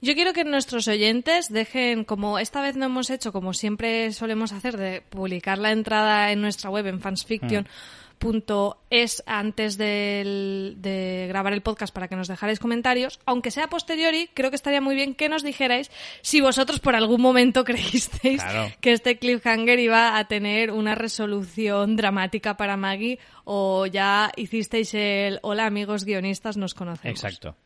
Yo 0.00 0.14
quiero 0.14 0.32
que 0.32 0.44
nuestros 0.44 0.88
oyentes 0.88 1.48
dejen, 1.48 2.04
como 2.04 2.38
esta 2.38 2.60
vez 2.60 2.76
no 2.76 2.86
hemos 2.86 3.08
hecho, 3.08 3.32
como 3.32 3.54
siempre 3.54 4.12
solemos 4.12 4.52
hacer, 4.52 4.76
de 4.76 5.00
publicar 5.00 5.58
la 5.58 5.70
entrada 5.70 6.32
en 6.32 6.40
nuestra 6.42 6.70
web 6.70 6.86
en 6.88 7.00
fansfiction.es 8.22 9.22
antes 9.26 9.76
del- 9.76 10.76
de 10.78 11.26
grabar 11.28 11.52
el 11.52 11.62
podcast 11.62 11.92
para 11.94 12.08
que 12.08 12.16
nos 12.16 12.28
dejarais 12.28 12.58
comentarios, 12.58 13.20
aunque 13.26 13.50
sea 13.50 13.68
posteriori, 13.68 14.28
creo 14.34 14.50
que 14.50 14.56
estaría 14.56 14.80
muy 14.80 14.94
bien 14.94 15.14
que 15.14 15.28
nos 15.28 15.42
dijerais 15.42 15.90
si 16.22 16.40
vosotros 16.40 16.80
por 16.80 16.94
algún 16.94 17.20
momento 17.20 17.64
creísteis 17.64 18.42
Claro. 18.42 18.72
que 18.80 18.92
este 18.92 19.18
cliffhanger 19.18 19.78
iba 19.78 20.18
a 20.18 20.24
tener 20.28 20.70
una 20.70 20.94
resolución 20.94 21.96
dramática 21.96 22.56
para 22.56 22.76
Maggie 22.76 23.18
o 23.44 23.86
ya 23.86 24.30
hicisteis 24.36 24.94
el 24.94 25.38
hola 25.42 25.66
amigos 25.66 26.04
guionistas, 26.04 26.56
nos 26.56 26.74
conocemos. 26.74 27.18
Exacto. 27.22 27.56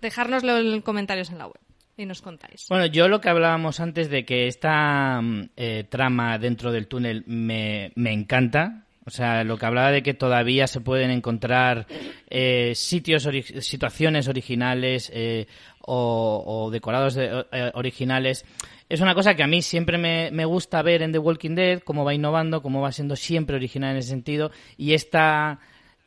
Dejárnoslo 0.00 0.58
en 0.58 0.80
comentarios 0.82 1.30
en 1.30 1.38
la 1.38 1.46
web 1.46 1.60
y 1.96 2.06
nos 2.06 2.22
contáis. 2.22 2.66
Bueno, 2.70 2.86
yo 2.86 3.08
lo 3.08 3.20
que 3.20 3.28
hablábamos 3.28 3.80
antes 3.80 4.08
de 4.08 4.24
que 4.24 4.46
esta 4.46 5.20
mm, 5.20 5.50
eh, 5.56 5.84
trama 5.88 6.38
dentro 6.38 6.72
del 6.72 6.86
túnel 6.86 7.24
me, 7.26 7.92
me 7.96 8.12
encanta. 8.12 8.86
O 9.06 9.10
sea, 9.10 9.44
lo 9.44 9.56
que 9.56 9.66
hablaba 9.66 9.90
de 9.90 10.02
que 10.02 10.12
todavía 10.14 10.66
se 10.66 10.80
pueden 10.80 11.10
encontrar 11.10 11.86
eh, 12.28 12.72
sitios, 12.74 13.26
situaciones 13.60 14.28
originales 14.28 15.10
eh, 15.14 15.46
o, 15.80 16.68
decorados 16.70 17.14
de- 17.14 17.44
eh, 17.50 17.70
originales. 17.74 18.44
Es 18.88 19.00
una 19.00 19.14
cosa 19.14 19.34
que 19.34 19.42
a 19.42 19.46
mí 19.46 19.62
siempre 19.62 19.96
me, 19.98 20.30
me 20.32 20.44
gusta 20.44 20.82
ver 20.82 21.02
en 21.02 21.12
The 21.12 21.18
Walking 21.18 21.54
Dead, 21.54 21.80
cómo 21.80 22.04
va 22.04 22.12
innovando, 22.14 22.62
cómo 22.62 22.82
va 22.82 22.92
siendo 22.92 23.16
siempre 23.16 23.56
original 23.56 23.92
en 23.92 23.96
ese 23.98 24.10
sentido. 24.10 24.50
Y 24.76 24.92
esta, 24.92 25.60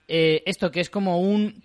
eh, 0.08 0.44
esto 0.46 0.70
que 0.72 0.80
es 0.80 0.90
como 0.90 1.20
un 1.20 1.64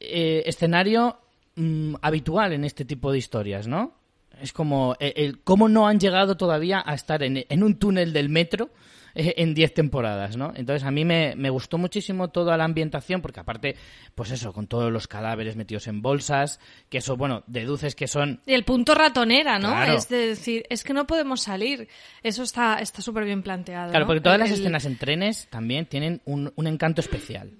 escenario 0.00 1.20
mm, 1.56 1.94
habitual 2.02 2.52
en 2.52 2.64
este 2.64 2.84
tipo 2.84 3.12
de 3.12 3.18
historias, 3.18 3.66
¿no? 3.66 3.94
Es 4.40 4.52
como 4.52 4.96
eh, 4.98 5.12
el, 5.16 5.40
cómo 5.42 5.68
no 5.68 5.86
han 5.86 6.00
llegado 6.00 6.36
todavía 6.36 6.82
a 6.84 6.94
estar 6.94 7.22
en, 7.22 7.44
en 7.48 7.62
un 7.62 7.78
túnel 7.78 8.12
del 8.12 8.28
metro 8.30 8.70
en 9.14 9.54
10 9.54 9.74
temporadas, 9.74 10.36
¿no? 10.36 10.52
Entonces 10.54 10.84
a 10.84 10.90
mí 10.90 11.04
me, 11.04 11.34
me 11.36 11.50
gustó 11.50 11.78
muchísimo 11.78 12.28
toda 12.28 12.56
la 12.56 12.64
ambientación 12.64 13.20
porque 13.22 13.40
aparte, 13.40 13.76
pues 14.14 14.30
eso, 14.30 14.52
con 14.52 14.66
todos 14.66 14.92
los 14.92 15.08
cadáveres 15.08 15.56
metidos 15.56 15.86
en 15.88 16.02
bolsas, 16.02 16.60
que 16.88 16.98
eso, 16.98 17.16
bueno, 17.16 17.42
deduces 17.46 17.94
que 17.94 18.06
son 18.08 18.40
Y 18.46 18.52
el 18.54 18.64
punto 18.64 18.94
ratonera, 18.94 19.58
¿no? 19.58 19.68
Claro. 19.70 19.94
Es 19.94 20.08
de 20.08 20.28
decir, 20.28 20.64
es 20.70 20.84
que 20.84 20.92
no 20.94 21.06
podemos 21.06 21.40
salir. 21.40 21.88
Eso 22.22 22.42
está 22.42 22.78
está 22.80 23.02
súper 23.02 23.24
bien 23.24 23.42
planteado. 23.42 23.90
Claro, 23.90 24.04
¿no? 24.04 24.06
porque 24.08 24.20
todas 24.20 24.36
El- 24.36 24.40
las 24.40 24.50
el- 24.50 24.60
escenas 24.60 24.84
en 24.84 24.96
trenes 24.98 25.48
también 25.50 25.86
tienen 25.86 26.20
un, 26.24 26.52
un 26.56 26.66
encanto 26.66 27.00
especial. 27.00 27.50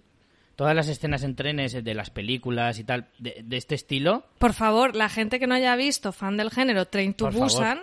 Todas 0.56 0.76
las 0.76 0.88
escenas 0.88 1.22
en 1.22 1.36
trenes 1.36 1.82
de 1.82 1.94
las 1.94 2.10
películas 2.10 2.78
y 2.78 2.84
tal, 2.84 3.06
de, 3.18 3.40
de 3.42 3.56
este 3.56 3.74
estilo, 3.74 4.26
Por 4.38 4.52
favor, 4.52 4.94
la 4.94 5.08
gente 5.08 5.38
que 5.38 5.46
no 5.46 5.54
haya 5.54 5.74
visto 5.74 6.12
fan 6.12 6.36
del 6.36 6.50
género 6.50 6.84
Train 6.86 7.14
to 7.14 7.30
Busan, 7.30 7.80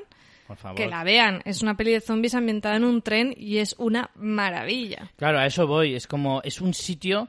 por 0.48 0.58
favor. 0.58 0.78
que 0.78 0.88
la 0.88 1.04
vean. 1.04 1.42
Es 1.46 1.62
una 1.62 1.76
peli 1.76 1.92
de 1.92 2.02
zombies 2.02 2.36
ambientada 2.36 2.78
en 2.78 2.84
un 2.84 3.02
tren 3.02 3.34
y 3.38 3.58
es 3.58 3.76
una 3.78 4.10
maravilla. 4.16 5.12
Claro, 5.18 5.40
a 5.40 5.46
eso 5.46 5.68
voy. 5.68 5.96
Es 5.96 6.08
como, 6.08 6.42
es 6.44 6.62
un 6.62 6.74
sitio, 6.74 7.28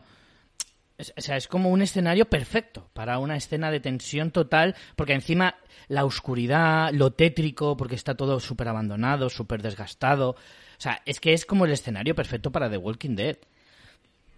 o 0.98 1.20
sea, 1.20 1.36
es 1.36 1.48
como 1.48 1.70
un 1.70 1.82
escenario 1.82 2.28
perfecto 2.28 2.88
para 2.92 3.18
una 3.18 3.36
escena 3.36 3.70
de 3.70 3.80
tensión 3.80 4.30
total, 4.30 4.74
porque 4.96 5.12
encima 5.12 5.56
la 5.88 6.04
oscuridad, 6.04 6.90
lo 6.92 7.12
tétrico, 7.12 7.76
porque 7.76 7.94
está 7.94 8.14
todo 8.14 8.40
súper 8.40 8.68
abandonado, 8.68 9.28
súper 9.30 9.62
desgastado. 9.62 10.30
O 10.30 10.80
sea, 10.80 11.02
es 11.06 11.20
que 11.20 11.32
es 11.32 11.44
como 11.44 11.64
el 11.64 11.72
escenario 11.72 12.14
perfecto 12.14 12.52
para 12.52 12.70
The 12.70 12.76
Walking 12.76 13.16
Dead. 13.16 13.36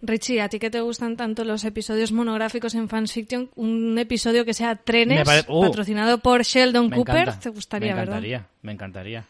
Richie, 0.01 0.41
¿a 0.41 0.49
ti 0.49 0.57
que 0.59 0.69
te 0.71 0.81
gustan 0.81 1.15
tanto 1.15 1.43
los 1.45 1.63
episodios 1.63 2.11
monográficos 2.11 2.73
en 2.75 2.89
Fans 2.89 3.13
Fiction? 3.13 3.49
Un 3.55 3.97
episodio 3.99 4.45
que 4.45 4.53
sea 4.53 4.75
trenes, 4.75 5.23
pare- 5.23 5.45
uh. 5.47 5.61
patrocinado 5.61 6.17
por 6.17 6.43
Sheldon 6.43 6.89
Cooper, 6.89 7.17
encanta. 7.21 7.39
te 7.39 7.49
gustaría, 7.49 7.89
me 7.93 7.99
¿verdad? 7.99 8.15
encantaría, 8.17 8.47
Me 8.63 8.71
encantaría. 8.71 9.25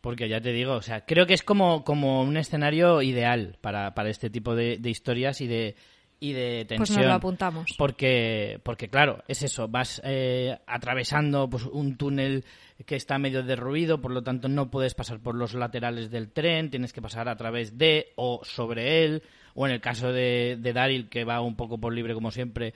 Porque 0.00 0.28
ya 0.28 0.40
te 0.40 0.50
digo, 0.52 0.72
o 0.74 0.82
sea, 0.82 1.04
creo 1.04 1.26
que 1.26 1.34
es 1.34 1.44
como, 1.44 1.84
como 1.84 2.22
un 2.22 2.36
escenario 2.36 3.02
ideal 3.02 3.56
para, 3.60 3.94
para 3.94 4.10
este 4.10 4.30
tipo 4.30 4.56
de, 4.56 4.78
de 4.78 4.90
historias 4.90 5.40
y 5.40 5.46
de, 5.46 5.76
y 6.18 6.32
de 6.32 6.64
tensión. 6.64 6.78
Pues 6.78 6.90
nos 6.98 7.06
lo 7.06 7.12
apuntamos. 7.12 7.70
Porque, 7.78 8.58
porque 8.64 8.88
claro, 8.88 9.22
es 9.28 9.44
eso, 9.44 9.68
vas 9.68 10.02
eh, 10.04 10.58
atravesando 10.66 11.48
pues, 11.48 11.66
un 11.66 11.96
túnel 11.96 12.44
que 12.84 12.96
está 12.96 13.16
medio 13.18 13.44
derruido, 13.44 14.00
por 14.00 14.10
lo 14.10 14.24
tanto 14.24 14.48
no 14.48 14.68
puedes 14.72 14.94
pasar 14.94 15.20
por 15.20 15.36
los 15.36 15.54
laterales 15.54 16.10
del 16.10 16.32
tren, 16.32 16.70
tienes 16.70 16.92
que 16.92 17.00
pasar 17.00 17.28
a 17.28 17.36
través 17.36 17.78
de 17.78 18.08
o 18.16 18.40
sobre 18.42 19.04
él, 19.04 19.22
o 19.54 19.66
en 19.66 19.72
el 19.72 19.80
caso 19.80 20.12
de, 20.12 20.56
de 20.60 20.72
Daryl, 20.72 21.08
que 21.08 21.24
va 21.24 21.40
un 21.40 21.56
poco 21.56 21.78
por 21.78 21.92
libre 21.92 22.14
como 22.14 22.30
siempre, 22.30 22.74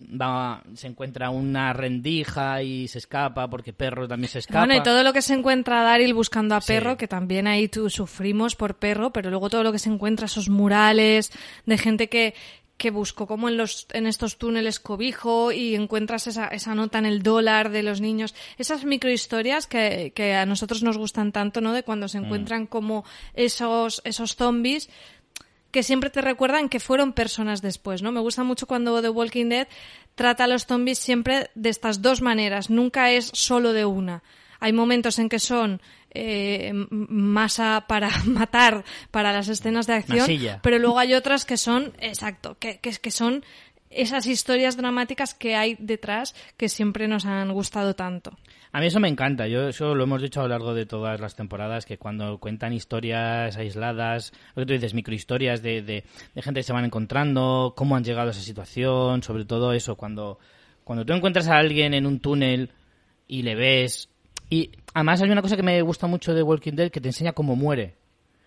va, 0.00 0.62
se 0.74 0.86
encuentra 0.86 1.30
una 1.30 1.72
rendija 1.72 2.62
y 2.62 2.86
se 2.88 2.98
escapa 2.98 3.48
porque 3.48 3.72
Perro 3.72 4.06
también 4.06 4.28
se 4.30 4.38
escapa. 4.40 4.60
Bueno, 4.60 4.80
y 4.80 4.82
todo 4.82 5.02
lo 5.02 5.12
que 5.12 5.22
se 5.22 5.34
encuentra 5.34 5.82
Daryl 5.82 6.14
buscando 6.14 6.54
a 6.54 6.60
Sí. 6.60 6.68
Perro, 6.68 6.96
que 6.96 7.08
también 7.08 7.46
ahí 7.46 7.68
tú 7.68 7.90
sufrimos 7.90 8.54
por 8.56 8.76
Perro, 8.76 9.12
pero 9.12 9.30
luego 9.30 9.50
todo 9.50 9.62
lo 9.64 9.72
que 9.72 9.78
se 9.78 9.90
encuentra, 9.90 10.26
esos 10.26 10.48
murales 10.48 11.32
de 11.66 11.78
gente 11.78 12.08
que, 12.08 12.34
que 12.76 12.90
buscó 12.90 13.26
como 13.26 13.48
en 13.48 13.56
los 13.56 13.86
en 13.92 14.06
estos 14.06 14.36
túneles 14.38 14.80
cobijo 14.80 15.52
y 15.52 15.74
encuentras 15.74 16.26
esa, 16.26 16.48
esa 16.48 16.74
nota 16.74 16.98
en 16.98 17.06
el 17.06 17.22
dólar 17.22 17.70
de 17.70 17.82
los 17.82 18.00
niños. 18.00 18.34
Esas 18.58 18.84
microhistorias 18.84 19.66
que, 19.66 20.12
que 20.14 20.34
a 20.34 20.46
nosotros 20.46 20.82
nos 20.82 20.96
gustan 20.98 21.32
tanto, 21.32 21.60
¿no? 21.60 21.72
De 21.72 21.82
cuando 21.82 22.06
Mm. 22.06 22.08
se 22.08 22.18
encuentran 22.18 22.66
como 22.66 23.04
esos, 23.34 24.00
esos 24.04 24.36
zombies 24.36 24.88
que 25.74 25.82
siempre 25.82 26.08
te 26.08 26.20
recuerdan 26.20 26.68
que 26.68 26.78
fueron 26.78 27.12
personas 27.12 27.60
después, 27.60 28.00
¿no? 28.00 28.12
Me 28.12 28.20
gusta 28.20 28.44
mucho 28.44 28.68
cuando 28.68 29.02
The 29.02 29.08
Walking 29.08 29.48
Dead 29.48 29.66
trata 30.14 30.44
a 30.44 30.46
los 30.46 30.66
zombies 30.66 31.00
siempre 31.00 31.50
de 31.56 31.68
estas 31.68 32.00
dos 32.00 32.22
maneras, 32.22 32.70
nunca 32.70 33.10
es 33.10 33.32
solo 33.34 33.72
de 33.72 33.84
una. 33.84 34.22
Hay 34.60 34.72
momentos 34.72 35.18
en 35.18 35.28
que 35.28 35.40
son 35.40 35.82
eh, 36.12 36.70
masa 36.90 37.86
para 37.88 38.08
matar 38.24 38.84
para 39.10 39.32
las 39.32 39.48
escenas 39.48 39.88
de 39.88 39.94
acción, 39.94 40.20
Masilla. 40.20 40.60
pero 40.62 40.78
luego 40.78 41.00
hay 41.00 41.12
otras 41.12 41.44
que 41.44 41.56
son, 41.56 41.92
exacto, 41.98 42.56
que, 42.60 42.78
que, 42.78 42.92
que 42.92 43.10
son 43.10 43.44
esas 43.90 44.28
historias 44.28 44.76
dramáticas 44.76 45.34
que 45.34 45.56
hay 45.56 45.76
detrás 45.80 46.36
que 46.56 46.68
siempre 46.68 47.08
nos 47.08 47.26
han 47.26 47.52
gustado 47.52 47.96
tanto. 47.96 48.38
A 48.74 48.80
mí 48.80 48.86
eso 48.86 48.98
me 48.98 49.06
encanta. 49.06 49.46
Yo 49.46 49.68
eso 49.68 49.94
lo 49.94 50.02
hemos 50.02 50.20
dicho 50.20 50.40
a 50.40 50.42
lo 50.42 50.48
largo 50.48 50.74
de 50.74 50.84
todas 50.84 51.20
las 51.20 51.36
temporadas, 51.36 51.86
que 51.86 51.96
cuando 51.96 52.38
cuentan 52.38 52.72
historias 52.72 53.56
aisladas, 53.56 54.32
lo 54.56 54.62
que 54.62 54.66
tú 54.66 54.72
dices, 54.72 54.94
microhistorias 54.94 55.62
de, 55.62 55.80
de, 55.82 56.02
de 56.34 56.42
gente 56.42 56.58
que 56.58 56.64
se 56.64 56.72
van 56.72 56.84
encontrando, 56.84 57.74
cómo 57.76 57.94
han 57.94 58.02
llegado 58.02 58.26
a 58.26 58.30
esa 58.32 58.40
situación, 58.40 59.22
sobre 59.22 59.44
todo 59.44 59.72
eso, 59.72 59.94
cuando, 59.94 60.40
cuando 60.82 61.06
tú 61.06 61.12
encuentras 61.12 61.46
a 61.46 61.58
alguien 61.58 61.94
en 61.94 62.04
un 62.04 62.18
túnel 62.18 62.70
y 63.28 63.42
le 63.42 63.54
ves... 63.54 64.08
Y 64.50 64.72
además 64.92 65.22
hay 65.22 65.30
una 65.30 65.42
cosa 65.42 65.54
que 65.54 65.62
me 65.62 65.80
gusta 65.82 66.08
mucho 66.08 66.34
de 66.34 66.42
Walking 66.42 66.72
Dead 66.72 66.90
que 66.90 67.00
te 67.00 67.10
enseña 67.10 67.32
cómo 67.32 67.54
muere. 67.54 67.94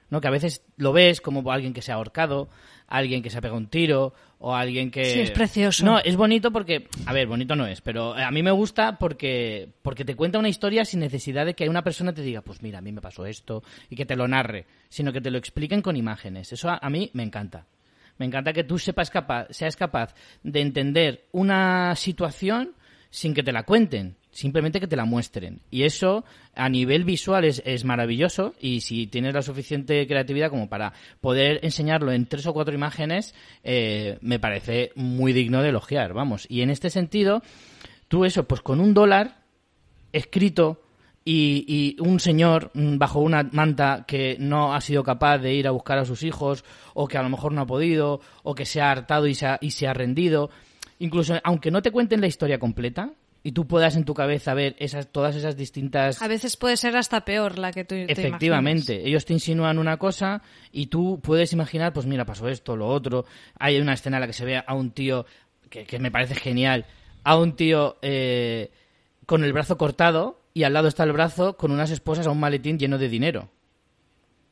¿No? 0.10 0.22
Que 0.22 0.28
a 0.28 0.32
veces 0.32 0.64
lo 0.78 0.94
ves 0.94 1.22
como 1.22 1.52
alguien 1.52 1.74
que 1.74 1.82
se 1.82 1.92
ha 1.92 1.96
ahorcado, 1.96 2.50
alguien 2.88 3.22
que 3.22 3.30
se 3.30 3.38
ha 3.38 3.42
pegado 3.42 3.58
un 3.58 3.68
tiro, 3.68 4.14
o 4.40 4.56
alguien 4.56 4.92
que... 4.92 5.06
Sí, 5.06 5.20
es 5.20 5.32
precioso. 5.32 5.86
No, 5.86 6.00
es 6.00 6.16
bonito 6.16 6.52
porque... 6.52 6.88
A 7.06 7.14
ver, 7.14 7.28
bonito 7.28 7.56
no 7.56 7.66
es, 7.66 7.82
pero 7.82 8.14
a 8.14 8.32
mí 8.32 8.44
me 8.44 8.52
gusta 8.52 8.98
porque, 8.98 9.70
porque 9.82 10.06
te 10.06 10.16
cuenta 10.16 10.40
una 10.40 10.50
historia 10.50 10.86
sin 10.86 11.00
necesidad 11.00 11.46
de 11.46 11.56
que 11.56 11.70
una 11.70 11.84
persona 11.84 12.14
te 12.14 12.22
diga, 12.22 12.42
pues 12.42 12.62
mira, 12.62 12.80
a 12.80 12.82
mí 12.82 12.92
me 12.92 13.02
pasó 13.02 13.26
esto, 13.26 13.64
y 13.90 13.96
que 13.96 14.06
te 14.06 14.16
lo 14.16 14.28
narre, 14.28 14.66
sino 14.90 15.12
que 15.12 15.22
te 15.22 15.32
lo 15.32 15.38
expliquen 15.38 15.82
con 15.82 15.96
imágenes. 15.96 16.54
Eso 16.54 16.70
a, 16.70 16.80
a 16.82 16.90
mí 16.90 17.10
me 17.14 17.24
encanta. 17.24 17.66
Me 18.18 18.26
encanta 18.26 18.54
que 18.54 18.64
tú 18.64 18.80
sepas 18.80 19.10
capaz, 19.10 19.48
seas 19.52 19.76
capaz 19.76 20.16
de 20.44 20.62
entender 20.62 21.28
una 21.32 21.96
situación 21.96 22.74
sin 23.10 23.34
que 23.34 23.44
te 23.44 23.52
la 23.52 23.64
cuenten, 23.64 24.18
simplemente 24.38 24.80
que 24.80 24.88
te 24.88 24.96
la 24.96 25.06
muestren. 25.06 25.62
Y 25.72 25.84
eso 25.84 26.24
a 26.56 26.70
nivel 26.70 27.04
visual 27.06 27.44
es, 27.46 27.62
es 27.66 27.86
maravilloso 27.86 28.54
y 28.60 28.82
si 28.82 29.08
tienes 29.08 29.34
la 29.34 29.42
suficiente 29.42 30.06
creatividad 30.06 30.50
como 30.50 30.70
para 30.70 30.94
poder 31.22 31.60
enseñarlo 31.64 32.12
en 32.12 32.28
tres 32.28 32.46
o 32.46 32.54
cuatro 32.54 32.76
imágenes, 32.76 33.34
eh, 33.64 34.18
me 34.22 34.40
parece 34.40 34.92
muy 34.96 35.34
digno 35.34 35.62
de 35.62 35.70
elogiar, 35.70 36.14
vamos. 36.14 36.46
Y 36.50 36.62
en 36.62 36.70
este 36.70 36.90
sentido, 36.90 37.42
Tú 38.08 38.24
eso, 38.24 38.48
pues 38.48 38.62
con 38.62 38.80
un 38.80 38.94
dólar 38.94 39.42
escrito 40.14 40.82
y, 41.26 41.66
y, 41.68 42.02
un 42.02 42.22
señor 42.22 42.72
mm, 42.74 42.98
bajo 42.98 43.20
una 43.20 43.44
manta 43.52 44.06
que 44.08 44.38
no 44.40 44.74
ha 44.74 44.80
sido 44.80 45.04
capaz 45.04 45.40
de 45.40 45.54
ir 45.54 45.68
a 45.68 45.72
buscar 45.72 45.98
a 45.98 46.06
sus 46.06 46.24
hijos 46.24 46.64
o 46.94 47.08
que 47.08 47.18
a 47.18 47.24
lo 47.24 47.30
mejor 47.30 47.52
no 47.52 47.62
ha 47.62 47.68
podido 47.68 48.22
o 48.44 48.56
que 48.56 48.66
se 48.66 48.80
ha 48.80 48.92
hartado 48.92 49.28
y 49.28 49.36
se 49.36 49.46
ha, 49.46 49.58
y 49.60 49.72
se 49.72 49.88
ha 49.88 49.94
rendido. 49.94 50.50
Incluso, 51.00 51.36
aunque 51.44 51.70
no 51.70 51.82
te 51.82 51.92
cuenten 51.92 52.22
la 52.22 52.28
historia 52.28 52.60
completa, 52.60 53.12
y 53.48 53.54
tú 53.54 53.66
puedas 53.66 53.96
en 53.96 54.04
tu 54.04 54.14
cabeza 54.14 54.54
ver 54.54 54.76
esas, 54.78 55.08
todas 55.10 55.34
esas 55.34 55.56
distintas... 55.56 56.22
A 56.22 56.28
veces 56.28 56.58
puede 56.58 56.76
ser 56.76 56.98
hasta 56.98 57.24
peor 57.24 57.58
la 57.58 57.72
que 57.72 57.86
tú 57.86 57.96
te 57.96 58.12
Efectivamente, 58.12 59.08
ellos 59.08 59.24
te 59.24 59.32
insinúan 59.32 59.78
una 59.80 59.96
cosa 59.96 60.42
y 60.74 60.88
tú 60.88 61.22
puedes 61.24 61.54
imaginar, 61.54 61.94
pues 61.94 62.06
mira, 62.06 62.26
pasó 62.26 62.50
esto, 62.50 62.76
lo 62.76 62.90
otro. 62.90 63.24
Hay 63.58 63.80
una 63.80 63.94
escena 63.94 64.18
en 64.18 64.22
la 64.22 64.28
que 64.28 64.34
se 64.34 64.44
ve 64.44 64.62
a 64.68 64.74
un 64.74 64.92
tío, 64.92 65.26
que, 65.70 65.86
que 65.86 65.98
me 65.98 66.12
parece 66.12 66.36
genial, 66.36 66.88
a 67.24 67.38
un 67.38 67.56
tío 67.56 67.96
eh, 68.02 68.70
con 69.26 69.46
el 69.46 69.54
brazo 69.54 69.78
cortado 69.78 70.42
y 70.54 70.64
al 70.64 70.74
lado 70.74 70.90
está 70.90 71.06
el 71.06 71.14
brazo 71.14 71.56
con 71.56 71.72
unas 71.72 71.90
esposas 71.90 72.28
a 72.28 72.32
un 72.32 72.42
maletín 72.42 72.78
lleno 72.78 72.98
de 72.98 73.08
dinero. 73.08 73.50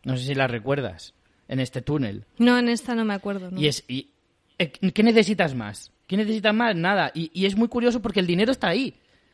No 0.06 0.16
sé 0.16 0.24
si 0.24 0.36
las 0.36 0.50
recuerdas, 0.50 1.16
en 1.50 1.60
este 1.60 1.82
túnel. 1.82 2.28
No, 2.38 2.58
en 2.58 2.70
esta 2.70 2.96
no 2.96 3.04
me 3.04 3.14
acuerdo. 3.14 3.50
Y 3.58 3.68
es... 3.68 3.84
Y, 3.89 4.12
eh, 4.58 4.72
¿Qué 4.72 5.04
necesitas 5.04 5.54
más? 5.54 5.91
¿Qué 6.08 6.18
necesitas 6.18 6.53
más? 6.53 6.76
Nada. 6.76 7.12
Y, 7.14 7.45
es 7.45 7.56
muy 7.56 7.68
curioso 7.68 8.01
porque 8.01 8.20
el 8.20 8.28
dinero 8.28 8.51
está 8.51 8.70
ahí. 8.70 8.93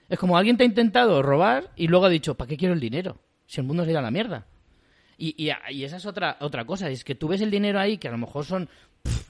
Es 0.09 0.19
como 0.19 0.37
alguien 0.37 0.57
te 0.57 0.63
ha 0.63 0.65
intentado 0.65 1.21
robar 1.21 1.71
y 1.75 1.87
luego 1.87 2.05
ha 2.05 2.09
dicho, 2.09 2.35
¿para 2.35 2.47
qué 2.47 2.57
quiero 2.57 2.73
el 2.73 2.79
dinero? 2.79 3.21
Si 3.45 3.59
el 3.61 3.67
mundo 3.67 3.83
se 3.85 3.91
irá 3.91 3.99
a 3.99 4.03
la 4.03 4.11
mierda. 4.11 4.47
Y, 5.17 5.35
y, 5.37 5.83
esa 5.83 5.97
es 5.97 6.05
otra, 6.05 6.37
otra 6.39 6.65
cosa. 6.65 6.89
Es 6.89 7.03
que 7.03 7.15
tú 7.15 7.27
ves 7.27 7.41
el 7.41 7.51
dinero 7.51 7.79
ahí, 7.79 7.97
que 7.97 8.07
a 8.07 8.11
lo 8.11 8.17
mejor 8.17 8.45
son, 8.45 8.69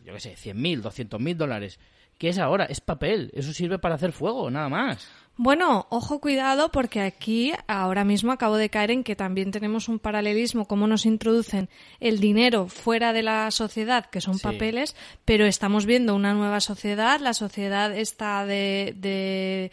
yo 0.05 0.13
qué 0.13 0.19
sé, 0.19 0.35
100.000, 0.35 0.81
200.000 0.81 1.35
dólares. 1.35 1.79
¿Qué 2.17 2.29
es 2.29 2.37
ahora? 2.37 2.65
Es 2.65 2.81
papel. 2.81 3.31
Eso 3.33 3.51
sirve 3.51 3.79
para 3.79 3.95
hacer 3.95 4.11
fuego, 4.11 4.49
nada 4.51 4.69
más. 4.69 5.09
Bueno, 5.38 5.88
ojo, 5.89 6.19
cuidado, 6.19 6.69
porque 6.69 7.01
aquí 7.01 7.53
ahora 7.67 8.03
mismo 8.03 8.32
acabo 8.32 8.57
de 8.57 8.69
caer 8.69 8.91
en 8.91 9.03
que 9.03 9.15
también 9.15 9.51
tenemos 9.51 9.89
un 9.89 9.97
paralelismo, 9.97 10.65
cómo 10.65 10.88
nos 10.88 11.05
introducen 11.05 11.69
el 11.99 12.19
dinero 12.19 12.67
fuera 12.67 13.11
de 13.11 13.23
la 13.23 13.49
sociedad, 13.49 14.05
que 14.05 14.21
son 14.21 14.38
papeles, 14.39 14.95
pero 15.25 15.45
estamos 15.45 15.86
viendo 15.86 16.15
una 16.15 16.34
nueva 16.34 16.59
sociedad, 16.59 17.19
la 17.19 17.34
sociedad 17.34 17.95
esta 17.97 18.45
de, 18.45 18.93
de, 18.97 19.71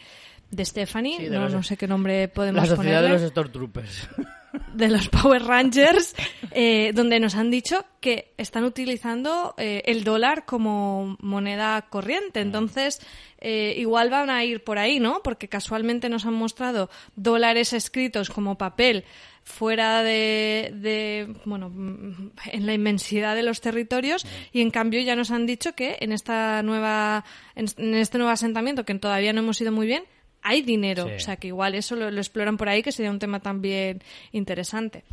de 0.49 0.65
Stephanie, 0.65 1.29
no, 1.29 1.49
no 1.49 1.61
sé 1.61 1.77
qué 1.77 1.87
nombre 1.87 2.29
podemos 2.29 2.61
poner. 2.61 2.71
La 2.71 2.75
sociedad 2.75 3.03
de 3.03 3.09
los 3.09 3.21
Stormtroopers. 3.29 4.09
de 4.73 4.87
los 4.87 5.09
Power 5.09 5.43
Rangers, 5.43 6.15
eh, 6.51 6.91
donde 6.93 7.19
nos 7.19 7.35
han 7.35 7.51
dicho 7.51 7.85
que 7.99 8.33
están 8.37 8.63
utilizando 8.63 9.53
eh, 9.57 9.83
el 9.85 10.03
dólar 10.03 10.45
como 10.45 11.17
moneda 11.19 11.81
corriente. 11.89 12.39
Entonces, 12.39 12.99
eh, 13.39 13.75
igual 13.77 14.09
van 14.09 14.29
a 14.29 14.43
ir 14.43 14.63
por 14.63 14.79
ahí, 14.79 14.99
¿no? 14.99 15.21
Porque 15.23 15.47
casualmente 15.47 16.09
nos 16.09 16.25
han 16.25 16.33
mostrado 16.33 16.89
dólares 17.15 17.73
escritos 17.73 18.29
como 18.29 18.57
papel 18.57 19.05
fuera 19.43 20.03
de, 20.03 20.71
de, 20.75 21.33
bueno, 21.45 21.71
en 21.75 22.65
la 22.65 22.73
inmensidad 22.73 23.35
de 23.35 23.43
los 23.43 23.61
territorios 23.61 24.25
y 24.51 24.61
en 24.61 24.69
cambio 24.69 25.01
ya 25.01 25.15
nos 25.15 25.31
han 25.31 25.47
dicho 25.47 25.73
que 25.73 25.97
en 26.01 26.11
esta 26.11 26.61
nueva, 26.61 27.25
en 27.55 27.95
este 27.95 28.17
nuevo 28.19 28.31
asentamiento 28.31 28.85
que 28.85 28.93
todavía 28.95 29.33
no 29.33 29.39
hemos 29.39 29.59
ido 29.59 29.71
muy 29.71 29.87
bien, 29.87 30.03
hay 30.41 30.61
dinero. 30.61 31.09
O 31.15 31.19
sea 31.19 31.37
que 31.37 31.47
igual 31.47 31.75
eso 31.75 31.95
lo, 31.95 32.09
exploran 32.09 32.57
por 32.57 32.69
ahí, 32.69 32.83
que 32.83 32.91
sería 32.91 33.11
un 33.11 33.19
tema 33.19 33.39
también 33.39 34.01
interesante. 34.31 35.03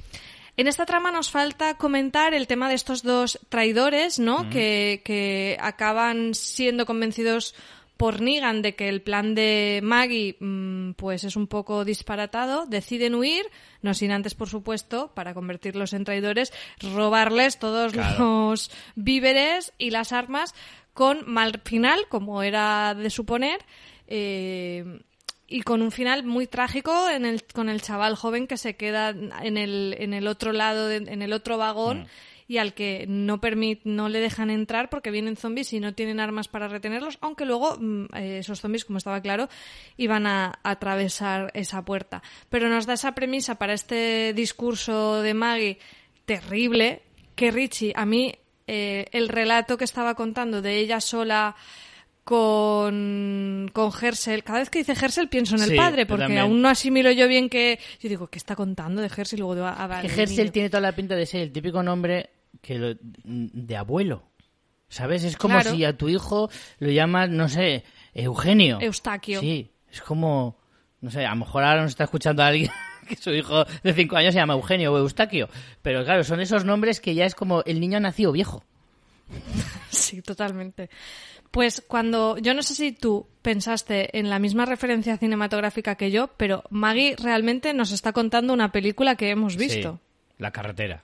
En 0.56 0.68
esta 0.68 0.86
trama 0.86 1.12
nos 1.12 1.30
falta 1.30 1.76
comentar 1.76 2.32
el 2.32 2.46
tema 2.46 2.68
de 2.68 2.74
estos 2.74 3.02
dos 3.02 3.38
traidores, 3.50 4.18
¿no? 4.18 4.48
que, 4.48 5.02
que, 5.04 5.58
acaban 5.60 6.34
siendo 6.34 6.86
convencidos 6.86 7.54
por 7.96 8.20
Negan 8.20 8.62
de 8.62 8.74
que 8.74 8.88
el 8.88 9.02
plan 9.02 9.34
de 9.34 9.80
Maggie 9.82 10.36
mm, 10.38 10.92
pues 10.92 11.24
es 11.24 11.36
un 11.36 11.46
poco 11.46 11.84
disparatado, 11.84 12.66
deciden 12.66 13.14
huir, 13.14 13.46
no 13.82 13.94
sin 13.94 14.12
antes, 14.12 14.34
por 14.34 14.48
supuesto, 14.48 15.12
para 15.14 15.34
convertirlos 15.34 15.92
en 15.92 16.04
traidores, 16.04 16.52
robarles 16.80 17.58
todos 17.58 17.94
los 18.18 18.70
víveres 18.94 19.72
y 19.78 19.90
las 19.90 20.12
armas 20.12 20.54
con 20.92 21.30
mal 21.30 21.60
final, 21.64 22.06
como 22.08 22.42
era 22.42 22.94
de 22.94 23.10
suponer. 23.10 23.64
Eh, 24.06 25.00
y 25.48 25.62
con 25.62 25.82
un 25.82 25.92
final 25.92 26.24
muy 26.24 26.46
trágico 26.46 27.08
en 27.08 27.24
el, 27.24 27.44
con 27.44 27.68
el 27.68 27.82
chaval 27.82 28.16
joven 28.16 28.46
que 28.46 28.56
se 28.56 28.76
queda 28.76 29.10
en 29.10 29.56
el, 29.56 29.96
en 29.98 30.14
el 30.14 30.26
otro 30.26 30.52
lado, 30.52 30.90
en 30.90 31.22
el 31.22 31.32
otro 31.32 31.58
vagón. 31.58 32.02
Mm. 32.02 32.06
y 32.48 32.58
al 32.58 32.74
que 32.74 33.06
no 33.08 33.40
permit, 33.40 33.80
no 33.84 34.08
le 34.08 34.20
dejan 34.20 34.50
entrar 34.50 34.88
porque 34.88 35.10
vienen 35.10 35.36
zombies 35.36 35.72
y 35.72 35.80
no 35.80 35.94
tienen 35.94 36.20
armas 36.20 36.46
para 36.46 36.68
retenerlos, 36.68 37.18
aunque 37.20 37.44
luego 37.44 37.76
mm, 37.78 38.04
eh, 38.14 38.38
esos 38.38 38.60
zombies, 38.60 38.84
como 38.84 38.98
estaba 38.98 39.20
claro, 39.20 39.48
iban 39.96 40.26
a, 40.26 40.58
atravesar 40.62 41.50
esa 41.54 41.84
puerta. 41.84 42.22
Pero 42.48 42.68
nos 42.68 42.86
da 42.86 42.94
esa 42.94 43.12
premisa 43.12 43.56
para 43.56 43.72
este 43.72 44.32
discurso 44.32 45.22
de 45.22 45.34
Maggie 45.34 45.78
terrible, 46.24 47.02
que 47.34 47.50
Richie, 47.50 47.92
a 47.96 48.06
mí 48.06 48.34
eh, 48.66 49.06
el 49.12 49.28
relato 49.28 49.76
que 49.76 49.84
estaba 49.84 50.14
contando 50.14 50.62
de 50.62 50.78
ella 50.78 51.00
sola 51.00 51.56
con, 52.26 53.70
con 53.72 53.92
Hersel. 54.02 54.42
Cada 54.42 54.58
vez 54.58 54.68
que 54.68 54.80
dice 54.80 54.94
Hersel 55.00 55.28
pienso 55.28 55.54
en 55.54 55.62
el 55.62 55.76
padre, 55.76 56.06
porque 56.06 56.36
aún 56.40 56.60
no 56.60 56.68
asimilo 56.68 57.12
yo 57.12 57.28
bien 57.28 57.48
que... 57.48 57.78
Yo 58.00 58.08
digo, 58.08 58.26
¿qué 58.26 58.36
está 58.36 58.56
contando 58.56 59.00
de 59.00 59.06
Hersel? 59.06 59.38
Y 59.38 59.42
luego 59.42 59.54
de, 59.54 59.62
ah, 59.64 60.00
que 60.02 60.08
Hersel 60.08 60.50
tiene 60.50 60.68
toda 60.68 60.80
la 60.80 60.90
pinta 60.90 61.14
de 61.14 61.24
ser 61.24 61.42
el 61.42 61.52
típico 61.52 61.84
nombre 61.84 62.30
que 62.60 62.98
de 63.22 63.76
abuelo. 63.76 64.24
¿Sabes? 64.88 65.22
Es 65.22 65.36
como 65.36 65.60
si 65.60 65.84
a 65.84 65.96
tu 65.96 66.08
hijo 66.08 66.50
lo 66.80 66.90
llamas, 66.90 67.30
no 67.30 67.48
sé, 67.48 67.84
Eugenio. 68.12 68.80
Eustaquio. 68.80 69.38
Sí, 69.38 69.70
es 69.88 70.02
como... 70.02 70.58
No 71.00 71.12
sé, 71.12 71.24
a 71.24 71.30
lo 71.30 71.36
mejor 71.36 71.62
ahora 71.62 71.82
nos 71.82 71.90
está 71.90 72.04
escuchando 72.04 72.42
alguien 72.42 72.72
que 73.08 73.14
su 73.14 73.30
hijo 73.30 73.64
de 73.84 73.94
cinco 73.94 74.16
años 74.16 74.34
se 74.34 74.40
llama 74.40 74.54
Eugenio 74.54 74.92
o 74.92 74.98
Eustaquio. 74.98 75.48
Pero 75.80 76.04
claro, 76.04 76.24
son 76.24 76.40
esos 76.40 76.64
nombres 76.64 76.98
que 77.00 77.14
ya 77.14 77.24
es 77.24 77.36
como 77.36 77.62
el 77.66 77.78
niño 77.78 78.00
nacido 78.00 78.32
viejo. 78.32 78.64
sí, 79.90 80.22
totalmente. 80.22 80.90
Pues 81.56 81.82
cuando, 81.88 82.36
yo 82.36 82.52
no 82.52 82.62
sé 82.62 82.74
si 82.74 82.92
tú 82.92 83.26
pensaste 83.40 84.18
en 84.18 84.28
la 84.28 84.38
misma 84.38 84.66
referencia 84.66 85.16
cinematográfica 85.16 85.94
que 85.94 86.10
yo, 86.10 86.28
pero 86.36 86.64
Maggie 86.68 87.16
realmente 87.16 87.72
nos 87.72 87.92
está 87.92 88.12
contando 88.12 88.52
una 88.52 88.72
película 88.72 89.16
que 89.16 89.30
hemos 89.30 89.56
visto. 89.56 89.98
la 90.36 90.50
carretera. 90.50 91.02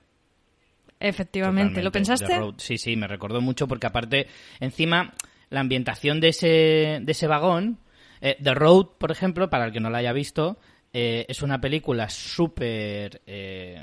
Efectivamente, 1.00 1.82
¿lo 1.82 1.90
pensaste? 1.90 2.38
Sí, 2.58 2.76
sí, 2.76 2.96
me 2.96 3.08
recordó 3.08 3.40
mucho 3.40 3.66
porque 3.66 3.86
aparte, 3.86 4.26
encima, 4.60 5.14
la 5.48 5.60
ambientación 5.60 6.20
de 6.20 6.28
ese, 6.28 6.98
de 7.00 7.12
ese 7.12 7.26
vagón, 7.26 7.78
eh, 8.20 8.36
The 8.42 8.52
Road, 8.52 8.88
por 8.98 9.10
ejemplo, 9.10 9.48
para 9.48 9.64
el 9.64 9.72
que 9.72 9.80
no 9.80 9.88
la 9.88 9.98
haya 9.98 10.12
visto, 10.12 10.58
eh, 10.92 11.24
es 11.30 11.40
una 11.40 11.62
película 11.62 12.10
súper... 12.10 13.22
Eh, 13.26 13.82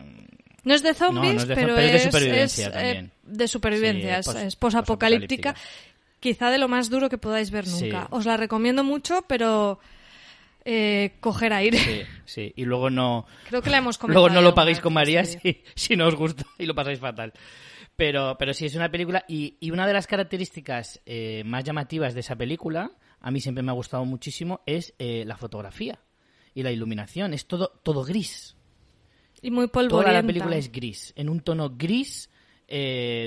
no 0.66 0.76
es 0.76 0.84
de 0.84 0.94
zombies, 0.94 1.46
pero, 1.46 1.76
es, 1.78 1.94
de 1.94 2.00
supervivencia 2.00 2.72
también. 2.72 3.12
de 3.24 3.48
supervivencia, 3.48 4.20
es 4.20 4.56
posapocalíptica 4.56 5.56
quizá 6.20 6.52
de 6.52 6.58
lo 6.58 6.68
más 6.68 6.90
duro 6.90 7.10
que 7.10 7.18
podáis 7.18 7.52
ver 7.52 7.68
nunca. 7.68 8.08
Os 8.12 8.26
la 8.26 8.38
recomiendo 8.38 8.84
mucho, 8.84 9.24
pero 9.28 9.80
eh, 10.66 11.16
coger 11.20 11.54
aire. 11.54 11.80
Sí, 11.80 12.02
sí. 12.26 12.54
Y 12.56 12.66
luego 12.66 12.90
no. 12.90 13.26
Creo 13.48 13.62
que 13.62 13.70
la 13.70 13.78
hemos 13.78 13.98
comentado. 13.98 14.28
Luego 14.28 14.42
no 14.42 14.48
lo 14.48 14.54
paguéis 14.54 14.80
con 14.80 14.94
María 14.94 15.24
si, 15.26 15.64
si, 15.76 15.96
no 15.96 16.08
os 16.08 16.16
gusta 16.16 16.46
y 16.58 16.66
lo 16.66 16.76
pasáis 16.76 17.00
fatal. 17.00 17.34
Pero, 17.96 18.36
pero 18.38 18.54
sí, 18.54 18.66
es 18.66 18.76
una 18.76 18.92
película. 18.92 19.26
Y, 19.28 19.58
y 19.60 19.72
una 19.72 19.88
de 19.88 19.94
las 19.94 20.08
características 20.08 21.02
eh, 21.06 21.44
más 21.46 21.64
llamativas 21.64 22.14
de 22.14 22.20
esa 22.20 22.36
película, 22.36 22.92
a 23.20 23.32
mí 23.32 23.42
siempre 23.42 23.64
me 23.64 23.72
ha 23.72 23.74
gustado 23.74 24.06
muchísimo, 24.06 24.62
es 24.66 24.94
eh, 25.00 25.24
la 25.26 25.38
fotografía 25.38 26.00
y 26.54 26.64
la 26.64 26.72
iluminación. 26.72 27.34
Es 27.34 27.48
todo, 27.48 27.80
todo 27.84 28.04
gris. 28.04 28.56
Y 29.42 29.52
muy 29.52 29.68
polvorienta. 29.68 30.12
Toda 30.12 30.22
la 30.22 30.28
película 30.28 30.58
es 30.58 30.72
gris. 30.72 31.14
En 31.16 31.30
un 31.30 31.40
tono 31.40 31.72
gris, 31.72 32.30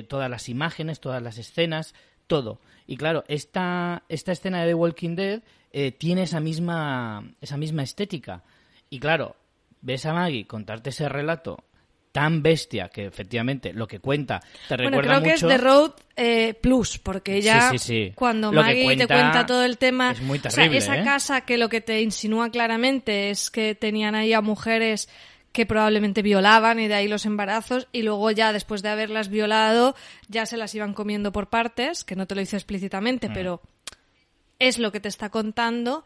todas 0.08 0.30
las 0.30 0.48
imágenes, 0.48 1.00
todas 1.00 1.22
las 1.22 1.38
escenas, 1.38 1.94
todo. 2.32 2.60
Y 2.86 2.96
claro, 2.96 3.24
esta, 3.28 4.04
esta 4.08 4.32
escena 4.32 4.62
de 4.62 4.68
The 4.68 4.74
Walking 4.74 5.16
Dead 5.16 5.42
eh, 5.70 5.92
tiene 5.92 6.22
esa 6.22 6.40
misma, 6.40 7.22
esa 7.42 7.58
misma 7.58 7.82
estética. 7.82 8.42
Y 8.88 8.98
claro, 9.00 9.36
ves 9.82 10.06
a 10.06 10.14
Maggie 10.14 10.46
contarte 10.46 10.88
ese 10.88 11.10
relato 11.10 11.62
tan 12.10 12.42
bestia 12.42 12.88
que 12.88 13.06
efectivamente 13.06 13.72
lo 13.72 13.86
que 13.86 13.98
cuenta 13.98 14.40
te 14.68 14.76
recuerda 14.76 14.96
bueno, 14.96 15.22
creo 15.22 15.22
que 15.22 15.32
es 15.32 15.40
The 15.40 15.58
Road 15.58 15.92
eh, 16.14 16.54
Plus 16.54 16.98
porque 16.98 17.40
ya 17.40 17.72
cuando 18.14 18.52
Maggie 18.52 18.96
te 18.96 19.06
cuenta 19.06 19.46
todo 19.46 19.64
el 19.64 19.78
tema 19.78 20.12
es 20.12 20.20
muy 20.20 20.38
terrible, 20.38 20.76
esa 20.76 20.98
¿eh? 20.98 21.04
casa 21.04 21.42
que 21.42 21.56
lo 21.56 21.70
que 21.70 21.80
te 21.80 22.02
insinúa 22.02 22.50
claramente 22.50 23.30
es 23.30 23.50
que 23.50 23.74
tenían 23.74 24.14
ahí 24.14 24.34
a 24.34 24.42
mujeres 24.42 25.08
que 25.52 25.66
probablemente 25.66 26.22
violaban 26.22 26.80
y 26.80 26.88
de 26.88 26.94
ahí 26.94 27.08
los 27.08 27.26
embarazos 27.26 27.88
y 27.92 28.02
luego 28.02 28.30
ya 28.30 28.52
después 28.52 28.82
de 28.82 28.88
haberlas 28.88 29.28
violado 29.28 29.94
ya 30.28 30.46
se 30.46 30.56
las 30.56 30.74
iban 30.74 30.94
comiendo 30.94 31.32
por 31.32 31.48
partes, 31.48 32.04
que 32.04 32.16
no 32.16 32.26
te 32.26 32.34
lo 32.34 32.40
dice 32.40 32.56
explícitamente, 32.56 33.28
mm. 33.28 33.32
pero 33.32 33.60
es 34.58 34.78
lo 34.78 34.92
que 34.92 35.00
te 35.00 35.08
está 35.08 35.28
contando. 35.28 36.04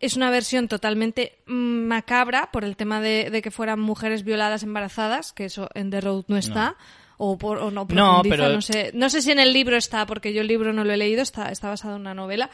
Es 0.00 0.16
una 0.16 0.30
versión 0.30 0.68
totalmente 0.68 1.38
macabra 1.46 2.50
por 2.52 2.64
el 2.64 2.76
tema 2.76 3.00
de, 3.00 3.40
que 3.42 3.50
fueran 3.50 3.80
mujeres 3.80 4.22
violadas 4.24 4.62
embarazadas, 4.62 5.32
que 5.32 5.46
eso 5.46 5.68
en 5.74 5.90
The 5.90 6.00
Road 6.00 6.24
no 6.28 6.36
está. 6.36 6.76
O, 7.16 7.38
por, 7.38 7.58
o 7.58 7.70
no, 7.70 7.86
no, 7.88 8.22
pero... 8.28 8.48
no 8.48 8.60
sé. 8.60 8.90
No 8.92 9.08
sé 9.08 9.22
si 9.22 9.30
en 9.30 9.38
el 9.38 9.52
libro 9.52 9.76
está, 9.76 10.04
porque 10.04 10.34
yo 10.34 10.40
el 10.40 10.48
libro 10.48 10.72
no 10.72 10.84
lo 10.84 10.92
he 10.92 10.96
leído, 10.96 11.22
está, 11.22 11.50
está 11.50 11.68
basado 11.68 11.94
en 11.94 12.02
una 12.02 12.14
novela 12.14 12.50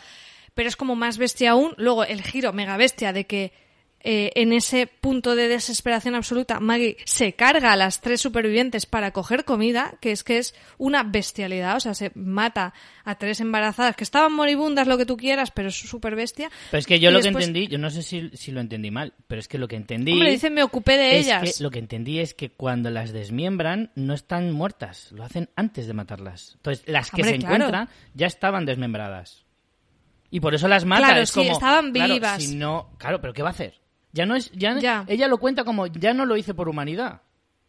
pero 0.55 0.68
es 0.68 0.76
como 0.76 0.97
más 0.97 1.18
bestia 1.18 1.53
aún. 1.53 1.74
Luego 1.76 2.05
el 2.05 2.22
giro 2.22 2.53
mega 2.53 2.76
bestia 2.76 3.12
de 3.12 3.26
que 3.26 3.53
eh, 4.03 4.31
en 4.35 4.53
ese 4.53 4.87
punto 4.87 5.37
de 5.37 5.49
desesperación 5.49 6.15
absoluta, 6.15 6.59
Maggie 6.59 6.97
se 7.05 7.35
carga 7.35 7.73
a 7.73 7.77
las 7.77 8.01
tres 8.01 8.21
supervivientes 8.21 8.87
para 8.87 9.11
coger 9.11 9.45
comida, 9.45 9.99
que 10.01 10.11
es 10.11 10.25
que 10.25 10.39
es 10.39 10.55
una 10.79 11.03
bestialidad, 11.03 11.77
o 11.77 11.81
sea, 11.81 11.93
se 11.93 12.11
mata 12.15 12.73
a 13.05 13.17
tres 13.17 13.41
embarazadas 13.41 13.97
que 13.97 14.05
estaban 14.05 14.33
moribundas, 14.33 14.87
lo 14.87 14.97
que 14.97 15.05
tú 15.05 15.17
quieras, 15.17 15.51
pero 15.51 15.69
es 15.69 15.77
súper 15.77 16.17
bestia. 16.17 16.51
Pero 16.71 16.79
es 16.79 16.87
que 16.87 16.99
yo 16.99 17.11
lo 17.11 17.21
que 17.21 17.29
entendí, 17.29 17.69
yo 17.69 17.79
no 17.79 17.91
sé 17.91 18.03
si, 18.03 18.31
si, 18.35 18.53
lo 18.53 18.61
entendí 18.61 18.91
mal, 18.91 19.13
pero 19.27 19.41
es 19.41 19.49
que 19.49 19.59
lo 19.59 19.69
que 19.69 19.77
entendí... 19.77 20.13
Hombre, 20.13 20.31
dice, 20.31 20.49
me 20.49 20.63
ocupé 20.63 20.97
de 20.97 21.19
es 21.19 21.27
ellas. 21.27 21.57
Que 21.59 21.63
lo 21.63 21.71
que 21.71 21.79
entendí 21.79 22.21
es 22.21 22.33
que 22.33 22.51
cuando 22.51 22.89
las 22.89 23.13
desmiembran 23.13 23.91
no 23.97 24.15
están 24.15 24.53
muertas, 24.53 25.13
lo 25.13 25.25
hacen 25.25 25.51
antes 25.57 25.87
de 25.87 25.93
matarlas. 25.93 26.55
Entonces, 26.57 26.85
las 26.87 27.11
que 27.11 27.23
Hombre, 27.23 27.33
se 27.33 27.39
claro. 27.41 27.55
encuentran 27.57 27.89
ya 28.15 28.27
estaban 28.27 28.65
desmembradas. 28.65 29.45
Y 30.31 30.41
por 30.41 30.55
eso 30.55 30.69
las 30.69 30.85
mata. 30.85 31.07
Claro, 31.07 31.21
es 31.23 31.31
sí, 31.31 31.41
como, 31.41 31.53
estaban 31.53 31.93
claro, 31.93 32.15
vivas. 32.15 32.43
si 32.43 32.55
no, 32.55 32.91
claro, 32.99 33.21
pero 33.21 33.33
¿qué 33.33 33.43
va 33.43 33.49
a 33.49 33.53
hacer? 33.53 33.80
Ya 34.13 34.27
no 34.27 34.35
es, 34.35 34.51
ya, 34.53 34.79
Ya. 34.79 35.05
ella 35.07 35.29
lo 35.29 35.39
cuenta 35.39 35.65
como 35.65 35.87
ya 35.87 36.13
no 36.15 36.27
lo 36.27 36.37
hice 36.37 36.55
por 36.55 36.69
humanidad, 36.69 37.23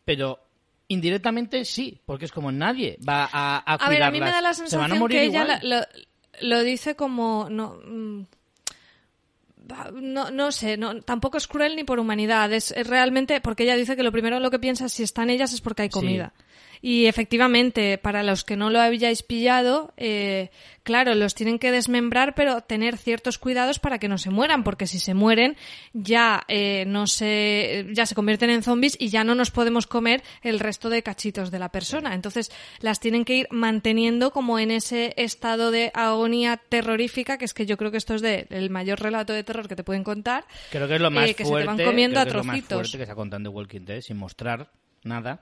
pero 0.06 0.39
indirectamente 0.88 1.64
sí, 1.66 2.02
porque 2.06 2.26
es 2.26 2.32
como 2.32 2.52
nadie 2.52 2.98
va 3.08 3.30
a, 3.32 3.58
a 3.58 3.76
A 3.76 3.89
ver, 3.89 4.04
a 4.04 4.12
mí 4.12 4.20
me 4.20 4.32
da 4.32 4.42
la 4.42 4.54
sensación 4.54 5.08
que 5.08 5.24
ella 5.24 5.46
la- 5.46 5.60
lo, 5.62 5.86
lo 6.42 6.64
dice 6.64 6.96
como 6.96 7.48
no 7.50 7.78
mm, 7.86 8.24
no, 9.94 10.32
no 10.32 10.52
sé, 10.52 10.76
no, 10.78 11.02
tampoco 11.02 11.38
es 11.38 11.48
cruel 11.48 11.76
ni 11.76 11.84
por 11.84 12.00
humanidad, 12.00 12.52
es, 12.52 12.72
es 12.72 12.88
realmente 12.88 13.39
porque 13.42 13.64
ella 13.64 13.76
dice 13.76 13.96
que 13.96 14.04
lo 14.04 14.12
primero 14.12 14.39
lo 14.39 14.52
que 14.52 14.60
piensa 14.60 14.89
si 14.89 15.04
están 15.04 15.30
ellas 15.30 15.54
es 15.54 15.62
porque 15.62 15.84
hay 15.84 15.89
Sí. 15.89 16.00
Y 16.82 17.06
efectivamente, 17.06 17.98
para 17.98 18.24
los 18.24 18.44
que 18.44 18.58
no 18.58 18.70
lo 18.70 18.80
habíais 18.80 19.22
pillado, 19.22 19.94
eh, 19.98 20.50
claro, 20.84 21.14
los 21.14 21.36
tienen 21.36 21.60
que 21.60 21.72
desmembrar, 21.72 22.34
pero 22.34 22.62
tener 22.62 22.98
ciertos 22.98 23.38
cuidados 23.38 23.80
para 23.80 24.00
que 24.00 24.08
no 24.08 24.18
se 24.18 24.32
mueran, 24.32 24.64
porque 24.64 24.88
si 24.88 25.00
se 25.00 25.14
mueren 25.14 25.56
ya 25.94 26.44
eh, 26.48 26.86
no 26.88 27.08
se, 27.08 27.88
ya 27.94 28.06
se 28.06 28.16
convierten 28.16 28.50
en 28.50 28.64
zombies 28.64 28.98
y 29.00 29.10
ya 29.10 29.24
no 29.24 29.36
nos 29.36 29.52
podemos 29.52 29.86
comer 29.86 30.24
el 30.42 30.60
resto 30.60 30.90
de 30.90 31.04
cachitos 31.04 31.52
de 31.52 31.60
la 31.60 31.70
persona. 31.70 32.16
Entonces 32.16 32.52
las 32.80 33.00
tienen 33.00 33.26
que 33.26 33.36
ir 33.36 33.48
manteniendo 33.52 34.32
como 34.32 34.58
en 34.58 34.72
ese 34.72 35.14
estado 35.18 35.72
de 35.72 35.92
agonía 35.94 36.58
terrorífica, 36.58 37.38
que 37.38 37.46
es 37.46 37.54
que 37.54 37.66
yo 37.66 37.78
creo 37.78 37.92
que 37.92 37.98
esto 37.98 38.16
es 38.16 38.22
de, 38.22 38.48
el 38.50 38.70
mayor 38.70 39.00
relato 39.00 39.34
de 39.34 39.44
terror 39.44 39.68
que 39.68 39.76
te 39.76 39.84
pueden 39.84 40.04
contar. 40.04 40.46
Creo 40.72 40.88
que 40.88 40.96
es 40.96 41.02
lo 41.02 41.12
más 41.12 41.30
eh, 41.30 41.36
que 41.36 41.46
se 41.46 41.54
te 41.54 41.64
van 41.64 41.78
comiendo 41.78 42.20
a 42.20 42.24
que 42.24 42.30
es 42.30 42.36
lo 42.36 42.44
más 42.44 42.56
trocitos. 42.56 42.78
fuerte 42.78 42.98
que 42.98 43.06
se 43.06 43.12
ha 43.12 43.16
contado 43.16 43.52
Walking 43.52 43.86
Dead 43.86 44.02
sin 44.02 44.18
mostrar 44.18 44.72
nada. 45.04 45.42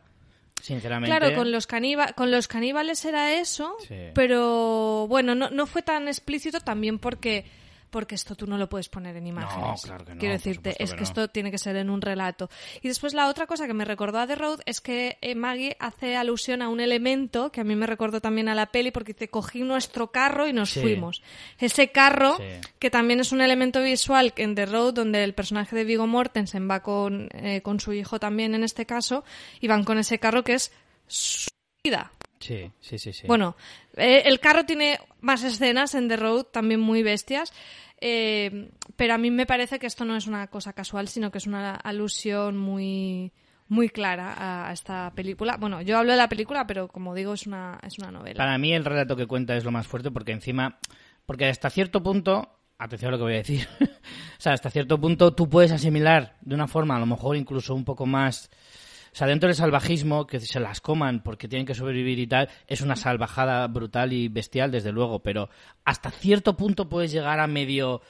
Sinceramente. 0.61 1.15
Claro, 1.17 1.35
con 1.35 1.51
los, 1.51 1.67
caníba- 1.67 2.13
con 2.13 2.31
los 2.31 2.47
caníbales 2.47 3.03
era 3.05 3.33
eso, 3.33 3.75
Sí. 3.87 3.95
pero 4.13 5.05
bueno, 5.07 5.35
no, 5.35 5.49
no 5.49 5.65
fue 5.67 5.81
tan 5.81 6.07
explícito 6.07 6.59
también 6.59 6.99
porque 6.99 7.45
porque 7.89 8.15
esto 8.15 8.35
tú 8.35 8.47
no 8.47 8.57
lo 8.57 8.69
puedes 8.69 8.89
poner 8.89 9.15
en 9.17 9.27
imágenes. 9.27 9.81
claro 9.83 10.05
que 10.05 10.13
no, 10.13 10.19
Quiero 10.19 10.33
decirte, 10.33 10.69
es 10.79 10.91
que 10.91 10.95
que 10.97 11.01
no. 11.01 11.07
esto 11.07 11.27
tiene 11.29 11.51
que 11.51 11.57
ser 11.57 11.75
en 11.75 11.89
un 11.89 12.01
relato. 12.01 12.49
Y 12.81 12.87
después 12.87 13.13
la 13.13 13.27
otra 13.27 13.47
cosa 13.47 13.67
que 13.67 13.73
me 13.73 13.85
recordó 13.85 14.19
a 14.19 14.27
The 14.27 14.35
Road 14.35 14.59
es 14.65 14.81
que 14.81 15.17
eh, 15.21 15.35
Maggie 15.35 15.75
hace 15.79 16.15
alusión 16.15 16.61
a 16.61 16.69
un 16.69 16.79
elemento 16.79 17.51
que 17.51 17.61
a 17.61 17.63
mí 17.63 17.75
me 17.75 17.85
recordó 17.87 18.21
también 18.21 18.49
a 18.49 18.55
la 18.55 18.67
peli 18.67 18.91
porque 18.91 19.13
dice, 19.13 19.29
cogí 19.29 19.61
nuestro 19.63 20.11
carro 20.11 20.47
y 20.47 20.53
nos 20.53 20.69
Sí. 20.71 20.81
fuimos. 20.81 21.21
Ese 21.57 21.91
carro, 21.91 22.37
Sí. 22.37 22.43
que 22.79 22.89
también 22.89 23.19
es 23.19 23.31
un 23.31 23.41
elemento 23.41 23.81
visual 23.81 24.33
en 24.37 24.55
The 24.55 24.65
Road, 24.65 24.93
donde 24.93 25.23
el 25.23 25.33
personaje 25.33 25.75
de 25.75 25.83
Vigo 25.83 26.07
Mortensen 26.07 26.69
va 26.69 26.81
con, 26.81 27.29
eh, 27.33 27.61
con 27.61 27.79
su 27.79 27.93
hijo 27.93 28.19
también 28.19 28.53
en 28.55 28.63
este 28.63 28.85
caso, 28.85 29.23
y 29.59 29.67
van 29.67 29.83
con 29.83 29.97
ese 29.97 30.19
carro 30.19 30.43
que 30.43 30.53
es 30.53 30.71
su 31.07 31.49
vida. 31.83 32.11
Sí, 32.39 32.71
sí, 32.79 32.97
sí. 32.97 33.13
sí. 33.13 33.27
Bueno, 33.27 33.55
eh, 33.95 34.23
el 34.25 34.39
carro 34.39 34.65
tiene 34.65 34.99
más 35.21 35.43
escenas 35.43 35.93
en 35.95 36.07
The 36.07 36.17
Road, 36.17 36.45
también 36.45 36.79
muy 36.79 37.03
bestias, 37.03 37.51
eh, 37.99 38.69
pero 38.95 39.13
a 39.13 39.17
mí 39.17 39.29
me 39.29 39.45
parece 39.45 39.77
que 39.77 39.87
esto 39.87 40.05
no 40.05 40.15
es 40.15 40.27
una 40.27 40.47
cosa 40.47 40.73
casual, 40.73 41.07
sino 41.07 41.31
que 41.31 41.37
es 41.37 41.47
una 41.47 41.75
alusión 41.75 42.57
muy 42.57 43.31
muy 43.69 43.89
clara 43.89 44.33
a, 44.33 44.69
a 44.69 44.73
esta 44.73 45.11
película. 45.15 45.55
Bueno, 45.57 45.81
yo 45.81 45.97
hablo 45.97 46.11
de 46.11 46.17
la 46.17 46.27
película, 46.27 46.65
pero 46.65 46.87
como 46.87 47.13
digo, 47.13 47.33
es 47.33 47.45
una, 47.45 47.79
es 47.83 47.97
una 47.99 48.11
novela. 48.11 48.37
Para 48.37 48.57
mí 48.57 48.73
el 48.73 48.83
relato 48.83 49.15
que 49.15 49.27
cuenta 49.27 49.55
es 49.55 49.63
lo 49.63 49.71
más 49.71 49.87
fuerte 49.87 50.11
porque 50.11 50.31
encima, 50.31 50.79
porque 51.25 51.45
hasta 51.45 51.69
cierto 51.69 52.01
punto, 52.01 52.49
atención 52.79 53.09
a 53.09 53.11
lo 53.11 53.17
que 53.19 53.23
voy 53.23 53.33
a 53.33 53.37
decir, 53.37 53.67
o 53.79 54.41
sea, 54.41 54.53
hasta 54.53 54.71
cierto 54.71 54.99
punto 54.99 55.35
tú 55.35 55.47
puedes 55.47 55.71
asimilar 55.71 56.35
de 56.41 56.55
una 56.55 56.67
forma 56.67 56.95
a 56.95 56.99
lo 56.99 57.05
mejor 57.05 57.37
incluso 57.37 57.75
un 57.75 57.85
poco 57.85 58.07
más, 58.07 58.49
sea, 59.19 59.27
dentro 59.27 59.47
del 59.47 59.55
salvajismo, 59.55 60.25
que 60.25 60.39
se 60.39 60.59
las 60.59 60.81
coman 60.81 61.21
porque 61.21 61.47
tienen 61.47 61.65
que 61.65 61.75
sobrevivir 61.75 62.19
y 62.19 62.27
tal, 62.27 62.49
es 62.67 62.81
una 62.81 62.95
salvajada 62.95 63.67
brutal 63.67 64.13
y 64.13 64.29
bestial, 64.29 64.71
desde 64.71 64.91
luego, 64.91 65.19
pero 65.19 65.49
hasta 65.83 66.09
cierto 66.09 66.55
punto 66.55 66.87
puedes 66.87 67.11
llegar 67.11 67.39
a 67.39 67.47
medio 67.47 68.01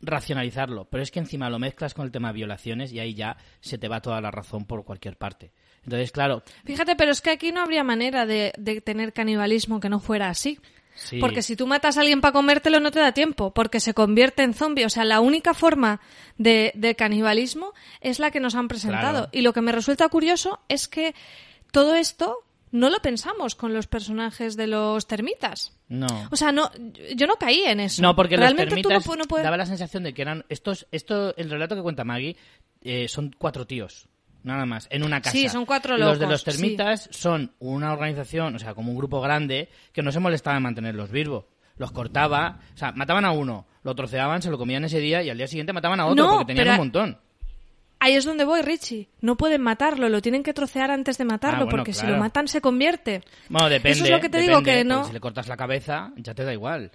racionalizarlo, 0.00 0.84
pero 0.84 1.02
es 1.02 1.10
que 1.10 1.18
encima 1.18 1.50
lo 1.50 1.58
mezclas 1.58 1.94
con 1.94 2.04
el 2.04 2.12
tema 2.12 2.28
de 2.28 2.34
violaciones 2.34 2.92
y 2.92 3.00
ahí 3.00 3.14
ya 3.14 3.36
se 3.60 3.76
te 3.76 3.88
va 3.88 4.00
toda 4.00 4.20
la 4.20 4.30
razón 4.30 4.66
por 4.66 4.84
cualquier 4.84 5.16
parte. 5.16 5.52
Entonces, 5.84 6.12
claro, 6.12 6.42
Fíjate, 6.64 6.96
pero 6.96 7.12
es 7.12 7.20
que 7.20 7.30
aquí 7.30 7.52
no 7.52 7.62
habría 7.62 7.84
manera 7.84 8.26
de, 8.26 8.52
de 8.58 8.80
tener 8.80 9.12
canibalismo 9.12 9.80
que 9.80 9.88
no 9.88 10.00
fuera 10.00 10.28
así. 10.28 10.58
Sí, 10.96 11.18
Porque 11.20 11.42
si 11.42 11.54
tú 11.54 11.66
matas 11.66 11.96
a 11.96 12.00
alguien 12.00 12.20
para 12.20 12.32
comértelo 12.32 12.80
no 12.80 12.90
te 12.90 12.98
da 12.98 13.12
tiempo, 13.12 13.52
porque 13.52 13.78
se 13.80 13.94
convierte 13.94 14.42
en 14.42 14.54
zombie. 14.54 14.84
O 14.84 14.90
sea, 14.90 15.04
la 15.04 15.20
única 15.20 15.54
forma 15.54 16.00
de, 16.38 16.72
de 16.74 16.96
canibalismo 16.96 17.72
es 18.00 18.18
la 18.18 18.30
que 18.30 18.40
nos 18.40 18.54
han 18.54 18.68
presentado. 18.68 19.12
Claro. 19.12 19.28
Y 19.32 19.42
lo 19.42 19.52
que 19.52 19.60
me 19.60 19.72
resulta 19.72 20.08
curioso 20.08 20.60
es 20.68 20.88
que 20.88 21.14
todo 21.70 21.94
esto 21.94 22.38
no 22.72 22.90
lo 22.90 23.00
pensamos 23.00 23.54
con 23.54 23.72
los 23.72 23.86
personajes 23.86 24.56
de 24.56 24.66
los 24.66 25.06
termitas. 25.06 25.76
no. 25.88 26.06
O 26.30 26.36
sea, 26.36 26.52
no, 26.52 26.70
yo 27.14 27.26
no 27.26 27.36
caí 27.36 27.62
en 27.64 27.80
eso. 27.80 28.02
No, 28.02 28.14
porque 28.16 28.36
realmente 28.36 28.74
los 28.82 29.04
tú 29.04 29.16
no 29.16 29.24
puedes. 29.24 29.44
daba 29.44 29.56
la 29.56 29.66
sensación 29.66 30.02
de 30.02 30.12
que 30.12 30.22
eran 30.22 30.44
estos, 30.48 30.86
esto, 30.90 31.34
el 31.36 31.48
relato 31.50 31.74
que 31.74 31.82
cuenta 31.82 32.04
Maggie 32.04 32.36
eh, 32.82 33.08
son 33.08 33.34
cuatro 33.38 33.66
tíos, 33.66 34.08
nada 34.46 34.64
más, 34.64 34.86
en 34.90 35.02
una 35.04 35.20
casa. 35.20 35.32
Sí, 35.36 35.48
son 35.48 35.66
cuatro 35.66 35.98
Los 35.98 36.18
de 36.18 36.26
los 36.26 36.44
termitas 36.44 37.08
son 37.12 37.52
una 37.58 37.92
organización, 37.92 38.54
o 38.54 38.58
sea, 38.58 38.74
como 38.74 38.92
un 38.92 38.96
grupo 38.98 39.20
grande 39.20 39.68
que 39.92 40.02
no 40.02 40.12
se 40.12 40.20
molestaba 40.20 40.56
en 40.56 40.62
mantenerlos 40.62 41.10
vivos. 41.10 41.44
Los 41.76 41.92
cortaba, 41.92 42.60
o 42.74 42.78
sea, 42.78 42.92
mataban 42.92 43.24
a 43.26 43.32
uno, 43.32 43.66
lo 43.82 43.94
troceaban, 43.94 44.40
se 44.40 44.50
lo 44.50 44.56
comían 44.56 44.84
ese 44.84 44.98
día 45.00 45.22
y 45.22 45.28
al 45.28 45.36
día 45.36 45.46
siguiente 45.46 45.72
mataban 45.74 46.00
a 46.00 46.06
otro 46.06 46.24
No, 46.24 46.30
porque 46.38 46.46
tenían 46.46 46.64
pero- 46.64 46.72
un 46.72 46.78
montón. 46.78 47.18
Ahí 47.98 48.14
es 48.14 48.24
donde 48.26 48.44
voy, 48.44 48.60
Richie. 48.60 49.08
No 49.22 49.36
pueden 49.36 49.62
matarlo, 49.62 50.08
lo 50.10 50.20
tienen 50.20 50.42
que 50.42 50.52
trocear 50.52 50.90
antes 50.90 51.16
de 51.16 51.24
matarlo, 51.24 51.60
Ah, 51.60 51.64
bueno, 51.64 51.76
porque 51.78 51.94
si 51.94 52.06
lo 52.06 52.18
matan 52.18 52.46
se 52.46 52.60
convierte. 52.60 53.22
Bueno, 53.48 53.70
depende. 53.70 53.92
Eso 53.96 54.04
es 54.04 54.10
lo 54.10 54.20
que 54.20 54.28
te 54.28 54.38
digo, 54.42 54.62
que 54.62 54.84
no- 54.84 55.04
Si 55.06 55.12
le 55.14 55.20
cortas 55.20 55.48
la 55.48 55.56
cabeza, 55.56 56.12
ya 56.16 56.34
te 56.34 56.44
da 56.44 56.52
igual. 56.52 56.90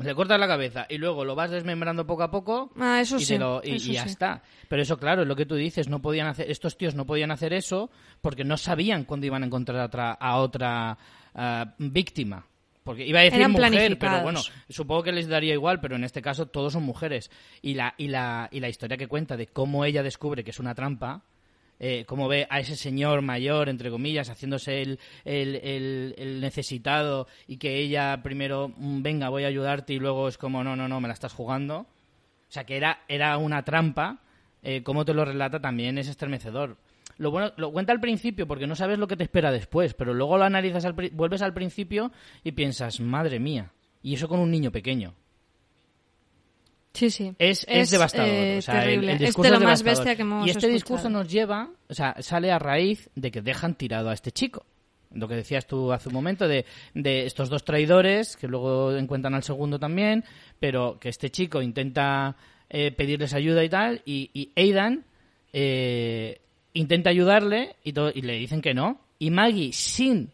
Le 0.00 0.14
cortas 0.14 0.38
la 0.38 0.46
cabeza 0.46 0.86
y 0.88 0.98
luego 0.98 1.24
lo 1.24 1.34
vas 1.34 1.50
desmembrando 1.50 2.06
poco 2.06 2.22
a 2.22 2.30
poco 2.30 2.70
Ah, 2.78 3.00
eso 3.00 3.16
y, 3.16 3.24
sí, 3.24 3.36
lo- 3.38 3.60
y- 3.64 3.76
eso 3.76 3.90
y 3.90 3.94
ya 3.94 4.04
sí. 4.04 4.10
está. 4.10 4.42
Pero 4.68 4.82
eso, 4.82 4.96
claro, 4.98 5.22
es 5.22 5.28
lo 5.28 5.34
que 5.36 5.44
tú 5.46 5.56
dices. 5.56 5.88
No 5.88 6.00
podían 6.00 6.26
hacer, 6.28 6.50
estos 6.50 6.76
tíos 6.76 6.94
no 6.94 7.04
podían 7.06 7.30
hacer 7.30 7.52
eso 7.52 7.90
porque 8.20 8.44
no 8.44 8.56
sabían 8.56 9.04
cuándo 9.04 9.26
iban 9.26 9.42
a 9.42 9.46
encontrar 9.46 9.80
a 9.80 9.84
otra, 9.86 10.12
a 10.12 10.36
otra 10.36 10.98
ah, 11.34 11.74
víctima. 11.78 12.46
Porque 12.84 13.06
iba 13.06 13.20
a 13.20 13.22
decir 13.24 13.40
Eran 13.40 13.52
mujer, 13.52 13.98
pero 13.98 14.22
bueno, 14.22 14.40
supongo 14.70 15.02
que 15.02 15.12
les 15.12 15.28
daría 15.28 15.52
igual, 15.52 15.78
pero 15.80 15.96
en 15.96 16.04
este 16.04 16.22
caso 16.22 16.46
todos 16.46 16.72
son 16.72 16.84
mujeres. 16.84 17.30
Y 17.60 17.74
la, 17.74 17.94
y 17.98 18.08
la, 18.08 18.48
y 18.50 18.60
la 18.60 18.68
historia 18.70 18.96
que 18.96 19.08
cuenta 19.08 19.36
de 19.36 19.46
cómo 19.48 19.84
ella 19.84 20.02
descubre 20.02 20.42
que 20.42 20.52
es 20.52 20.58
una 20.58 20.74
trampa, 20.74 21.22
eh, 21.80 22.04
cómo 22.06 22.28
ve 22.28 22.46
a 22.50 22.60
ese 22.60 22.76
señor 22.76 23.22
mayor, 23.22 23.68
entre 23.68 23.90
comillas, 23.90 24.30
haciéndose 24.30 24.82
el, 24.82 24.98
el, 25.24 26.40
necesitado 26.40 27.28
y 27.46 27.58
que 27.58 27.78
ella 27.78 28.20
primero, 28.22 28.72
mm, 28.76 29.02
venga, 29.02 29.28
voy 29.28 29.44
a 29.44 29.48
ayudarte 29.48 29.92
y 29.92 29.98
luego 29.98 30.28
es 30.28 30.38
como, 30.38 30.64
no, 30.64 30.74
no, 30.74 30.88
no, 30.88 31.00
me 31.00 31.08
la 31.08 31.14
estás 31.14 31.32
jugando. 31.32 31.80
O 32.48 32.50
sea, 32.50 32.64
que 32.64 32.76
era, 32.76 33.00
era 33.08 33.36
una 33.38 33.64
trampa, 33.64 34.20
eh, 34.62 34.82
cómo 34.82 35.04
te 35.04 35.14
lo 35.14 35.24
relata 35.24 35.60
también 35.60 35.98
es 35.98 36.08
estremecedor. 36.08 36.76
Lo 37.18 37.30
bueno, 37.30 37.52
lo 37.56 37.72
cuenta 37.72 37.92
al 37.92 38.00
principio 38.00 38.46
porque 38.46 38.66
no 38.66 38.76
sabes 38.76 38.98
lo 38.98 39.08
que 39.08 39.16
te 39.16 39.24
espera 39.24 39.50
después, 39.50 39.94
pero 39.94 40.14
luego 40.14 40.38
lo 40.38 40.44
analizas, 40.44 40.84
al, 40.84 40.92
vuelves 40.92 41.42
al 41.42 41.54
principio 41.54 42.12
y 42.44 42.52
piensas, 42.52 43.00
madre 43.00 43.40
mía, 43.40 43.72
y 44.02 44.14
eso 44.14 44.28
con 44.28 44.40
un 44.40 44.50
niño 44.50 44.70
pequeño. 44.70 45.14
Sí, 46.98 47.10
sí. 47.10 47.32
Es, 47.38 47.64
es, 47.68 47.90
devastador. 47.90 48.28
eh, 48.28 48.58
o 48.58 48.62
sea, 48.62 48.74
el- 48.82 48.84
terrible. 48.90 49.12
el 49.12 49.14
es 49.14 49.20
discurso 49.28 49.50
lo 49.52 49.58
es 49.58 49.62
más 49.64 49.82
bestia 49.84 50.16
que 50.16 50.22
hemos 50.22 50.46
Y 50.46 50.50
este 50.50 50.58
escuchado. 50.66 50.72
discurso 50.74 51.10
nos 51.10 51.28
lleva, 51.30 51.70
o 51.88 51.94
sea, 51.94 52.16
sale 52.20 52.50
a 52.50 52.58
raíz 52.58 53.08
de 53.14 53.30
que 53.30 53.40
dejan 53.40 53.74
tirado 53.76 54.10
a 54.10 54.14
este 54.14 54.32
chico. 54.32 54.66
Lo 55.12 55.28
que 55.28 55.36
decías 55.36 55.66
tú 55.66 55.92
hace 55.92 56.08
un 56.08 56.14
momento 56.14 56.48
de, 56.48 56.66
de 56.94 57.24
estos 57.24 57.48
dos 57.48 57.64
traidores, 57.64 58.36
que 58.36 58.48
luego 58.48 58.94
encuentran 58.96 59.34
al 59.34 59.42
segundo 59.42 59.78
también, 59.78 60.24
pero 60.60 60.98
que 60.98 61.08
este 61.08 61.30
chico 61.30 61.62
intenta 61.62 62.34
eh, 62.68 62.90
pedirles 62.90 63.32
ayuda 63.32 63.62
y 63.64 63.68
tal, 63.68 64.02
y, 64.04 64.30
y 64.34 64.50
Aidan 64.60 65.04
eh, 65.52 66.40
intenta 66.74 67.10
ayudarle 67.10 67.76
y, 67.84 67.92
to- 67.92 68.10
y 68.14 68.22
le 68.22 68.34
dicen 68.34 68.60
que 68.60 68.74
no. 68.74 69.00
Y 69.18 69.30
Maggie, 69.30 69.72
sin 69.72 70.30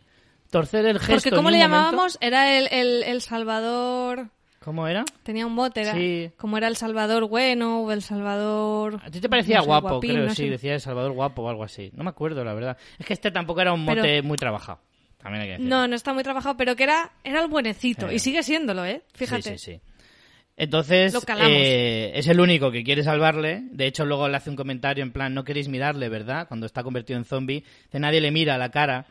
torcer 0.50 0.86
el 0.86 0.98
gesto. 0.98 1.14
Porque 1.14 1.30
¿cómo 1.30 1.50
le 1.50 1.58
momento- 1.58 1.74
llamábamos? 1.76 2.18
Era 2.20 2.56
el, 2.58 2.68
el, 2.72 3.02
el 3.02 3.20
Salvador... 3.20 4.30
¿Cómo 4.64 4.88
era? 4.88 5.04
Tenía 5.22 5.46
un 5.46 5.54
bote, 5.54 5.82
era 5.82 5.92
Sí. 5.92 6.30
como 6.38 6.56
era 6.56 6.68
el 6.68 6.76
Salvador 6.76 7.28
bueno 7.28 7.82
o 7.82 7.92
el 7.92 8.00
Salvador... 8.02 8.98
A 9.04 9.10
ti 9.10 9.20
te 9.20 9.28
parecía 9.28 9.56
no 9.58 9.62
sé, 9.62 9.66
guapo, 9.66 9.88
guapín, 9.90 10.12
creo, 10.12 10.24
no 10.24 10.30
sí, 10.30 10.44
sé. 10.44 10.50
decía 10.50 10.72
El 10.74 10.80
Salvador 10.80 11.12
guapo 11.12 11.42
o 11.42 11.48
algo 11.50 11.64
así. 11.64 11.90
No 11.94 12.02
me 12.02 12.08
acuerdo, 12.10 12.42
la 12.44 12.54
verdad. 12.54 12.78
Es 12.98 13.04
que 13.04 13.12
este 13.12 13.30
tampoco 13.30 13.60
era 13.60 13.74
un 13.74 13.84
mote 13.84 14.00
Pero- 14.00 14.22
muy 14.24 14.38
trabajado. 14.38 14.80
También 15.18 15.42
hay 15.42 15.48
que 15.48 15.52
decir. 15.52 15.66
No, 15.68 15.86
no 15.86 15.94
está 15.94 16.12
muy 16.14 16.22
trabajado, 16.22 16.56
pero 16.56 16.76
que 16.76 16.84
era, 16.84 17.12
era 17.24 17.42
el 17.42 17.48
buenecito. 17.48 18.08
Sí. 18.08 18.14
Y 18.14 18.18
sigue 18.18 18.42
siéndolo, 18.42 18.84
¿eh? 18.86 19.02
Fíjate. 19.14 19.58
Sí, 19.58 19.58
sí, 19.58 19.72
sí. 19.74 19.80
Entonces, 20.56 21.14
eh, 21.40 22.12
es 22.14 22.28
el 22.28 22.40
único 22.40 22.70
que 22.70 22.84
quiere 22.84 23.02
salvarle. 23.02 23.64
De 23.70 23.86
hecho, 23.86 24.04
luego 24.06 24.28
le 24.28 24.36
hace 24.36 24.50
un 24.50 24.56
comentario 24.56 25.02
en 25.02 25.12
plan, 25.12 25.34
no 25.34 25.44
queréis 25.44 25.68
mirarle, 25.68 26.08
¿verdad? 26.08 26.46
Cuando 26.48 26.64
está 26.66 26.82
convertido 26.82 27.18
en 27.18 27.24
zombie. 27.24 27.64
Nadie 27.92 28.20
le 28.20 28.30
mira 28.30 28.54
a 28.54 28.58
la 28.58 28.70
cara. 28.70 29.06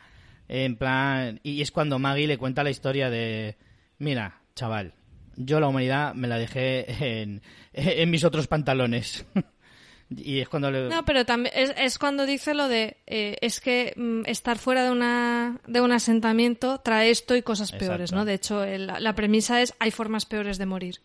En 0.47 0.77
plan, 0.77 1.39
y 1.43 1.61
es 1.61 1.71
cuando 1.71 1.99
Maggie 1.99 2.27
le 2.27 2.37
cuenta 2.37 2.63
la 2.63 2.69
historia 2.69 3.09
de, 3.09 3.55
mira, 3.97 4.39
chaval, 4.55 4.93
yo 5.36 5.59
la 5.59 5.67
humanidad 5.67 6.13
me 6.13 6.27
la 6.27 6.38
dejé 6.38 7.21
en, 7.21 7.41
en 7.73 8.09
mis 8.09 8.23
otros 8.23 8.47
pantalones. 8.47 9.25
y 10.09 10.39
es 10.39 10.49
cuando 10.49 10.69
le... 10.69 10.89
No, 10.89 11.03
pero 11.05 11.25
también 11.25 11.53
es, 11.57 11.73
es 11.77 11.97
cuando 11.97 12.25
dice 12.25 12.53
lo 12.53 12.67
de 12.67 12.97
eh, 13.07 13.38
es 13.41 13.59
que 13.59 13.93
mm, 13.95 14.23
estar 14.27 14.57
fuera 14.59 14.84
de 14.84 14.91
una 14.91 15.59
de 15.65 15.81
un 15.81 15.91
asentamiento 15.91 16.79
trae 16.79 17.09
esto 17.09 17.36
y 17.36 17.41
cosas 17.41 17.71
peores. 17.71 18.11
¿no? 18.11 18.25
De 18.25 18.34
hecho, 18.36 18.63
el- 18.63 18.88
la 18.88 19.15
premisa 19.15 19.61
es 19.61 19.73
hay 19.79 19.91
formas 19.91 20.25
peores 20.25 20.57
de 20.57 20.65
morir. 20.65 21.01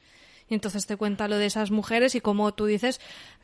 Y 0.50 0.54
entonces 0.54 0.86
te 0.86 0.96
cuenta 0.96 1.28
lo 1.28 1.36
de 1.36 1.44
esas 1.46 1.70
mujeres 1.70 2.14
y 2.14 2.22
como 2.22 2.52
tú 2.54 2.64
dices 2.64 3.00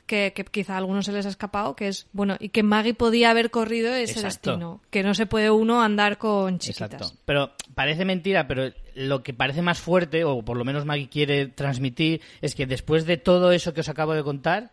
que, 0.07 0.33
que 0.35 0.43
quizá 0.45 0.75
a 0.75 0.79
algunos 0.79 1.05
se 1.05 1.13
les 1.13 1.27
ha 1.27 1.29
escapado, 1.31 1.77
que 1.77 1.89
es 1.89 2.07
bueno, 2.13 2.37
y 2.41 2.49
que 2.49 2.63
Maggie 2.63 2.95
podía 2.95 3.31
haber 3.31 3.51
corrido 3.51 3.93
ese 3.95 4.21
Exacto. 4.21 4.51
destino, 4.53 4.81
que 4.91 5.03
no 5.03 5.13
se 5.15 5.27
puede 5.27 5.51
uno 5.51 5.83
andar 5.83 6.17
con 6.17 6.59
chiquitas. 6.59 6.93
Exacto. 6.95 7.19
Pero 7.27 7.53
parece 7.75 8.07
mentira, 8.07 8.47
pero 8.49 8.71
lo 8.95 9.23
que 9.23 9.35
parece 9.35 9.63
más 9.63 9.81
fuerte, 9.81 10.25
o 10.25 10.43
por 10.45 10.57
lo 10.57 10.65
menos 10.65 10.85
Maggie 10.85 11.09
quiere 11.09 11.47
transmitir, 11.47 12.21
es 12.41 12.55
que 12.55 12.67
después 12.67 13.07
de 13.07 13.17
todo 13.17 13.53
eso 13.53 13.75
que 13.75 13.81
os 13.81 13.89
acabo 13.89 14.15
de 14.15 14.23
contar, 14.23 14.73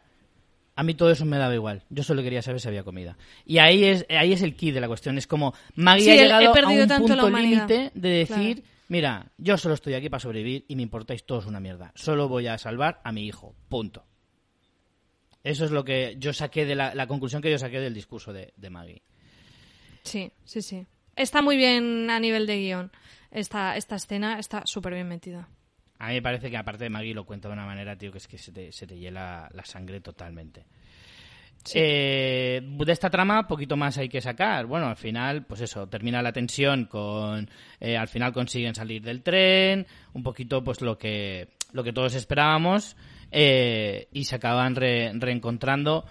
a 0.75 0.83
mí 0.83 0.93
todo 0.93 1.11
eso 1.11 1.25
me 1.25 1.37
daba 1.37 1.53
igual. 1.53 1.83
Yo 1.89 2.03
solo 2.03 2.23
quería 2.23 2.41
saber 2.41 2.61
si 2.61 2.67
había 2.67 2.83
comida. 2.83 3.17
Y 3.45 3.57
ahí 3.59 3.83
es, 3.83 4.05
ahí 4.09 4.33
es 4.33 4.41
el 4.41 4.55
key 4.55 4.71
de 4.71 4.81
la 4.81 4.87
cuestión. 4.87 5.17
Es 5.17 5.27
como 5.27 5.53
Maggie 5.75 6.03
Sí, 6.05 6.09
ha 6.11 6.15
llegado 6.15 6.45
a 6.47 6.69
un 6.69 7.07
punto 7.07 7.29
límite 7.29 7.91
de 7.93 8.09
decir, 8.09 8.61
Claro. 8.61 8.71
mira, 8.87 9.31
yo 9.37 9.57
solo 9.57 9.73
estoy 9.75 9.93
aquí 9.95 10.09
para 10.09 10.21
sobrevivir 10.21 10.65
y 10.67 10.75
me 10.75 10.81
importáis 10.83 11.25
todos 11.25 11.45
una 11.45 11.59
mierda. 11.59 11.91
Solo 11.95 12.27
voy 12.29 12.47
a 12.47 12.57
salvar 12.57 13.01
a 13.03 13.11
mi 13.11 13.25
hijo. 13.27 13.53
Punto. 13.69 14.05
Eso 15.43 15.65
es 15.65 15.71
lo 15.71 15.83
que 15.83 16.15
yo 16.19 16.33
saqué 16.33 16.65
de 16.65 16.75
la, 16.75 16.93
la 16.95 17.07
conclusión 17.07 17.41
que 17.41 17.49
yo 17.51 17.57
saqué 17.57 17.79
del 17.79 17.93
discurso 17.93 18.31
de, 18.31 18.53
de 18.55 18.69
Maggie. 18.69 19.01
Sí, 20.03 20.31
sí, 20.45 20.61
sí. 20.61 20.85
Está 21.15 21.41
muy 21.41 21.57
bien 21.57 22.09
a 22.09 22.19
nivel 22.19 22.47
de 22.47 22.57
guion. 22.59 22.91
Esta, 23.31 23.77
esta 23.77 23.95
escena 23.95 24.37
está 24.39 24.63
súper 24.65 24.93
bien 24.93 25.07
metida. 25.07 25.47
A 25.99 26.07
mí 26.09 26.15
me 26.15 26.21
parece 26.21 26.49
que 26.49 26.57
aparte 26.57 26.83
de 26.83 26.89
Maggie 26.89 27.13
lo 27.13 27.25
cuenta 27.25 27.47
de 27.47 27.53
una 27.53 27.65
manera, 27.65 27.95
tío, 27.95 28.11
que 28.11 28.17
es 28.17 28.27
que 28.27 28.37
se 28.37 28.51
te, 28.51 28.71
se 28.71 28.87
te 28.87 28.97
hiela 28.97 29.49
la 29.53 29.63
sangre 29.63 30.01
totalmente. 30.01 30.65
Eh, 31.75 32.59
de 32.63 32.91
esta 32.91 33.11
trama, 33.11 33.47
poquito 33.47 33.77
más 33.77 33.97
hay 33.99 34.09
que 34.09 34.19
sacar. 34.19 34.65
Bueno, 34.65 34.87
al 34.87 34.95
final, 34.97 35.45
pues 35.45 35.61
eso, 35.61 35.87
termina 35.87 36.21
la 36.23 36.33
tensión 36.33 36.85
con... 36.85 37.47
eh, 37.79 37.95
al 37.95 38.07
final 38.07 38.33
consiguen 38.33 38.73
salir 38.73 39.03
del 39.03 39.21
tren, 39.21 39.85
un 40.13 40.23
poquito 40.23 40.63
pues 40.63 40.81
lo 40.81 40.97
que, 40.97 41.49
lo 41.71 41.83
que 41.83 41.93
todos 41.93 42.15
esperábamos, 42.15 42.97
eh, 43.31 44.07
y 44.11 44.23
se 44.23 44.35
acaban 44.37 44.75
re- 44.75 45.11
reencontrando 45.13 46.05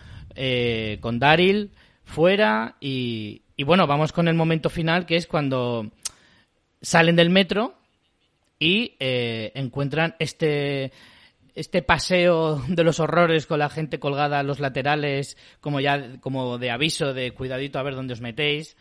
con 1.00 1.18
Daryl 1.18 1.72
fuera 2.04 2.76
y, 2.80 3.42
y 3.56 3.64
bueno, 3.64 3.88
vamos 3.88 4.12
con 4.12 4.28
el 4.28 4.34
momento 4.36 4.70
final 4.70 5.04
que 5.04 5.16
es 5.16 5.26
cuando 5.26 5.90
salen 6.82 7.16
del 7.16 7.30
metro 7.30 7.74
y 8.58 8.96
eh, 9.00 9.52
encuentran 9.54 10.14
este 10.18 10.92
este 11.54 11.82
paseo 11.82 12.62
de 12.68 12.84
los 12.84 13.00
horrores 13.00 13.46
con 13.46 13.58
la 13.58 13.68
gente 13.68 13.98
colgada 13.98 14.38
a 14.38 14.42
los 14.42 14.60
laterales 14.60 15.36
como 15.60 15.80
ya 15.80 16.20
como 16.20 16.58
de 16.58 16.70
aviso 16.70 17.12
de 17.12 17.32
cuidadito 17.32 17.78
a 17.78 17.82
ver 17.82 17.94
dónde 17.94 18.14
os 18.14 18.20
metéis. 18.20 18.76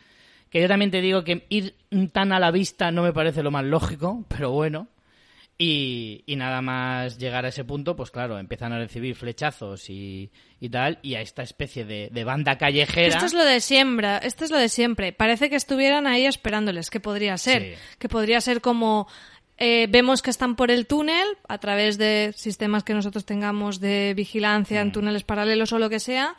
Que 0.49 0.61
yo 0.61 0.67
también 0.67 0.89
te 0.89 1.01
digo 1.01 1.23
que 1.23 1.45
ir 1.49 1.75
tan 2.11 2.31
a 2.31 2.39
la 2.39 2.51
vista 2.51 2.91
no 2.91 3.03
me 3.03 3.13
parece 3.13 3.43
lo 3.43 3.51
más 3.51 3.65
lógico 3.65 4.25
pero 4.27 4.51
bueno 4.51 4.87
y, 5.61 6.23
y 6.25 6.37
nada 6.37 6.61
más 6.61 7.17
llegar 7.19 7.43
a 7.45 7.49
ese 7.49 7.65
punto, 7.65 7.95
pues 7.95 8.11
claro, 8.11 8.39
empiezan 8.39 8.71
a 8.71 8.79
recibir 8.79 9.13
flechazos 9.15 9.89
y, 9.89 10.31
y 10.61 10.69
tal, 10.69 10.99
y 11.01 11.15
a 11.15 11.21
esta 11.21 11.43
especie 11.43 11.83
de, 11.83 12.07
de 12.13 12.23
banda 12.23 12.57
callejera. 12.57 13.09
Esto 13.15 13.25
es 13.25 13.33
lo 13.33 13.43
de 13.43 13.59
siempre, 13.59 14.19
esto 14.23 14.45
es 14.45 14.51
lo 14.51 14.57
de 14.57 14.69
siempre. 14.69 15.11
Parece 15.11 15.49
que 15.49 15.57
estuvieran 15.57 16.07
ahí 16.07 16.25
esperándoles, 16.25 16.89
que 16.89 17.01
podría 17.01 17.37
ser. 17.37 17.61
Sí. 17.75 17.81
Que 17.99 18.07
podría 18.07 18.39
ser 18.39 18.61
como 18.61 19.07
eh, 19.57 19.87
vemos 19.89 20.21
que 20.21 20.29
están 20.29 20.55
por 20.55 20.71
el 20.71 20.87
túnel 20.87 21.27
a 21.49 21.57
través 21.57 21.97
de 21.97 22.33
sistemas 22.37 22.85
que 22.85 22.93
nosotros 22.93 23.25
tengamos 23.25 23.81
de 23.81 24.13
vigilancia 24.15 24.79
Mm. 24.81 24.87
en 24.87 24.91
túneles 24.93 25.23
paralelos 25.25 25.73
o 25.73 25.79
lo 25.79 25.89
que 25.89 25.99
sea. 25.99 26.37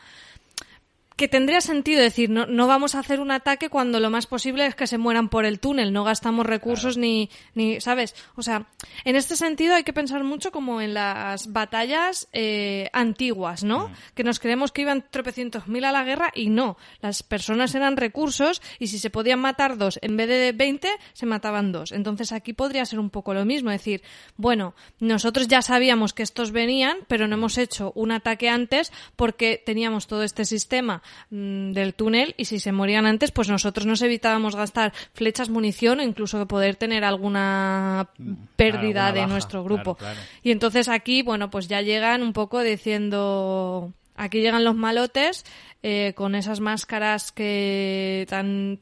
Que 1.21 1.29
tendría 1.29 1.61
sentido 1.61 2.01
decir, 2.01 2.31
no, 2.31 2.47
no 2.47 2.66
vamos 2.66 2.95
a 2.95 3.01
hacer 3.01 3.21
un 3.21 3.31
ataque 3.31 3.68
cuando 3.68 4.01
lo 4.01 4.09
más 4.09 4.27
posible 4.27 4.64
es 4.64 4.75
que 4.75 4.87
se 4.87 4.97
mueran 4.97 5.29
por 5.29 5.45
el 5.45 5.61
túnel, 5.61 5.93
no 5.93 6.03
gastamos 6.03 6.47
recursos 6.47 6.97
ni, 6.97 7.29
ni, 7.55 7.79
¿sabes? 7.79 8.14
O 8.37 8.43
sea, 8.43 8.68
en 9.05 9.16
este 9.16 9.37
sentido 9.37 9.75
hay 9.75 9.85
que 9.85 9.93
pensar 9.93 10.25
mucho 10.25 10.51
como 10.51 10.81
en 10.81 10.95
las 10.95 11.53
batallas 11.53 12.27
eh, 12.33 12.89
antiguas, 12.95 13.64
¿no? 13.64 13.91
Que 14.14 14.25
nos 14.25 14.41
creemos 14.41 14.73
que 14.73 14.81
iban 14.81 15.05
tropecientos 15.11 15.68
mil 15.68 15.85
a 15.85 15.93
la 15.93 16.05
guerra 16.05 16.33
y 16.35 16.49
no. 16.49 16.79
Las 17.03 17.23
personas 17.23 17.75
eran 17.75 17.99
recursos 17.99 18.62
y 18.79 18.87
si 18.87 18.99
se 18.99 19.11
podían 19.11 19.41
matar 19.41 19.77
dos 19.77 19.99
en 20.01 20.16
vez 20.16 20.27
de 20.27 20.53
20, 20.53 20.89
se 21.12 21.27
mataban 21.27 21.71
dos. 21.71 21.93
Entonces 21.93 22.33
aquí 22.33 22.55
podría 22.55 22.87
ser 22.87 22.99
un 22.99 23.11
poco 23.11 23.35
lo 23.35 23.45
mismo, 23.45 23.68
decir, 23.68 24.01
bueno, 24.39 24.75
nosotros 25.01 25.49
ya 25.49 25.61
sabíamos 25.61 26.14
que 26.14 26.23
estos 26.23 26.51
venían, 26.51 26.97
pero 27.09 27.29
no 27.29 27.35
hemos 27.35 27.59
hecho 27.59 27.93
un 27.95 28.11
ataque 28.11 28.49
antes 28.49 28.91
porque 29.16 29.62
teníamos 29.62 30.07
todo 30.07 30.23
este 30.23 30.47
sistema 30.47 31.03
mm, 31.31 31.73
del 31.73 31.95
túnel 31.95 32.35
y 32.37 32.45
si 32.47 32.59
se 32.61 32.73
morían 32.73 33.07
antes, 33.07 33.31
pues 33.31 33.49
nosotros 33.49 33.87
nos 33.87 34.03
evitábamos 34.03 34.57
gastar 34.57 34.93
flechas, 35.15 35.49
munición 35.49 36.01
o 36.01 36.03
incluso 36.03 36.47
poder 36.47 36.77
tener 36.77 37.05
alguna 37.05 38.11
pérdida 38.57 39.07
alguna 39.07 39.13
de 39.13 39.21
baja, 39.21 39.33
nuestro 39.33 39.65
grupo. 39.65 39.95
claro, 39.97 40.15
claro. 40.17 40.29
Y 40.43 40.51
entonces 40.51 40.89
aquí, 40.89 41.23
bueno, 41.23 41.51
pues 41.51 41.69
ya 41.69 41.81
llegan 41.83 42.23
un 42.23 42.33
poco 42.33 42.61
diciendo, 42.61 43.93
aquí 44.17 44.41
llegan 44.41 44.65
los 44.65 44.75
malotes 44.75 45.45
eh, 45.83 46.13
con 46.15 46.35
esas 46.35 46.61
máscaras 46.61 47.33
que 47.33 48.27
tan 48.29 48.81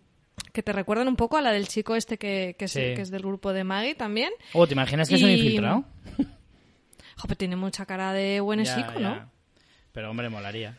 que 0.53 0.62
te 0.62 0.72
recuerdan 0.72 1.09
un 1.09 1.16
poco 1.16 1.37
a 1.37 1.43
la 1.43 1.53
del 1.53 1.68
chico 1.68 1.95
este 1.97 2.16
que, 2.16 2.55
que, 2.59 2.64
es, 2.66 2.72
Sí. 2.72 2.81
que 2.81 3.03
es 3.03 3.11
del 3.11 3.22
grupo 3.22 3.53
de 3.53 3.64
Maggie 3.64 3.95
también. 3.95 4.31
Oh, 4.53 4.66
¿te 4.66 4.72
imaginas 4.74 5.09
que 5.09 5.16
es 5.16 5.22
un 5.22 5.31
infiltrado? 5.31 5.85
Joder, 7.16 7.37
tiene 7.37 7.57
mucha 7.57 7.85
cara 7.87 8.12
de 8.12 8.41
buen 8.41 8.62
Ya, 8.64 8.74
chico, 8.76 8.93
ya. 8.95 9.01
¿no? 9.01 9.31
Pero 9.93 10.11
hombre, 10.11 10.29
molaría. 10.29 10.76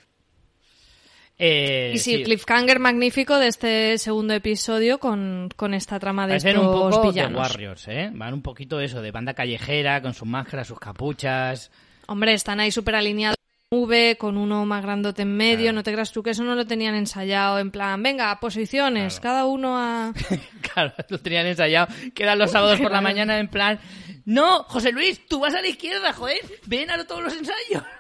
Eh, 1.42 1.94
Y 1.96 1.98
sí, 2.00 2.18
sí. 2.18 2.24
cliffhanger 2.24 2.80
magnífico 2.80 3.38
de 3.38 3.48
este 3.48 3.98
segundo 3.98 4.34
episodio 4.34 5.00
con, 5.00 5.50
con 5.56 5.74
esta 5.74 5.98
trama 5.98 6.28
de 6.28 6.34
Parecen 6.34 6.58
estos 6.58 6.66
un 6.68 6.74
poco 6.92 7.02
villanos. 7.12 7.40
Warriors, 7.40 7.88
¿eh? 7.88 8.10
Van 8.14 8.34
un 8.34 8.42
poquito 8.42 8.78
de 8.78 8.86
eso, 8.86 9.02
de 9.02 9.12
banda 9.12 9.34
callejera, 9.34 10.02
con 10.02 10.14
sus 10.14 10.28
máscaras, 10.28 10.68
sus 10.68 10.80
capuchas. 10.80 11.72
Hombre, 12.08 12.34
están 12.34 12.60
ahí 12.60 12.72
súper 12.72 12.96
alineados 12.96 13.38
en 13.72 13.80
V, 13.80 14.18
con 14.18 14.36
uno 14.36 14.66
más 14.66 14.82
grandote 14.84 15.22
en 15.22 15.38
medio. 15.38 15.66
Claro. 15.68 15.76
No 15.76 15.84
te 15.84 15.94
creas 15.94 16.12
tú 16.12 16.22
que 16.24 16.32
eso 16.32 16.44
no 16.44 16.56
lo 16.56 16.68
tenían 16.68 16.96
ensayado. 16.96 17.58
En 17.60 17.72
plan, 17.72 18.04
venga, 18.04 18.38
posiciones, 18.42 19.20
Claro. 19.22 19.24
cada 19.36 19.46
uno 19.46 19.78
a... 19.78 20.14
Claro, 20.74 20.94
lo 21.08 21.20
tenían 21.20 21.46
ensayado. 21.46 21.88
Quedan 22.14 22.38
los 22.40 22.52
sábados 22.52 22.82
por 22.82 22.92
la 22.92 23.00
mañana 23.02 23.40
en 23.40 23.48
plan, 23.48 23.80
no, 24.26 24.64
José 24.64 24.92
Luis, 24.92 25.26
tú 25.28 25.40
vas 25.40 25.54
a 25.56 25.62
la 25.62 25.68
izquierda, 25.68 26.12
joder, 26.14 26.40
ven 26.66 26.90
a 26.92 27.06
todos 27.08 27.24
los 27.24 27.34
ensayos. 27.34 27.84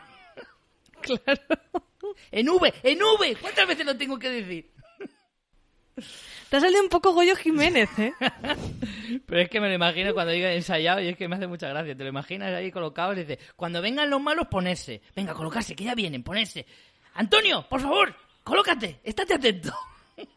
Claro. 1.01 1.41
En 2.31 2.49
V, 2.49 2.73
en 2.83 3.01
V, 3.01 3.35
¿cuántas 3.41 3.67
veces 3.67 3.85
lo 3.85 3.97
tengo 3.97 4.17
que 4.19 4.29
decir? 4.29 4.71
Te 6.49 6.57
ha 6.57 6.59
salido 6.61 6.81
un 6.81 6.89
poco 6.89 7.13
Goyo 7.13 7.35
Jiménez, 7.35 7.89
¿eh? 7.99 8.13
Pero 9.25 9.41
es 9.41 9.49
que 9.49 9.59
me 9.59 9.67
lo 9.67 9.75
imagino 9.75 10.13
cuando 10.13 10.31
diga 10.33 10.51
ensayado 10.53 11.01
y 11.01 11.09
es 11.09 11.17
que 11.17 11.27
me 11.27 11.35
hace 11.35 11.45
mucha 11.47 11.67
gracia. 11.69 11.95
Te 11.95 12.03
lo 12.03 12.09
imaginas 12.09 12.53
ahí 12.53 12.71
colocado 12.71 13.13
y 13.13 13.17
dice, 13.17 13.37
cuando 13.55 13.81
vengan 13.81 14.09
los 14.09 14.21
malos, 14.21 14.47
ponerse. 14.47 15.01
Venga, 15.15 15.33
colocarse, 15.33 15.75
que 15.75 15.83
ya 15.83 15.93
vienen, 15.95 16.23
ponerse. 16.23 16.65
Antonio, 17.13 17.67
por 17.69 17.81
favor, 17.81 18.15
colócate, 18.43 18.99
estate 19.03 19.33
atento. 19.35 19.73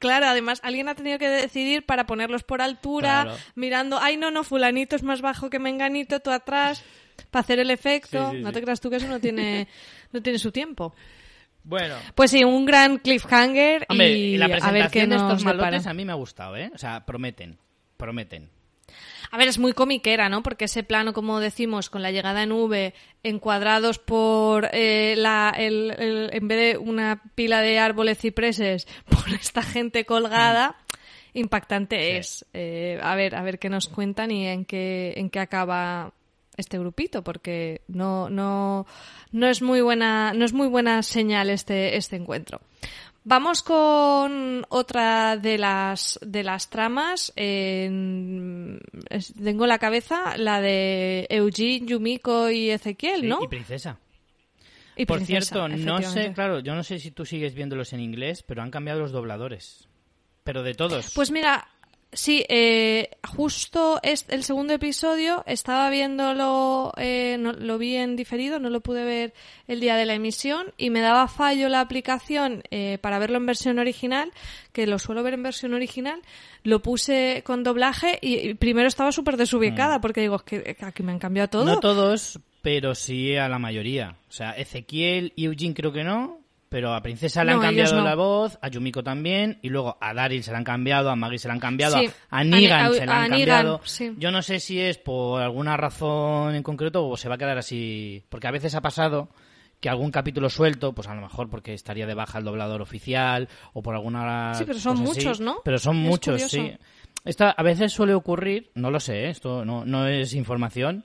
Claro, 0.00 0.26
además 0.26 0.60
alguien 0.64 0.88
ha 0.88 0.94
tenido 0.94 1.18
que 1.18 1.28
decidir 1.28 1.86
para 1.86 2.04
ponerlos 2.04 2.42
por 2.42 2.60
altura, 2.60 3.22
Claro. 3.22 3.38
mirando, 3.54 3.98
ay 4.00 4.16
no, 4.18 4.30
no, 4.30 4.44
fulanito 4.44 4.96
es 4.96 5.02
más 5.02 5.22
bajo 5.22 5.48
que 5.48 5.58
menganito, 5.58 6.20
tú 6.20 6.30
atrás, 6.30 6.82
para 7.30 7.40
hacer 7.42 7.58
el 7.60 7.70
efecto. 7.70 8.30
Sí, 8.32 8.36
sí, 8.36 8.42
no 8.42 8.48
sí. 8.48 8.54
te 8.54 8.62
creas 8.62 8.80
tú 8.80 8.90
que 8.90 8.96
eso 8.96 9.06
no 9.06 9.18
tiene, 9.20 9.66
no 10.14 10.22
tiene 10.22 10.38
su 10.38 10.50
tiempo. 10.50 10.94
Bueno, 11.62 11.96
Pues 12.14 12.30
sí, 12.30 12.44
un 12.44 12.64
gran 12.66 12.98
cliffhanger 12.98 13.86
hombre, 13.88 14.10
y 14.10 14.36
la 14.36 14.46
a 14.46 14.48
ver 14.48 14.58
presentación 14.60 14.90
qué 14.92 15.06
de 15.08 15.16
estos 15.16 15.32
nos 15.32 15.44
malotes 15.44 15.86
a 15.86 15.94
mí 15.94 16.04
me 16.04 16.12
ha 16.12 16.16
gustado, 16.16 16.56
¿eh? 16.56 16.70
O 16.74 16.78
sea, 16.78 17.04
prometen, 17.06 17.58
prometen. 17.96 18.50
A 19.30 19.38
ver, 19.38 19.48
es 19.48 19.58
muy 19.58 19.72
comiquera, 19.72 20.28
¿no? 20.28 20.42
Porque 20.42 20.66
ese 20.66 20.82
plano, 20.82 21.12
como 21.14 21.40
decimos, 21.40 21.88
con 21.88 22.02
la 22.02 22.12
llegada 22.12 22.42
en 22.42 22.52
V, 22.52 22.92
encuadrados 23.22 23.98
por 23.98 24.68
eh, 24.72 25.14
la, 25.16 25.54
el, 25.56 25.90
el- 25.98 26.30
en 26.34 26.48
vez 26.48 26.58
de 26.74 26.78
una 26.78 27.22
pila 27.34 27.60
de 27.62 27.78
árboles 27.78 28.18
cipreses, 28.18 28.86
por 29.08 29.26
esta 29.32 29.62
gente 29.62 30.04
colgada, 30.04 30.76
impactante 31.32 31.96
Sí. 31.98 32.16
es. 32.18 32.46
Eh, 32.52 33.00
a 33.02 33.14
ver, 33.16 33.34
a 33.34 33.42
ver 33.42 33.58
qué 33.58 33.70
nos 33.70 33.88
cuentan 33.88 34.30
y 34.30 34.46
en 34.46 34.66
qué, 34.66 35.14
en 35.16 35.30
qué 35.30 35.40
acaba 35.40 36.12
este 36.56 36.78
grupito, 36.78 37.22
porque 37.22 37.82
no, 37.88 38.28
no, 38.30 38.86
no 39.32 39.48
es 39.48 39.62
muy 39.62 39.80
buena, 39.80 40.32
no 40.34 40.44
es 40.44 40.52
muy 40.52 40.68
buena 40.68 41.02
señal 41.02 41.50
este, 41.50 41.96
este 41.96 42.16
encuentro. 42.16 42.60
Vamos 43.26 43.62
con 43.62 44.66
otra 44.68 45.38
de 45.38 45.56
las 45.56 46.18
de 46.22 46.42
las 46.42 46.68
tramas. 46.68 47.32
tengo 47.34 47.44
en 47.88 48.80
la 49.68 49.78
cabeza 49.78 50.36
la 50.36 50.60
de 50.60 51.26
Eugene, 51.30 51.86
Yumiko 51.86 52.50
y 52.50 52.68
Ezequiel, 52.68 53.26
¿no? 53.26 53.38
Y 53.42 53.48
princesa. 53.48 53.98
Y 54.94 55.06
Por 55.06 55.16
princesa, 55.16 55.54
cierto, 55.54 55.68
no 55.68 56.02
sé, 56.02 56.32
claro, 56.34 56.60
yo 56.60 56.74
no 56.74 56.84
sé 56.84 56.98
si 56.98 57.10
tú 57.10 57.24
sigues 57.24 57.54
viéndolos 57.54 57.94
en 57.94 58.00
inglés, 58.00 58.44
pero 58.46 58.62
han 58.62 58.70
cambiado 58.70 59.00
los 59.00 59.10
dobladores. 59.10 59.88
Pero 60.44 60.62
de 60.62 60.74
todos. 60.74 61.14
Pues 61.14 61.30
mira, 61.30 61.66
sí, 62.14 62.44
eh, 62.48 63.10
justo 63.28 64.00
es 64.02 64.24
el 64.28 64.42
segundo 64.44 64.72
episodio 64.72 65.42
estaba 65.46 65.90
viéndolo, 65.90 66.92
eh, 66.96 67.36
no- 67.38 67.52
lo 67.52 67.76
vi 67.76 67.96
en 67.96 68.16
diferido, 68.16 68.58
no 68.58 68.70
lo 68.70 68.80
pude 68.80 69.04
ver 69.04 69.34
el 69.68 69.80
día 69.80 69.96
de 69.96 70.06
la 70.06 70.14
emisión 70.14 70.72
y 70.78 70.90
me 70.90 71.00
daba 71.00 71.28
fallo 71.28 71.68
la 71.68 71.80
aplicación 71.80 72.62
eh, 72.70 72.98
para 73.02 73.18
verlo 73.18 73.36
en 73.36 73.46
versión 73.46 73.78
original, 73.78 74.32
que 74.72 74.86
lo 74.86 74.98
suelo 74.98 75.22
ver 75.22 75.34
en 75.34 75.42
versión 75.42 75.74
original, 75.74 76.20
lo 76.62 76.80
puse 76.80 77.42
con 77.44 77.62
doblaje 77.62 78.18
y, 78.22 78.36
y 78.50 78.54
primero 78.54 78.88
estaba 78.88 79.12
súper 79.12 79.36
desubicada 79.36 80.00
porque 80.00 80.20
digo, 80.22 80.36
es 80.36 80.42
que 80.42 80.76
aquí 80.80 81.02
me 81.02 81.12
han 81.12 81.18
cambiado 81.18 81.48
todo. 81.50 81.64
Mm. 81.64 81.66
No 81.66 81.80
todos, 81.80 82.38
pero 82.62 82.94
sí 82.94 83.36
a 83.36 83.48
la 83.48 83.58
mayoría. 83.58 84.16
O 84.28 84.32
sea, 84.32 84.52
Ezequiel 84.52 85.32
y 85.36 85.44
Eugene 85.44 85.74
creo 85.74 85.92
que 85.92 86.04
no, 86.04 86.38
pero 86.74 86.92
a 86.92 87.00
Princesa 87.00 87.44
le 87.44 87.52
han 87.52 87.60
cambiado 87.60 87.98
no. 87.98 88.02
la 88.02 88.16
voz, 88.16 88.58
a 88.60 88.66
Yumiko 88.66 89.04
también, 89.04 89.60
y 89.62 89.68
luego 89.68 89.96
a 90.00 90.12
Daryl 90.12 90.42
se 90.42 90.50
la 90.50 90.58
han 90.58 90.64
cambiado, 90.64 91.08
a 91.08 91.14
Maggie 91.14 91.38
se 91.38 91.46
la 91.46 91.54
han 91.54 91.60
cambiado, 91.60 91.96
Sí, 92.00 92.10
a, 92.30 92.38
a 92.40 92.42
Negan 92.42 92.86
a- 92.86 92.90
se 92.92 93.06
la 93.06 93.22
han 93.22 93.30
Negan, 93.30 93.46
cambiado. 93.58 93.80
sí. 93.84 94.12
Yo 94.18 94.32
no 94.32 94.42
sé 94.42 94.58
si 94.58 94.80
es 94.80 94.98
por 94.98 95.40
alguna 95.40 95.76
razón 95.76 96.52
en 96.56 96.64
concreto 96.64 97.06
o 97.06 97.16
se 97.16 97.28
va 97.28 97.36
a 97.36 97.38
quedar 97.38 97.58
así, 97.58 98.24
porque 98.28 98.48
a 98.48 98.50
veces 98.50 98.74
ha 98.74 98.80
pasado 98.80 99.28
que 99.80 99.88
algún 99.88 100.10
capítulo 100.10 100.50
suelto, 100.50 100.92
pues 100.94 101.06
a 101.06 101.14
lo 101.14 101.20
mejor 101.20 101.48
porque 101.48 101.74
estaría 101.74 102.08
de 102.08 102.14
baja 102.14 102.38
el 102.38 102.44
doblador 102.44 102.82
oficial 102.82 103.48
o 103.72 103.80
por 103.80 103.94
alguna 103.94 104.54
Sí, 104.54 104.64
pero 104.66 104.80
son 104.80 104.96
cosa 104.96 105.10
así. 105.12 105.20
muchos, 105.20 105.40
¿no? 105.40 105.58
Pero 105.64 105.78
son 105.78 105.98
Es 105.98 106.02
muchos, 106.08 106.42
curioso. 106.42 106.56
sí. 106.56 106.72
Esta, 107.24 107.50
a 107.52 107.62
veces 107.62 107.92
suele 107.92 108.14
ocurrir, 108.14 108.72
no 108.74 108.90
lo 108.90 108.98
sé, 108.98 109.26
¿eh? 109.26 109.30
esto 109.30 109.64
no, 109.64 109.84
no 109.84 110.08
es 110.08 110.34
información, 110.34 111.04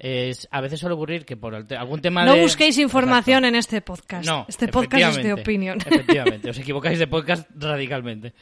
es, 0.00 0.48
a 0.50 0.60
veces 0.62 0.80
suele 0.80 0.94
ocurrir 0.94 1.26
que 1.26 1.36
por 1.36 1.64
te- 1.66 1.76
algún 1.76 2.00
tema 2.00 2.24
No 2.24 2.34
de... 2.34 2.40
busquéis 2.42 2.78
información 2.78 3.44
en 3.44 3.54
este 3.54 3.82
podcast. 3.82 4.26
No, 4.26 4.46
este 4.48 4.66
podcast 4.68 5.18
es 5.18 5.22
de 5.24 5.34
opinión. 5.34 5.78
Efectivamente, 5.86 6.48
os 6.48 6.58
equivocáis 6.58 6.98
de 6.98 7.06
podcast 7.06 7.48
radicalmente. 7.54 8.32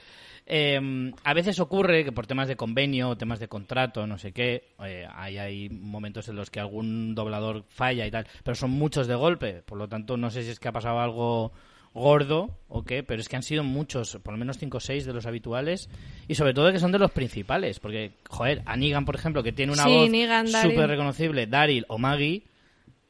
Eh, 0.46 1.12
a 1.24 1.34
veces 1.34 1.58
ocurre 1.60 2.04
que 2.04 2.12
por 2.12 2.26
temas 2.26 2.48
de 2.48 2.56
convenio, 2.56 3.16
temas 3.18 3.38
de 3.40 3.48
contrato, 3.48 4.06
no 4.06 4.16
sé 4.16 4.32
qué, 4.32 4.68
eh, 4.82 5.06
hay, 5.12 5.36
hay 5.36 5.68
momentos 5.68 6.28
en 6.28 6.36
los 6.36 6.48
que 6.48 6.60
algún 6.60 7.14
doblador 7.14 7.64
falla 7.68 8.06
y 8.06 8.10
tal, 8.10 8.26
pero 8.44 8.54
son 8.54 8.70
muchos 8.70 9.06
de 9.08 9.14
golpe, 9.14 9.62
por 9.66 9.76
lo 9.76 9.88
tanto 9.88 10.16
no 10.16 10.30
sé 10.30 10.44
si 10.44 10.50
es 10.50 10.58
que 10.60 10.68
ha 10.68 10.72
pasado 10.72 11.00
algo 11.00 11.52
gordo 11.94 12.50
o 12.68 12.84
qué, 12.84 13.02
pero 13.02 13.20
es 13.20 13.28
que 13.28 13.36
han 13.36 13.42
sido 13.42 13.64
muchos, 13.64 14.18
por 14.22 14.32
lo 14.34 14.38
menos 14.38 14.58
5 14.58 14.76
o 14.76 14.80
6 14.80 15.04
de 15.06 15.12
los 15.12 15.26
habituales 15.26 15.88
y 16.28 16.34
sobre 16.34 16.54
todo 16.54 16.70
que 16.72 16.78
son 16.78 16.92
de 16.92 16.98
los 16.98 17.10
principales, 17.10 17.80
porque, 17.80 18.12
joder, 18.28 18.62
a 18.66 18.76
Negan, 18.76 19.04
por 19.04 19.14
ejemplo, 19.16 19.42
que 19.42 19.52
tiene 19.52 19.72
una 19.72 19.84
Sí, 19.84 19.90
voz 19.90 20.50
súper 20.62 20.88
reconocible, 20.88 21.46
Daryl 21.46 21.84
o 21.88 21.98
Maggie, 21.98 22.44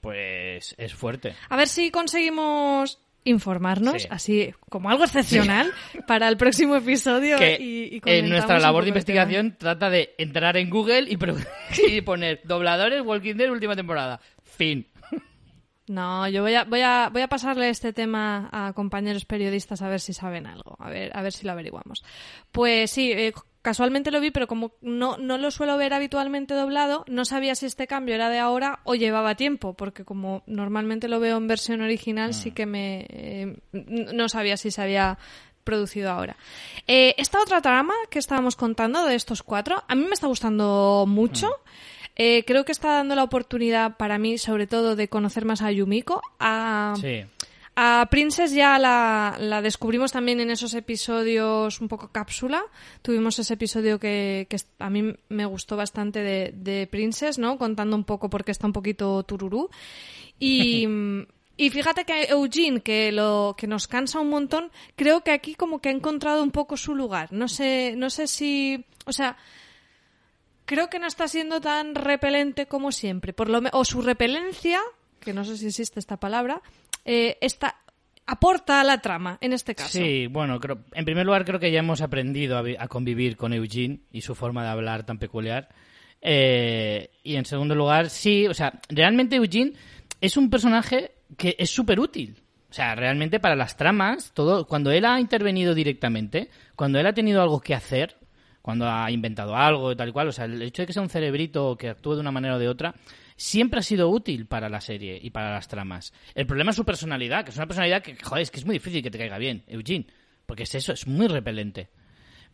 pues 0.00 0.74
es 0.78 0.94
fuerte. 0.94 1.34
A 1.48 1.56
ver 1.56 1.68
si 1.68 1.90
conseguimos 1.90 3.00
informarnos, 3.24 4.02
Sí. 4.02 4.08
así 4.10 4.54
como 4.70 4.88
algo 4.90 5.04
excepcional, 5.04 5.70
para 6.06 6.28
el 6.28 6.36
próximo 6.36 6.76
episodio. 6.76 7.36
que 7.36 7.58
y, 7.60 7.96
y 7.96 8.00
en 8.10 8.28
nuestra 8.30 8.58
labor 8.58 8.84
de 8.84 8.88
investigación 8.88 9.56
trata 9.58 9.90
de 9.90 10.14
entrar 10.18 10.56
en 10.56 10.70
Google 10.70 11.02
y, 11.10 11.18
y 11.88 12.00
poner 12.00 12.40
dobladores 12.44 13.02
Walking 13.02 13.34
Dead 13.34 13.50
última 13.50 13.76
temporada. 13.76 14.20
Fin. 14.42 14.86
No, 15.88 16.28
yo 16.28 16.42
voy 16.42 16.54
a, 16.54 16.64
voy, 16.64 16.80
a, 16.80 17.08
voy 17.12 17.22
a 17.22 17.28
pasarle 17.28 17.70
este 17.70 17.92
tema 17.92 18.48
a 18.52 18.72
compañeros 18.72 19.24
periodistas 19.24 19.82
a 19.82 19.88
ver 19.88 20.00
si 20.00 20.12
saben 20.12 20.46
algo, 20.46 20.76
a 20.78 20.88
ver, 20.90 21.10
a 21.16 21.22
ver 21.22 21.32
si 21.32 21.46
lo 21.46 21.52
averiguamos. 21.52 22.04
Pues 22.52 22.90
sí, 22.90 23.12
eh, 23.12 23.32
casualmente 23.62 24.10
lo 24.10 24.20
vi, 24.20 24.30
pero 24.30 24.46
como 24.46 24.72
no, 24.80 25.16
no 25.18 25.38
lo 25.38 25.50
suelo 25.50 25.76
ver 25.76 25.94
habitualmente 25.94 26.54
doblado, 26.54 27.04
no 27.08 27.24
sabía 27.24 27.54
si 27.54 27.66
este 27.66 27.86
cambio 27.86 28.14
era 28.14 28.30
de 28.30 28.38
ahora 28.38 28.80
o 28.84 28.94
llevaba 28.94 29.34
tiempo, 29.34 29.74
porque 29.74 30.04
como 30.04 30.42
normalmente 30.46 31.08
lo 31.08 31.20
veo 31.20 31.36
en 31.36 31.48
versión 31.48 31.80
original, 31.80 32.34
sí 32.34 32.50
que 32.50 32.66
me 32.66 33.06
eh, 33.10 33.56
no 33.72 34.28
sabía 34.28 34.56
si 34.56 34.70
se 34.70 34.82
había 34.82 35.18
producido 35.64 36.10
ahora. 36.10 36.36
Eh, 36.86 37.14
esta 37.18 37.42
otra 37.42 37.60
trama 37.60 37.92
que 38.08 38.18
estábamos 38.18 38.56
contando 38.56 39.04
de 39.04 39.14
estos 39.14 39.42
cuatro, 39.42 39.84
a 39.86 39.94
mí 39.94 40.04
me 40.04 40.14
está 40.14 40.26
gustando 40.26 41.04
mucho. 41.06 41.50
Eh, 42.18 42.44
creo 42.44 42.64
que 42.64 42.72
está 42.72 42.92
dando 42.94 43.14
la 43.14 43.22
oportunidad 43.22 43.96
para 43.96 44.18
mí, 44.18 44.38
sobre 44.38 44.66
todo, 44.66 44.96
de 44.96 45.08
conocer 45.08 45.44
más 45.44 45.62
a 45.62 45.70
Yumiko. 45.70 46.20
A, 46.40 46.94
Sí. 47.00 47.22
a 47.76 48.08
Princess 48.10 48.52
ya 48.52 48.76
la, 48.80 49.36
la 49.38 49.62
descubrimos 49.62 50.10
también 50.10 50.40
en 50.40 50.50
esos 50.50 50.74
episodios 50.74 51.80
un 51.80 51.86
poco 51.86 52.08
cápsula. 52.10 52.60
Tuvimos 53.02 53.38
ese 53.38 53.54
episodio 53.54 54.00
que, 54.00 54.48
que 54.50 54.56
a 54.80 54.90
mí 54.90 55.14
me 55.28 55.44
gustó 55.46 55.76
bastante 55.76 56.20
de, 56.24 56.50
de 56.56 56.88
Princess, 56.88 57.38
¿no? 57.38 57.56
Contando 57.56 57.94
un 57.94 58.02
poco 58.02 58.28
por 58.28 58.44
qué 58.44 58.50
está 58.50 58.66
un 58.66 58.72
poquito 58.72 59.22
tururú. 59.22 59.70
Y, 60.40 60.88
y 61.56 61.70
fíjate 61.70 62.04
que 62.04 62.24
Eugene, 62.24 62.80
que, 62.80 63.12
lo, 63.12 63.54
que 63.56 63.68
nos 63.68 63.86
cansa 63.86 64.18
un 64.18 64.30
montón, 64.30 64.72
creo 64.96 65.22
que 65.22 65.30
aquí 65.30 65.54
como 65.54 65.80
que 65.80 65.88
ha 65.88 65.92
encontrado 65.92 66.42
un 66.42 66.50
poco 66.50 66.76
su 66.76 66.96
lugar. 66.96 67.32
No 67.32 67.46
sé, 67.46 67.94
no 67.96 68.10
sé 68.10 68.26
si... 68.26 68.84
O 69.06 69.12
sea, 69.12 69.36
creo 70.68 70.90
que 70.90 70.98
no 70.98 71.06
está 71.06 71.26
siendo 71.26 71.62
tan 71.62 71.94
repelente 71.94 72.66
como 72.66 72.92
siempre. 72.92 73.32
Por 73.32 73.48
lo 73.48 73.62
o 73.72 73.84
su 73.86 74.02
repelencia, 74.02 74.80
que 75.18 75.32
no 75.32 75.42
sé 75.42 75.56
si 75.56 75.66
existe 75.66 75.98
esta 75.98 76.18
palabra, 76.18 76.60
eh, 77.06 77.38
está, 77.40 77.80
aporta 78.26 78.82
a 78.82 78.84
la 78.84 79.00
trama, 79.00 79.38
en 79.40 79.54
este 79.54 79.74
caso. 79.74 79.98
Sí, 79.98 80.26
bueno, 80.26 80.60
creo, 80.60 80.84
en 80.92 81.06
primer 81.06 81.24
lugar 81.24 81.46
creo 81.46 81.58
que 81.58 81.72
ya 81.72 81.78
hemos 81.78 82.02
aprendido 82.02 82.58
a 82.58 82.88
convivir 82.88 83.38
con 83.38 83.54
Eugene 83.54 84.00
y 84.12 84.20
su 84.20 84.34
forma 84.34 84.62
de 84.62 84.68
hablar 84.68 85.06
tan 85.06 85.18
peculiar. 85.18 85.70
Eh, 86.20 87.12
y 87.22 87.36
en 87.36 87.46
segundo 87.46 87.74
lugar, 87.74 88.10
sí, 88.10 88.46
o 88.46 88.52
sea, 88.52 88.78
realmente 88.90 89.36
Eugene 89.36 89.72
es 90.20 90.36
un 90.36 90.50
personaje 90.50 91.12
que 91.38 91.56
es 91.58 91.70
súper 91.70 91.98
útil. 91.98 92.42
O 92.70 92.74
sea, 92.74 92.94
realmente 92.94 93.40
para 93.40 93.56
las 93.56 93.78
tramas, 93.78 94.32
todo, 94.34 94.66
cuando 94.66 94.90
él 94.90 95.06
ha 95.06 95.18
intervenido 95.18 95.74
directamente, 95.74 96.50
cuando 96.76 97.00
él 97.00 97.06
ha 97.06 97.14
tenido 97.14 97.40
algo 97.40 97.60
que 97.60 97.74
hacer, 97.74 98.18
cuando 98.68 98.86
ha 98.86 99.10
inventado 99.10 99.56
algo 99.56 99.92
y 99.92 99.96
tal 99.96 100.10
y 100.10 100.12
cual, 100.12 100.28
o 100.28 100.32
sea, 100.32 100.44
el 100.44 100.60
hecho 100.60 100.82
de 100.82 100.86
que 100.86 100.92
sea 100.92 101.00
un 101.00 101.08
cerebrito 101.08 101.74
que 101.78 101.88
actúe 101.88 102.16
de 102.16 102.20
una 102.20 102.30
manera 102.30 102.56
o 102.56 102.58
de 102.58 102.68
otra, 102.68 102.94
siempre 103.34 103.80
ha 103.80 103.82
sido 103.82 104.10
útil 104.10 104.44
para 104.44 104.68
la 104.68 104.82
serie 104.82 105.18
y 105.22 105.30
para 105.30 105.54
las 105.54 105.68
tramas. 105.68 106.12
El 106.34 106.46
problema 106.46 106.72
es 106.72 106.76
su 106.76 106.84
personalidad, 106.84 107.44
que 107.44 107.50
es 107.50 107.56
una 107.56 107.66
personalidad 107.66 108.02
que, 108.02 108.14
joder, 108.22 108.42
es 108.42 108.50
que 108.50 108.58
es 108.58 108.66
muy 108.66 108.74
difícil 108.74 109.02
que 109.02 109.10
te 109.10 109.16
caiga 109.16 109.38
bien, 109.38 109.64
Eugene, 109.68 110.06
porque 110.44 110.64
es 110.64 110.74
eso, 110.74 110.92
es 110.92 111.06
muy 111.06 111.28
repelente. 111.28 111.88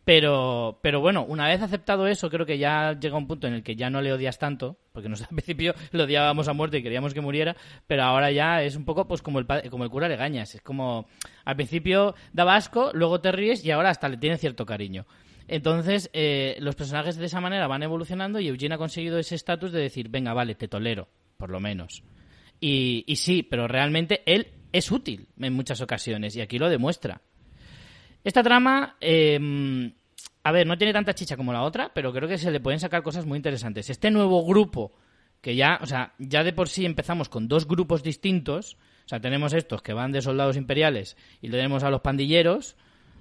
Pero, 0.05 0.79
pero 0.81 1.01
bueno, 1.01 1.25
una 1.25 1.49
vez 1.49 1.61
aceptado 1.61 2.07
eso, 2.07 2.29
creo 2.29 2.45
que 2.45 2.57
ya 2.59 2.97
llega 2.97 3.17
un 3.17 3.27
punto 3.27 3.47
en 3.47 3.55
el 3.55 3.63
que 3.63 3.75
ya 3.75 3.89
no 3.89 4.01
le 4.01 4.13
odias 4.13 4.39
tanto, 4.39 4.77
porque 4.93 5.09
nosotros 5.09 5.31
al 5.31 5.35
principio 5.35 5.73
lo 5.91 6.05
odiábamos 6.05 6.47
a 6.47 6.53
muerte 6.53 6.77
y 6.77 6.83
queríamos 6.83 7.13
que 7.13 7.19
muriera, 7.19 7.57
pero 7.87 8.03
ahora 8.03 8.31
ya 8.31 8.63
es 8.63 8.77
un 8.77 8.85
poco 8.85 9.05
pues 9.05 9.21
como 9.21 9.39
el, 9.39 9.47
como 9.69 9.83
el 9.83 9.89
cura 9.89 10.07
Legañas. 10.07 10.55
Es 10.55 10.61
como, 10.61 11.09
al 11.43 11.57
principio 11.57 12.15
daba 12.31 12.55
asco, 12.55 12.91
luego 12.93 13.19
te 13.19 13.33
ríes 13.33 13.65
y 13.65 13.71
ahora 13.71 13.89
hasta 13.89 14.07
le 14.07 14.15
tiene 14.15 14.37
cierto 14.37 14.65
cariño. 14.65 15.05
Entonces, 15.47 16.09
eh, 16.13 16.57
los 16.59 16.75
personajes 16.75 17.17
de 17.17 17.25
esa 17.25 17.39
manera 17.39 17.67
van 17.67 17.83
evolucionando 17.83 18.39
y 18.39 18.47
Eugene 18.47 18.75
ha 18.75 18.79
conseguido 18.79 19.19
ese 19.19 19.35
estatus 19.35 19.71
de 19.71 19.81
decir, 19.81 20.09
venga, 20.09 20.33
vale, 20.33 20.55
te 20.55 20.67
tolero, 20.67 21.07
por 21.37 21.49
lo 21.49 21.59
menos. 21.59 22.03
Y, 22.59 23.03
sí, 23.15 23.43
pero 23.43 23.67
realmente 23.67 24.23
él 24.25 24.47
es 24.71 24.91
útil 24.91 25.27
en 25.39 25.53
muchas 25.53 25.81
ocasiones 25.81 26.35
y 26.35 26.41
aquí 26.41 26.57
lo 26.57 26.69
demuestra. 26.69 27.21
Esta 28.23 28.41
trama, 28.41 28.97
eh, 28.99 29.93
a 30.43 30.51
ver, 30.51 30.65
no 30.65 30.77
tiene 30.77 30.93
tanta 30.93 31.13
chicha 31.13 31.37
como 31.37 31.53
la 31.53 31.61
otra, 31.61 31.91
pero 31.93 32.11
creo 32.11 32.27
que 32.27 32.39
se 32.39 32.49
le 32.49 32.59
pueden 32.59 32.79
sacar 32.79 33.03
cosas 33.03 33.25
muy 33.25 33.35
interesantes. 33.35 33.89
Este 33.89 34.09
nuevo 34.09 34.43
grupo, 34.45 34.93
que 35.41 35.55
ya, 35.55 35.79
o 35.81 35.85
sea, 35.85 36.13
ya 36.17 36.43
de 36.43 36.53
por 36.53 36.69
sí 36.69 36.85
empezamos 36.85 37.29
con 37.29 37.47
dos 37.47 37.67
grupos 37.67 38.01
distintos, 38.01 38.77
o 39.05 39.07
sea, 39.07 39.19
tenemos 39.19 39.53
estos 39.53 39.83
que 39.83 39.93
van 39.93 40.11
de 40.11 40.23
soldados 40.23 40.57
imperiales 40.57 41.17
y 41.39 41.49
tenemos 41.49 41.83
a 41.83 41.91
los 41.91 42.01
pandilleros, 42.01 42.75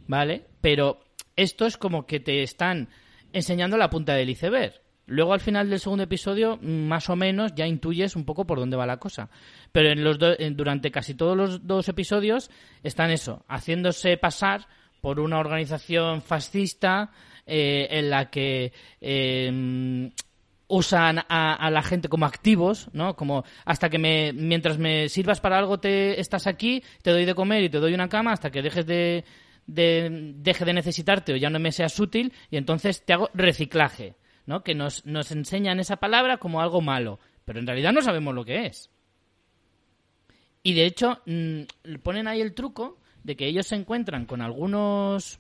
¿vale? 0.07 0.47
Pero 0.63 1.04
esto 1.37 1.67
es 1.67 1.77
como 1.77 2.07
que 2.07 2.21
te 2.21 2.43
están 2.43 2.89
enseñando 3.33 3.77
la 3.77 3.91
punta 3.91 4.15
del 4.15 4.31
iceberg. 4.31 4.75
Luego 5.07 5.35
al 5.35 5.41
final 5.41 5.69
del 5.69 5.81
segundo 5.81 6.05
episodio, 6.05 6.59
más 6.63 7.11
o 7.11 7.17
menos, 7.17 7.53
ya 7.55 7.67
intuyes 7.67 8.17
un 8.17 8.25
poco 8.25 8.47
por 8.47 8.59
dónde 8.59 8.77
va 8.77 8.87
la 8.87 8.97
cosa. 8.99 9.29
Pero 9.71 9.91
en 9.91 10.03
los 10.03 10.19
do- 10.19 10.35
durante 10.53 10.91
casi 10.91 11.15
todos 11.15 11.37
los 11.37 11.67
dos 11.67 11.89
episodios 11.91 12.51
están 12.83 13.11
eso, 13.11 13.45
haciéndose 13.49 14.17
pasar 14.17 14.67
por 15.03 15.21
una 15.21 15.39
organización 15.39 16.23
fascista 16.23 17.11
eh, 17.47 17.87
en 17.91 18.09
la 18.09 18.31
que 18.31 18.73
eh, 19.03 20.11
usan 20.69 21.19
a, 21.29 21.55
a 21.55 21.71
la 21.71 21.83
gente 21.83 22.09
como 22.09 22.25
activos, 22.25 22.89
¿no? 22.95 23.15
Como 23.15 23.45
hasta 23.67 23.91
que 23.91 23.99
me, 23.99 24.33
mientras 24.33 24.79
me 24.79 25.11
sirvas 25.11 25.41
para 25.41 25.59
algo 25.59 25.79
te 25.79 26.19
estás 26.19 26.47
aquí, 26.47 26.83
te 27.03 27.11
doy 27.11 27.27
de 27.27 27.35
comer 27.35 27.63
y 27.65 27.69
te 27.69 27.79
doy 27.79 27.93
una 27.93 28.09
cama 28.09 28.33
hasta 28.33 28.51
que 28.51 28.63
dejes 28.63 28.87
de, 28.87 29.25
de 29.67 30.33
deje 30.37 30.65
de 30.65 30.73
necesitarte 30.75 31.33
o 31.33 31.37
ya 31.37 31.51
no 31.51 31.59
me 31.59 31.73
seas 31.73 31.99
útil 31.99 32.33
y 32.51 32.57
entonces 32.57 33.05
te 33.05 33.13
hago 33.13 33.31
reciclaje, 33.35 34.15
¿no? 34.47 34.63
Que 34.63 34.75
nos, 34.75 35.05
nos 35.07 35.31
enseñan 35.31 35.81
esa 35.81 35.97
palabra 35.97 36.37
como 36.39 36.61
algo 36.61 36.81
malo, 36.81 37.19
pero 37.45 37.59
en 37.61 37.67
realidad 37.67 37.93
no 37.93 38.03
sabemos 38.03 38.35
lo 38.35 38.45
que 38.45 38.67
es. 38.67 38.91
Y 40.63 40.75
de 40.75 40.87
hecho, 40.87 41.21
mm, 41.27 41.63
ponen 42.03 42.27
ahí 42.29 42.41
el 42.41 42.55
truco 42.55 42.99
de 43.23 43.37
que 43.37 43.47
ellos 43.47 43.67
se 43.67 43.75
encuentran 43.77 44.27
con 44.27 44.41
algunos 44.43 45.39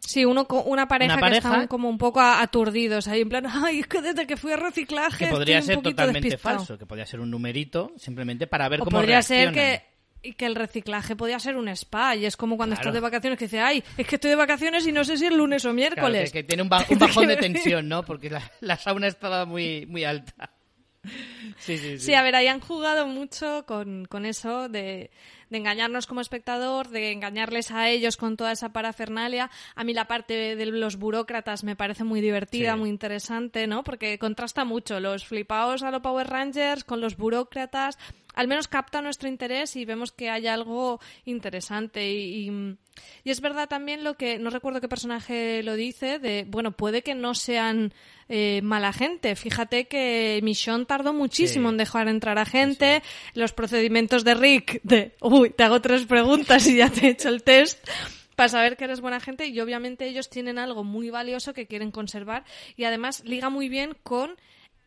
Sí, 0.00 0.24
uno, 0.24 0.46
una 0.66 0.86
pareja, 0.86 1.14
Una 1.14 1.16
que 1.16 1.20
pareja- 1.20 1.48
están 1.50 1.66
como 1.66 1.88
un 1.90 1.98
poco 1.98 2.20
aturdidos 2.20 3.08
ahí, 3.08 3.20
en 3.22 3.28
plan, 3.28 3.44
ay, 3.64 3.80
es 3.80 3.86
que 3.88 4.00
desde 4.00 4.26
que 4.26 4.36
fui 4.36 4.52
a 4.52 4.56
reciclaje 4.56 5.24
que 5.26 5.30
podría 5.30 5.58
estoy 5.58 5.66
ser 5.74 5.76
un 5.78 5.82
totalmente 5.82 6.28
despistado". 6.28 6.58
falso, 6.58 6.78
que 6.78 6.86
podría 6.86 7.04
ser 7.04 7.20
un 7.20 7.30
numerito 7.30 7.92
simplemente 7.96 8.46
para 8.46 8.68
ver 8.68 8.80
O 8.80 8.84
cómo 8.84 8.98
podría 8.98 9.20
ser 9.22 9.52
reaccionan. 9.52 9.80
que, 9.80 9.87
y 10.22 10.32
que 10.34 10.46
el 10.46 10.54
reciclaje 10.54 11.14
podía 11.16 11.38
ser 11.38 11.56
un 11.56 11.68
spa, 11.68 12.16
y 12.16 12.26
es 12.26 12.36
como 12.36 12.56
cuando 12.56 12.74
Claro. 12.76 12.88
estás 12.90 12.94
de 12.94 13.00
vacaciones 13.00 13.38
que 13.38 13.44
dices, 13.46 13.60
ay, 13.62 13.82
es 13.96 14.06
que 14.06 14.16
estoy 14.16 14.30
de 14.30 14.36
vacaciones 14.36 14.86
y 14.86 14.92
no 14.92 15.04
sé 15.04 15.16
si 15.16 15.26
es 15.26 15.32
lunes 15.32 15.64
o 15.64 15.68
Claro, 15.68 15.74
miércoles. 15.76 16.32
que, 16.32 16.40
que 16.40 16.44
tiene 16.44 16.62
un, 16.62 16.68
ba- 16.68 16.84
un 16.88 16.98
bajón 16.98 17.26
de 17.28 17.36
tensión, 17.38 17.88
¿no? 17.88 18.04
Porque 18.04 18.30
la, 18.30 18.42
la 18.60 18.76
sauna 18.76 19.06
estaba 19.06 19.44
muy, 19.46 19.86
muy 19.86 20.04
alta. 20.04 20.50
Sí, 21.58 21.78
sí, 21.78 21.98
sí. 21.98 21.98
Sí, 21.98 22.14
a 22.14 22.22
ver, 22.22 22.34
ahí 22.34 22.48
han 22.48 22.60
jugado 22.60 23.06
mucho 23.06 23.64
con, 23.66 24.04
con 24.06 24.26
eso 24.26 24.68
de, 24.68 25.10
de 25.48 25.56
engañarnos 25.58 26.06
como 26.06 26.20
espectador, 26.20 26.88
de 26.88 27.12
engañarles 27.12 27.70
a 27.70 27.88
ellos 27.88 28.16
con 28.16 28.36
toda 28.36 28.52
esa 28.52 28.72
parafernalia. 28.72 29.50
A 29.74 29.84
mí 29.84 29.94
la 29.94 30.06
parte 30.06 30.34
de, 30.34 30.56
de 30.56 30.66
los 30.66 30.96
burócratas 30.96 31.64
me 31.64 31.76
parece 31.76 32.04
muy 32.04 32.20
divertida, 32.20 32.74
Sí. 32.74 32.78
muy 32.80 32.90
interesante, 32.90 33.66
¿no? 33.66 33.84
Porque 33.84 34.18
contrasta 34.18 34.64
mucho 34.64 35.00
los 35.00 35.24
flipaos 35.24 35.82
a 35.82 35.90
los 35.90 36.02
Power 36.02 36.26
Rangers 36.28 36.84
con 36.84 37.00
los 37.00 37.16
burócratas. 37.16 37.96
Al 38.38 38.46
menos 38.46 38.68
capta 38.68 39.02
nuestro 39.02 39.28
interés 39.28 39.74
y 39.74 39.84
vemos 39.84 40.12
que 40.12 40.30
hay 40.30 40.46
algo 40.46 41.00
interesante. 41.24 42.08
Y, 42.12 42.48
y- 42.48 42.76
y 43.24 43.30
es 43.30 43.40
verdad 43.40 43.68
también 43.68 44.04
lo 44.04 44.14
que, 44.14 44.38
no 44.38 44.50
recuerdo 44.50 44.80
qué 44.80 44.88
personaje 44.88 45.62
lo 45.64 45.74
dice, 45.74 46.18
de, 46.20 46.44
bueno, 46.48 46.70
puede 46.72 47.02
que 47.02 47.14
no 47.16 47.34
sean 47.34 47.92
eh, 48.28 48.60
mala 48.62 48.92
gente. 48.92 49.34
Fíjate 49.34 49.86
que 49.88 50.38
Michonne 50.44 50.84
tardó 50.84 51.12
muchísimo 51.12 51.68
Sí. 51.68 51.72
en 51.72 51.78
dejar 51.78 52.06
entrar 52.08 52.38
a 52.38 52.44
gente. 52.44 53.02
Los 53.34 53.52
procedimientos 53.52 54.22
de 54.22 54.34
Rick, 54.34 54.80
de, 54.84 55.16
uy, 55.20 55.50
te 55.50 55.64
hago 55.64 55.80
tres 55.80 56.06
preguntas 56.06 56.64
y 56.68 56.76
ya 56.76 56.90
te 56.90 57.06
he 57.06 57.10
hecho 57.10 57.28
el 57.30 57.42
test. 57.42 57.84
Para 58.36 58.48
saber 58.50 58.76
que 58.76 58.84
eres 58.84 59.00
buena 59.00 59.18
gente 59.18 59.46
y 59.48 59.58
obviamente 59.60 60.06
ellos 60.06 60.30
tienen 60.30 60.60
algo 60.60 60.84
muy 60.84 61.10
valioso 61.10 61.54
que 61.54 61.66
quieren 61.66 61.90
conservar 61.90 62.44
y 62.76 62.84
además 62.84 63.24
liga 63.24 63.48
muy 63.50 63.68
bien 63.68 63.96
con 64.04 64.36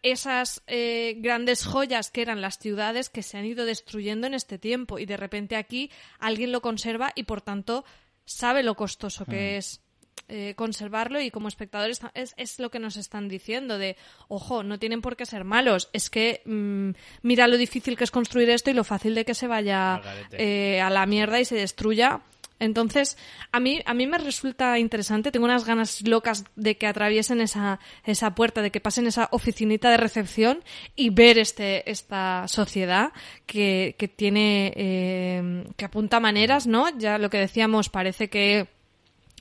esas 0.04 0.64
eh, 0.68 1.16
grandes 1.18 1.66
joyas 1.66 2.10
que 2.12 2.22
eran 2.22 2.42
las 2.42 2.58
ciudades 2.58 3.10
que 3.10 3.24
se 3.24 3.38
han 3.38 3.46
ido 3.46 3.66
destruyendo 3.66 4.28
en 4.28 4.34
este 4.34 4.58
tiempo 4.58 4.98
y 5.00 5.06
de 5.06 5.18
repente 5.18 5.56
aquí 5.56 5.92
alguien 6.20 6.52
lo 6.52 6.62
conserva 6.62 7.12
y 7.16 7.24
por 7.24 7.42
tanto 7.42 7.86
sabe 8.26 8.64
lo 8.64 8.76
costoso 8.76 9.26
que 9.26 9.58
es 9.58 9.82
eh, 10.28 10.54
conservarlo 10.56 11.20
y 11.22 11.30
como 11.32 11.48
espectadores 11.48 12.00
ta- 12.00 12.12
es, 12.16 12.34
es 12.38 12.60
lo 12.60 12.70
que 12.72 12.80
nos 12.80 12.96
están 12.98 13.28
diciendo 13.28 13.78
de 13.78 13.98
ojo 14.28 14.64
no 14.64 14.80
tienen 14.80 15.02
por 15.02 15.16
qué 15.18 15.26
ser 15.26 15.44
malos 15.44 15.90
es 15.94 16.10
que 16.10 16.42
mm, 16.46 16.92
mira 17.22 17.48
lo 17.48 17.58
difícil 17.58 17.98
que 17.98 18.04
es 18.04 18.12
construir 18.12 18.50
esto 18.50 18.70
y 18.70 18.74
lo 18.74 18.84
fácil 18.84 19.14
de 19.16 19.26
que 19.26 19.34
se 19.34 19.48
vaya 19.48 20.00
eh, 20.42 20.82
a 20.82 20.90
la 20.90 21.06
mierda 21.06 21.40
y 21.40 21.46
se 21.46 21.56
destruya 21.56 22.22
entonces, 22.62 23.18
a 23.52 23.60
mí, 23.60 23.82
a 23.88 23.96
mí 23.96 24.06
me 24.06 24.20
resulta 24.20 24.78
interesante, 24.78 25.32
tengo 25.32 25.46
unas 25.46 25.66
ganas 25.66 26.08
locas 26.08 26.46
de 26.56 26.78
que 26.78 26.86
atraviesen 26.86 27.42
esa, 27.42 27.80
esa 28.04 28.36
puerta, 28.36 28.62
de 28.62 28.70
que 28.70 28.80
pasen 28.80 29.08
esa 29.08 29.30
oficinita 29.32 29.90
de 29.90 29.98
recepción 29.98 30.64
y 30.96 31.10
ver 31.10 31.40
este, 31.40 31.90
esta 31.90 32.48
sociedad 32.48 33.14
que, 33.48 33.96
que 33.98 34.08
tiene, 34.08 34.74
eh, 34.76 35.64
que 35.76 35.86
apunta 35.86 36.20
maneras, 36.20 36.68
¿no? 36.68 36.96
Ya 37.00 37.18
lo 37.18 37.32
que 37.32 37.40
decíamos, 37.40 37.90
parece 37.90 38.30
que, 38.30 38.68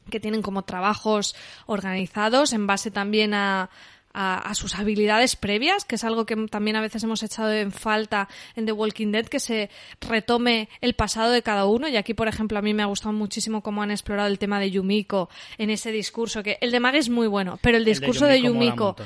que 0.09 0.19
tienen 0.19 0.41
como 0.41 0.63
trabajos 0.63 1.37
organizados 1.67 2.55
en 2.55 2.67
base 2.67 2.91
también 2.91 3.35
a, 3.35 3.69
a, 4.13 4.39
a 4.39 4.55
sus 4.55 4.75
habilidades 4.75 5.37
previas, 5.37 5.85
que 5.85 5.95
es 5.95 6.05
algo 6.05 6.27
que 6.27 6.37
también 6.49 6.77
a 6.77 6.81
veces 6.81 7.03
hemos 7.05 7.23
echado 7.23 7.53
en 7.53 7.73
falta 7.73 8.29
en 8.57 8.67
The 8.67 8.73
Walking 8.73 9.13
Dead, 9.13 9.27
que 9.27 9.41
se 9.41 9.71
retome 10.01 10.69
el 10.81 10.95
pasado 10.95 11.31
de 11.31 11.43
cada 11.43 11.67
uno. 11.67 11.89
Y 11.89 11.97
aquí, 11.97 12.15
por 12.15 12.29
ejemplo, 12.29 12.59
a 12.59 12.63
mí 12.63 12.75
me 12.75 12.83
ha 12.83 12.87
gustado 12.87 13.13
muchísimo 13.13 13.63
cómo 13.63 13.83
han 13.83 13.91
explorado 13.91 14.29
el 14.29 14.39
tema 14.39 14.61
de 14.61 14.71
Yumiko 14.71 15.29
en 15.59 15.71
ese 15.71 15.93
discurso, 15.93 16.43
que 16.43 16.59
el 16.61 16.71
de 16.71 16.81
Maggie 16.81 17.01
es 17.01 17.09
muy 17.09 17.27
bueno, 17.27 17.59
pero 17.63 17.77
el 17.77 17.85
discurso 17.85 18.27
de 18.27 18.43
Yumiko 18.43 18.97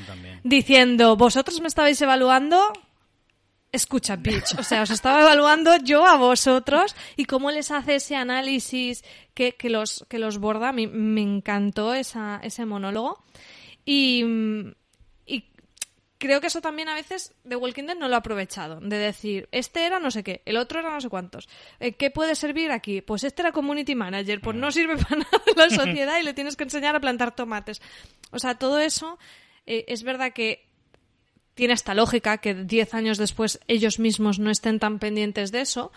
diciendo, 0.43 1.15
vosotros 1.15 1.61
me 1.61 1.67
estabais 1.67 2.01
evaluando, 2.01 2.61
escucha, 3.71 4.15
bitch. 4.15 4.57
O 4.57 4.63
sea, 4.63 4.81
os 4.83 4.89
estaba 4.89 5.21
evaluando 5.21 5.77
yo 5.77 6.05
a 6.05 6.17
vosotros 6.17 6.95
y 7.15 7.25
cómo 7.25 7.51
les 7.51 7.71
hace 7.71 7.95
ese 7.95 8.15
análisis 8.15 9.03
que, 9.33 9.53
que 9.53 9.69
los, 9.69 10.05
que 10.09 10.19
los 10.19 10.39
borda. 10.39 10.71
Mí 10.71 10.87
me 10.87 11.21
encantó 11.21 11.93
esa, 11.93 12.39
ese 12.41 12.65
monólogo. 12.65 13.23
Y 13.85 14.23
creo 16.27 16.41
que 16.41 16.47
eso 16.47 16.61
también 16.61 16.89
a 16.89 16.95
veces 16.95 17.33
The 17.47 17.55
Walking 17.55 17.83
Dead 17.83 17.97
no 17.97 18.07
lo 18.07 18.15
ha 18.15 18.19
aprovechado. 18.19 18.79
De 18.79 18.97
decir, 18.97 19.47
este 19.51 19.85
era 19.85 19.99
no 19.99 20.11
sé 20.11 20.23
qué, 20.23 20.41
el 20.45 20.57
otro 20.57 20.79
era 20.79 20.89
no 20.89 21.01
sé 21.01 21.09
cuántos. 21.09 21.49
Eh, 21.79 21.93
¿Qué 21.93 22.11
puede 22.11 22.35
servir 22.35 22.71
aquí? 22.71 23.01
Pues 23.01 23.23
este 23.23 23.41
era 23.41 23.51
community 23.51 23.95
manager. 23.95 24.41
Pues 24.41 24.55
no 24.55 24.71
sirve 24.71 24.97
para 24.97 25.15
nada 25.17 25.41
la 25.55 25.69
sociedad 25.85 26.19
y 26.19 26.23
le 26.23 26.33
tienes 26.33 26.55
que 26.55 26.63
enseñar 26.63 26.95
a 26.95 26.99
plantar 26.99 27.35
tomates. 27.35 27.81
O 28.31 28.39
sea, 28.39 28.55
todo 28.55 28.79
eso 28.79 29.17
eh, 29.65 29.85
es 29.87 30.03
verdad 30.03 30.33
que 30.33 30.67
tiene 31.53 31.73
esta 31.73 31.93
lógica 31.93 32.37
que 32.37 32.53
10 32.53 32.93
años 32.93 33.17
después 33.17 33.59
ellos 33.67 33.99
mismos 33.99 34.39
no 34.39 34.51
estén 34.51 34.79
tan 34.79 34.99
pendientes 34.99 35.51
de 35.51 35.61
eso 35.61 35.91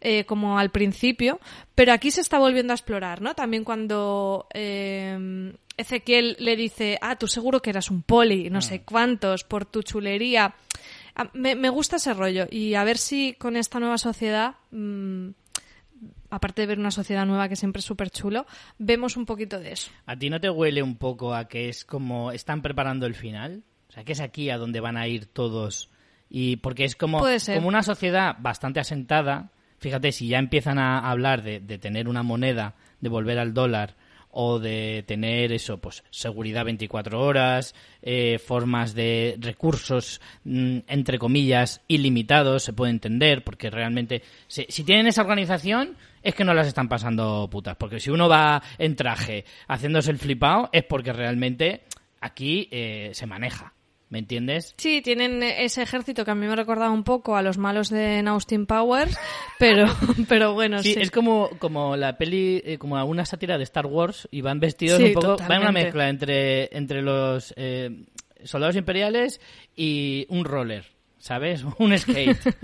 eh, 0.00 0.24
como 0.24 0.58
al 0.58 0.70
principio, 0.70 1.40
pero 1.74 1.92
aquí 1.92 2.10
se 2.10 2.20
está 2.20 2.38
volviendo 2.38 2.72
a 2.72 2.76
explorar, 2.76 3.22
¿no? 3.22 3.34
También 3.34 3.64
cuando 3.64 4.46
eh, 4.52 5.54
Ezequiel 5.76 6.36
le 6.38 6.56
dice, 6.56 6.98
ah, 7.02 7.16
tú 7.16 7.28
seguro 7.28 7.60
que 7.60 7.70
eras 7.70 7.90
un 7.90 8.02
poli, 8.02 8.48
no 8.50 8.62
sé 8.62 8.82
cuántos, 8.82 9.44
por 9.44 9.66
tu 9.66 9.82
chulería. 9.82 10.54
Ah, 11.14 11.30
Me, 11.34 11.54
me 11.54 11.68
gusta 11.68 11.96
ese 11.96 12.14
rollo 12.14 12.46
y 12.50 12.74
a 12.74 12.84
ver 12.84 12.98
si 12.98 13.34
con 13.34 13.56
esta 13.56 13.78
nueva 13.78 13.98
sociedad, 13.98 14.56
mm, 14.70 15.28
aparte 16.30 16.62
de 16.62 16.66
ver 16.66 16.78
una 16.78 16.90
sociedad 16.90 17.26
nueva 17.26 17.48
que 17.48 17.56
siempre 17.56 17.80
es 17.80 17.86
súper 17.86 18.10
chulo, 18.10 18.46
vemos 18.78 19.16
un 19.16 19.26
poquito 19.26 19.60
de 19.60 19.72
eso. 19.72 19.90
¿A 20.06 20.16
ti 20.16 20.30
no 20.30 20.40
te 20.40 20.50
huele 20.50 20.82
un 20.82 20.96
poco 20.96 21.34
a 21.34 21.48
que 21.48 21.68
es 21.68 21.84
como 21.84 22.32
están 22.32 22.62
preparando 22.62 23.06
el 23.06 23.14
final? 23.14 23.62
O 23.88 23.92
sea, 23.92 24.04
que 24.04 24.12
es 24.12 24.20
aquí 24.20 24.50
a 24.50 24.58
donde 24.58 24.80
van 24.80 24.96
a 24.96 25.06
ir 25.06 25.26
todos. 25.26 25.90
Y 26.28 26.56
porque 26.56 26.84
es 26.84 26.96
como, 26.96 27.20
como 27.20 27.68
una 27.68 27.82
sociedad 27.82 28.36
bastante 28.38 28.80
asentada. 28.80 29.50
Fíjate, 29.78 30.10
si 30.10 30.28
ya 30.28 30.38
empiezan 30.38 30.78
a 30.78 30.98
hablar 31.10 31.42
de, 31.42 31.60
de 31.60 31.78
tener 31.78 32.08
una 32.08 32.22
moneda, 32.22 32.74
de 33.00 33.08
volver 33.08 33.38
al 33.38 33.54
dólar, 33.54 33.94
o 34.38 34.58
de 34.58 35.02
tener 35.06 35.50
eso, 35.50 35.78
pues 35.78 36.04
seguridad 36.10 36.66
24 36.66 37.18
horas, 37.18 37.74
eh, 38.02 38.38
formas 38.38 38.94
de 38.94 39.38
recursos, 39.40 40.20
mm, 40.44 40.80
entre 40.88 41.18
comillas, 41.18 41.80
ilimitados, 41.88 42.62
se 42.62 42.74
puede 42.74 42.90
entender, 42.90 43.42
porque 43.44 43.70
realmente, 43.70 44.20
si, 44.46 44.66
si 44.68 44.84
tienen 44.84 45.06
esa 45.06 45.22
organización, 45.22 45.96
es 46.22 46.34
que 46.34 46.44
no 46.44 46.52
las 46.52 46.66
están 46.66 46.86
pasando 46.86 47.48
putas, 47.50 47.76
porque 47.76 47.98
si 47.98 48.10
uno 48.10 48.28
va 48.28 48.62
en 48.76 48.94
traje 48.94 49.46
haciéndose 49.68 50.10
el 50.10 50.18
flipado, 50.18 50.68
es 50.70 50.84
porque 50.84 51.14
realmente 51.14 51.84
aquí 52.20 52.68
eh, 52.70 53.12
se 53.14 53.24
maneja, 53.24 53.72
¿me 54.08 54.18
entiendes? 54.20 54.74
Sí, 54.78 55.02
tienen 55.02 55.42
ese 55.42 55.82
ejército 55.82 56.24
que 56.24 56.30
a 56.30 56.34
mí 56.34 56.46
me 56.46 56.54
recordaba 56.56 56.90
un 56.90 57.04
poco 57.04 57.36
a 57.36 57.42
los 57.42 57.58
malos 57.58 57.88
de 57.90 58.22
Austin 58.26 58.66
Powers, 58.66 59.16
pero, 59.58 59.86
pero 60.28 60.54
bueno, 60.54 60.82
sí. 60.82 60.94
Sí, 60.94 61.00
es 61.00 61.10
como, 61.10 61.50
como 61.58 61.96
la 61.96 62.16
peli, 62.16 62.62
eh, 62.64 62.78
como 62.78 63.02
una 63.04 63.24
sátira 63.26 63.58
de 63.58 63.64
Star 63.64 63.86
Wars 63.86 64.28
y 64.30 64.40
van 64.42 64.60
vestidos 64.60 64.98
Sí, 64.98 65.06
un 65.06 65.12
poco, 65.14 65.26
va 65.28 65.32
en 65.34 65.42
una 65.44 65.46
totalmente. 65.58 65.84
mezcla 65.84 66.08
entre, 66.08 66.76
entre 66.76 67.02
los 67.02 67.52
eh, 67.56 68.04
soldados 68.44 68.76
imperiales 68.76 69.40
y 69.74 70.26
un 70.28 70.44
roller, 70.44 70.84
¿sabes? 71.18 71.64
Un 71.78 71.98
skate. 71.98 72.38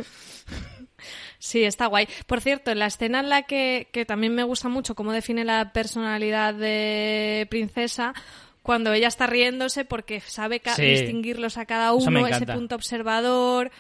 Sí, 1.38 1.64
está 1.64 1.86
guay. 1.86 2.06
Por 2.28 2.40
cierto, 2.40 2.70
en 2.70 2.78
la 2.78 2.86
escena 2.86 3.18
en 3.18 3.28
la 3.28 3.42
que, 3.42 3.88
que 3.92 4.04
también 4.04 4.32
me 4.32 4.44
gusta 4.44 4.68
mucho 4.68 4.94
cómo 4.94 5.10
define 5.12 5.44
la 5.44 5.72
personalidad 5.72 6.54
de 6.54 7.48
Princesa, 7.50 8.14
cuando 8.62 8.92
ella 8.92 9.08
está 9.08 9.26
riéndose 9.26 9.84
porque 9.84 10.20
sabe 10.20 10.60
Sí. 10.76 10.82
distinguirlos 10.82 11.56
a 11.58 11.66
cada 11.66 11.92
uno, 11.92 12.26
ese 12.26 12.46
punto 12.46 12.74
observador, 12.76 13.70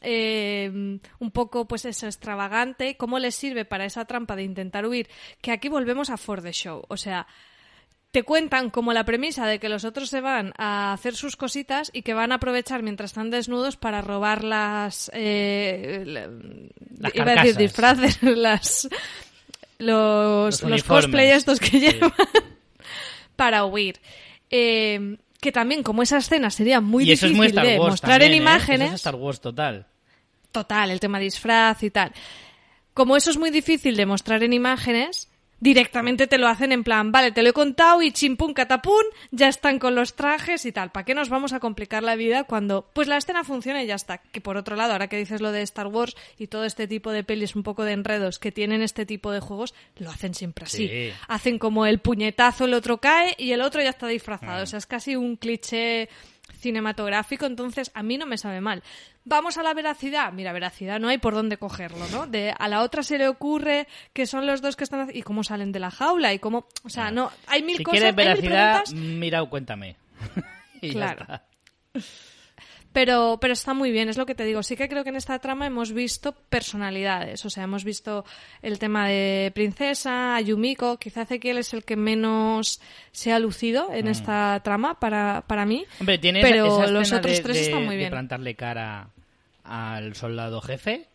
eh, 0.00 0.70
un 1.18 1.30
poco 1.32 1.66
pues 1.66 1.84
eso 1.84 2.06
extravagante, 2.06 2.96
cómo 2.96 3.18
les 3.18 3.34
sirve 3.34 3.64
para 3.64 3.84
esa 3.84 4.04
trampa 4.04 4.36
de 4.36 4.44
intentar 4.44 4.86
huir, 4.86 5.08
que 5.40 5.50
aquí 5.50 5.68
volvemos 5.68 6.10
a 6.10 6.16
For 6.16 6.40
the 6.40 6.52
Show. 6.52 6.84
O 6.88 6.96
sea, 6.96 7.26
te 8.12 8.22
cuentan 8.22 8.70
como 8.70 8.92
la 8.92 9.04
premisa 9.04 9.46
de 9.46 9.58
que 9.58 9.68
los 9.68 9.84
otros 9.84 10.08
se 10.08 10.20
van 10.20 10.54
a 10.56 10.92
hacer 10.92 11.14
sus 11.16 11.36
cositas 11.36 11.90
y 11.92 12.02
que 12.02 12.14
van 12.14 12.30
a 12.32 12.36
aprovechar 12.36 12.82
mientras 12.82 13.10
están 13.10 13.30
desnudos 13.30 13.76
para 13.76 14.00
robar 14.00 14.44
las, 14.44 15.10
eh, 15.14 16.04
Las 16.98 17.14
iba 17.14 17.32
a 17.32 17.34
decir 17.42 17.56
disfraces, 17.56 18.18
las 18.22 18.88
los, 19.78 20.62
Los 20.62 20.62
los 20.62 20.82
cosplay 20.84 21.30
estos 21.30 21.60
que 21.60 21.66
Sí. 21.70 21.80
llevan 21.80 22.12
para 23.36 23.64
huir. 23.64 24.00
Eh, 24.50 25.18
que 25.40 25.52
también 25.52 25.82
como 25.82 26.02
esa 26.02 26.18
escena 26.18 26.50
sería 26.50 26.80
muy 26.80 27.04
y 27.04 27.12
eso 27.12 27.26
es 27.26 27.32
difícil 27.32 27.54
muy 27.54 27.66
de 27.66 27.78
mostrar 27.78 28.20
también, 28.20 28.32
en 28.32 28.38
¿eh? 28.38 28.42
imágenes 28.42 28.86
Eso 28.86 28.94
es 28.94 29.00
Star 29.00 29.14
Wars 29.14 29.40
total. 29.40 29.86
total, 30.50 30.90
el 30.90 31.00
tema 31.00 31.18
disfraz 31.18 31.82
y 31.82 31.90
tal. 31.90 32.12
Como 32.94 33.16
eso 33.16 33.30
es 33.30 33.38
muy 33.38 33.50
difícil 33.50 33.96
de 33.96 34.06
mostrar 34.06 34.42
en 34.42 34.52
imágenes, 34.52 35.28
directamente 35.60 36.26
te 36.26 36.38
lo 36.38 36.48
hacen 36.48 36.72
en 36.72 36.84
plan, 36.84 37.12
vale, 37.12 37.32
te 37.32 37.42
lo 37.42 37.50
he 37.50 37.52
contado 37.52 38.02
y 38.02 38.12
chimpum 38.12 38.54
catapum, 38.54 39.02
ya 39.30 39.48
están 39.48 39.78
con 39.78 39.94
los 39.94 40.14
trajes 40.14 40.64
y 40.64 40.72
tal. 40.72 40.90
¿Para 40.90 41.04
qué 41.04 41.14
nos 41.14 41.28
vamos 41.28 41.52
a 41.52 41.60
complicar 41.60 42.02
la 42.02 42.16
vida 42.16 42.44
cuando 42.44 42.88
pues 42.92 43.08
la 43.08 43.16
escena 43.16 43.44
funciona 43.44 43.82
y 43.82 43.86
ya 43.86 43.94
está? 43.94 44.18
Que 44.18 44.40
por 44.40 44.56
otro 44.56 44.76
lado, 44.76 44.92
ahora 44.92 45.08
que 45.08 45.16
dices 45.16 45.40
lo 45.40 45.52
de 45.52 45.62
Star 45.62 45.88
Wars 45.88 46.16
y 46.38 46.46
todo 46.46 46.64
este 46.64 46.86
tipo 46.86 47.10
de 47.12 47.24
pelis 47.24 47.56
un 47.56 47.62
poco 47.62 47.84
de 47.84 47.92
enredos 47.92 48.38
que 48.38 48.52
tienen 48.52 48.82
este 48.82 49.06
tipo 49.06 49.32
de 49.32 49.40
juegos, 49.40 49.74
lo 49.96 50.10
hacen 50.10 50.34
siempre 50.34 50.64
así. 50.64 50.88
Sí. 50.88 51.10
Hacen 51.28 51.58
como 51.58 51.86
el 51.86 51.98
puñetazo, 51.98 52.64
el 52.64 52.74
otro 52.74 52.98
cae 52.98 53.34
y 53.38 53.52
el 53.52 53.60
otro 53.60 53.82
ya 53.82 53.90
está 53.90 54.06
disfrazado. 54.06 54.60
Ah. 54.60 54.62
O 54.62 54.66
sea, 54.66 54.78
es 54.78 54.86
casi 54.86 55.16
un 55.16 55.36
cliché 55.36 56.08
cinematográfico, 56.58 57.46
entonces 57.46 57.90
a 57.94 58.02
mí 58.02 58.18
no 58.18 58.26
me 58.26 58.38
sabe 58.38 58.60
mal. 58.60 58.82
Vamos 59.24 59.58
a 59.58 59.62
la 59.62 59.74
veracidad. 59.74 60.32
Mira, 60.32 60.52
veracidad 60.52 60.98
no 61.00 61.08
hay 61.08 61.18
por 61.18 61.34
dónde 61.34 61.56
cogerlo, 61.58 62.06
¿no? 62.10 62.26
De 62.26 62.54
a 62.58 62.68
la 62.68 62.82
otra 62.82 63.02
se 63.02 63.18
le 63.18 63.28
ocurre 63.28 63.86
que 64.12 64.26
son 64.26 64.46
los 64.46 64.60
dos 64.62 64.76
que 64.76 64.84
están 64.84 65.10
y 65.12 65.22
cómo 65.22 65.44
salen 65.44 65.72
de 65.72 65.80
la 65.80 65.90
jaula 65.90 66.32
y 66.32 66.38
cómo, 66.38 66.66
o 66.84 66.88
sea, 66.88 67.10
no, 67.10 67.30
hay 67.46 67.62
mil 67.62 67.76
Si 67.78 67.84
cosas, 67.84 68.00
quieres 68.00 68.18
hay 68.18 68.24
mil 68.40 68.50
veracidad, 68.50 68.82
mira 68.94 69.42
o 69.42 69.50
cuéntame. 69.50 69.96
Y 70.80 70.88
ya 70.88 71.14
Claro. 71.14 71.20
está. 71.22 71.44
Pero 72.92 73.38
pero 73.40 73.52
está 73.52 73.74
muy 73.74 73.90
bien, 73.92 74.08
es 74.08 74.16
lo 74.16 74.26
que 74.26 74.34
te 74.34 74.44
digo. 74.44 74.62
Sí 74.62 74.76
que 74.76 74.88
creo 74.88 75.04
que 75.04 75.10
en 75.10 75.16
esta 75.16 75.38
trama 75.38 75.66
hemos 75.66 75.92
visto 75.92 76.32
personalidades, 76.48 77.44
o 77.44 77.50
sea, 77.50 77.64
hemos 77.64 77.84
visto 77.84 78.24
el 78.62 78.78
tema 78.78 79.06
de 79.08 79.52
princesa, 79.54 80.34
a 80.36 80.40
Yumiko, 80.40 80.98
quizá 80.98 81.22
Ezequiel 81.22 81.58
es 81.58 81.72
el 81.74 81.84
que 81.84 81.96
menos 81.96 82.80
se 83.12 83.32
ha 83.32 83.38
lucido 83.38 83.88
en 83.92 84.08
esta 84.08 84.60
trama 84.64 84.98
para, 84.98 85.44
para 85.46 85.64
mí. 85.66 85.84
Mm. 85.98 86.00
Hombre, 86.02 86.18
tiene 86.18 86.40
pero 86.42 86.66
esa 86.82 86.90
los 86.90 87.12
otros 87.12 87.36
de- 87.36 87.42
tres 87.42 87.56
están 87.58 87.84
muy 87.84 87.94
de 87.94 87.98
bien. 87.98 88.10
plantarle 88.10 88.54
cara 88.56 89.10
al 89.64 90.14
soldado 90.14 90.60
jefe. 90.60 91.06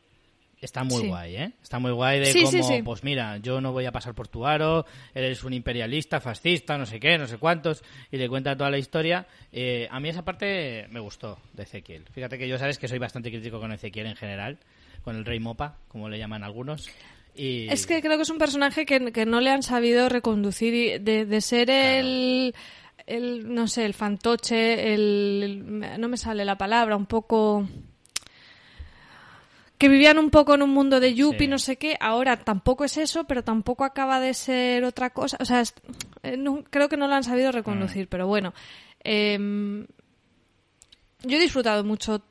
Está 0.64 0.84
muy 0.84 1.02
Sí. 1.02 1.08
guay, 1.08 1.36
¿eh? 1.36 1.52
Está 1.62 1.78
muy 1.80 1.92
guay 1.92 2.20
de 2.22 2.26
Sí, 2.28 2.44
cómo, 2.44 2.64
sí, 2.64 2.82
pues 2.84 3.04
mira, 3.04 3.38
yo 3.38 3.60
no 3.60 3.72
voy 3.74 3.86
a 3.86 3.92
pasar 3.92 4.16
por 4.16 4.28
tu 4.30 4.46
aro, 4.46 4.86
eres 5.14 5.44
un 5.44 5.52
imperialista, 5.54 6.22
fascista, 6.22 6.78
no 6.78 6.86
sé 6.86 7.00
qué, 7.00 7.18
no 7.18 7.28
sé 7.28 7.38
cuántos, 7.38 7.84
y 8.12 8.18
le 8.18 8.30
cuenta 8.30 8.56
toda 8.56 8.70
la 8.70 8.78
historia. 8.78 9.28
Eh, 9.52 9.88
a 9.92 10.00
mí 10.00 10.08
esa 10.10 10.24
parte 10.24 10.88
me 10.90 11.00
gustó 11.02 11.38
de 11.54 11.64
Ezequiel. 11.64 12.06
Fíjate 12.12 12.38
que 12.38 12.48
yo 12.48 12.58
sabes 12.58 12.78
que 12.80 12.88
soy 12.88 12.98
bastante 13.00 13.30
crítico 13.30 13.60
con 13.60 13.72
Ezequiel 13.74 14.08
en 14.08 14.16
general, 14.16 14.58
con 15.04 15.16
el 15.18 15.26
rey 15.26 15.40
Mopa, 15.40 15.78
como 15.90 16.08
le 16.08 16.18
llaman 16.18 16.44
algunos. 16.44 16.90
Y... 17.36 17.68
Es 17.70 17.86
que 17.88 18.02
creo 18.02 18.16
que 18.16 18.24
es 18.24 18.30
un 18.30 18.38
personaje 18.38 18.86
que, 18.86 19.12
que 19.12 19.26
no 19.26 19.42
le 19.42 19.50
han 19.50 19.64
sabido 19.64 20.08
reconducir 20.08 20.74
y 20.74 21.00
de, 21.00 21.26
de 21.26 21.42
ser 21.42 21.70
el, 21.72 22.54
el, 23.08 23.54
no 23.54 23.68
sé, 23.68 23.86
el 23.86 23.94
fantoche, 23.96 24.94
el, 24.94 25.42
el- 25.84 26.00
no 26.00 26.08
me 26.08 26.16
sale 26.16 26.46
la 26.46 26.58
palabra, 26.58 26.96
un 26.96 27.08
poco 27.08 27.68
que 29.78 29.90
vivían 29.90 30.18
un 30.18 30.30
poco 30.30 30.54
en 30.56 30.62
un 30.62 30.70
mundo 30.70 31.00
de 31.00 31.14
yuppie, 31.14 31.40
Sí. 31.42 31.48
no 31.48 31.58
sé 31.60 31.76
qué, 31.78 31.98
ahora 32.00 32.38
tampoco 32.38 32.86
es 32.86 32.98
eso, 32.98 33.26
pero 33.26 33.44
tampoco 33.44 33.84
acaba 33.84 34.20
de 34.20 34.34
ser 34.34 34.84
otra 34.86 35.10
cosa, 35.10 35.38
o 35.42 35.46
sea, 35.46 35.60
es- 35.62 35.74
eh, 36.24 36.38
no- 36.38 36.64
creo 36.70 36.88
que 36.90 36.96
no 36.98 37.08
lo 37.08 37.16
han 37.16 37.24
sabido 37.24 37.50
Mm. 37.50 37.54
reconducir, 37.54 38.08
pero 38.08 38.26
bueno, 38.28 38.54
em, 39.04 39.86
yo 41.24 41.38
he 41.38 41.42
disfrutado 41.42 41.84
mucho 41.84 42.22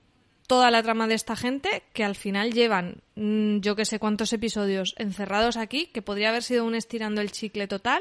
toda 0.47 0.70
la 0.70 0.82
trama 0.82 1.07
de 1.07 1.14
esta 1.14 1.36
gente 1.36 1.82
que 1.93 2.05
al 2.05 2.14
final 2.14 2.53
llevan 2.53 2.97
mm, 3.16 3.59
yo 3.61 3.76
que 3.76 3.84
sé 3.84 3.99
cuántos 3.99 4.32
episodios 4.32 4.95
encerrados 4.99 5.57
aquí 5.57 5.86
que 5.86 6.03
podría 6.03 6.30
haber 6.30 6.43
sido 6.43 6.64
un 6.64 6.74
estirando 6.74 7.20
el 7.20 7.30
chicle 7.32 7.66
total 7.68 8.01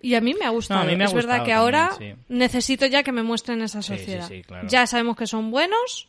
y 0.00 0.14
a 0.14 0.20
mí 0.20 0.34
me 0.38 0.44
ha 0.46 0.50
gustado. 0.50 0.80
Mm. 0.80 0.84
No, 0.84 0.88
a 0.88 0.92
mí 0.92 0.96
me 0.98 1.04
ha 1.04 1.06
es 1.08 1.14
verdad 1.14 1.44
que 1.44 1.52
ahora 1.52 1.90
sí. 1.98 2.14
necesito 2.28 2.86
ya 2.86 3.02
que 3.02 3.12
me 3.12 3.22
muestren 3.22 3.60
esa 3.62 3.82
sociedad. 3.82 4.28
sí, 4.28 4.42
claro. 4.42 4.68
Ya 4.68 4.86
sabemos 4.86 5.16
que 5.16 5.26
son 5.26 5.50
buenos, 5.50 6.08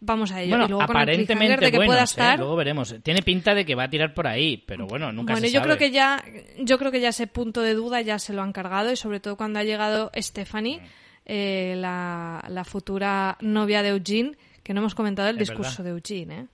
vamos 0.00 0.32
a 0.32 0.42
ello. 0.42 0.50
Bueno, 0.50 0.64
y 0.66 0.68
luego 0.68 0.86
con 0.86 0.96
el 0.96 1.02
aparentemente 1.02 1.64
de 1.64 1.70
que 1.70 1.76
buenos, 1.78 1.90
pueda 1.90 2.00
¿eh? 2.00 2.04
estar. 2.04 2.38
Luego 2.38 2.56
veremos. 2.56 2.94
Tiene 3.02 3.22
pinta 3.22 3.54
de 3.54 3.64
que 3.64 3.74
va 3.74 3.84
a 3.84 3.90
tirar 3.90 4.14
por 4.14 4.26
ahí, 4.26 4.56
pero 4.58 4.86
bueno, 4.86 5.12
nunca 5.12 5.32
bueno, 5.34 5.46
se 5.46 5.52
yo 5.52 5.60
sabe. 5.60 5.74
creo 5.76 5.78
que 5.78 5.90
ya, 5.90 6.22
yo 6.58 6.78
creo 6.78 6.90
que 6.92 7.00
ya 7.00 7.08
ese 7.10 7.26
punto 7.26 7.62
de 7.62 7.74
duda 7.74 8.00
ya 8.00 8.18
se 8.18 8.32
lo 8.32 8.42
han 8.42 8.52
cargado 8.52 8.92
y 8.92 8.96
sobre 8.96 9.20
todo 9.20 9.36
cuando 9.36 9.58
ha 9.58 9.64
llegado 9.64 10.10
Stephanie, 10.16 10.78
Mm. 10.80 10.84
eh, 11.26 11.74
la, 11.78 12.44
la 12.48 12.64
futura 12.64 13.36
novia 13.40 13.82
de 13.82 13.88
Eugene, 13.90 14.36
que 14.62 14.72
no 14.74 14.80
hemos 14.80 14.94
comentado 14.94 15.28
el 15.28 15.36
Es 15.36 15.48
discurso 15.48 15.82
verdad. 15.82 15.84
de 15.84 15.90
Eugene, 16.14 16.38
¿eh? 16.40 16.46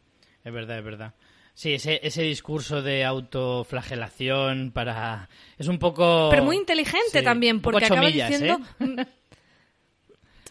Es 0.44 0.52
verdad, 0.52 0.78
es 0.78 0.84
verdad. 0.84 1.14
Sí, 1.54 1.74
ese, 1.74 2.00
ese 2.02 2.22
discurso 2.22 2.80
de 2.80 3.04
autoflagelación 3.04 4.70
para... 4.72 5.28
Es 5.58 5.68
un 5.68 5.78
poco... 5.78 6.28
Pero 6.30 6.44
muy 6.44 6.56
inteligente 6.56 7.18
Sí, 7.18 7.22
también, 7.24 7.60
porque 7.60 7.84
acaba 7.84 8.00
chomillas, 8.00 8.30
diciendo... 8.30 8.60
¿eh? 8.80 9.06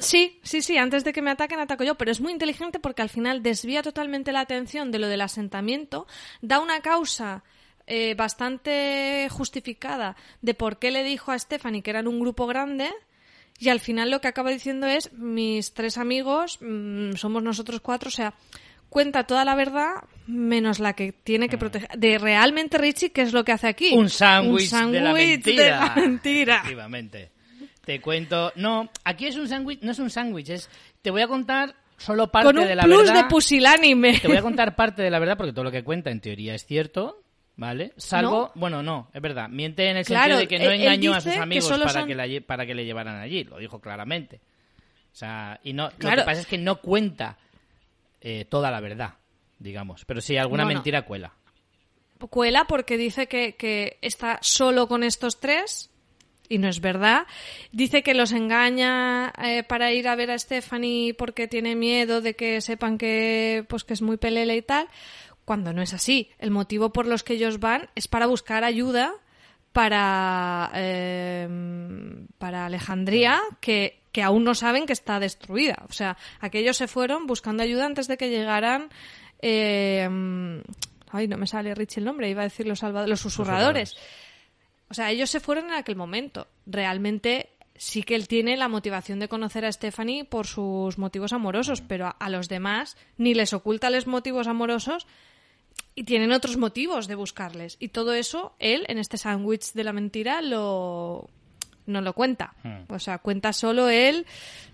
"Mm, 0.02 0.06
Sí, 0.06 0.40
sí, 0.44 0.62
sí, 0.62 0.78
antes 0.78 1.04
de 1.04 1.14
que 1.14 1.22
me 1.22 1.32
ataquen 1.32 1.60
ataco 1.60 1.84
yo, 1.84 1.96
pero 1.96 2.12
es 2.12 2.22
muy 2.22 2.32
inteligente 2.32 2.80
porque 2.80 3.02
al 3.02 3.10
final 3.10 3.42
desvía 3.44 3.82
totalmente 3.82 4.32
la 4.32 4.42
atención 4.42 4.92
de 4.92 5.00
lo 5.00 5.08
del 5.08 5.22
asentamiento, 5.22 6.08
da 6.42 6.60
una 6.60 6.82
causa 6.82 7.44
eh, 7.88 8.14
bastante 8.16 9.28
justificada 9.32 10.16
de 10.42 10.54
por 10.54 10.78
qué 10.80 10.92
le 10.92 11.04
dijo 11.04 11.32
a 11.32 11.40
Stephanie 11.40 11.82
que 11.82 11.90
eran 11.90 12.08
un 12.08 12.20
grupo 12.20 12.48
grande 12.48 12.90
y 13.60 13.70
al 13.70 13.80
final 13.80 14.10
lo 14.12 14.22
que 14.22 14.28
acaba 14.28 14.50
diciendo 14.50 14.88
es 14.88 15.12
mis 15.14 15.74
tres 15.74 15.98
amigos, 15.98 16.58
mm, 16.62 17.14
somos 17.14 17.44
nosotros 17.44 17.80
cuatro, 17.82 18.08
o 18.08 18.12
sea, 18.12 18.34
cuenta 18.90 19.26
toda 19.26 19.46
la 19.46 19.56
verdad 19.56 20.04
menos 20.28 20.80
la 20.80 20.94
que 20.94 21.12
tiene 21.12 21.50
que 21.50 21.58
proteger. 21.58 21.90
De 21.98 22.18
realmente 22.18 22.78
Richie, 22.78 23.12
¿qué 23.12 23.22
es 23.22 23.34
lo 23.34 23.44
que 23.44 23.52
hace 23.52 23.68
aquí? 23.68 23.96
Mm. 23.96 24.00
Un 24.00 24.10
sándwich 24.10 24.72
de 24.72 25.02
la 25.02 25.14
mentira. 25.14 25.64
de 25.64 25.70
la 25.70 25.96
mentira. 25.96 26.56
Efectivamente. 26.58 27.31
Te 27.86 28.00
cuento... 28.02 28.52
No, 28.56 28.90
aquí 29.04 29.28
es 29.28 29.36
un 29.36 29.48
sándwich... 29.48 29.82
No 29.82 29.92
es 29.92 30.00
un 30.00 30.10
sándwich, 30.10 30.50
es... 30.50 30.70
Te 31.02 31.10
voy 31.12 31.22
a 31.22 31.28
contar 31.28 31.76
solo 31.98 32.32
parte 32.32 32.48
Con 32.48 32.58
un 32.60 32.68
de 32.68 32.76
la 32.76 32.84
plus 32.84 32.98
verdad. 33.00 33.24
de 33.24 33.30
pusilánime. 33.30 34.20
Te 34.20 34.28
voy 34.28 34.38
a 34.38 34.42
contar 34.42 34.76
parte 34.76 35.02
de 35.02 35.10
la 35.10 35.20
verdad 35.20 35.38
porque 35.38 35.54
todo 35.54 35.64
lo 35.64 35.72
que 35.72 35.84
cuenta 35.84 36.10
en 36.12 36.20
teoría 36.22 36.54
es 36.56 36.66
cierto, 36.66 37.22
¿vale? 37.56 37.94
Salvo, 37.98 38.52
No. 38.56 38.60
bueno, 38.60 38.84
no, 38.84 39.10
es 39.14 39.22
verdad. 39.22 39.50
Miente 39.50 39.90
en 39.90 39.98
el 39.98 40.06
Claro, 40.06 40.36
sentido 40.36 40.40
de 40.40 40.48
que 40.48 40.60
no 40.60 40.66
él- 40.66 40.72
él 40.74 40.82
engañó 40.82 41.14
a 41.14 41.22
sus 41.22 41.36
amigos 41.38 41.70
para, 41.70 41.90
son- 41.90 42.08
que 42.08 42.16
la 42.16 42.26
para 42.46 42.66
que 42.66 42.76
le 42.76 42.86
llevaran 42.86 43.20
allí, 43.20 43.44
lo 43.44 43.58
dijo 43.58 43.80
claramente. 43.80 44.42
O 45.12 45.16
sea, 45.16 45.60
y 45.64 45.74
no, 45.74 45.90
lo 45.98 46.10
que 46.10 46.18
pasa 46.24 46.42
es 46.42 46.46
que 46.48 46.58
no 46.58 46.78
cuenta 46.82 47.38
eh, 48.22 48.46
toda 48.46 48.70
la 48.72 48.80
verdad, 48.80 49.16
digamos. 49.60 50.06
Pero 50.06 50.22
sí, 50.22 50.38
alguna 50.38 50.64
No, 50.64 50.70
no. 50.70 50.76
mentira 50.76 51.02
cuela. 51.04 51.34
Cuela 52.30 52.66
porque 52.66 52.98
dice 52.98 53.28
que, 53.28 53.56
que 53.56 53.98
está 54.02 54.38
solo 54.42 54.88
con 54.88 55.04
estos 55.04 55.40
tres 55.40 55.90
y 56.52 56.58
no 56.58 56.68
es 56.68 56.82
verdad. 56.82 57.26
Dice 57.72 58.04
que 58.04 58.14
los 58.14 58.34
engaña 58.34 59.32
eh, 59.42 59.64
para 59.64 59.94
ir 59.94 60.10
a 60.10 60.16
ver 60.16 60.32
a 60.32 60.38
Stephanie 60.38 61.14
porque 61.14 61.48
tiene 61.48 61.76
miedo 61.76 62.20
de 62.20 62.36
que 62.36 62.60
sepan 62.60 62.98
que 62.98 63.66
pues 63.70 63.86
que 63.86 63.94
es 63.94 64.02
muy 64.02 64.18
pelele 64.18 64.58
y 64.58 64.62
tal, 64.62 64.90
cuando 65.46 65.72
no 65.72 65.82
es 65.82 65.94
así. 65.94 66.30
El 66.40 66.52
motivo 66.52 66.92
por 66.92 67.08
los 67.08 67.24
que 67.24 67.34
ellos 67.34 67.62
van 67.62 67.90
es 67.96 68.10
para 68.10 68.28
buscar 68.28 68.66
ayuda 68.66 69.14
para 69.72 70.70
eh, 70.76 71.48
para 72.38 72.66
Alejandría 72.66 73.40
que 73.62 74.02
que 74.12 74.22
aún 74.22 74.44
no 74.44 74.54
saben 74.54 74.86
que 74.86 74.94
está 74.94 75.22
destruida. 75.22 75.86
O 75.88 75.94
sea, 75.94 76.18
aquellos 76.42 76.76
se 76.76 76.90
fueron 76.90 77.28
buscando 77.28 77.64
ayuda 77.64 77.86
antes 77.86 78.10
de 78.10 78.18
que 78.18 78.30
llegaran 78.30 78.90
eh, 79.42 80.10
ay, 81.12 81.28
no 81.30 81.38
me 81.38 81.48
sale 81.48 81.74
Richie 81.76 82.00
el 82.00 82.06
nombre, 82.06 82.30
iba 82.30 82.42
a 82.42 82.46
decir 82.46 82.68
los, 82.68 82.82
los 82.82 83.20
susurradores. 83.22 83.96
O 84.92 84.94
sea, 84.94 85.10
ellos 85.10 85.30
se 85.30 85.40
fueron 85.40 85.68
en 85.68 85.76
aquel 85.76 85.96
momento. 85.96 86.48
Realmente 86.66 87.50
sí 87.78 88.04
que 88.04 88.16
él 88.16 88.28
tiene 88.28 88.58
la 88.58 88.68
motivación 88.68 89.20
de 89.20 89.30
conocer 89.30 89.64
a 89.64 89.72
Stephanie 89.72 90.26
por 90.26 90.46
sus 90.46 90.98
motivos 90.98 91.32
amorosos, 91.32 91.82
pero 91.82 92.08
a, 92.08 92.10
a 92.10 92.30
los 92.30 92.50
demás 92.50 92.98
ni 93.18 93.34
les 93.34 93.54
oculta 93.54 93.90
los 93.90 94.06
motivos 94.06 94.48
amorosos 94.48 95.08
y 95.96 96.04
tienen 96.04 96.34
otros 96.34 96.58
motivos 96.58 97.08
de 97.08 97.16
buscarles. 97.16 97.78
Y 97.80 97.88
todo 97.88 98.14
eso, 98.14 98.54
él, 98.60 98.86
en 98.90 98.98
este 98.98 99.18
sándwich 99.18 99.72
de 99.72 99.84
la 99.86 99.94
mentira, 99.94 100.42
lo 100.42 101.30
no 101.86 102.02
lo 102.02 102.14
cuenta. 102.14 102.54
O 102.90 103.00
sea, 103.00 103.20
cuenta 103.20 103.54
solo 103.54 103.90
él, 103.90 104.26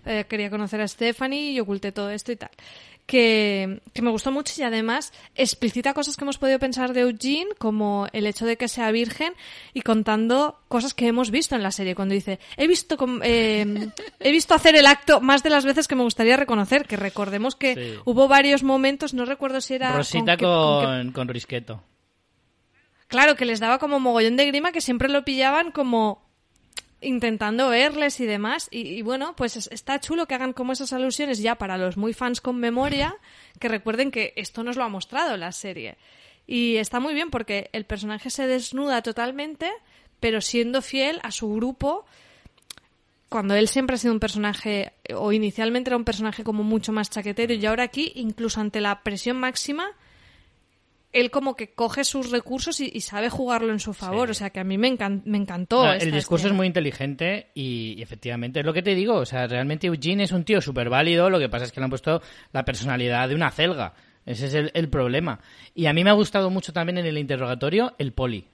eh, 0.04 0.26
quería 0.28 0.50
conocer 0.50 0.80
a 0.80 0.88
Stephanie 0.88 1.52
y 1.52 1.60
oculté 1.60 1.92
todo 1.92 2.10
esto 2.10 2.32
y 2.32 2.36
tal. 2.36 2.50
Que, 3.08 3.80
que 3.94 4.02
me 4.02 4.10
gustó 4.10 4.30
mucho 4.30 4.52
y 4.58 4.64
además 4.64 5.14
explicita 5.34 5.94
cosas 5.94 6.14
que 6.18 6.24
hemos 6.24 6.36
podido 6.36 6.58
pensar 6.58 6.92
de 6.92 7.00
Eugene, 7.00 7.48
como 7.56 8.06
el 8.12 8.26
hecho 8.26 8.44
de 8.44 8.58
que 8.58 8.68
sea 8.68 8.90
virgen 8.90 9.32
y 9.72 9.80
contando 9.80 10.58
cosas 10.68 10.92
que 10.92 11.06
hemos 11.06 11.30
visto 11.30 11.56
en 11.56 11.62
la 11.62 11.70
serie. 11.70 11.94
Cuando 11.94 12.12
dice, 12.12 12.38
he 12.58 12.66
visto, 12.66 12.98
eh, 13.22 13.88
he 14.20 14.30
visto 14.30 14.52
hacer 14.54 14.76
el 14.76 14.84
acto 14.84 15.22
más 15.22 15.42
de 15.42 15.48
las 15.48 15.64
veces 15.64 15.88
que 15.88 15.94
me 15.94 16.02
gustaría 16.02 16.36
reconocer, 16.36 16.86
que 16.86 16.96
recordemos 16.98 17.56
que 17.56 17.74
Sí. 17.74 18.00
hubo 18.04 18.28
varios 18.28 18.62
momentos, 18.62 19.14
no 19.14 19.24
recuerdo 19.24 19.62
si 19.62 19.72
era... 19.72 19.96
Rosita 19.96 20.36
qué- 20.36 20.44
con 20.44 20.80
qué 20.80 20.86
con, 20.86 21.12
con 21.12 21.28
Risqueto. 21.28 21.82
Claro, 23.06 23.36
que 23.36 23.46
les 23.46 23.58
daba 23.58 23.78
como 23.78 23.98
mogollón 24.00 24.36
de 24.36 24.44
grima, 24.44 24.70
que 24.70 24.82
siempre 24.82 25.08
lo 25.08 25.24
pillaban 25.24 25.70
como 25.72 26.27
intentando 27.00 27.68
verles 27.68 28.20
y 28.20 28.26
demás. 28.26 28.68
Y, 28.70 28.80
y 28.88 29.02
bueno, 29.02 29.34
pues 29.36 29.56
es- 29.56 29.68
está 29.72 30.00
chulo 30.00 30.26
que 30.26 30.34
hagan 30.34 30.52
como 30.52 30.72
esas 30.72 30.92
alusiones 30.92 31.38
ya 31.40 31.54
para 31.56 31.76
los 31.78 31.96
muy 31.96 32.12
fans 32.12 32.40
con 32.40 32.58
memoria, 32.58 33.16
que 33.60 33.68
recuerden 33.68 34.10
que 34.10 34.32
esto 34.36 34.62
nos 34.64 34.76
lo 34.76 34.84
ha 34.84 34.88
mostrado 34.88 35.36
la 35.36 35.52
serie. 35.52 35.96
Y 36.46 36.76
está 36.76 36.98
muy 37.00 37.14
bien 37.14 37.30
porque 37.30 37.68
el 37.72 37.84
personaje 37.84 38.30
se 38.30 38.46
desnuda 38.46 39.02
totalmente, 39.02 39.70
pero 40.20 40.40
siendo 40.40 40.82
fiel 40.82 41.20
a 41.22 41.30
su 41.30 41.52
grupo, 41.52 42.06
cuando 43.28 43.54
él 43.54 43.68
siempre 43.68 43.94
ha 43.94 43.98
sido 43.98 44.14
un 44.14 44.20
personaje, 44.20 44.92
o 45.14 45.32
inicialmente 45.32 45.90
era 45.90 45.96
un 45.98 46.04
personaje 46.04 46.44
como 46.44 46.62
mucho 46.62 46.92
más 46.92 47.10
chaquetero, 47.10 47.52
y 47.52 47.66
ahora 47.66 47.82
aquí, 47.84 48.12
incluso 48.14 48.60
ante 48.60 48.80
la 48.80 49.02
presión 49.02 49.36
máxima, 49.36 49.90
él 51.12 51.30
como 51.30 51.56
que 51.56 51.72
coge 51.72 52.04
sus 52.04 52.30
recursos 52.30 52.80
y, 52.80 53.00
sabe 53.00 53.30
jugarlo 53.30 53.72
en 53.72 53.80
su 53.80 53.94
favor. 53.94 54.30
O 54.30 54.34
sea, 54.34 54.50
que 54.50 54.60
a 54.60 54.64
mí 54.64 54.76
me, 54.76 54.96
me 55.24 55.38
encantó. 55.38 55.90
el 55.92 56.12
discurso 56.12 56.48
es 56.48 56.52
muy 56.52 56.66
inteligente 56.66 57.50
y, 57.54 58.00
efectivamente 58.02 58.60
es 58.60 58.66
lo 58.66 58.74
que 58.74 58.82
te 58.82 58.94
digo. 58.94 59.14
O 59.14 59.26
sea, 59.26 59.46
realmente 59.46 59.86
Eugene 59.86 60.24
es 60.24 60.32
un 60.32 60.44
tío 60.44 60.60
súper 60.60 60.90
válido. 60.90 61.30
Lo 61.30 61.38
que 61.38 61.48
pasa 61.48 61.64
es 61.64 61.72
que 61.72 61.80
le 61.80 61.84
han 61.84 61.90
puesto 61.90 62.20
la 62.52 62.64
personalidad 62.64 63.28
de 63.28 63.34
una 63.34 63.50
celga. 63.50 63.94
Ese 64.26 64.46
es 64.46 64.70
el, 64.74 64.88
problema. 64.90 65.40
Y 65.74 65.86
a 65.86 65.94
mí 65.94 66.04
me 66.04 66.10
ha 66.10 66.14
gustado 66.14 66.50
mucho 66.50 66.72
también 66.72 66.98
en 66.98 67.06
el 67.06 67.16
interrogatorio 67.16 67.94
el 67.98 68.12
poli. 68.12 68.46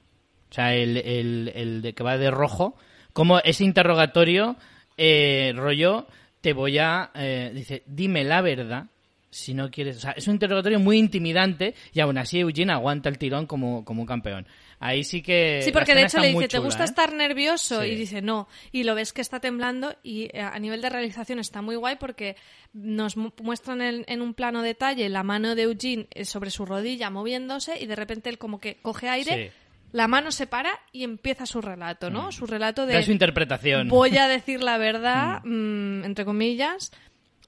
O 0.51 0.55
sea, 0.55 0.75
el, 0.75 0.99
el, 0.99 1.83
de 1.83 1.95
que 1.95 2.05
va 2.05 2.17
de 2.17 2.31
rojo. 2.31 2.77
Como 3.13 3.41
ese 3.41 3.65
interrogatorio, 3.65 4.57
eh, 4.97 5.53
rollo, 5.57 6.07
te 6.41 6.53
voy 6.53 6.79
a... 6.79 7.11
Eh, 7.15 7.51
dice, 7.53 7.83
dime 7.87 8.23
la 8.23 8.41
verdad 8.41 8.87
si 9.35 9.53
no 9.53 9.71
quieres. 9.71 9.97
O 9.97 10.01
sea, 10.01 10.13
es 10.13 10.29
un 10.29 10.35
interrogatorio 10.35 10.79
muy 10.79 10.97
intimidante 10.97 11.75
y 11.93 12.01
aún 12.01 12.17
así 12.19 12.39
Eugene 12.39 12.73
aguanta 12.73 13.09
el 13.09 13.19
tirón 13.19 13.47
como, 13.47 13.85
como 13.85 14.03
un 14.03 14.07
campeón. 14.07 14.47
Ahí 14.79 15.03
sí 15.03 15.23
que. 15.23 15.61
Sí, 15.63 15.73
porque 15.73 15.95
de 15.95 16.03
hecho 16.03 16.21
le 16.21 16.29
dice, 16.29 16.47
¿te 16.47 16.59
gusta 16.59 16.83
¿eh? 16.83 16.87
estar 16.87 17.13
nervioso? 17.13 17.85
Y 17.85 17.97
dice, 17.97 18.23
no. 18.23 18.49
Y 18.71 18.85
lo 18.85 18.95
ves 18.95 19.13
que 19.13 19.21
está 19.21 19.41
temblando 19.41 19.97
y 20.05 20.29
eh, 20.33 20.41
a 20.41 20.59
nivel 20.61 20.81
de 20.81 20.89
realización 20.89 21.41
está 21.41 21.63
muy 21.63 21.75
guay 21.75 21.97
porque 21.97 22.37
nos 22.73 23.17
muestran 23.17 23.81
en, 23.83 24.23
un 24.23 24.35
plano 24.35 24.63
detalle 24.63 25.09
la 25.09 25.25
mano 25.25 25.57
de 25.57 25.63
Eugene 25.63 26.07
eh, 26.13 26.25
sobre 26.25 26.51
su 26.51 26.65
rodilla 26.65 27.11
moviéndose 27.11 27.81
y 27.81 27.87
de 27.87 27.97
repente 27.97 28.31
él 28.31 28.39
como 28.39 28.61
que 28.61 28.77
coge 28.77 29.09
aire. 29.09 29.53
La 29.91 30.09
mano 30.09 30.33
se 30.33 30.49
para 30.49 30.81
y 30.91 31.05
empieza 31.05 31.47
su 31.47 31.61
relato, 31.61 32.11
¿no? 32.11 32.29
Mm. 32.29 32.33
Su 32.33 32.47
relato 32.47 32.85
de... 32.85 33.01
su 33.05 33.13
interpretación. 33.13 33.89
Voy 33.89 34.17
a 34.17 34.27
decir 34.27 34.61
la 34.61 34.77
verdad, 34.79 35.41
mm, 35.45 36.05
entre 36.05 36.25
comillas, 36.25 36.91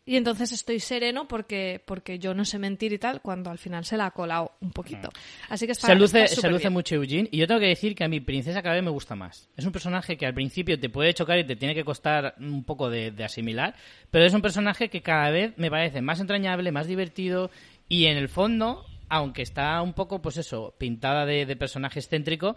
y 0.08 0.16
entonces 0.16 0.52
estoy 0.52 0.78
sereno 0.78 1.26
porque, 1.26 1.82
porque 1.84 2.20
yo 2.20 2.32
no 2.32 2.44
sé 2.44 2.60
mentir 2.60 2.92
y 2.92 2.98
tal, 2.98 3.20
cuando 3.20 3.50
al 3.50 3.58
final 3.58 3.84
se 3.84 3.96
la 3.96 4.06
ha 4.06 4.10
colado 4.12 4.52
un 4.60 4.70
poquito. 4.70 5.08
Así 5.48 5.66
que 5.66 5.72
está, 5.72 5.88
se 5.88 5.96
luce, 5.96 6.28
se 6.28 6.48
luce 6.48 6.70
mucho 6.70 6.94
Eugene. 6.94 7.28
Y 7.32 7.38
yo 7.38 7.48
tengo 7.48 7.58
que 7.58 7.66
decir 7.66 7.96
que 7.96 8.04
a 8.04 8.08
mi 8.08 8.20
princesa 8.20 8.62
cada 8.62 8.76
vez 8.76 8.84
me 8.84 8.90
gusta 8.90 9.16
más. 9.16 9.48
Es 9.56 9.66
un 9.66 9.72
personaje 9.72 10.16
que 10.16 10.24
al 10.24 10.32
principio 10.32 10.78
te 10.78 10.88
puede 10.90 11.12
chocar 11.12 11.40
y 11.40 11.44
te 11.44 11.56
tiene 11.56 11.74
que 11.74 11.82
costar 11.82 12.36
un 12.38 12.62
poco 12.62 12.88
de, 12.88 13.12
asimilar, 13.24 13.74
pero 14.12 14.24
es 14.24 14.32
un 14.32 14.42
personaje 14.42 14.88
que 14.88 15.02
cada 15.02 15.28
vez 15.30 15.54
me 15.56 15.70
parece 15.70 16.00
más 16.02 16.20
entrañable, 16.20 16.70
más 16.70 16.86
divertido 16.86 17.50
y 17.88 18.06
en 18.06 18.16
el 18.16 18.28
fondo, 18.28 18.86
aunque 19.08 19.42
está 19.42 19.82
un 19.82 19.92
poco, 19.92 20.22
pues 20.22 20.36
eso, 20.36 20.76
pintada 20.78 21.26
de, 21.26 21.56
personaje 21.56 21.98
excéntrico, 21.98 22.54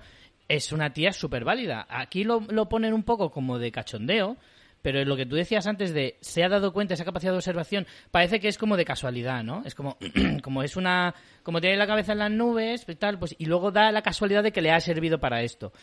es 0.48 0.72
una 0.72 0.94
tía 0.94 1.14
súper 1.14 1.46
válida. 1.46 1.88
Aquí 1.90 2.24
lo, 2.24 2.42
lo 2.42 2.70
ponen 2.70 2.94
un 2.94 3.02
poco 3.02 3.32
como 3.32 3.58
de 3.58 3.72
cachondeo, 3.72 4.38
pero 4.82 5.04
lo 5.04 5.16
que 5.16 5.26
tú 5.26 5.36
decías 5.36 5.68
antes 5.68 5.94
de 5.94 6.18
se 6.22 6.44
ha 6.44 6.50
dado 6.50 6.74
cuenta 6.74 6.94
esa 6.94 7.06
capacidad 7.06 7.32
de 7.32 7.38
observación 7.38 7.88
parece 8.12 8.40
que 8.40 8.48
es 8.48 8.58
como 8.58 8.78
de 8.78 8.86
casualidad 8.86 9.44
no 9.44 9.64
es 9.66 9.76
como 9.76 9.98
como 10.44 10.64
es 10.64 10.76
una 10.76 11.14
como 11.44 11.62
tiene 11.62 11.78
la 11.78 11.88
cabeza 11.88 12.14
en 12.14 12.20
las 12.20 12.32
nubes 12.32 12.86
y 12.88 12.96
tal 12.96 13.20
pues 13.20 13.36
y 13.38 13.46
luego 13.46 13.72
da 13.72 13.92
la 13.92 14.02
casualidad 14.02 14.44
de 14.44 14.52
que 14.52 14.62
le 14.62 14.72
ha 14.72 14.80
servido 14.80 15.20
para 15.20 15.42
esto. 15.42 15.74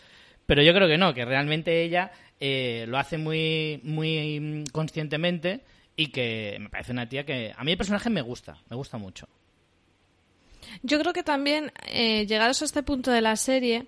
Pero 0.46 0.62
yo 0.62 0.72
creo 0.72 0.86
que 0.86 0.98
no 0.98 1.12
que 1.12 1.24
realmente 1.24 1.82
ella 1.82 2.12
eh, 2.38 2.84
lo 2.88 2.98
hace 2.98 3.18
muy 3.18 3.80
muy 3.82 4.64
conscientemente 4.72 5.64
y 5.96 6.08
que 6.08 6.56
me 6.60 6.68
parece 6.68 6.92
una 6.92 7.08
tía 7.08 7.24
que 7.24 7.52
a 7.56 7.64
mí 7.64 7.72
el 7.72 7.78
personaje 7.78 8.10
me 8.10 8.22
gusta 8.22 8.58
me 8.70 8.76
gusta 8.76 8.96
mucho. 8.96 9.28
Yo 10.82 10.98
creo 11.00 11.12
que 11.12 11.22
también 11.22 11.72
eh, 11.86 12.26
llegados 12.26 12.62
a 12.62 12.64
este 12.64 12.82
punto 12.82 13.10
de 13.10 13.20
la 13.20 13.36
serie 13.36 13.86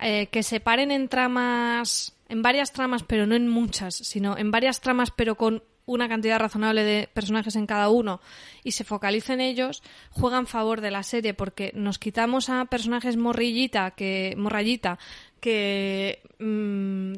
eh, 0.00 0.26
que 0.26 0.42
se 0.42 0.60
paren 0.60 0.90
en 0.90 1.08
tramas 1.08 2.14
en 2.30 2.42
varias 2.42 2.72
tramas, 2.72 3.02
pero 3.02 3.26
no 3.26 3.34
en 3.34 3.48
muchas, 3.48 3.94
sino 3.96 4.38
en 4.38 4.50
varias 4.50 4.80
tramas, 4.80 5.10
pero 5.10 5.34
con 5.36 5.62
una 5.84 6.08
cantidad 6.08 6.38
razonable 6.38 6.84
de 6.84 7.08
personajes 7.12 7.56
en 7.56 7.66
cada 7.66 7.88
uno 7.88 8.20
y 8.62 8.72
se 8.72 8.84
focaliza 8.84 9.34
en 9.34 9.40
ellos, 9.40 9.82
juega 10.10 10.38
en 10.38 10.46
favor 10.46 10.80
de 10.80 10.92
la 10.92 11.02
serie 11.02 11.34
porque 11.34 11.72
nos 11.74 11.98
quitamos 11.98 12.48
a 12.48 12.66
personajes 12.66 13.16
morrillita 13.16 13.90
que 13.92 14.34
morrayita 14.36 14.98
que 15.40 16.22
mm, 16.38 17.14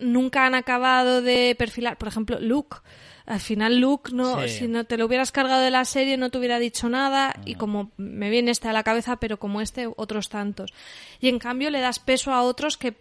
nunca 0.00 0.46
han 0.46 0.54
acabado 0.54 1.20
de 1.20 1.54
perfilar, 1.58 1.98
por 1.98 2.08
ejemplo, 2.08 2.38
Luke. 2.40 2.78
Al 3.26 3.40
final 3.40 3.80
Luke 3.80 4.12
no 4.14 4.46
si 4.46 4.68
no 4.68 4.84
te 4.84 4.96
lo 4.96 5.06
hubieras 5.06 5.32
cargado 5.32 5.60
de 5.60 5.72
la 5.72 5.84
serie 5.84 6.16
no 6.16 6.30
te 6.30 6.38
hubiera 6.38 6.60
dicho 6.60 6.88
nada 6.88 7.34
y 7.44 7.56
como 7.56 7.90
me 7.96 8.30
viene 8.30 8.52
este 8.52 8.68
a 8.68 8.72
la 8.72 8.84
cabeza 8.84 9.16
pero 9.16 9.40
como 9.40 9.60
este 9.60 9.88
otros 9.96 10.28
tantos. 10.28 10.72
Y 11.20 11.28
en 11.28 11.40
cambio 11.40 11.70
le 11.70 11.80
das 11.80 11.98
peso 11.98 12.32
a 12.32 12.42
otros 12.42 12.78
que 12.78 12.94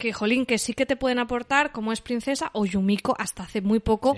que, 0.00 0.12
jolín, 0.12 0.44
que 0.44 0.58
sí 0.58 0.74
que 0.74 0.86
te 0.86 0.96
pueden 0.96 1.20
aportar, 1.20 1.70
como 1.70 1.92
es 1.92 2.00
Princesa, 2.00 2.50
o 2.54 2.66
Yumiko 2.66 3.14
hasta 3.16 3.44
hace 3.44 3.60
muy 3.60 3.78
poco. 3.78 4.16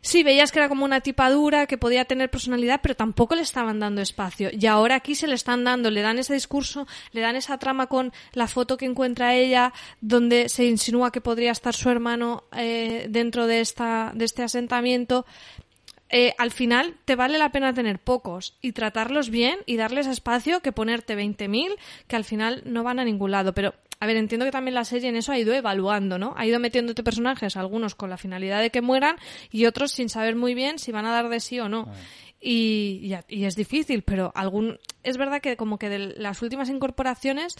Sí. 0.00 0.22
veías 0.22 0.50
que 0.50 0.58
era 0.58 0.70
como 0.70 0.86
una 0.86 1.02
tipa 1.02 1.28
dura, 1.28 1.66
que 1.66 1.76
podía 1.76 2.06
tener 2.06 2.30
personalidad, 2.30 2.80
pero 2.82 2.96
tampoco 2.96 3.34
le 3.34 3.42
estaban 3.42 3.78
dando 3.78 4.00
espacio. 4.00 4.48
Y 4.50 4.64
ahora 4.64 4.94
aquí 4.94 5.14
se 5.14 5.26
le 5.26 5.34
están 5.34 5.64
dando, 5.64 5.90
le 5.90 6.00
dan 6.00 6.18
ese 6.18 6.32
discurso, 6.32 6.86
le 7.12 7.20
dan 7.20 7.36
esa 7.36 7.58
trama 7.58 7.88
con 7.88 8.14
la 8.32 8.48
foto 8.48 8.78
que 8.78 8.86
encuentra 8.86 9.34
ella, 9.34 9.74
donde 10.00 10.48
se 10.48 10.64
insinúa 10.64 11.12
que 11.12 11.20
podría 11.20 11.52
estar 11.52 11.74
su 11.74 11.90
hermano 11.90 12.44
eh, 12.56 13.06
dentro 13.10 13.46
de, 13.46 13.60
esta, 13.60 14.12
de 14.14 14.24
este 14.24 14.42
asentamiento. 14.42 15.26
Eh, 16.12 16.34
al 16.38 16.50
final 16.50 16.96
te 17.04 17.14
vale 17.14 17.38
la 17.38 17.52
pena 17.52 17.72
tener 17.72 18.00
pocos 18.00 18.56
y 18.60 18.72
tratarlos 18.72 19.30
bien 19.30 19.60
y 19.66 19.76
darles 19.76 20.08
espacio 20.08 20.60
que 20.60 20.72
ponerte 20.72 21.16
20.000 21.16 21.76
que 22.08 22.16
al 22.16 22.24
final 22.24 22.62
no 22.64 22.82
van 22.82 22.98
a 22.98 23.04
ningún 23.04 23.30
lado. 23.30 23.54
Pero 23.54 23.74
a 24.00 24.06
ver, 24.06 24.16
entiendo 24.16 24.46
que 24.46 24.52
también 24.52 24.74
la 24.74 24.84
serie 24.84 25.10
en 25.10 25.16
eso 25.16 25.30
ha 25.30 25.38
ido 25.38 25.52
evaluando, 25.52 26.18
¿no? 26.18 26.32
Ha 26.36 26.46
ido 26.46 26.58
metiéndote 26.58 27.02
personajes, 27.02 27.56
algunos 27.56 27.94
con 27.94 28.08
la 28.08 28.16
finalidad 28.16 28.60
de 28.60 28.70
que 28.70 28.80
mueran 28.80 29.16
y 29.50 29.66
otros 29.66 29.92
sin 29.92 30.08
saber 30.08 30.34
muy 30.36 30.54
bien 30.54 30.78
si 30.78 30.90
van 30.90 31.04
a 31.04 31.12
dar 31.12 31.28
de 31.28 31.38
sí 31.38 31.60
o 31.60 31.68
no. 31.68 31.86
Ah. 31.88 31.94
Y, 32.42 33.14
y, 33.28 33.44
es 33.44 33.54
difícil, 33.54 34.00
pero 34.00 34.32
algún 34.34 34.78
es 35.02 35.18
verdad 35.18 35.42
que 35.42 35.58
como 35.58 35.78
que 35.78 35.90
de 35.90 35.98
las 35.98 36.40
últimas 36.40 36.70
incorporaciones 36.70 37.54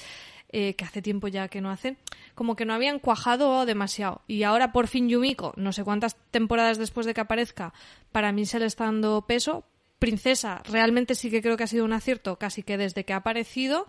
eh, 0.53 0.73
que 0.73 0.87
hace 0.87 1.03
tiempo 1.03 1.29
ya 1.29 1.49
que 1.49 1.61
no 1.61 1.71
hacen, 1.71 1.99
como 2.35 2.57
que 2.57 2.65
no 2.65 2.73
habían 2.73 2.99
cuajado 2.99 3.67
demasiado. 3.67 4.23
Y 4.27 4.43
ahora 4.43 4.73
por 4.73 4.89
fin 4.89 5.11
Yumiko, 5.11 5.53
no 5.57 5.75
sé 5.75 5.85
cuántas 5.85 6.17
temporadas 6.31 6.79
después 6.79 7.05
de 7.05 7.13
que 7.13 7.21
aparezca, 7.21 7.75
para 8.11 8.33
mí 8.33 8.47
se 8.47 8.59
le 8.59 8.67
está 8.67 8.87
dando 8.87 9.27
peso. 9.27 9.65
Princesa, 9.99 10.63
realmente 10.65 11.15
sí 11.15 11.31
que 11.31 11.43
creo 11.43 11.59
que 11.59 11.65
ha 11.65 11.67
sido 11.67 11.85
un 11.85 11.93
acierto 11.93 12.37
casi 12.37 12.63
que 12.63 12.79
desde 12.79 13.05
que 13.05 13.13
ha 13.13 13.17
aparecido. 13.17 13.87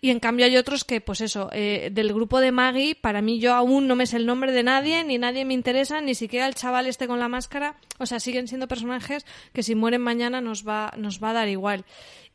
Y 0.00 0.10
en 0.10 0.20
cambio 0.20 0.46
hay 0.46 0.56
otros 0.56 0.84
que, 0.84 1.00
pues 1.00 1.20
eso, 1.20 1.50
eh, 1.52 1.90
del 1.92 2.12
grupo 2.12 2.40
de 2.40 2.52
Maggie, 2.52 2.94
para 2.94 3.20
mí 3.20 3.40
yo 3.40 3.54
aún 3.54 3.88
no 3.88 3.96
me 3.96 4.06
sé 4.06 4.16
el 4.16 4.26
nombre 4.26 4.52
de 4.52 4.62
nadie, 4.62 5.02
ni 5.02 5.18
nadie 5.18 5.44
me 5.44 5.54
interesa, 5.54 6.00
ni 6.00 6.14
siquiera 6.14 6.46
el 6.46 6.54
chaval 6.54 6.86
este 6.86 7.08
con 7.08 7.18
la 7.18 7.26
máscara. 7.26 7.74
O 7.98 8.06
sea, 8.06 8.20
siguen 8.20 8.46
siendo 8.46 8.68
personajes 8.68 9.26
que 9.52 9.64
si 9.64 9.74
mueren 9.74 10.00
mañana 10.00 10.40
nos 10.40 10.66
va, 10.66 10.92
nos 10.96 11.22
va 11.22 11.30
a 11.30 11.32
dar 11.32 11.48
igual. 11.48 11.84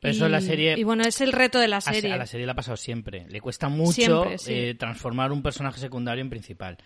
y, 0.01 0.11
la 0.13 0.41
serie. 0.41 0.75
Y 0.77 0.83
bueno, 0.83 1.03
es 1.03 1.21
el 1.21 1.31
reto 1.31 1.57
de 1.57 1.69
la 1.69 1.79
serie. 1.79 2.11
A, 2.11 2.17
la 2.17 2.25
serie 2.25 2.45
le 2.45 2.51
ha 2.51 2.55
pasado 2.55 2.75
siempre. 2.75 3.25
Le 3.29 3.39
cuesta 3.39 3.69
mucho 3.69 4.25
eh, 4.47 4.75
transformar 4.77 5.31
un 5.31 5.41
personaje 5.41 5.79
secundario 5.79 6.21
en 6.21 6.29
principal. 6.29 6.77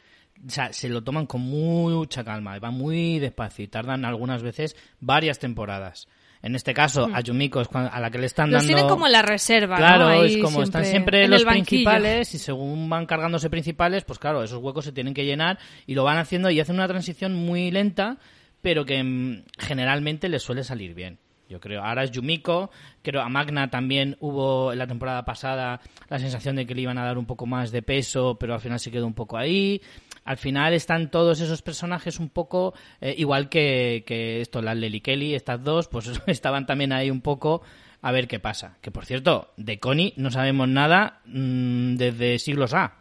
O 0.45 0.49
sea, 0.52 0.72
se 0.73 0.89
lo 0.89 1.03
toman 1.03 1.26
con 1.26 1.41
mucha 1.41 2.23
calma, 2.23 2.60
va 2.60 2.69
muy 2.69 3.18
despacio 3.18 3.65
y 3.65 3.68
tardan 3.68 4.06
algunas 4.06 4.43
veces 4.43 4.76
varias 4.99 5.39
temporadas. 5.39 6.07
En 6.41 6.55
este 6.55 6.73
caso, 6.73 7.09
a 7.11 7.22
Yumiko 7.22 7.61
es 7.61 7.68
a 7.73 7.99
la 7.99 8.11
que 8.11 8.19
le 8.19 8.27
están 8.27 8.51
dando... 8.51 8.68
tienen 8.68 8.88
como 8.88 9.07
la 9.07 9.22
reserva, 9.22 9.77
Claro, 9.77 10.23
es 10.23 10.38
como 10.38 10.61
están 10.61 10.85
siempre 10.85 11.27
los 11.27 11.43
principales 11.43 12.34
y 12.34 12.38
según 12.38 12.89
van 12.89 13.05
cargándose 13.05 13.49
principales, 13.49 14.03
pues 14.03 14.19
claro, 14.19 14.43
esos 14.43 14.61
huecos 14.61 14.85
se 14.85 14.91
tienen 14.91 15.14
que 15.14 15.26
llenar 15.26 15.57
y 15.85 15.95
lo 15.95 16.03
van 16.03 16.18
haciendo 16.18 16.49
y 16.49 16.59
hacen 16.59 16.76
una 16.76 16.88
transición 16.88 17.34
muy 17.34 17.72
lenta, 17.72 18.18
pero 18.61 18.85
que 18.85 19.03
mm, 19.03 19.43
generalmente 19.57 20.30
les 20.30 20.43
suele 20.43 20.64
salir 20.64 20.93
bien. 20.93 21.19
Yo 21.49 21.61
creo, 21.61 21.81
ahora 21.81 22.03
es 22.03 22.11
Yumiko, 22.11 22.72
creo 23.01 23.22
a 23.22 23.30
Magna 23.30 23.69
también 23.69 24.18
hubo 24.19 24.73
en 24.73 24.80
la 24.80 24.88
temporada 24.88 25.23
pasada 25.23 25.80
la 26.09 26.19
sensación 26.19 26.57
de 26.57 26.65
que 26.65 26.76
le 26.76 26.81
iban 26.81 26.97
a 26.97 27.05
dar 27.05 27.18
un 27.18 27.26
poco 27.26 27.45
más 27.45 27.72
de 27.72 27.81
peso, 27.81 28.38
pero 28.38 28.53
al 28.53 28.59
final 28.59 28.80
se 28.80 28.91
quedó 28.91 29.07
un 29.07 29.14
poco 29.14 29.38
ahí 29.38 29.81
al 30.28 30.38
final 30.38 30.74
están 30.74 31.10
todos 31.10 31.40
esos 31.40 31.62
personajes 31.62 32.20
un 32.20 32.30
poco 32.30 32.74
eh, 32.99 33.16
igual 33.18 33.48
que, 33.48 34.04
que 34.06 34.41
esto, 34.41 34.62
la 34.62 34.76
Lely 34.76 34.99
Kelly, 34.99 35.34
estas 35.34 35.64
dos, 35.64 35.88
pues 35.88 36.12
estaban 36.28 36.66
también 36.66 36.91
ahí 36.91 37.10
un 37.10 37.22
poco 37.22 37.62
a 38.02 38.12
ver 38.12 38.28
qué 38.28 38.40
pasa. 38.40 38.78
Que 38.82 38.91
por 38.91 39.06
cierto, 39.06 39.54
de 39.56 39.80
Connie 39.80 40.14
no 40.18 40.30
sabemos 40.30 40.68
nada 40.68 41.22
mmm, 41.26 41.95
desde 41.95 42.40
siglos 42.40 42.74
A. 42.74 42.95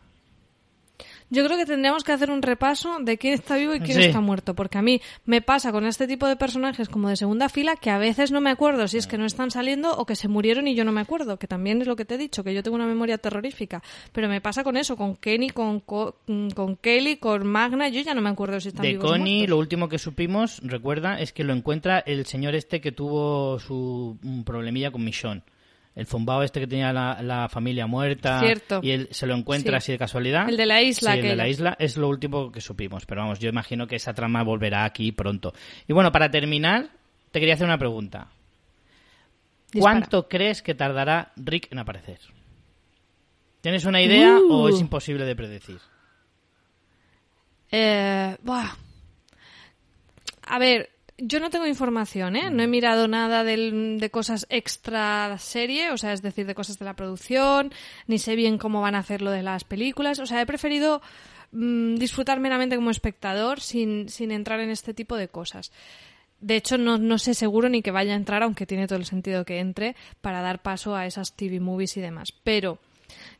Yo 1.28 1.44
creo 1.44 1.58
que 1.58 1.66
tendríamos 1.66 2.04
que 2.04 2.12
hacer 2.12 2.30
un 2.30 2.40
repaso 2.40 2.98
de 3.00 3.18
quién 3.18 3.34
está 3.34 3.56
vivo 3.56 3.74
y 3.74 3.80
quién 3.80 4.00
está 4.00 4.20
muerto, 4.20 4.54
porque 4.54 4.78
a 4.78 4.82
mí 4.82 5.00
me 5.24 5.42
pasa 5.42 5.72
con 5.72 5.84
este 5.84 6.06
tipo 6.06 6.28
de 6.28 6.36
personajes 6.36 6.88
como 6.88 7.08
de 7.08 7.16
segunda 7.16 7.48
fila 7.48 7.74
que 7.76 7.90
a 7.90 7.98
veces 7.98 8.30
no 8.30 8.40
me 8.40 8.50
acuerdo 8.50 8.86
si 8.86 8.98
es 8.98 9.08
que 9.08 9.18
no 9.18 9.26
están 9.26 9.50
saliendo 9.50 9.96
o 9.96 10.06
que 10.06 10.14
se 10.14 10.28
murieron 10.28 10.68
y 10.68 10.74
yo 10.76 10.84
no 10.84 10.92
me 10.92 11.00
acuerdo, 11.00 11.38
que 11.38 11.48
también 11.48 11.80
es 11.82 11.88
lo 11.88 11.96
que 11.96 12.04
te 12.04 12.14
he 12.14 12.18
dicho, 12.18 12.44
que 12.44 12.54
yo 12.54 12.62
tengo 12.62 12.76
una 12.76 12.86
memoria 12.86 13.18
terrorífica, 13.18 13.82
pero 14.12 14.28
me 14.28 14.40
pasa 14.40 14.62
con 14.62 14.76
eso, 14.76 14.96
con 14.96 15.16
Kenny, 15.16 15.50
con, 15.50 15.80
con, 15.80 16.14
Kelly, 16.80 17.16
con 17.16 17.46
Magna, 17.46 17.88
yo 17.88 18.00
ya 18.02 18.14
no 18.14 18.20
me 18.20 18.30
acuerdo 18.30 18.60
si 18.60 18.68
están 18.68 18.82
de 18.82 18.90
vivos. 18.90 19.10
Connie, 19.10 19.48
lo 19.48 19.58
último 19.58 19.88
que 19.88 19.98
supimos, 19.98 20.60
recuerda, 20.62 21.20
es 21.20 21.32
que 21.32 21.42
lo 21.42 21.52
encuentra 21.52 21.98
el 21.98 22.26
señor 22.26 22.54
este 22.54 22.80
que 22.80 22.92
tuvo 22.92 23.58
su 23.58 24.16
problemilla 24.44 24.92
con 24.92 25.04
Michonne 25.04 25.42
el 25.96 26.06
zumbao 26.06 26.42
este 26.42 26.60
que 26.60 26.66
tenía 26.66 26.92
la, 26.92 27.48
familia 27.48 27.86
muerta 27.86 28.42
y 28.82 28.90
él 28.90 29.08
se 29.10 29.26
lo 29.26 29.34
encuentra 29.34 29.78
así 29.78 29.92
de 29.92 29.98
casualidad. 29.98 30.46
El 30.48 30.58
de 30.58 30.66
la 30.66 30.82
isla. 30.82 31.14
Sí, 31.14 31.20
el 31.20 31.28
de 31.28 31.36
la 31.36 31.48
isla 31.48 31.76
es 31.78 31.96
lo 31.96 32.08
último 32.08 32.52
que 32.52 32.60
supimos, 32.60 33.06
pero 33.06 33.22
vamos, 33.22 33.38
yo 33.38 33.48
imagino 33.48 33.86
que 33.86 33.96
esa 33.96 34.12
trama 34.12 34.42
volverá 34.42 34.84
aquí 34.84 35.10
pronto. 35.10 35.54
Y 35.88 35.94
bueno, 35.94 36.12
para 36.12 36.30
terminar, 36.30 36.90
te 37.30 37.40
quería 37.40 37.54
hacer 37.54 37.66
una 37.66 37.78
pregunta. 37.78 38.28
¿Cuánto 39.78 40.28
crees 40.28 40.62
que 40.62 40.74
tardará 40.74 41.32
Rick 41.36 41.72
en 41.72 41.78
aparecer? 41.78 42.18
¿Tienes 43.62 43.86
una 43.86 44.02
idea 44.02 44.38
o 44.38 44.64
Uh. 44.64 44.68
es 44.68 44.80
imposible 44.80 45.24
de 45.24 45.34
predecir? 45.34 45.78
Eh, 47.70 48.36
buah. 48.42 48.76
A 50.48 50.58
ver, 50.58 50.90
yo 51.18 51.40
no 51.40 51.50
tengo 51.50 51.66
información, 51.66 52.36
¿eh? 52.36 52.50
No 52.50 52.62
he 52.62 52.66
mirado 52.66 53.08
nada 53.08 53.42
del- 53.44 53.98
de 53.98 54.10
cosas 54.10 54.46
extra 54.50 55.36
serie, 55.38 55.90
o 55.90 55.96
sea, 55.96 56.12
es 56.12 56.22
decir, 56.22 56.46
de 56.46 56.54
cosas 56.54 56.78
de 56.78 56.84
la 56.84 56.94
producción, 56.94 57.72
ni 58.06 58.18
sé 58.18 58.36
bien 58.36 58.58
cómo 58.58 58.80
van 58.80 58.94
a 58.94 58.98
hacer 58.98 59.22
lo 59.22 59.30
de 59.30 59.42
las 59.42 59.64
películas. 59.64 60.18
O 60.18 60.26
sea, 60.26 60.40
he 60.42 60.46
preferido 60.46 61.00
mm, 61.52 61.94
disfrutar 61.96 62.40
meramente 62.40 62.76
como 62.76 62.90
espectador 62.90 63.60
sin, 63.60 64.08
sin 64.08 64.30
entrar 64.30 64.60
en 64.60 64.68
este 64.70 64.92
tipo 64.94 65.16
de 65.16 65.28
cosas. 65.28 65.72
De 66.40 66.56
hecho, 66.56 66.76
no, 66.76 66.98
no 66.98 67.16
sé 67.18 67.32
seguro 67.34 67.68
ni 67.70 67.80
que 67.82 67.92
vaya 67.92 68.12
a 68.12 68.16
entrar, 68.16 68.42
aunque 68.42 68.66
tiene 68.66 68.86
todo 68.86 68.98
el 68.98 69.06
sentido 69.06 69.44
que 69.46 69.58
entre, 69.60 69.96
para 70.20 70.42
dar 70.42 70.60
paso 70.60 70.94
a 70.96 71.06
esas 71.06 71.32
TV 71.34 71.60
movies 71.60 71.96
y 71.96 72.00
demás. 72.02 72.32
Pero 72.44 72.78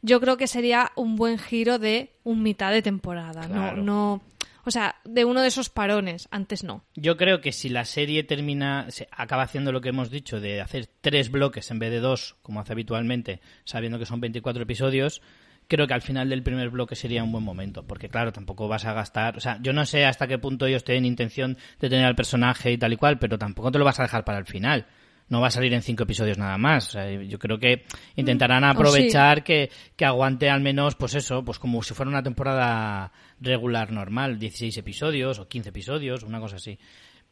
yo 0.00 0.18
creo 0.20 0.36
que 0.38 0.46
sería 0.46 0.92
un 0.94 1.16
buen 1.16 1.38
giro 1.38 1.78
de 1.78 2.10
un 2.24 2.42
mitad 2.42 2.70
de 2.72 2.80
temporada. 2.80 3.46
Claro. 3.48 3.76
No, 3.78 3.82
no, 3.82 4.22
o 4.66 4.70
sea, 4.70 4.96
de 5.04 5.24
uno 5.24 5.42
de 5.42 5.48
esos 5.48 5.70
parones. 5.70 6.28
Antes 6.30 6.64
no. 6.64 6.84
Yo 6.94 7.16
creo 7.16 7.40
que 7.40 7.52
si 7.52 7.68
la 7.68 7.84
serie 7.84 8.24
termina, 8.24 8.90
se 8.90 9.08
acaba 9.12 9.44
haciendo 9.44 9.70
lo 9.70 9.80
que 9.80 9.90
hemos 9.90 10.10
dicho, 10.10 10.40
de 10.40 10.60
hacer 10.60 10.88
tres 11.00 11.30
bloques 11.30 11.70
en 11.70 11.78
vez 11.78 11.90
de 11.90 12.00
dos, 12.00 12.36
como 12.42 12.60
hace 12.60 12.72
habitualmente, 12.72 13.40
sabiendo 13.64 13.98
que 13.98 14.06
son 14.06 14.20
24 14.20 14.64
episodios, 14.64 15.22
creo 15.68 15.86
que 15.86 15.94
al 15.94 16.02
final 16.02 16.28
del 16.28 16.42
primer 16.42 16.70
bloque 16.70 16.96
sería 16.96 17.22
un 17.22 17.32
buen 17.32 17.44
momento. 17.44 17.86
Porque 17.86 18.08
claro, 18.08 18.32
tampoco 18.32 18.66
vas 18.66 18.84
a 18.84 18.92
gastar, 18.92 19.36
o 19.36 19.40
sea, 19.40 19.58
yo 19.62 19.72
no 19.72 19.86
sé 19.86 20.04
hasta 20.04 20.26
qué 20.26 20.38
punto 20.38 20.66
ellos 20.66 20.84
tienen 20.84 21.04
intención 21.04 21.56
de 21.78 21.88
tener 21.88 22.04
al 22.04 22.16
personaje 22.16 22.72
y 22.72 22.78
tal 22.78 22.92
y 22.92 22.96
cual, 22.96 23.18
pero 23.18 23.38
tampoco 23.38 23.70
te 23.70 23.78
lo 23.78 23.84
vas 23.84 24.00
a 24.00 24.02
dejar 24.02 24.24
para 24.24 24.38
el 24.38 24.46
final. 24.46 24.86
No 25.28 25.40
va 25.40 25.48
a 25.48 25.50
salir 25.50 25.72
en 25.74 25.82
cinco 25.82 26.04
episodios 26.04 26.38
nada 26.38 26.56
más. 26.56 26.88
O 26.88 26.90
sea, 26.92 27.10
yo 27.10 27.38
creo 27.38 27.58
que 27.58 27.84
intentarán 28.14 28.62
o 28.64 28.68
sí. 28.68 28.76
aprovechar 28.76 29.42
que, 29.42 29.70
que 29.96 30.04
aguante 30.04 30.48
al 30.48 30.60
menos, 30.60 30.94
pues 30.94 31.14
eso, 31.14 31.44
pues 31.44 31.58
como 31.58 31.82
si 31.82 31.94
fuera 31.94 32.10
una 32.10 32.22
temporada 32.22 33.12
regular 33.40 33.90
normal, 33.90 34.38
16 34.38 34.76
episodios 34.78 35.38
o 35.38 35.48
15 35.48 35.70
episodios, 35.70 36.22
una 36.22 36.40
cosa 36.40 36.56
así. 36.56 36.78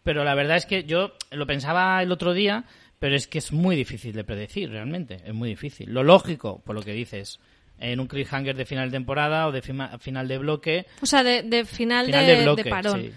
Pero 0.02 0.24
la 0.24 0.34
verdad 0.34 0.56
es 0.56 0.66
que 0.66 0.84
yo 0.84 1.12
lo 1.30 1.46
pensaba 1.46 2.02
el 2.02 2.10
otro 2.12 2.34
día, 2.34 2.64
pero 2.98 3.14
es 3.16 3.26
que 3.26 3.38
es 3.38 3.52
muy 3.52 3.76
difícil 3.76 4.12
de 4.12 4.24
predecir, 4.24 4.70
realmente. 4.70 5.22
Es 5.24 5.32
muy 5.32 5.48
difícil. 5.48 5.90
Lo 5.92 6.02
lógico, 6.02 6.62
por 6.64 6.74
lo 6.74 6.82
que 6.82 6.92
dices, 6.92 7.38
en 7.78 8.00
un 8.00 8.06
cliffhanger 8.06 8.56
de 8.56 8.66
final 8.66 8.90
de 8.90 8.96
temporada 8.96 9.46
o 9.46 9.52
de 9.52 9.62
final 9.62 10.28
de 10.28 10.38
bloque, 10.38 10.86
O 11.00 11.06
sea, 11.06 11.22
de, 11.22 11.42
de 11.42 11.64
final, 11.64 12.06
Final 12.06 12.26
de, 12.26 12.36
de 12.36 12.42
bloque, 12.42 12.64
de 12.64 12.70
parón. 12.70 13.00
sí. 13.02 13.12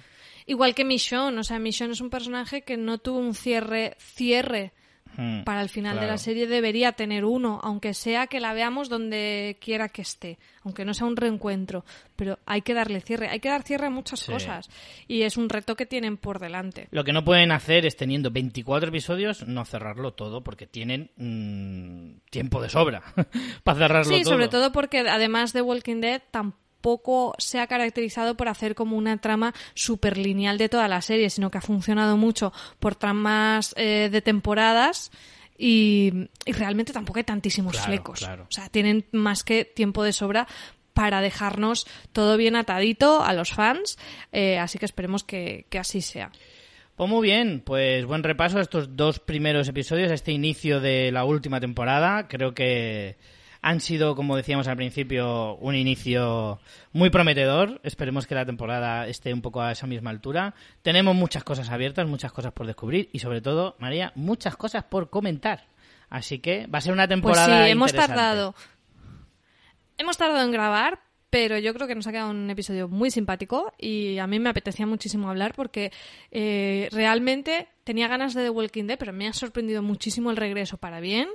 Igual 0.47 0.73
que 0.73 0.85
Michonne. 0.85 1.39
O 1.39 1.43
sea, 1.43 1.59
Michonne 1.59 1.93
es 1.93 2.01
un 2.01 2.09
personaje 2.09 2.61
que 2.63 2.77
no 2.77 2.97
tuvo 2.97 3.19
un 3.19 3.35
cierre, 3.35 3.95
cierre 3.99 4.71
hmm, 5.17 5.43
para 5.43 5.61
el 5.61 5.67
final 5.69 5.99
de 5.99 6.07
la 6.07 6.17
serie. 6.17 6.47
Debería 6.47 6.93
tener 6.93 7.25
uno, 7.25 7.59
aunque 7.61 7.93
sea 7.93 8.27
que 8.27 8.39
la 8.39 8.53
veamos 8.53 8.87
donde 8.87 9.57
quiera 9.59 9.89
que 9.89 10.01
esté. 10.01 10.39
Aunque 10.63 10.85
no 10.85 10.93
sea 10.93 11.05
un 11.05 11.17
reencuentro. 11.17 11.83
Pero 12.15 12.39
hay 12.45 12.61
que 12.61 12.73
darle 12.73 13.01
cierre. 13.01 13.27
Hay 13.27 13.39
que 13.41 13.49
dar 13.49 13.63
cierre 13.63 13.87
a 13.87 13.89
muchas 13.89 14.21
Sí. 14.21 14.31
cosas. 14.31 14.69
Y 15.07 15.23
es 15.23 15.35
un 15.37 15.49
reto 15.49 15.75
que 15.75 15.85
tienen 15.85 16.15
por 16.17 16.39
delante. 16.39 16.87
Lo 16.91 17.03
que 17.03 17.11
no 17.13 17.25
pueden 17.25 17.51
hacer 17.51 17.85
es 17.85 17.97
teniendo 17.97 18.31
24 18.31 18.87
episodios 18.89 19.45
no 19.47 19.65
cerrarlo 19.65 20.13
todo 20.13 20.43
porque 20.43 20.65
tienen 20.65 21.11
mm, 21.17 22.29
tiempo 22.29 22.61
de 22.61 22.69
sobra 22.69 23.03
para 23.63 23.79
cerrarlo 23.79 24.15
Sí, 24.15 24.23
todo. 24.23 24.33
sobre 24.33 24.47
todo 24.47 24.71
porque 24.71 24.99
además 24.99 25.51
de 25.53 25.61
Walking 25.61 25.99
Dead 26.01 26.21
tampoco 26.31 26.61
se 27.37 27.59
ha 27.59 27.67
caracterizado 27.67 28.35
por 28.37 28.47
hacer 28.47 28.75
como 28.75 28.95
una 28.97 29.17
trama 29.17 29.53
súper 29.73 30.17
lineal 30.17 30.57
de 30.57 30.69
toda 30.69 30.87
la 30.87 31.01
serie, 31.01 31.29
sino 31.29 31.51
que 31.51 31.57
ha 31.57 31.61
funcionado 31.61 32.17
mucho 32.17 32.53
por 32.79 32.95
tramas 32.95 33.73
eh, 33.77 34.09
de 34.11 34.21
temporadas 34.21 35.11
y, 35.57 36.29
y 36.45 36.51
realmente 36.53 36.93
tampoco 36.93 37.19
hay 37.19 37.23
tantísimos 37.25 37.73
Claro, 37.73 37.87
flecos. 37.87 38.19
claro. 38.19 38.43
O 38.43 38.51
sea, 38.51 38.69
tienen 38.69 39.05
más 39.11 39.43
que 39.43 39.65
tiempo 39.65 40.03
de 40.03 40.13
sobra 40.13 40.47
para 40.93 41.21
dejarnos 41.21 41.85
todo 42.13 42.37
bien 42.37 42.55
atadito 42.55 43.21
a 43.21 43.33
los 43.33 43.51
fans, 43.53 43.97
eh, 44.31 44.57
así 44.57 44.79
que 44.79 44.85
esperemos 44.85 45.23
que, 45.23 45.65
que 45.69 45.79
así 45.79 46.01
sea. 46.01 46.31
Pues 46.95 47.09
muy 47.09 47.27
bien, 47.27 47.61
pues 47.63 48.05
buen 48.05 48.23
repaso 48.23 48.57
a 48.57 48.61
estos 48.61 48.95
dos 48.95 49.19
primeros 49.19 49.67
episodios, 49.67 50.09
a 50.09 50.15
este 50.15 50.31
inicio 50.31 50.79
de 50.79 51.11
la 51.11 51.25
última 51.25 51.59
temporada. 51.59 52.27
Creo 52.27 52.55
que 52.55 53.17
han 53.67 53.81
sido, 53.81 54.15
como 54.15 54.37
decíamos 54.37 54.69
al 54.69 54.77
principio, 54.77 55.55
un 55.57 55.75
inicio 55.75 56.61
muy 56.93 57.09
prometedor. 57.09 57.81
Esperemos 57.83 58.25
que 58.25 58.33
la 58.33 58.45
temporada 58.45 59.07
esté 59.07 59.33
un 59.33 59.41
poco 59.41 59.61
a 59.61 59.73
esa 59.73 59.85
misma 59.87 60.09
altura. 60.09 60.55
Tenemos 60.83 61.13
muchas 61.15 61.43
cosas 61.43 61.69
abiertas, 61.69 62.07
muchas 62.07 62.31
cosas 62.31 62.53
por 62.53 62.65
descubrir 62.65 63.09
y 63.11 63.19
sobre 63.19 63.41
todo, 63.41 63.75
María, 63.79 64.13
muchas 64.15 64.55
cosas 64.55 64.85
por 64.85 65.09
comentar. 65.09 65.67
Así 66.09 66.39
que 66.39 66.65
va 66.67 66.77
a 66.77 66.81
ser 66.81 66.93
una 66.93 67.07
Pues 67.07 67.15
temporada 67.17 67.65
sí, 67.65 67.71
hemos 67.71 67.91
interesante. 67.91 68.15
tardado. 68.15 68.55
Hemos 69.97 70.17
tardado 70.17 70.45
en 70.45 70.51
grabar, 70.53 71.01
pero 71.29 71.57
yo 71.57 71.73
creo 71.73 71.87
que 71.87 71.95
nos 71.95 72.07
ha 72.07 72.13
quedado 72.13 72.29
un 72.29 72.49
episodio 72.49 72.87
muy 72.87 73.11
simpático 73.11 73.73
y 73.77 74.17
a 74.17 74.27
mí 74.27 74.39
me 74.39 74.49
apetecía 74.49 74.85
muchísimo 74.85 75.29
hablar 75.29 75.53
porque 75.53 75.91
eh, 76.31 76.87
realmente 76.93 77.67
tenía 77.83 78.07
ganas 78.07 78.33
de 78.33 78.43
The 78.43 78.49
Walking 78.49 78.85
Dead, 78.85 78.97
pero 78.97 79.11
me 79.11 79.27
ha 79.27 79.33
sorprendido 79.33 79.81
muchísimo 79.83 80.31
el 80.31 80.37
regreso 80.37 80.77
para 80.77 81.01
bien. 81.01 81.27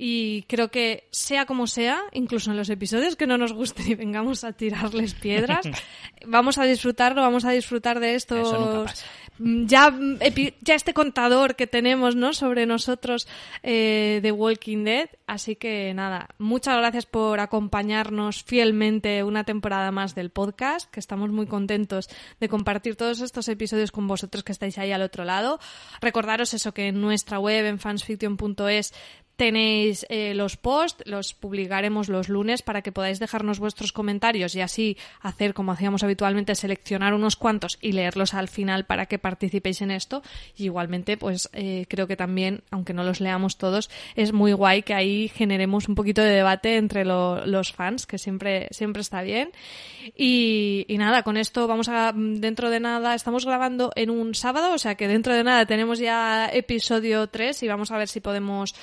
Y 0.00 0.42
creo 0.44 0.70
que 0.70 1.08
sea 1.10 1.44
como 1.44 1.66
sea, 1.66 2.00
incluso 2.12 2.52
en 2.52 2.56
los 2.56 2.70
episodios 2.70 3.16
que 3.16 3.26
no 3.26 3.36
nos 3.36 3.52
gusten 3.52 3.90
y 3.90 3.94
vengamos 3.96 4.44
a 4.44 4.52
tirarles 4.52 5.14
piedras, 5.14 5.66
vamos 6.24 6.56
a 6.58 6.64
disfrutarlo, 6.64 7.20
vamos 7.20 7.44
a 7.44 7.50
disfrutar 7.50 7.98
de 7.98 8.14
estos. 8.14 9.04
Mm, 9.38 9.66
ya, 9.66 9.90
mm, 9.90 10.18
ya 10.60 10.74
este 10.74 10.94
contador 10.94 11.56
que 11.56 11.66
tenemos 11.66 12.14
¿no? 12.14 12.32
sobre 12.32 12.64
nosotros 12.66 13.26
eh, 13.64 14.20
de 14.22 14.30
Walking 14.30 14.84
Dead. 14.84 15.08
Así 15.26 15.56
que 15.56 15.92
nada, 15.94 16.28
muchas 16.38 16.76
gracias 16.76 17.06
por 17.06 17.40
acompañarnos 17.40 18.44
fielmente 18.44 19.24
una 19.24 19.44
temporada 19.44 19.90
más 19.90 20.14
del 20.14 20.30
podcast, 20.30 20.90
que 20.90 21.00
estamos 21.00 21.30
muy 21.30 21.46
contentos 21.46 22.08
de 22.40 22.48
compartir 22.48 22.96
todos 22.96 23.20
estos 23.20 23.48
episodios 23.48 23.90
con 23.90 24.06
vosotros 24.06 24.44
que 24.44 24.52
estáis 24.52 24.78
ahí 24.78 24.92
al 24.92 25.02
otro 25.02 25.24
lado. 25.24 25.58
Recordaros 26.00 26.54
eso 26.54 26.72
que 26.72 26.88
en 26.88 27.00
nuestra 27.00 27.38
web, 27.38 27.66
en 27.66 27.78
fansfiction.es, 27.78 28.94
tenéis 29.38 30.04
eh, 30.08 30.34
los 30.34 30.56
posts, 30.56 31.04
los 31.06 31.32
publicaremos 31.32 32.08
los 32.08 32.28
lunes 32.28 32.60
para 32.62 32.82
que 32.82 32.90
podáis 32.92 33.20
dejarnos 33.20 33.60
vuestros 33.60 33.92
comentarios 33.92 34.54
y 34.56 34.60
así 34.60 34.96
hacer 35.22 35.54
como 35.54 35.70
hacíamos 35.72 36.02
habitualmente, 36.02 36.56
seleccionar 36.56 37.14
unos 37.14 37.36
cuantos 37.36 37.78
y 37.80 37.92
leerlos 37.92 38.34
al 38.34 38.48
final 38.48 38.84
para 38.84 39.06
que 39.06 39.20
participéis 39.20 39.80
en 39.80 39.92
esto. 39.92 40.22
Y 40.56 40.64
igualmente, 40.64 41.16
pues 41.16 41.48
eh, 41.52 41.86
creo 41.88 42.08
que 42.08 42.16
también, 42.16 42.62
aunque 42.72 42.92
no 42.92 43.04
los 43.04 43.20
leamos 43.20 43.58
todos, 43.58 43.90
es 44.16 44.32
muy 44.32 44.52
guay 44.52 44.82
que 44.82 44.94
ahí 44.94 45.28
generemos 45.28 45.88
un 45.88 45.94
poquito 45.94 46.20
de 46.20 46.30
debate 46.30 46.76
entre 46.76 47.04
lo- 47.04 47.46
los 47.46 47.72
fans, 47.72 48.06
que 48.06 48.18
siempre, 48.18 48.66
siempre 48.72 49.02
está 49.02 49.22
bien. 49.22 49.52
Y, 50.16 50.84
y 50.88 50.98
nada, 50.98 51.22
con 51.22 51.36
esto 51.36 51.68
vamos 51.68 51.88
a, 51.88 52.12
dentro 52.12 52.70
de 52.70 52.80
nada, 52.80 53.14
estamos 53.14 53.46
grabando 53.46 53.92
en 53.94 54.10
un 54.10 54.34
sábado, 54.34 54.74
o 54.74 54.78
sea 54.78 54.96
que 54.96 55.06
dentro 55.06 55.32
de 55.32 55.44
nada 55.44 55.64
tenemos 55.64 56.00
ya 56.00 56.50
episodio 56.52 57.28
3 57.28 57.62
y 57.62 57.68
vamos 57.68 57.92
a 57.92 57.98
ver 57.98 58.08
si 58.08 58.20
podemos 58.20 58.74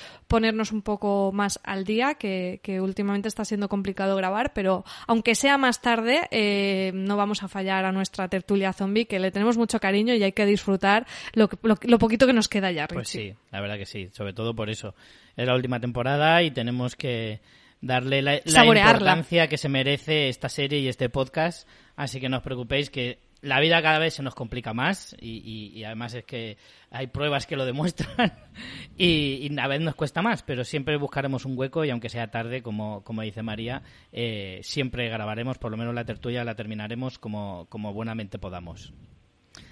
ponernos 0.46 0.70
un 0.70 0.82
poco 0.82 1.32
más 1.32 1.58
al 1.64 1.84
día, 1.84 2.14
que, 2.14 2.60
que 2.62 2.80
últimamente 2.80 3.26
está 3.26 3.44
siendo 3.44 3.68
complicado 3.68 4.14
grabar, 4.14 4.52
pero 4.54 4.84
aunque 5.08 5.34
sea 5.34 5.58
más 5.58 5.82
tarde, 5.82 6.28
eh, 6.30 6.92
no 6.94 7.16
vamos 7.16 7.42
a 7.42 7.48
fallar 7.48 7.84
a 7.84 7.90
nuestra 7.90 8.28
tertulia 8.28 8.72
zombie, 8.72 9.06
que 9.06 9.18
le 9.18 9.32
tenemos 9.32 9.56
mucho 9.58 9.80
cariño 9.80 10.14
y 10.14 10.22
hay 10.22 10.30
que 10.32 10.46
disfrutar 10.46 11.04
lo, 11.34 11.48
que- 11.48 11.56
lo, 11.62 11.74
lo 11.82 11.98
poquito 11.98 12.28
que 12.28 12.32
nos 12.32 12.48
queda 12.48 12.70
ya, 12.70 12.86
Pues 12.86 13.12
Richie. 13.12 13.32
sí, 13.32 13.38
la 13.50 13.60
verdad 13.60 13.76
que 13.76 13.86
sí, 13.86 14.08
sobre 14.12 14.32
todo 14.34 14.54
por 14.54 14.70
eso. 14.70 14.94
Es 15.36 15.46
la 15.48 15.54
última 15.56 15.80
temporada 15.80 16.40
y 16.44 16.52
tenemos 16.52 16.94
que 16.94 17.40
darle 17.80 18.22
la, 18.22 18.40
la 18.44 18.64
importancia 18.64 19.48
que 19.48 19.58
se 19.58 19.68
merece 19.68 20.28
esta 20.28 20.48
serie 20.48 20.78
y 20.78 20.86
este 20.88 21.08
podcast. 21.08 21.68
Así 21.96 22.20
que 22.20 22.28
no 22.28 22.36
os 22.36 22.42
preocupéis 22.44 22.88
que 22.90 23.18
la 23.42 23.60
vida 23.60 23.82
cada 23.82 23.98
vez 23.98 24.14
se 24.14 24.22
nos 24.22 24.34
complica 24.34 24.72
más 24.72 25.14
y, 25.20 25.82
además 25.84 26.14
es 26.14 26.24
que 26.24 26.56
hay 26.90 27.06
pruebas 27.08 27.46
que 27.46 27.56
lo 27.56 27.64
demuestran 27.64 28.32
y, 28.96 29.46
y 29.46 29.58
a 29.58 29.66
veces 29.68 29.84
nos 29.84 29.94
cuesta 29.94 30.22
más, 30.22 30.42
pero 30.42 30.64
siempre 30.64 30.96
buscaremos 30.96 31.44
un 31.44 31.56
hueco 31.58 31.84
y 31.84 31.90
aunque 31.90 32.08
sea 32.08 32.30
tarde, 32.30 32.62
como, 32.62 33.02
como 33.04 33.22
dice 33.22 33.42
María, 33.42 33.82
eh, 34.12 34.60
siempre 34.62 35.08
grabaremos, 35.08 35.58
por 35.58 35.70
lo 35.70 35.76
menos 35.76 35.94
la 35.94 36.04
tertulia 36.04 36.44
la 36.44 36.54
terminaremos 36.54 37.18
como, 37.18 37.66
como 37.68 37.92
buenamente 37.92 38.38
podamos. 38.38 38.92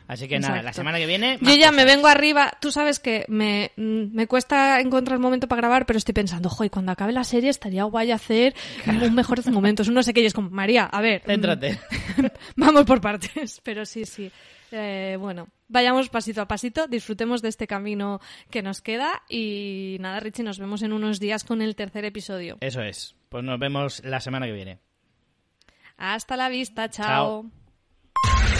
Así 0.06 0.28
que 0.28 0.38
nada, 0.38 0.62
la 0.62 0.72
semana 0.72 0.98
que 0.98 1.06
viene... 1.06 1.38
Yo 1.40 1.54
ya 1.54 1.72
me 1.72 1.84
vengo 1.84 2.08
arriba. 2.08 2.52
Tú 2.60 2.70
sabes 2.70 3.00
que 3.00 3.24
me, 3.28 3.72
mm, 3.76 4.14
me 4.14 4.26
cuesta 4.26 4.80
encontrar 4.80 5.16
el 5.16 5.22
momento 5.22 5.48
para 5.48 5.60
grabar, 5.62 5.86
pero 5.86 5.96
estoy 5.98 6.12
pensando, 6.12 6.50
joder, 6.50 6.70
cuando 6.70 6.92
acabe 6.92 7.12
la 7.12 7.24
serie 7.24 7.48
estaría 7.48 7.84
guay 7.84 8.10
hacer 8.10 8.54
un 8.86 9.14
mejores 9.14 9.46
momentos. 9.46 9.88
No 9.88 10.02
sé 10.02 10.12
qué, 10.12 10.20
y 10.20 10.26
es 10.26 10.34
como, 10.34 10.50
María, 10.50 10.84
a 10.84 11.00
ver. 11.00 11.22
mm, 11.22 11.26
Céntrate. 11.26 11.80
Vamos 12.56 12.84
por 12.84 13.00
partes, 13.00 13.60
pero 13.64 13.86
sí, 13.86 14.04
sí. 14.04 14.30
Eh, 14.72 15.16
bueno, 15.20 15.48
vayamos 15.68 16.08
pasito 16.08 16.42
a 16.42 16.48
pasito, 16.48 16.88
disfrutemos 16.88 17.42
de 17.42 17.48
este 17.48 17.66
camino 17.66 18.20
que 18.50 18.60
nos 18.60 18.80
queda 18.82 19.22
y 19.28 19.98
nada, 20.00 20.18
Richie, 20.20 20.42
nos 20.42 20.58
vemos 20.58 20.82
en 20.82 20.92
unos 20.92 21.20
días 21.20 21.44
con 21.44 21.62
el 21.62 21.76
tercer 21.76 22.04
episodio. 22.04 22.58
Eso 22.60 22.82
es. 22.82 23.14
Pues 23.28 23.44
nos 23.44 23.58
vemos 23.58 24.02
la 24.04 24.20
semana 24.20 24.46
que 24.46 24.52
viene. 24.52 24.80
Hasta 25.96 26.36
la 26.36 26.48
vista, 26.48 26.90
Chao. 26.90 27.44
chao. 27.44 28.53